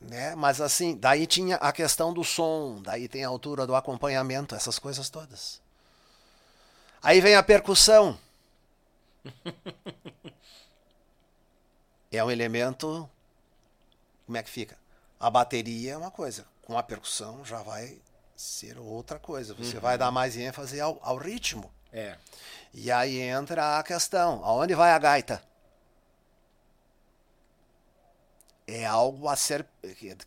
[0.00, 0.34] Né?
[0.34, 4.78] Mas assim, daí tinha a questão do som, daí tem a altura do acompanhamento, essas
[4.78, 5.60] coisas todas.
[7.02, 8.18] Aí vem a percussão.
[12.10, 13.08] é um elemento.
[14.26, 14.76] Como é que fica?
[15.18, 17.98] A bateria é uma coisa, com a percussão já vai
[18.42, 19.54] ser outra coisa.
[19.54, 21.72] Você vai dar mais ênfase ao, ao ritmo.
[21.92, 22.16] É.
[22.74, 25.42] E aí entra a questão: aonde vai a gaita?
[28.66, 29.66] É algo a ser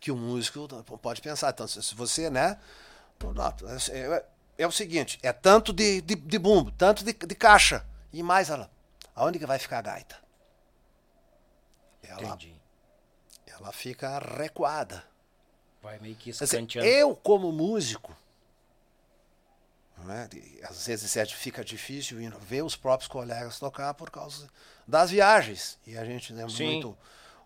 [0.00, 0.66] que o músico
[0.98, 1.50] pode pensar.
[1.50, 2.58] Então, se você, né?
[3.90, 4.24] É,
[4.58, 8.48] é o seguinte: é tanto de, de, de bumbo, tanto de, de caixa e mais
[8.48, 8.70] ela.
[9.14, 10.16] Aonde que vai ficar a gaita?
[12.02, 12.54] Ela, Entendi.
[13.46, 15.04] ela fica recuada.
[15.82, 16.88] Vai meio que escanteando.
[16.88, 18.16] eu, como músico,
[20.04, 20.28] né,
[20.64, 24.48] às vezes é, fica difícil ver os próprios colegas tocar por causa
[24.86, 25.78] das viagens.
[25.86, 26.64] E a gente é Sim.
[26.66, 26.98] muito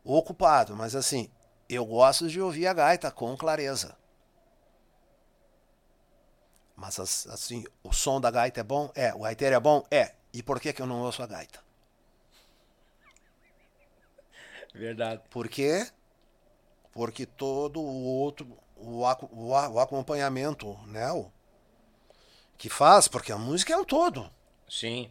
[0.04, 0.74] ocupado.
[0.76, 1.30] Mas assim,
[1.68, 3.96] eu gosto de ouvir a gaita com clareza.
[6.76, 8.90] Mas as- assim, o som da gaita é bom?
[8.94, 9.14] É.
[9.14, 9.86] O gaiteiro é bom?
[9.90, 10.14] É.
[10.32, 11.60] E por que, que eu não ouço a gaita?
[14.74, 15.22] Verdade.
[15.30, 15.86] Por quê?
[16.92, 18.46] Porque todo o outro,
[18.76, 21.10] o, o, o acompanhamento, né?
[21.12, 21.30] O,
[22.60, 24.30] que faz, porque a música é um todo,
[24.68, 25.10] Sim,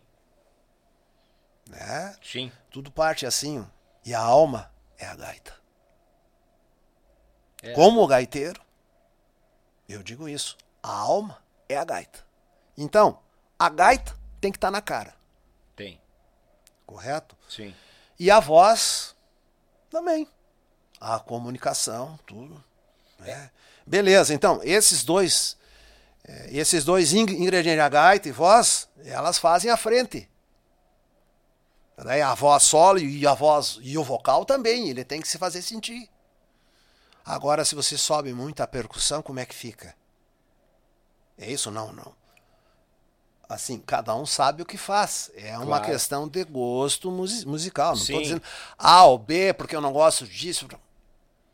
[1.67, 2.15] né?
[2.23, 2.51] sim.
[2.69, 3.67] Tudo parte assim,
[4.05, 5.55] e a alma é a gaita.
[7.63, 7.73] É.
[7.73, 8.61] Como o gaiteiro,
[9.87, 12.23] eu digo isso, a alma é a gaita.
[12.77, 13.19] Então,
[13.57, 15.15] a gaita tem que estar na cara,
[15.75, 15.99] Tem.
[16.85, 17.35] correto?
[17.49, 17.75] Sim.
[18.19, 19.15] E a voz
[19.89, 20.27] também.
[20.99, 22.61] A comunicação, tudo.
[23.19, 23.49] né?
[23.85, 25.57] Beleza, então, esses dois.
[26.27, 30.29] eh, Esses dois ing- ingredientes, a gaita e voz, elas fazem a frente.
[31.97, 35.37] Daí a voz solo e a voz e o vocal também, ele tem que se
[35.37, 36.09] fazer sentir.
[37.25, 39.93] Agora, se você sobe muito a percussão, como é que fica?
[41.37, 41.69] É isso?
[41.71, 42.13] Não, não.
[43.49, 45.31] Assim, cada um sabe o que faz.
[45.35, 45.85] É uma Claro.
[45.85, 47.95] questão de gosto musi- musical.
[47.95, 48.43] Não estou dizendo
[48.77, 50.67] A ou B, porque eu não gosto disso.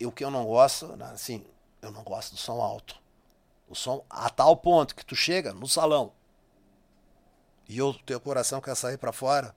[0.03, 1.45] O que eu não gosto, né, assim,
[1.81, 2.95] eu não gosto do som alto.
[3.67, 6.11] O som a tal ponto que tu chega no salão
[7.67, 9.55] e o teu coração quer sair para fora,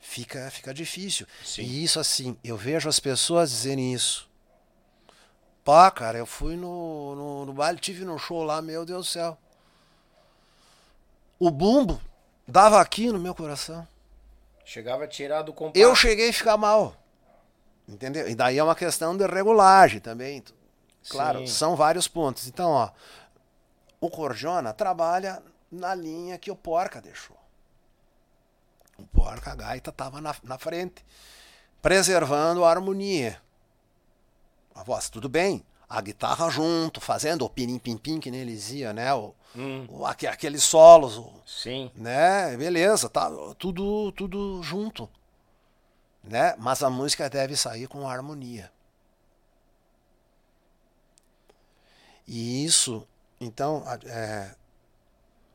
[0.00, 1.26] fica, fica difícil.
[1.44, 1.62] Sim.
[1.62, 4.28] E isso assim, eu vejo as pessoas dizerem isso.
[5.64, 9.10] Pá, cara, eu fui no, no, no baile, tive no show lá, meu Deus do
[9.10, 9.36] céu.
[11.38, 12.00] O bumbo
[12.46, 13.86] dava aqui no meu coração.
[14.64, 15.78] Chegava a tirar do compacto.
[15.78, 16.96] Eu cheguei a ficar mal.
[17.88, 18.28] Entendeu?
[18.28, 20.42] E daí é uma questão de regulagem também.
[21.08, 21.46] Claro, Sim.
[21.46, 22.46] são vários pontos.
[22.48, 22.90] Então, ó,
[24.00, 27.36] o Corjona trabalha na linha que o Porca deixou.
[28.98, 31.04] O Porca, a gaita estava na, na frente,
[31.80, 33.40] preservando a harmonia.
[34.74, 35.64] A voz, tudo bem.
[35.88, 39.14] A guitarra junto, fazendo o pirim-pim-pim, que nem ele dizia, né?
[39.14, 41.90] O, Hum, o, aque- aqueles solos, o, sim.
[41.94, 42.54] né?
[42.58, 45.08] Beleza, tá tudo tudo junto,
[46.26, 46.54] né?
[46.58, 48.70] Mas a música deve sair com harmonia.
[52.26, 53.06] E isso,
[53.40, 54.54] então, é,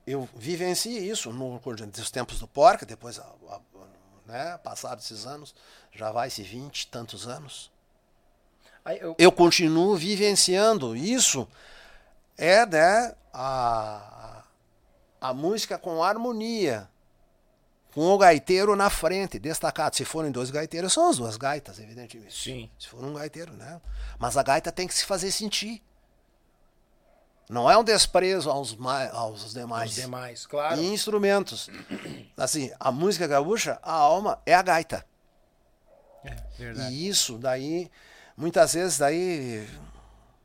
[0.07, 3.59] eu vivenciei isso no dos tempos do Porca, depois, a- a-
[4.25, 4.57] né?
[4.59, 5.53] Passados esses anos,
[5.91, 7.69] já vai-se 20 e tantos anos.
[8.85, 11.47] Eu, Eu continuo vivenciando isso.
[12.37, 13.15] É, né?
[13.33, 14.43] A,
[15.19, 16.89] a música com harmonia.
[17.93, 19.95] Com o gaiteiro na frente, destacado.
[19.95, 22.37] Se forem dois gaiteiros, são as duas gaitas, evidentemente.
[22.37, 22.69] Sim.
[22.79, 23.81] Se for um gaiteiro, né?
[24.17, 25.83] Mas a gaita tem que se fazer sentir.
[27.49, 29.89] Não é um desprezo aos, mais, aos demais.
[29.89, 30.81] Os demais, claro.
[30.81, 31.69] E instrumentos.
[32.37, 35.05] Assim, a música gaúcha, a alma é a gaita.
[36.23, 36.93] É, verdade.
[36.93, 37.91] E isso daí,
[38.37, 39.67] muitas vezes daí,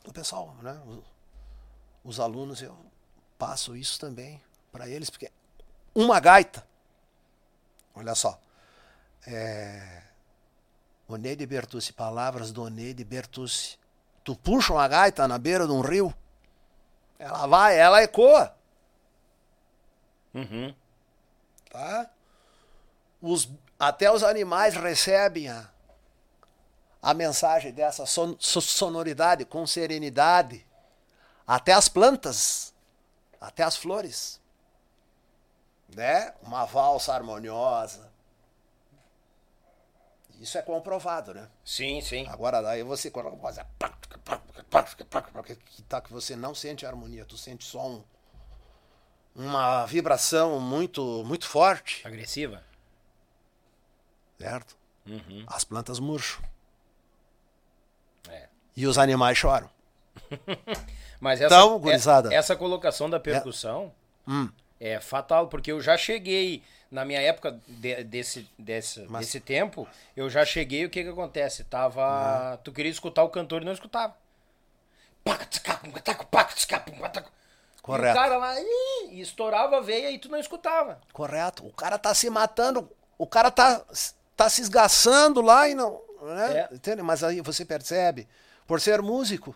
[0.05, 0.76] o pessoal, né?
[2.02, 2.76] Os alunos, eu
[3.39, 4.42] passo isso também
[4.73, 5.31] para eles, porque
[5.94, 6.66] uma gaita,
[7.97, 8.39] olha só,
[9.26, 10.02] é,
[11.08, 13.78] Oneide Bertucci, palavras do Oneide Bertucci.
[14.23, 16.15] Tu puxa uma gaita na beira de um rio,
[17.18, 18.55] ela vai, ela ecoa.
[20.34, 20.75] Uhum.
[21.70, 22.10] Tá?
[23.23, 25.68] Os, até os animais recebem a,
[27.00, 30.66] a mensagem dessa son, sonoridade com serenidade.
[31.47, 32.75] Até as plantas,
[33.41, 34.41] até as flores.
[35.97, 36.34] Né?
[36.42, 38.12] Uma valsa harmoniosa.
[40.39, 41.49] Isso é comprovado, né?
[41.65, 42.26] Sim, sim.
[42.28, 43.65] Agora daí você quando você
[45.57, 48.05] que tá que você não sente harmonia, tu sente só um,
[49.34, 52.62] uma vibração muito muito forte, Agressiva?
[54.39, 54.76] certo?
[55.07, 55.44] Uhum.
[55.47, 56.44] As plantas murcham
[58.28, 58.49] É.
[58.76, 59.70] e os animais choram.
[61.18, 62.31] Mas essa, Então, gurizada.
[62.31, 63.91] é- essa colocação da percussão
[64.28, 64.50] Hum.
[64.80, 69.86] É fatal, porque eu já cheguei, na minha época de- desse, desse, Mas- desse tempo,
[70.16, 71.64] eu já cheguei, o que que acontece?
[71.64, 72.58] Tava.
[72.64, 74.16] Tu queria escutar o cantor e não escutava.
[75.26, 75.30] E
[77.80, 78.14] o Correto.
[78.18, 81.00] cara lá e estourava a veia e tu não escutava.
[81.12, 81.64] Correto.
[81.66, 83.84] O cara tá se matando, o cara tá
[84.36, 86.68] tá se esgaçando lá e não, né?
[86.70, 86.74] É.
[86.74, 87.00] Entende?
[87.02, 88.28] Mas aí você percebe,
[88.66, 89.55] por ser músico,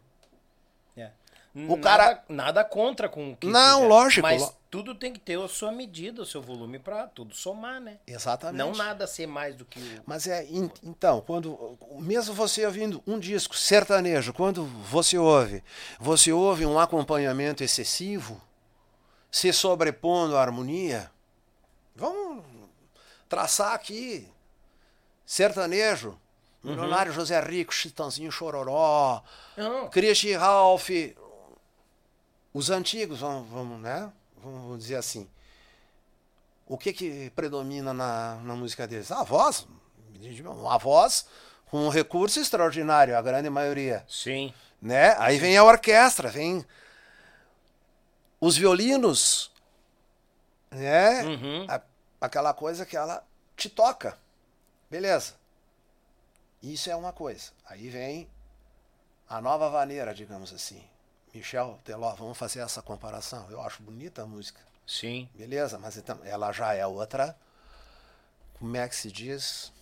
[0.97, 1.10] É.
[1.55, 5.36] O nada, cara- Nada contra com o que Não, lógico, Mas tudo tem que ter
[5.40, 7.99] a sua medida, o seu volume pra tudo somar, né?
[8.07, 8.57] exatamente.
[8.58, 10.02] Não nada ser mais do que o.
[10.07, 15.65] Mas é, in- então, quando mesmo você ouvindo um disco sertanejo, quando você ouve,
[15.99, 18.40] você ouve um acompanhamento excessivo,
[19.31, 21.10] se sobrepondo à harmonia.
[21.97, 22.44] Vamos
[23.28, 24.28] traçar aqui
[25.26, 26.18] sertanejo,
[26.62, 29.23] Milionário José Rico, Chitãozinho Chororó,
[29.57, 30.90] Não, Christian Ralph,
[32.52, 34.12] os antigos, vamos, vamos, né?
[34.43, 35.28] Vamos dizer assim.
[36.67, 39.10] O que que predomina na, na música deles?
[39.10, 39.67] A voz.
[40.69, 41.27] A voz
[41.67, 44.05] com um recurso extraordinário, a grande maioria.
[44.09, 44.52] sim.
[44.83, 45.15] Né?
[45.19, 46.65] Aí vem a orquestra, vem
[48.41, 49.52] os violinos,
[50.70, 51.23] né?
[51.23, 51.67] Uhum.
[51.69, 51.83] A-
[52.19, 53.23] aquela coisa que ela
[53.55, 54.17] te toca.
[54.91, 55.35] Beleza.
[56.62, 57.51] Isso é uma coisa.
[57.67, 58.27] Aí vem
[59.28, 60.83] a nova vaneira, digamos assim.
[61.34, 63.47] Michel Teló, vamos fazer essa comparação.
[63.50, 64.60] Eu acho bonita a música.
[64.86, 65.28] Sim.
[65.34, 67.36] Beleza, mas então ela já é outra.
[68.59, 69.73] Como é que se diz?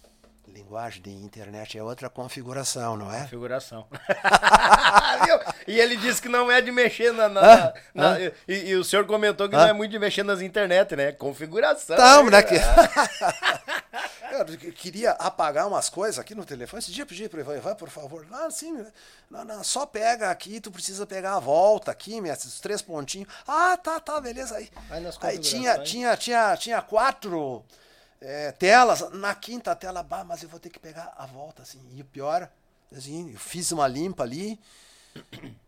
[0.46, 3.26] Linguagem de internet é outra configuração, não é?
[3.26, 3.86] Figuração.
[5.24, 5.38] Viu?
[5.66, 7.28] e ele disse que não é de mexer na.
[7.28, 10.96] na- na- e, e o senhor comentou que não é muito de mexer nas internet,
[10.96, 11.12] né?
[11.12, 11.96] Configuração.
[11.96, 12.30] Então, né?
[12.30, 12.42] né?
[12.42, 12.54] Que...
[14.40, 16.80] Eu que- queria apagar umas coisas aqui no telefone.
[16.80, 18.26] Esse dia eu pedi para ele, vai, por favor.
[18.32, 18.84] Ah, sim,
[19.30, 23.28] não, não, só pega aqui, tu precisa pegar a volta aqui, minha, esses três pontinhos.
[23.46, 24.56] Ah, tá, tá, beleza.
[24.56, 27.64] Aí, Aí aí tinha, tinha, tinha, tinha quatro
[28.20, 29.10] é, telas.
[29.12, 31.80] Na quinta tela, bah, mas eu vou ter que pegar a volta, assim.
[31.94, 32.48] E o pior,
[32.96, 34.58] assim, eu fiz uma limpa ali,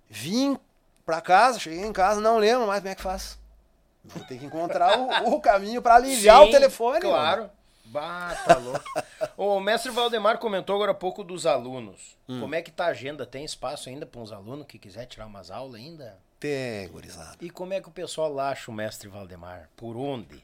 [0.08, 0.58] vim
[1.04, 3.38] pra casa, cheguei em casa, não lembro mais como é que faz.
[4.04, 7.04] Vou ter que encontrar o, o caminho para aliviar o Sim, telefone.
[7.04, 7.50] mano.
[7.90, 8.84] Bah, tá louco.
[9.36, 12.16] o mestre Valdemar comentou agora há pouco dos alunos.
[12.28, 12.40] Hum.
[12.40, 13.26] Como é que tá a agenda?
[13.26, 16.16] Tem espaço ainda para uns alunos que quiser tirar umas aulas ainda?
[16.38, 17.36] Tem, gurizada.
[17.40, 19.68] E como é que o pessoal acha o mestre Valdemar?
[19.76, 20.42] Por onde?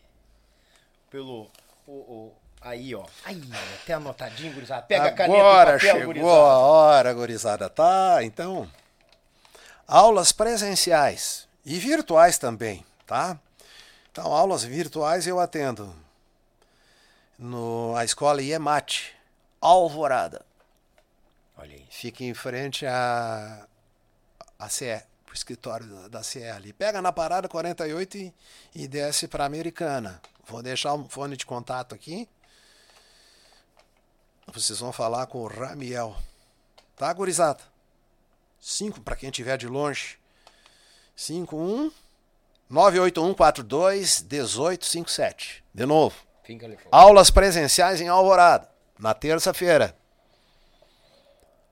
[1.11, 1.49] Pelo.
[1.87, 3.05] O, o- aí, ó.
[3.25, 3.41] Aí,
[3.83, 4.83] até anotadinho, gurizada.
[4.83, 6.33] Pega a caneta Agora papel, chegou gurizada.
[6.33, 7.71] a hora, gurizada.
[7.71, 8.69] Tá, então.
[9.87, 13.39] Aulas presenciais e virtuais também, tá?
[14.11, 15.95] Então, aulas virtuais eu atendo
[17.39, 19.15] no a escola IEMAT,
[19.61, 20.45] Alvorada.
[21.57, 21.87] Olha aí.
[21.91, 23.67] Fica em frente à
[24.59, 26.73] a CE, o escritório da, da CE ali.
[26.73, 28.35] Pega na parada 48 e,
[28.75, 30.21] e desce para Americana.
[30.47, 32.29] Vou deixar o fone de contato aqui.
[34.53, 36.17] Vocês vão falar com o Ramiel.
[36.95, 37.63] Tá, gurizada?
[38.61, 40.19] 5 para quem estiver de longe.
[41.15, 41.91] 51
[42.69, 45.65] 98142 1857.
[45.75, 46.26] De novo.
[46.91, 48.69] Aulas presenciais em Alvorada,
[48.99, 49.95] na terça-feira.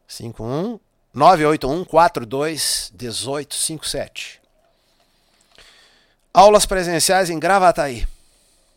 [0.09, 0.78] 51
[1.12, 4.41] 981 42 1857.
[6.33, 8.07] Aulas presenciais em Gravataí.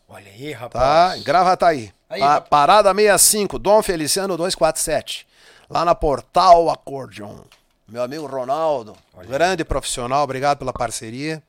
[0.08, 0.58] Olha aí, Tá?
[0.58, 1.22] rapaz.
[1.22, 1.92] Gravataí.
[2.08, 2.48] Aí, rapaz.
[2.48, 5.26] Parada 65, Dom Feliciano 247.
[5.68, 7.40] Lá na Portal Accordion.
[7.86, 8.96] Meu amigo Ronaldo,
[9.26, 11.42] grande profissional, obrigado pela parceria.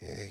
[0.00, 0.30] É,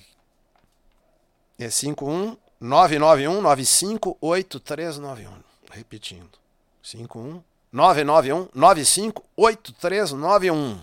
[1.59, 5.31] é 51 991 958391.
[5.71, 6.37] Repetindo.
[6.83, 10.81] 51 991 958391.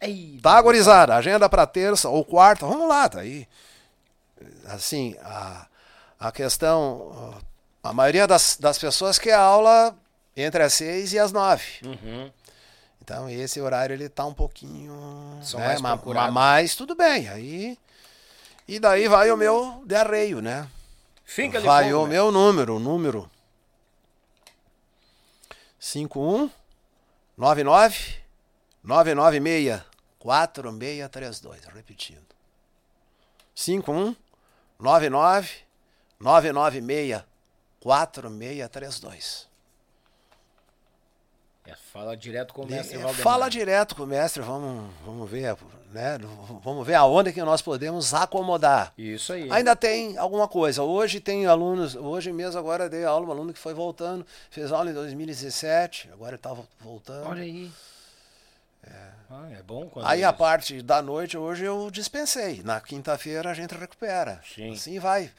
[0.00, 1.14] Ei, Tá, gurizada?
[1.16, 2.66] Agenda pra terça ou quarta.
[2.66, 3.46] Vamos lá, tá aí.
[4.66, 5.66] Assim, a,
[6.20, 7.34] a questão.
[7.82, 9.94] A maioria das, das pessoas quer aula
[10.36, 11.64] entre as seis e as nove.
[11.84, 12.30] Uhum.
[13.02, 15.38] Então esse horário ele tá um pouquinho.
[15.42, 16.32] São né, mais ma- procurados.
[16.34, 17.28] ma- mas tudo bem.
[17.28, 17.78] Aí.
[18.66, 20.66] E daí vai o meu derreio, né?
[21.24, 22.12] Fica ali Vai fogo, o né?
[22.14, 23.30] meu número, o número
[25.78, 26.50] 51
[27.36, 28.24] 99
[28.82, 29.82] 996
[30.18, 32.34] 4632, repetindo.
[33.54, 34.16] 51
[34.78, 35.50] 99
[36.20, 37.22] 996
[37.80, 39.53] 4632.
[41.66, 43.22] É, fala direto com o mestre É, Valdemar.
[43.22, 45.56] Fala direto com o mestre, vamos, vamos ver,
[45.92, 46.18] né?
[46.62, 48.92] Vamos ver aonde que nós podemos acomodar.
[48.98, 49.50] Isso aí.
[49.50, 50.82] Ainda tem alguma coisa.
[50.82, 54.90] Hoje tem alunos, hoje mesmo agora dei aula, um aluno que foi voltando, fez aula
[54.90, 57.28] em 2017, agora ele tá voltando.
[57.28, 57.70] Olha aí.
[59.36, 62.62] Ah, é bom quando Aí a parte da noite hoje eu dispensei.
[62.62, 64.40] Na quinta-feira a gente recupera.
[64.54, 64.72] Sim.
[64.74, 65.30] Assim vai.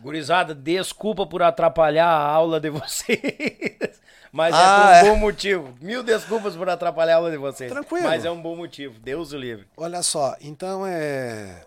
[0.00, 4.00] Gurizada, desculpa por atrapalhar a aula de vocês.
[4.32, 5.00] Mas Ah, é é.
[5.02, 5.76] por um bom motivo.
[5.80, 7.70] Mil desculpas por atrapalhar a aula de vocês.
[7.70, 8.06] Tranquilo.
[8.08, 8.98] Mas é um bom motivo.
[9.00, 9.66] Deus o livre.
[9.76, 11.66] Olha só, então é.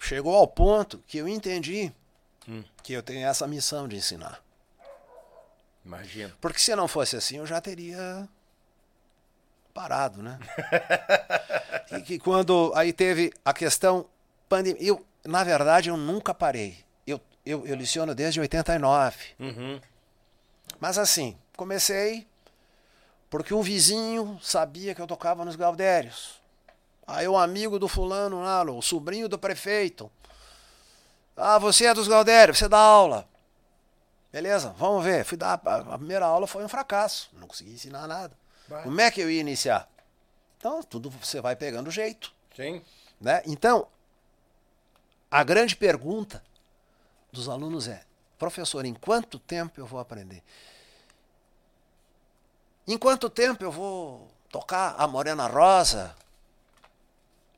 [0.00, 1.92] Chegou ao ponto que eu entendi
[2.48, 2.64] Hum.
[2.82, 4.40] que eu tenho essa missão de ensinar.
[5.84, 6.32] Imagina.
[6.40, 8.26] Porque se não fosse assim, eu já teria
[9.78, 10.36] parado, né?
[11.96, 14.06] e que quando aí teve a questão
[14.48, 16.76] pandemia, eu na verdade eu nunca parei.
[17.06, 19.16] Eu, eu, eu liciono desde 89.
[19.38, 19.80] Uhum.
[20.80, 22.26] Mas assim, comecei
[23.30, 26.40] porque um vizinho sabia que eu tocava nos Galdérios.
[27.06, 30.10] Aí um amigo do fulano lá, o sobrinho do prefeito.
[31.36, 33.28] Ah, você é dos Galdérios, você dá aula.
[34.32, 35.24] Beleza, vamos ver.
[35.24, 37.30] Fui dar a primeira aula foi um fracasso.
[37.34, 38.36] Não consegui ensinar nada.
[38.68, 38.82] Vai.
[38.82, 39.88] Como é que eu ia iniciar?
[40.58, 42.82] Então, tudo você vai pegando jeito, Sim.
[43.20, 43.42] né?
[43.46, 43.88] Então,
[45.30, 46.42] a grande pergunta
[47.32, 48.04] dos alunos é:
[48.38, 50.42] professor, em quanto tempo eu vou aprender?
[52.86, 56.14] Em quanto tempo eu vou tocar a Morena Rosa?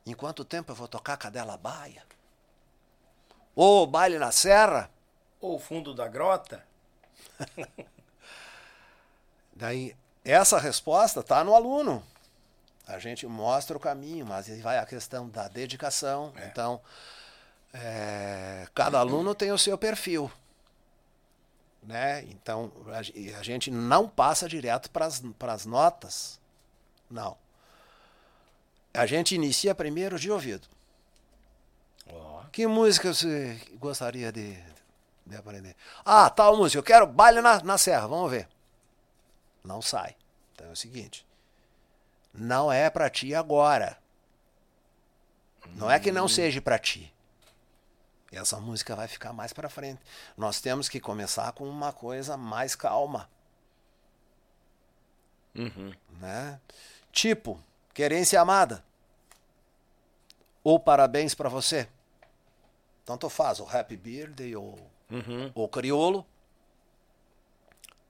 [0.05, 2.05] Em quanto tempo eu vou tocar Cadela Baia?
[3.55, 4.91] Ou Baile na Serra?
[5.41, 6.67] Ou o fundo da grota.
[9.55, 9.95] Daí,
[10.31, 12.03] essa resposta está no aluno.
[12.87, 16.33] A gente mostra o caminho, mas aí vai a questão da dedicação.
[16.47, 16.81] Então,
[17.73, 20.31] é, cada aluno tem o seu perfil.
[21.83, 22.23] Né?
[22.25, 26.39] Então, a, ge- a gente não passa direto para as notas.
[27.11, 27.37] Não.
[28.93, 30.67] A gente inicia primeiro de ouvido.
[32.53, 34.59] Que música você gostaria de,
[35.25, 35.77] de aprender?
[36.05, 36.79] Ah, tal música.
[36.81, 38.09] Eu quero baile na, na serra.
[38.09, 38.49] Vamos ver.
[39.63, 40.17] Não sai.
[40.61, 41.27] Então é o seguinte.
[42.35, 43.99] Não é pra ti agora.
[45.75, 47.13] Não é que não seja pra ti.
[48.31, 50.01] Essa música vai ficar mais pra frente.
[50.37, 53.29] Nós temos que começar com uma coisa mais calma,
[55.55, 55.93] Uhum.
[56.21, 56.61] né?
[57.11, 57.59] Tipo,
[57.93, 58.85] querência amada.
[60.63, 61.89] Ou parabéns pra você.
[63.05, 64.79] Tanto faz, o Happy Birthday ou
[65.11, 65.51] Uhum.
[65.55, 66.25] o criolo.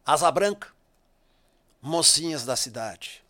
[0.04, 0.68] Asa branca.
[1.82, 3.22] Mocinhas da cidade.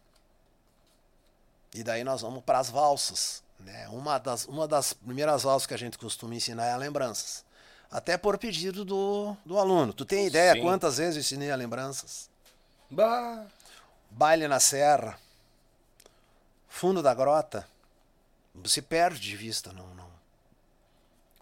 [1.75, 3.43] E daí nós vamos para as valsas.
[3.61, 3.89] Né?
[3.89, 7.45] Uma, das, uma das primeiras valsas que a gente costuma ensinar é a lembranças.
[7.91, 9.93] Até por pedido do, do aluno.
[9.93, 10.63] Tu tem ideia Sim.
[10.63, 12.29] quantas vezes eu ensinei a lembranças?
[12.91, 13.47] Bah.
[14.11, 15.19] Baile na serra.
[16.69, 17.69] Fundo da grota.
[18.65, 19.95] Se perde de vista, não.
[19.95, 20.11] não.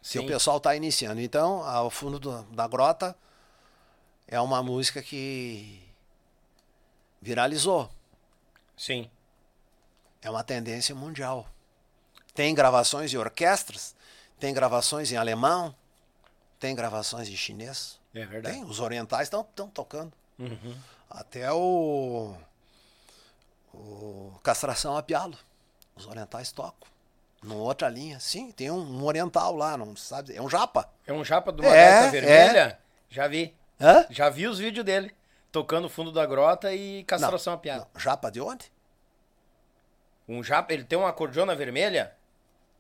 [0.03, 1.21] Se o pessoal está iniciando.
[1.21, 3.17] Então, ao fundo do- da grota
[4.27, 5.87] é uma música que
[7.21, 7.91] viralizou.
[8.77, 9.11] Sim.
[10.23, 11.47] É uma tendência mundial.
[12.35, 13.95] Tem gravações de orquestras,
[14.39, 15.75] tem gravações em alemão,
[16.59, 17.99] tem gravações em chinês.
[18.15, 18.57] É verdade.
[18.57, 20.13] Tem, os orientais estão tocando.
[20.39, 20.77] Uhum.
[21.11, 22.35] Até o,
[23.73, 25.37] o Castração a Pialo.
[25.97, 26.89] Os orientais tocam.
[27.43, 28.19] Numa outra linha.
[28.21, 30.35] Sim, tem um, um oriental lá, não sabe?
[30.35, 30.89] É um japa.
[31.07, 32.79] É um japa de uma É, vermelha?
[33.09, 33.55] Já vi.
[33.81, 34.07] Hã?
[34.11, 35.15] Já vi os vídeos dele.
[35.51, 37.89] Tocando o fundo da grota e castração a piada.
[37.95, 38.71] Não, japa de onde?
[40.29, 42.15] Um japa, ele tem uma cordiona vermelha?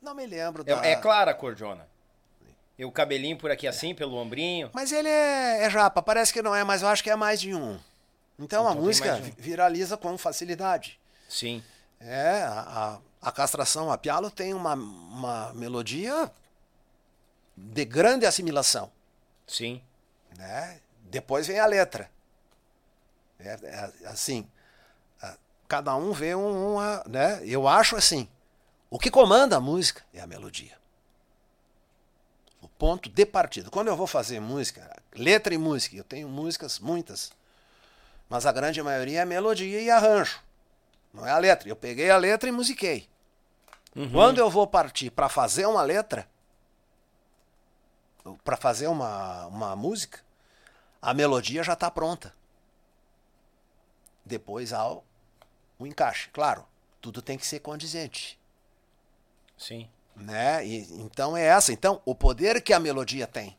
[0.02, 0.86] Não me lembro É, da...
[0.86, 1.88] é clara a cordiona.
[2.78, 4.70] E o cabelinho por aqui assim, pelo ombrinho.
[4.72, 7.40] Mas ele é, é japa, parece que não é, mas eu acho que é mais
[7.40, 7.78] de um.
[8.38, 9.32] Então, a Então tem música um.
[9.36, 11.00] viraliza com facilidade.
[11.28, 11.64] Sim.
[11.98, 16.30] É, a, a, a castração a pialo tem uma, uma melodia
[17.56, 18.92] de grande assimilação.
[19.46, 19.82] Sim.
[20.36, 20.80] né?
[21.00, 22.08] Depois vem a letra.
[23.38, 23.58] É,
[24.02, 24.48] é assim,
[25.22, 25.36] a-
[25.66, 27.40] cada um vê um- uma, né?
[27.44, 28.28] Eu acho assim,
[28.90, 30.76] o que comanda a música é a melodia.
[32.60, 33.70] O ponto de partida.
[33.70, 37.30] Quando eu vou fazer música, letra e música, eu tenho músicas muitas,
[38.28, 40.40] mas a grande maioria é melodia e arranjo.
[41.14, 41.68] Não é a letra.
[41.68, 43.08] Eu peguei a letra e musiquei.
[44.12, 46.28] Quando eu vou partir para fazer uma letra,
[48.44, 50.20] para fazer uma, uma música,
[51.00, 52.34] a melodia já está pronta.
[54.28, 55.02] Depois há o,
[55.78, 56.28] o encaixe.
[56.30, 56.64] Claro,
[57.00, 58.38] tudo tem que ser condizente.
[59.56, 59.88] Sim.
[60.14, 60.64] Né?
[60.66, 61.72] E, então é essa.
[61.72, 63.56] Então, o poder que a melodia tem.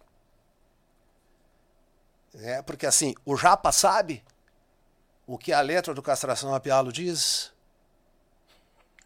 [2.35, 4.23] É, porque assim, o Japa sabe
[5.25, 7.51] o que a letra do Castração a Pialo diz?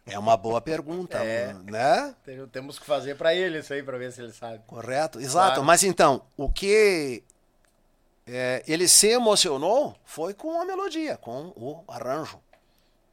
[0.06, 1.54] É uma boa pergunta, É.
[1.54, 2.14] né?
[2.24, 4.62] Tem- Temos que fazer pra ele isso aí, pra ver se ele sabe.
[4.66, 5.46] Correto, exato.
[5.54, 5.64] Claro.
[5.64, 7.24] Mas então, o que
[8.26, 12.40] é, ele se emocionou foi com a melodia, com o arranjo.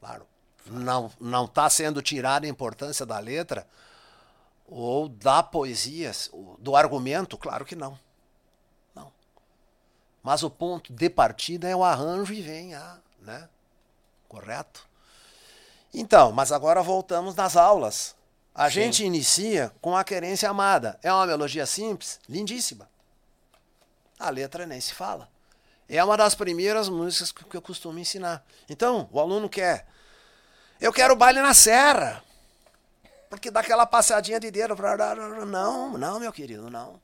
[0.00, 0.26] Claro.
[0.66, 3.66] Não não está sendo tirada a importância da letra
[4.66, 6.12] ou da poesia,
[6.58, 7.98] do argumento, claro que não.
[8.94, 9.12] Não.
[10.22, 13.48] Mas o ponto de partida é o arranjo e vem a, né?
[14.28, 14.88] Correto?
[15.92, 18.16] Então, mas agora voltamos nas aulas.
[18.54, 18.74] A Sim.
[18.74, 20.98] gente inicia com a querência amada.
[21.02, 22.88] É uma melodia simples, lindíssima.
[24.22, 25.28] A letra nem se fala.
[25.88, 28.44] É uma das primeiras músicas que eu costumo ensinar.
[28.68, 29.86] Então, o aluno quer.
[30.80, 32.22] Eu quero baile na serra.
[33.28, 34.76] Porque dá aquela passadinha de dedo.
[35.44, 37.00] Não, não, meu querido, não.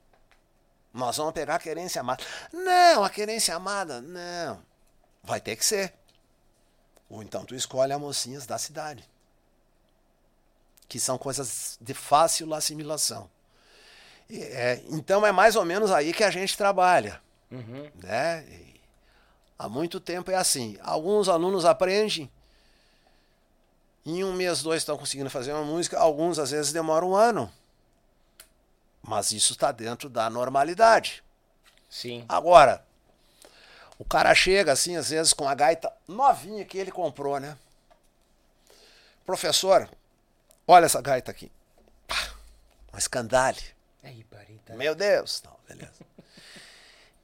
[0.94, 2.24] Nós vamos pegar a querência amada.
[2.52, 4.62] Não, a querência amada, não.
[5.24, 5.92] Vai ter que ser.
[7.10, 9.08] Ou então tu escolhe a mocinhas da cidade.
[10.88, 13.28] Que são coisas de fácil assimilação.
[14.31, 17.20] É, então é mais ou menos aí que a gente trabalha.
[17.50, 17.90] Uhum.
[18.02, 18.44] Né?
[18.48, 18.81] E
[19.58, 20.76] há muito tempo é assim.
[20.82, 22.31] Alguns alunos aprendem.
[24.05, 25.98] Em um mês, dois estão conseguindo fazer uma música.
[25.98, 27.50] Alguns às vezes demoram um ano.
[29.02, 31.23] Mas isso está dentro da normalidade.
[31.89, 32.24] Sim.
[32.28, 32.84] Agora,
[33.98, 37.57] o cara chega assim, às vezes, com a gaita novinha que ele comprou, né?
[39.24, 39.89] Professor,
[40.66, 41.50] olha essa gaita aqui.
[42.07, 42.16] Pá,
[42.92, 43.77] Uma escandale.
[44.08, 44.74] Aí, parita.
[44.74, 45.42] Meu Deus.
[45.44, 46.06] Não, beleza.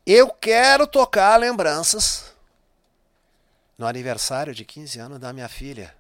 [0.05, 2.35] Eu quero tocar lembranças
[3.79, 5.97] no aniversário de 15 anos da minha filha.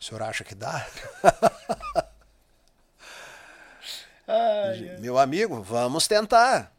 [0.00, 0.84] O senhor acha que dá?
[4.26, 4.96] Ai.
[4.98, 6.72] Meu amigo, vamos tentar.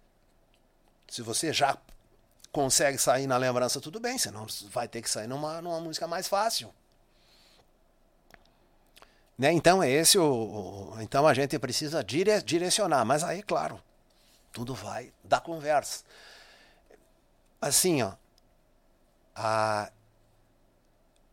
[1.08, 1.78] Se você já
[2.52, 6.28] consegue sair na lembrança, tudo bem, senão vai ter que sair numa, numa música mais
[6.28, 6.74] fácil.
[9.38, 9.52] Né?
[9.52, 10.24] Então é esse o,
[10.96, 13.82] o- Então a gente precisa dire- direcionar, mas aí, claro,
[14.52, 16.04] tudo vai da conversa.
[17.62, 18.14] Assim, ó.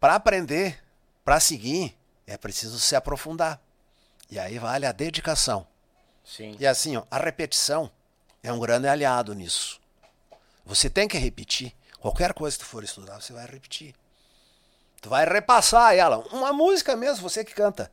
[0.01, 0.83] Para aprender,
[1.25, 3.61] para seguir, é preciso se aprofundar.
[4.31, 5.67] E aí vale a dedicação.
[6.25, 6.57] Sim.
[6.59, 7.91] E assim, ó, a repetição
[8.43, 9.81] é um grande aliado nisso.
[10.67, 11.75] Você tem que repetir.
[12.01, 13.95] Qualquer coisa que tu for estudar, você vai repetir.
[15.05, 16.17] Tu vai repassar ela.
[16.33, 17.93] Uma música mesmo, você que canta.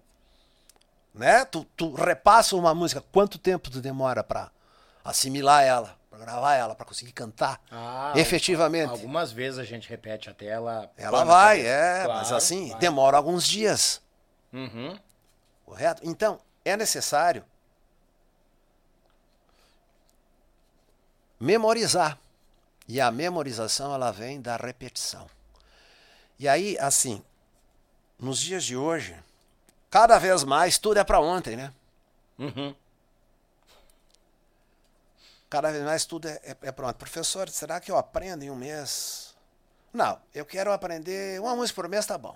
[1.13, 1.43] Né?
[1.43, 3.03] Tu, tu repassa uma música.
[3.11, 4.49] Quanto tempo tu demora para
[5.03, 8.91] assimilar ela, para gravar ela, para conseguir cantar Ah, efetivamente?
[8.91, 10.89] Algumas vezes a gente repete até ela.
[10.95, 12.79] Ela vai, é, mas Claro, assim, vai.
[12.79, 14.01] demora alguns dias.
[14.53, 14.97] Uhum.
[15.65, 16.01] Correto?
[16.05, 17.43] Então, é necessário
[21.37, 22.17] memorizar.
[22.87, 25.29] E a memorização ela vem da repetição.
[26.41, 27.21] E aí, assim,
[28.17, 29.15] nos dias de hoje,
[29.91, 31.71] cada vez mais tudo é para ontem, né?
[32.39, 32.73] Uhum.
[35.47, 36.95] Cada vez mais tudo é, é, é pronto.
[36.95, 39.35] Professor, será que eu aprendo em um mês?
[39.93, 42.35] Não, eu quero aprender uma música por mês, tá bom.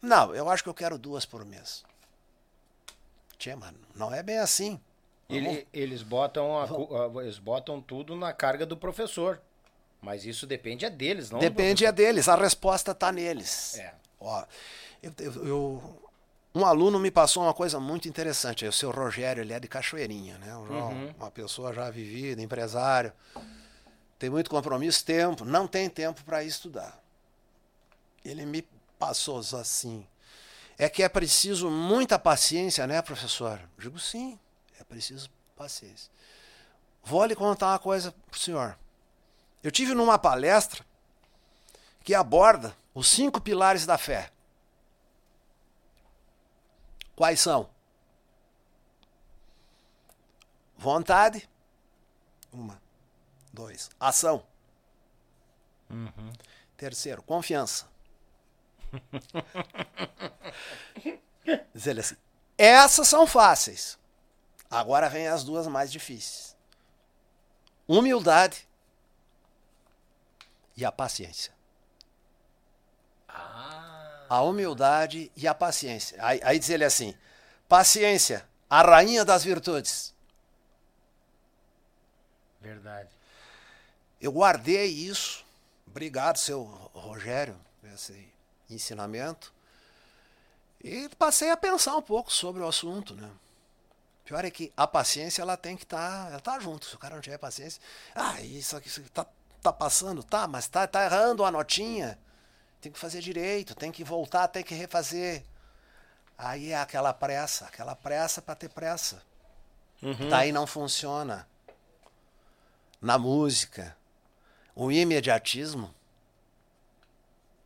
[0.00, 1.82] Não, eu acho que eu quero duas por mês.
[3.36, 4.80] Tchê, mano, não é bem assim.
[5.28, 9.42] Ele- eles, botam a- eles botam tudo na carga do professor.
[10.04, 13.78] Mas isso depende é deles, não Depende é deles, a resposta está neles.
[13.78, 13.94] É.
[14.20, 14.44] Ó,
[15.02, 16.02] eu, eu- eu-
[16.54, 18.66] um aluno me passou uma coisa muito interessante.
[18.66, 20.54] O seu Rogério, ele é de Cachoeirinha, né?
[20.56, 21.14] Um- Uhum.
[21.18, 23.12] Uma pessoa já vivida, empresário.
[24.18, 25.44] Tem muito compromisso, tempo.
[25.44, 27.02] Não tem tempo para estudar.
[28.24, 28.62] Ele me
[28.98, 30.06] passou assim.
[30.78, 33.58] É que é preciso muita paciência, né, professor?
[33.78, 34.38] Digo sim,
[34.78, 36.10] é preciso paciência.
[37.02, 38.76] Vou lhe contar uma coisa pro senhor.
[39.64, 40.84] Eu tive numa palestra
[42.04, 44.30] que aborda os cinco pilares da fé.
[47.16, 47.70] Quais são?
[50.76, 51.48] Vontade.
[52.52, 52.78] Uma.
[53.54, 53.88] Dois.
[53.98, 54.46] Ação.
[55.88, 56.30] Uhum.
[56.76, 57.88] Terceiro, confiança.
[61.72, 62.16] Diz ele assim:
[62.58, 63.98] essas são fáceis.
[64.70, 66.54] Agora vem as duas mais difíceis:
[67.88, 68.68] humildade
[70.76, 71.52] e a paciência.
[73.28, 74.26] Ah.
[74.28, 76.18] A humildade e a paciência.
[76.24, 77.16] Aí, aí diz ele assim:
[77.68, 80.14] paciência, a rainha das virtudes.
[82.60, 83.10] Verdade.
[84.20, 85.44] Eu guardei isso.
[85.86, 86.62] Obrigado, seu
[86.94, 87.56] Rogério,
[87.92, 88.32] esse
[88.70, 89.52] ensinamento.
[90.82, 93.30] E passei a pensar um pouco sobre o assunto, né?
[94.24, 96.86] Pior é que a paciência ela tem que estar, tá, ela tá junto.
[96.86, 97.80] Se o cara não tiver paciência,
[98.14, 99.26] ah, isso aqui tá,
[99.64, 102.18] tá passando, tá, mas tá, tá errando a notinha.
[102.80, 105.42] Tem que fazer direito, tem que voltar, tem que refazer.
[106.36, 109.22] Aí é aquela pressa, aquela pressa para ter pressa.
[110.02, 110.28] Uhum.
[110.28, 111.48] Daí não funciona.
[113.00, 113.96] Na música,
[114.74, 115.94] o imediatismo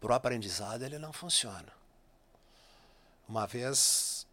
[0.01, 1.73] para o aprendizado ele não funciona.
[3.29, 4.27] Uma vez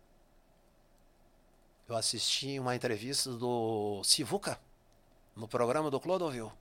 [1.88, 4.60] eu assisti uma entrevista do Sivuca
[5.36, 6.52] no programa do Clodovil.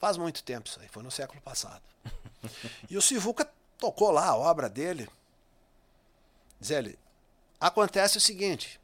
[0.00, 1.82] Faz muito tempo isso aí, foi no século passado.
[2.88, 3.46] e o Sivuca
[3.76, 5.06] tocou lá a obra dele.
[6.58, 6.98] Diz ele,
[7.60, 8.80] acontece o seguinte,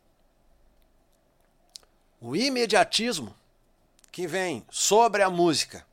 [2.21, 3.35] o imediatismo
[4.13, 5.87] que vem sobre a música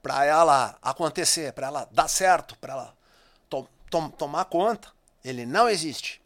[0.00, 2.96] para ela acontecer, para ela dar certo, para ela
[3.50, 4.92] to to tomar conta,
[5.24, 6.22] ele não existe.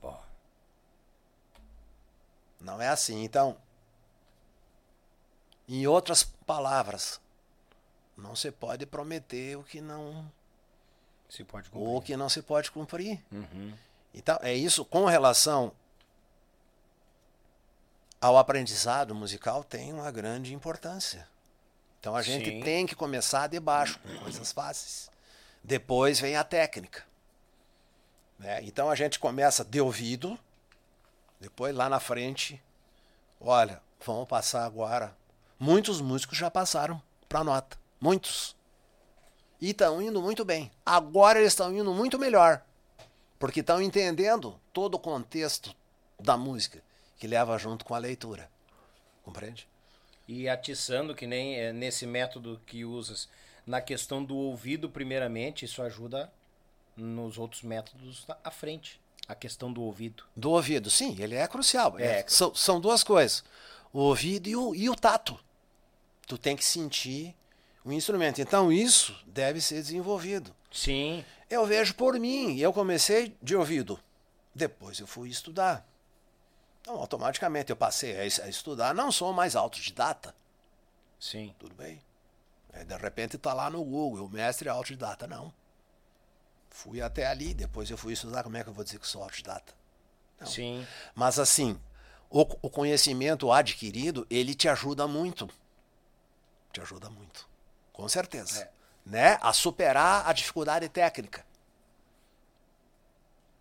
[0.00, 0.20] Bom.
[2.60, 3.22] Não é assim.
[3.22, 3.56] Então,
[5.76, 7.20] em outras palavras,
[8.16, 10.30] não se pode prometer o que não
[11.28, 11.88] se pode cumprir.
[11.88, 13.24] o que não se pode cumprir.
[13.32, 13.72] Uhum.
[14.12, 15.72] Então, é isso com relação
[18.20, 21.26] ao aprendizado musical tem uma grande importância.
[21.98, 22.60] Então a gente Sim.
[22.60, 25.10] tem que começar de baixo, com coisas fáceis.
[25.62, 27.04] Depois vem a técnica.
[28.38, 28.60] Né?
[28.64, 30.38] Então a gente começa de ouvido,
[31.40, 32.62] depois lá na frente,
[33.40, 35.16] olha, vamos passar agora.
[35.62, 37.78] Muitos músicos já passaram para nota.
[38.00, 38.56] Muitos.
[39.60, 40.68] E estão indo muito bem.
[40.84, 42.64] Agora eles estão indo muito melhor.
[43.38, 45.72] Porque estão entendendo todo o contexto
[46.18, 46.82] da música
[47.16, 48.50] que leva junto com a leitura.
[49.22, 49.68] Compreende?
[50.26, 53.28] E atiçando, que nem é, nesse método que usas,
[53.64, 56.28] na questão do ouvido, primeiramente, isso ajuda
[56.96, 59.00] nos outros métodos à frente.
[59.28, 60.24] A questão do ouvido.
[60.34, 62.00] Do ouvido, sim, ele é crucial.
[62.00, 62.18] É.
[62.18, 63.44] É, são, são duas coisas:
[63.92, 65.38] o ouvido e o, e o tato.
[66.26, 67.34] Tu tem que sentir
[67.84, 68.40] o instrumento.
[68.40, 70.54] Então, isso deve ser desenvolvido.
[70.70, 71.24] Sim.
[71.50, 73.98] Eu vejo por mim, eu comecei de ouvido.
[74.54, 75.86] Depois eu fui estudar.
[76.80, 78.94] Então, automaticamente eu passei a, es- a estudar.
[78.94, 80.34] Não sou mais autodidata.
[81.20, 81.54] Sim.
[81.58, 82.00] Tudo bem.
[82.72, 85.26] É, de repente tá lá no Google, o mestre é autodidata.
[85.26, 85.52] Não.
[86.70, 88.42] Fui até ali, depois eu fui estudar.
[88.42, 89.74] Como é que eu vou dizer que sou autodidata?
[90.40, 90.46] Não.
[90.46, 90.86] Sim.
[91.14, 91.78] Mas assim,
[92.30, 95.48] o, o conhecimento adquirido, ele te ajuda muito.
[96.72, 97.48] Te ajuda muito.
[97.92, 98.62] Com certeza.
[98.62, 98.70] É.
[99.04, 99.38] Né?
[99.40, 101.44] A superar a dificuldade técnica.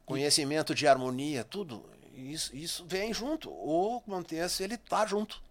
[0.06, 1.90] Conhecimento de harmonia, tudo.
[2.14, 3.50] Isso, isso vem junto.
[3.50, 5.42] O contexto, ele tá junto.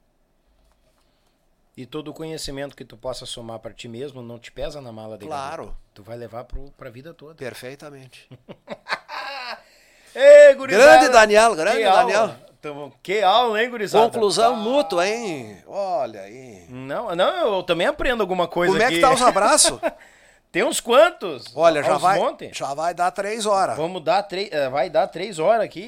[1.77, 4.93] E todo o conhecimento que tu possa somar para ti mesmo não te pesa na
[4.93, 5.77] mala de Claro.
[5.95, 7.35] Tu vai levar pro, pra vida toda.
[7.35, 8.29] Perfeitamente.
[10.15, 10.99] Ei, gurizada!
[10.99, 12.50] Grande Daniel, grande Daniel.
[12.61, 14.05] Tamo- Que aula, hein, gurizada?
[14.05, 14.61] Conclusão Pá.
[14.61, 15.59] mútua, hein?
[15.67, 16.67] Olha aí.
[16.69, 18.97] Não, não, eu também aprendo alguma coisa Como é aqui.
[18.97, 19.79] que tá os abraços?
[20.53, 21.45] Tem uns quantos?
[21.55, 22.51] Olha, já vai, monte.
[22.53, 23.77] já vai dar três horas.
[23.77, 25.81] Vamos dar três, eh, vai dar três horas aqui.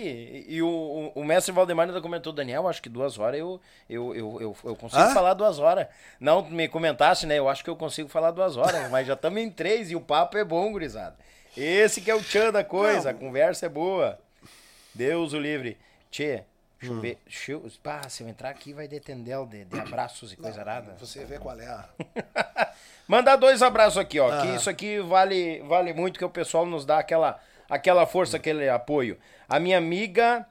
[0.48, 3.60] E, e o, o, mestre Valdemar ainda comentou, Daniel, acho que duas horas eu,
[3.90, 5.12] eu, eu, eu, eu consigo Hã?
[5.12, 5.88] falar duas horas.
[6.20, 7.40] Não me comentasse, né?
[7.40, 10.00] Eu acho que eu consigo falar duas horas, mas já estamos em três e o
[10.00, 11.16] papo é bom, gurizada.
[11.56, 14.16] Esse que é o tchan da coisa, a conversa é boa.
[14.94, 15.76] Deus o livre.
[16.08, 16.44] Tchê,
[17.00, 17.62] deixa eu Hum.
[17.64, 20.96] eu, pá, se eu entrar aqui vai detender de, de abraços e coisa arada.
[20.98, 21.84] Você vê qual é a.
[23.08, 24.28] Mandar dois abraços aqui, ó.
[24.42, 24.54] Que Ah.
[24.56, 29.18] isso aqui vale, vale muito que o pessoal nos dá aquela, aquela força, aquele apoio.
[29.48, 30.46] A minha amiga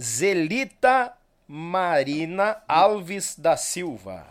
[0.00, 1.12] Zelita
[1.48, 4.26] Marina Alves da Silva.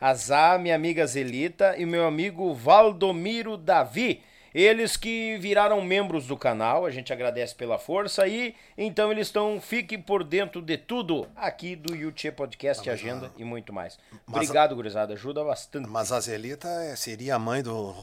[0.00, 4.22] a Zá, minha amiga Zelita e meu amigo Valdomiro Davi.
[4.58, 8.54] Eles que viraram membros do canal, a gente agradece pela força aí.
[8.78, 13.40] Então eles estão, fiquem por dentro de tudo aqui do YouTube Podcast, Ah, Agenda mas,
[13.40, 13.98] e muito mais.
[14.26, 15.86] mas Obrigado, gurizada, ajuda bastante.
[15.86, 17.94] Mas a Zelita é- seria a mãe do.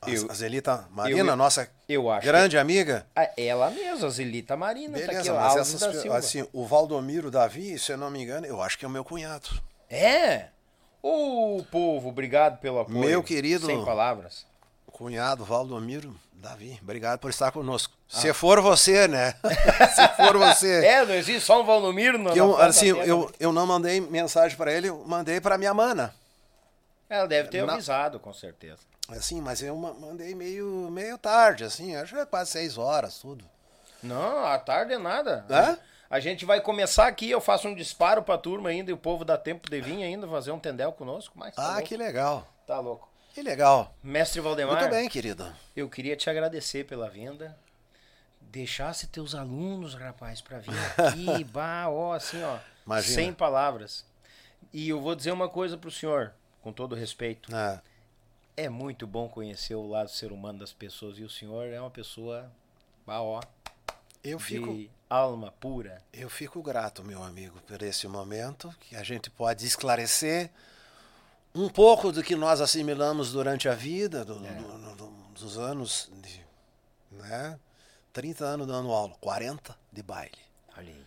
[0.00, 2.24] A, Eu- a Zelita Marina, eu- nossa Eu acho.
[2.26, 3.04] grande amiga.
[3.16, 5.98] Ah, ela mesma, a Zelita Marina, tá aqui, Beleza, ó, mas Alves essas, da pe-
[6.00, 6.16] Silva.
[6.16, 9.04] assim, o Valdomiro Davi, se eu não me engano, eu acho que é o meu
[9.04, 9.48] cunhado.
[9.90, 10.44] É?
[11.02, 12.98] Ô, povo, obrigado pelo apoio.
[13.00, 14.48] Meu querido- Sem palavras.
[15.04, 17.94] Cunhado Valdomiro Davi, obrigado por estar conosco.
[18.06, 19.32] Se for você, né?
[19.94, 20.84] se for você.
[20.84, 24.70] É, não existe só um Valdomiro no eu, assim, eu, eu não mandei mensagem pra
[24.70, 26.14] ele, eu mandei pra minha mana.
[27.08, 28.80] Ela deve ter Na- avisado, com certeza.
[29.08, 33.18] Assim, mas eu ma- mandei meio, meio tarde, assim, acho que é quase seis horas,
[33.20, 33.42] tudo.
[34.02, 35.46] Não, à tarde é nada.
[35.48, 35.78] É?
[36.10, 39.24] A gente vai começar aqui, eu faço um disparo pra turma ainda e o povo
[39.24, 41.88] dá tempo de vir ainda fazer um tendel conosco, mas tá Ah, louco.
[41.88, 42.46] que legal.
[42.66, 43.09] Tá louco.
[43.34, 43.94] Que legal.
[44.02, 45.52] Mestre Valdemar, Muito bem, querido.
[45.76, 47.56] eu queria te agradecer pela vinda.
[48.40, 53.14] Deixasse teus alunos, rapaz, pra vir aqui, bah, ó, assim, ó, Imagina.
[53.14, 54.04] sem palavras.
[54.72, 57.54] E eu vou dizer uma coisa pro senhor, com todo respeito.
[57.54, 57.80] Ah,
[58.56, 61.90] É muito bom conhecer o lado ser humano das pessoas e o senhor é uma
[61.90, 62.50] pessoa,
[63.06, 63.40] bah, ó,
[64.24, 66.02] eu fico, de alma pura.
[66.12, 70.50] eu fico grato, meu amigo, por esse momento que a gente pode esclarecer
[71.54, 74.50] um pouco do que nós assimilamos durante a vida, do- É.
[74.52, 76.44] do- do- do- dos anos, de,
[77.10, 77.58] né?
[78.12, 80.38] 30 anos dando aula, 40 de baile.
[80.76, 81.06] Olha aí.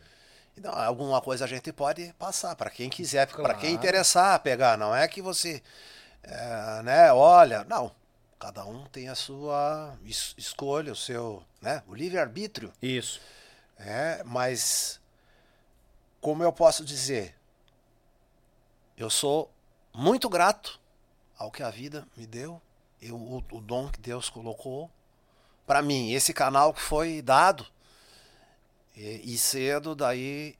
[0.57, 3.59] Então, alguma coisa a gente pode passar para quem quiser, para Claro.
[3.59, 4.77] quem interessar pegar.
[4.77, 5.61] Não é que você,
[6.21, 7.11] é, né?
[7.13, 7.91] Olha, não.
[8.39, 11.81] Cada um tem a sua es- escolha, o seu, né?
[11.87, 12.71] O livre arbítrio.
[12.81, 13.19] Isso.
[13.77, 14.99] É, mas
[16.21, 17.35] como eu posso dizer,
[18.97, 19.49] eu sou
[19.93, 20.79] muito grato
[21.37, 22.61] ao que a vida me deu,
[23.01, 24.89] eu, o, o dom que Deus colocou
[25.65, 27.65] para mim, esse canal que foi dado.
[28.95, 30.55] E, e cedo daí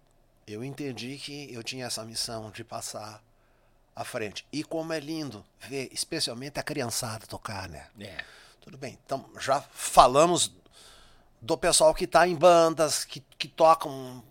[0.47, 3.21] eu entendi que eu tinha essa missão de passar
[3.95, 4.45] à frente.
[4.51, 7.87] E como é lindo ver, especialmente a criançada tocar, né?
[7.99, 8.23] É.
[8.61, 8.97] Tudo bem.
[9.05, 10.51] Então, já falamos
[11.41, 14.23] do pessoal que está em bandas, que, que tocam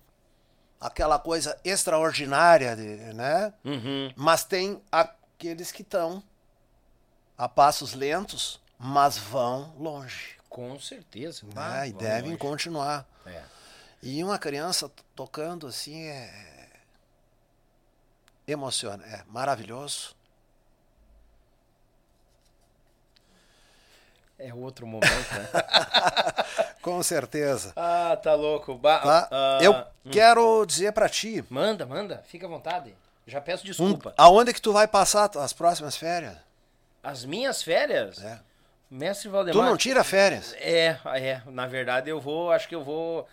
[0.82, 2.82] aquela coisa extraordinária, de,
[3.14, 3.54] né?
[3.64, 4.12] Uhum.
[4.16, 6.22] Mas tem aqueles que estão
[7.38, 10.36] a passos lentos, mas vão longe.
[10.48, 11.46] Com certeza.
[11.54, 11.88] né?
[11.88, 12.36] E devem longe.
[12.38, 13.06] continuar.
[13.24, 13.42] É.
[14.02, 16.50] E uma criança tocando assim é.
[18.46, 20.16] Emociona, é maravilhoso.
[24.44, 25.48] É outro momento, né?
[26.82, 27.72] Com certeza.
[27.76, 28.74] ah, tá louco.
[28.76, 29.28] Ba Tá?
[29.30, 30.10] ah, Eu hum.
[30.10, 32.22] quero dizer para ti, Manda, manda.
[32.26, 32.94] Fica à vontade.
[33.26, 34.12] Já peço um- desculpa.
[34.16, 36.34] aonde que tu vai passar as próximas férias?
[37.02, 38.38] As minhas férias, É.
[38.90, 39.64] mestre Tu Valdemar...
[39.66, 40.54] não tira férias?
[40.58, 41.40] É, é.
[41.46, 42.50] Na verdade, eu vou...
[42.50, 43.26] Acho que eu vou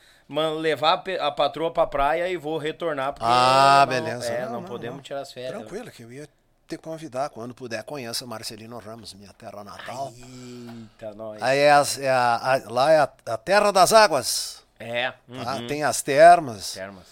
[0.59, 3.13] levar a patroa pra praia e vou retornar.
[3.13, 4.31] Porque Ah, não- beleza.
[4.31, 5.53] É, Não, não, não, podemos tirar as férias.
[5.53, 6.27] Tranquilo, que eu ia
[6.69, 7.83] te convidar quando puder.
[7.83, 10.13] Conheça Marcelino Ramos, minha terra natal.
[10.15, 11.41] Eita, nós.
[11.41, 14.63] Aí é, as- é a- a- lá é a, a terra das águas.
[14.79, 15.11] É.
[15.11, 15.17] tá?
[15.57, 15.67] uhum.
[15.67, 17.03] Tem as termas Termas.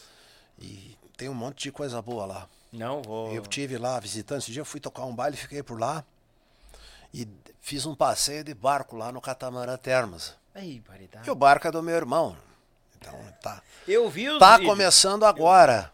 [0.59, 2.47] e tem um monte de coisa boa lá.
[2.71, 3.33] Não, vou...
[3.33, 6.01] Eu tive lá visitando, esse dia eu fui tocar um baile, fiquei por lá
[7.13, 7.27] e
[7.59, 10.33] fiz um passeio de barco lá no Catamarã Termas.
[10.55, 11.27] Ai, paridade.
[11.27, 12.37] E o barco é do meu irmão.
[12.97, 14.69] Então tá, Eu vi os tá vídeos.
[14.71, 15.91] começando agora.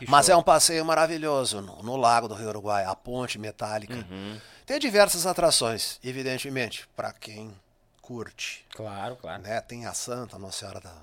[0.00, 0.34] Que Mas show.
[0.34, 3.94] é um passeio maravilhoso no, no Lago do Rio Uruguai, a ponte metálica.
[3.94, 4.40] Uhum.
[4.64, 7.54] Tem diversas atrações, evidentemente, para quem
[8.00, 8.64] curte.
[8.74, 9.42] Claro, claro.
[9.42, 9.60] Né?
[9.60, 10.94] Tem a Santa, Nossa Senhora da,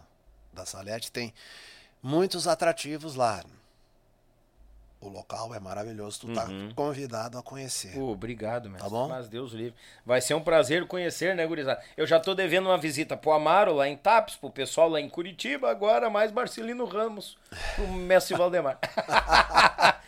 [0.52, 1.32] da Salete, tem
[2.02, 3.44] muitos atrativos lá.
[5.00, 7.94] O local é maravilhoso, tu tá convidado a conhecer.
[7.94, 8.90] Pô, obrigado, mestre.
[8.90, 9.08] Tá bom?
[9.08, 9.76] Mas Deus livre.
[10.04, 11.80] Vai ser um prazer conhecer, né, gurizada?
[11.96, 15.08] Eu já tô devendo uma visita pro Amaro lá em Tapes, pro pessoal lá em
[15.08, 17.38] Curitiba, agora mais Marcelino Ramos,
[17.76, 18.80] pro mestre Valdemar.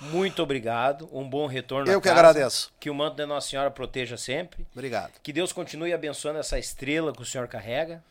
[0.00, 2.20] Muito obrigado, um bom retorno Eu que casa.
[2.20, 2.72] agradeço.
[2.78, 4.64] Que o manto da Nossa Senhora proteja sempre.
[4.72, 5.12] Obrigado.
[5.20, 8.02] Que Deus continue abençoando essa estrela que o senhor carrega.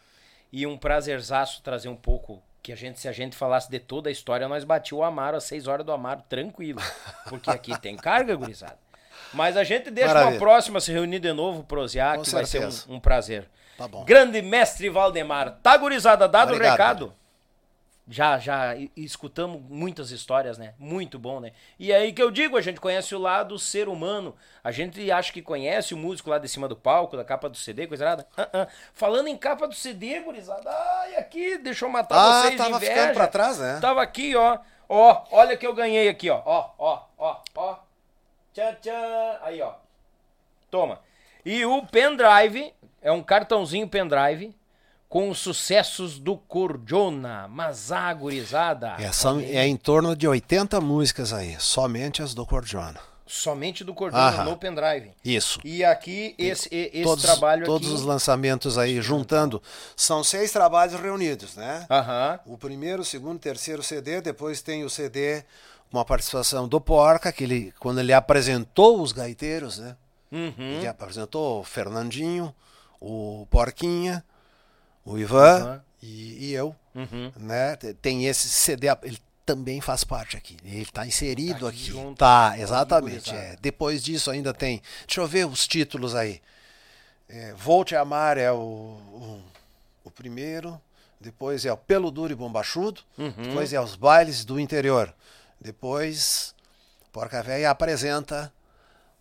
[0.52, 2.42] E um prazerzaço trazer um pouco.
[2.62, 5.38] Que a gente, se a gente falasse de toda a história, nós bati o Amaro
[5.38, 6.82] às 6 horas do Amaro, tranquilo.
[7.30, 8.78] Porque aqui tem carga, gurizada.
[9.34, 10.40] Mas a gente deixa uma Maravilha.
[10.40, 12.72] próxima se reunir de novo, prosear, que vai certeza.
[12.84, 13.48] ser um, um prazer.
[13.78, 14.04] Tá bom.
[14.06, 15.60] Grande mestre Valdemar.
[15.62, 17.14] Tá, gurizada, dado o Obrigado, recado?
[18.10, 20.74] Já, já escutamos muitas histórias, né?
[20.80, 21.52] Muito bom, né?
[21.78, 24.34] E aí que eu digo, a gente conhece o lado ser humano.
[24.64, 27.58] A gente acha que conhece o músico lá de cima do palco, da capa do
[27.58, 28.26] CD, coisa nada.
[28.38, 28.68] Ah, ah.
[28.94, 32.76] Falando em capa do CD, gurizada, ai, aqui, deixa eu matar Ah, vocês de tava
[32.78, 32.92] inveja.
[32.94, 33.80] ficando pra trás, né?
[33.82, 34.58] Tava aqui, ó.
[34.88, 36.42] Ó, olha que eu ganhei aqui, ó.
[36.46, 37.76] Ó, ó, ó, ó.
[38.54, 39.40] Tchá, tchá.
[39.44, 39.74] Aí, ó.
[40.72, 41.02] Toma.
[41.46, 44.56] E o pendrive é um cartãozinho pendrive
[45.10, 48.96] com os sucessos do Cordiona, mas agorizada.
[49.00, 53.00] É, são, é em torno de 80 músicas aí, somente as do Cordiona.
[53.26, 55.12] Somente do Cordiona no pendrive.
[55.24, 55.60] Isso.
[55.64, 57.96] E aqui, esse, esse todos, trabalho todos aqui.
[57.98, 59.62] os lançamentos aí, juntando.
[59.98, 61.86] São seis trabalhos reunidos, né?
[61.90, 62.40] Aham.
[62.46, 65.44] O primeiro, o segundo, o terceiro CD, depois tem o CD,
[65.92, 69.98] uma participação do Porca, que ele, quando ele apresentou os gaiteiros, né?
[70.32, 70.54] Uhum.
[70.58, 72.56] Ele apresentou o Fernandinho,
[73.00, 74.24] o Porquinha,
[75.14, 75.84] o Ivan Ivan.
[76.02, 77.32] e, e eu, Uhum.
[77.38, 77.76] né?
[77.76, 80.58] Te- Tem esse CD, ele também faz parte aqui.
[80.64, 81.92] Ele está inserido Tá aqui aqui.
[81.92, 82.18] junto.
[82.18, 83.30] Tá, exatamente.
[83.30, 83.38] gurizada.
[83.38, 83.56] é.
[83.62, 84.82] Depois disso ainda tem.
[85.06, 86.42] Deixa eu ver os títulos aí.
[87.30, 89.44] É, Vou Te Amar é o, o,
[90.06, 90.80] o primeiro.
[91.20, 93.02] Depois é o Pelo Duro e Bombachudo.
[93.18, 93.32] Uhum.
[93.38, 95.14] Depois é os Bailes do Interior.
[95.60, 96.54] Depois,
[97.12, 98.52] Porca Véia apresenta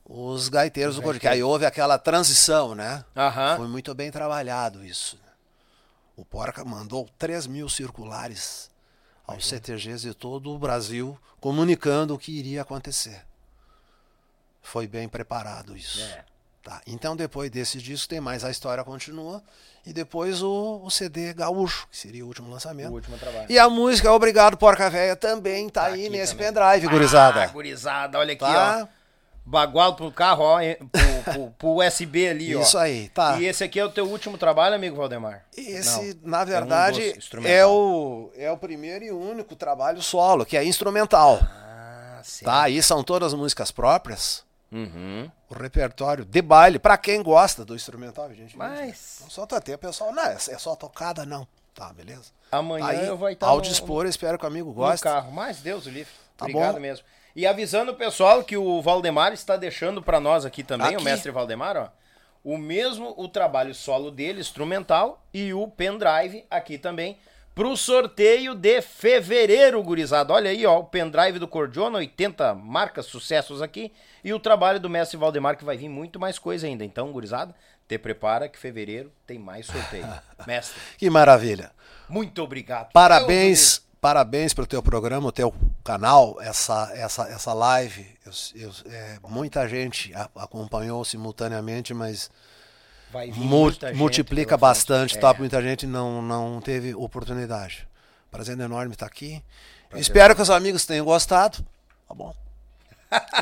[0.05, 1.19] os gaiteiros do.
[1.19, 3.05] Que aí houve aquela transição, né?
[3.17, 3.57] Aham.
[3.57, 5.19] Foi muito bem trabalhado isso.
[6.17, 8.71] O Porca mandou 3 mil circulares
[9.27, 13.23] aos CTGs de todo o Brasil, comunicando o que iria acontecer.
[14.63, 16.01] Foi bem preparado isso.
[16.01, 16.25] É.
[16.63, 16.81] Tá.
[16.87, 19.41] Então, depois desse disco, tem mais A História Continua.
[19.85, 22.93] E depois o, o CD Gaúcho, que seria o último O lançamento.
[22.93, 23.47] último trabalho.
[23.49, 26.53] E a música Obrigado Porca Véia também tá, Tá aí nesse também.
[26.53, 27.45] pendrive, gurizada.
[27.45, 28.89] Ah, gurizada, olha aqui, Tá?
[28.93, 28.96] ó.
[29.49, 30.59] Bagual pro carro, ó,
[30.91, 32.61] pro, pro- pro USB ali, ó.
[32.63, 33.39] Isso aí, tá.
[33.41, 35.45] E esse aqui é o teu último trabalho, amigo Valdemar?
[35.57, 37.53] Esse, Não, na é um verdade, dos instrumental.
[37.57, 41.39] é, o, é o primeiro e único trabalho solo, que é instrumental.
[41.43, 42.45] Ah, sim.
[42.45, 42.63] Tá?
[42.63, 44.45] Aí são todas músicas próprias.
[44.73, 45.31] Uhum.
[45.49, 48.59] O repertório de baile, pra quem gosta do instrumental, gente.
[48.59, 50.13] Mas- Não só ter, pessoal.
[50.13, 51.47] Não, é é só tocada, não.
[51.73, 52.25] Tá, beleza?
[52.51, 55.05] Amanhã Aí, eu vou estar ao no- dispor, espero que o amigo no goste.
[55.05, 55.31] carro.
[55.31, 56.13] Mas Deus o livre.
[56.37, 56.81] Tá Obrigado bom.
[56.81, 57.05] mesmo.
[57.37, 60.97] E avisando o pessoal que o Valdemar está deixando pra nós aqui também, Aqui.
[60.97, 61.89] o mestre Valdemar, ó.
[62.43, 67.19] O mesmo o trabalho solo dele, instrumental, e o pendrive aqui também,
[67.55, 70.33] pro sorteio de fevereiro, gurizada.
[70.33, 73.93] Olha aí, ó, o pendrive do Cordiona, 80 marcas, sucessos aqui,
[74.25, 76.85] e o trabalho do mestre Valdemar, que vai vir muito mais coisa ainda.
[76.85, 77.55] Então, gurizada,
[77.87, 80.07] te prepara que fevereiro tem mais sorteio.
[80.47, 81.71] mestre, Que maravilha.
[82.09, 82.89] muito obrigado.
[82.91, 85.53] O Parabéns, parabéns pelo teu programa, o teu
[85.83, 88.07] canal, essa, essa, essa live.
[88.25, 88.33] Eu-
[88.69, 92.31] eu- é, muita gente a- acompanhou simultaneamente, mas
[93.35, 95.21] mu- multiplica bastante, É.
[95.21, 95.35] tá?
[95.35, 97.89] Muita gente não, não teve oportunidade.
[98.31, 99.43] Prazer enorme estar aqui.
[99.97, 101.59] Espero que os amigos tenham gostado.
[102.07, 102.33] Tá bom.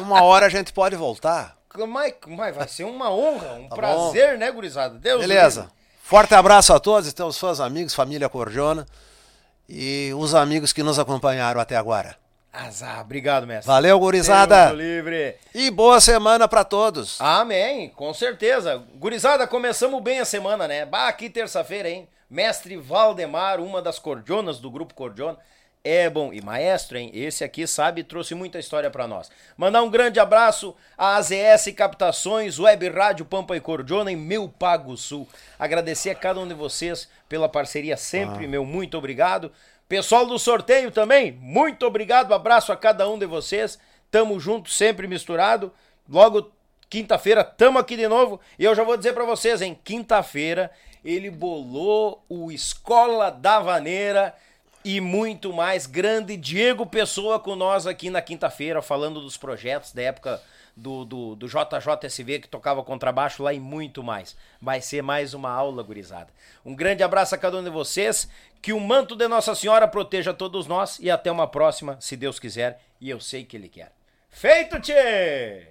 [0.00, 1.58] Uma hora a gente pode voltar.
[1.86, 4.98] Mas, mas vai ser uma honra, um Tá prazer, né, gurizada?
[4.98, 5.60] Deus Beleza.
[5.62, 5.76] livre.
[6.02, 8.86] Forte abraço a todos, então, os fãs, amigos, família Cordiona
[9.68, 12.16] e os amigos que nos acompanharam até agora.
[12.52, 13.66] Azar, obrigado, mestre.
[13.66, 14.68] Valeu, gurizada.
[14.68, 15.36] Deus livre.
[15.52, 17.20] E boa semana pra todos.
[17.20, 18.80] Amém, com certeza.
[18.94, 20.86] Gurizada, começamos bem a semana, né?
[20.86, 22.08] Bah, aqui terça-feira, hein?
[22.30, 25.36] Mestre Valdemar, uma das cordionas do grupo Cordiona.
[25.86, 26.32] É bom.
[26.32, 27.10] E maestro, hein?
[27.12, 29.30] Esse aqui sabe e trouxe muita história pra nós.
[29.54, 34.96] Mandar um grande abraço à AZS Captações, Web Rádio Pampa e Cordiona em Meu Pago
[34.96, 35.28] Sul.
[35.58, 39.52] Agradecer a cada um de vocês pela parceria sempre, meu muito obrigado.
[39.86, 42.32] Pessoal do sorteio também, muito obrigado.
[42.32, 43.78] Abraço a cada um de vocês.
[44.10, 45.70] Tamo junto, sempre misturado.
[46.08, 46.50] Logo
[46.88, 48.40] Quinta-feira, tamo aqui de novo.
[48.56, 49.76] E eu já vou dizer pra vocês, hein?
[49.82, 50.70] Quinta-feira,
[51.04, 54.32] ele bolou o Escola da Vaneira
[54.84, 55.86] e muito mais.
[55.86, 60.42] Grande Diego Pessoa com nós aqui na quinta-feira, falando dos projetos da época
[60.76, 64.36] do, do, do JJSV, que tocava contrabaixo lá e muito mais.
[64.60, 66.28] Vai ser mais uma aula, gurizada.
[66.64, 68.28] Um grande abraço a cada um de vocês.
[68.60, 70.98] Que o manto de Nossa Senhora proteja todos nós.
[70.98, 72.82] E até uma próxima, se Deus quiser.
[73.00, 73.92] E eu sei que Ele quer.
[74.30, 75.68] Feito, tchê!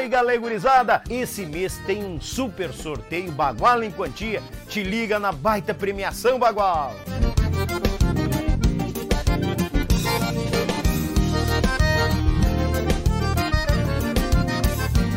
[0.00, 1.02] Chega, legurizada!
[1.10, 4.42] Esse mês tem um super sorteio Bagual em Quantia.
[4.66, 6.94] Te liga na baita premiação Bagual!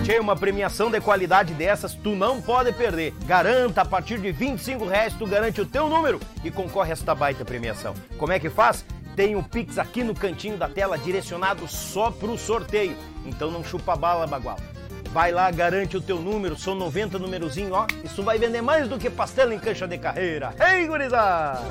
[0.03, 3.13] Tchê, uma premiação de qualidade dessas tu não pode perder.
[3.25, 7.15] Garanta, a partir de 25 reais tu garante o teu número e concorre a esta
[7.15, 7.93] baita premiação.
[8.17, 8.83] Como é que faz?
[9.15, 12.97] Tem o um Pix aqui no cantinho da tela direcionado só pro sorteio.
[13.25, 14.57] Então não chupa bala, bagual.
[15.14, 17.85] Vai lá, garante o teu número, são 90 numerozinho, ó.
[18.03, 20.56] Isso vai vender mais do que pastela em cancha de carreira.
[20.59, 21.61] Ei, gurizada!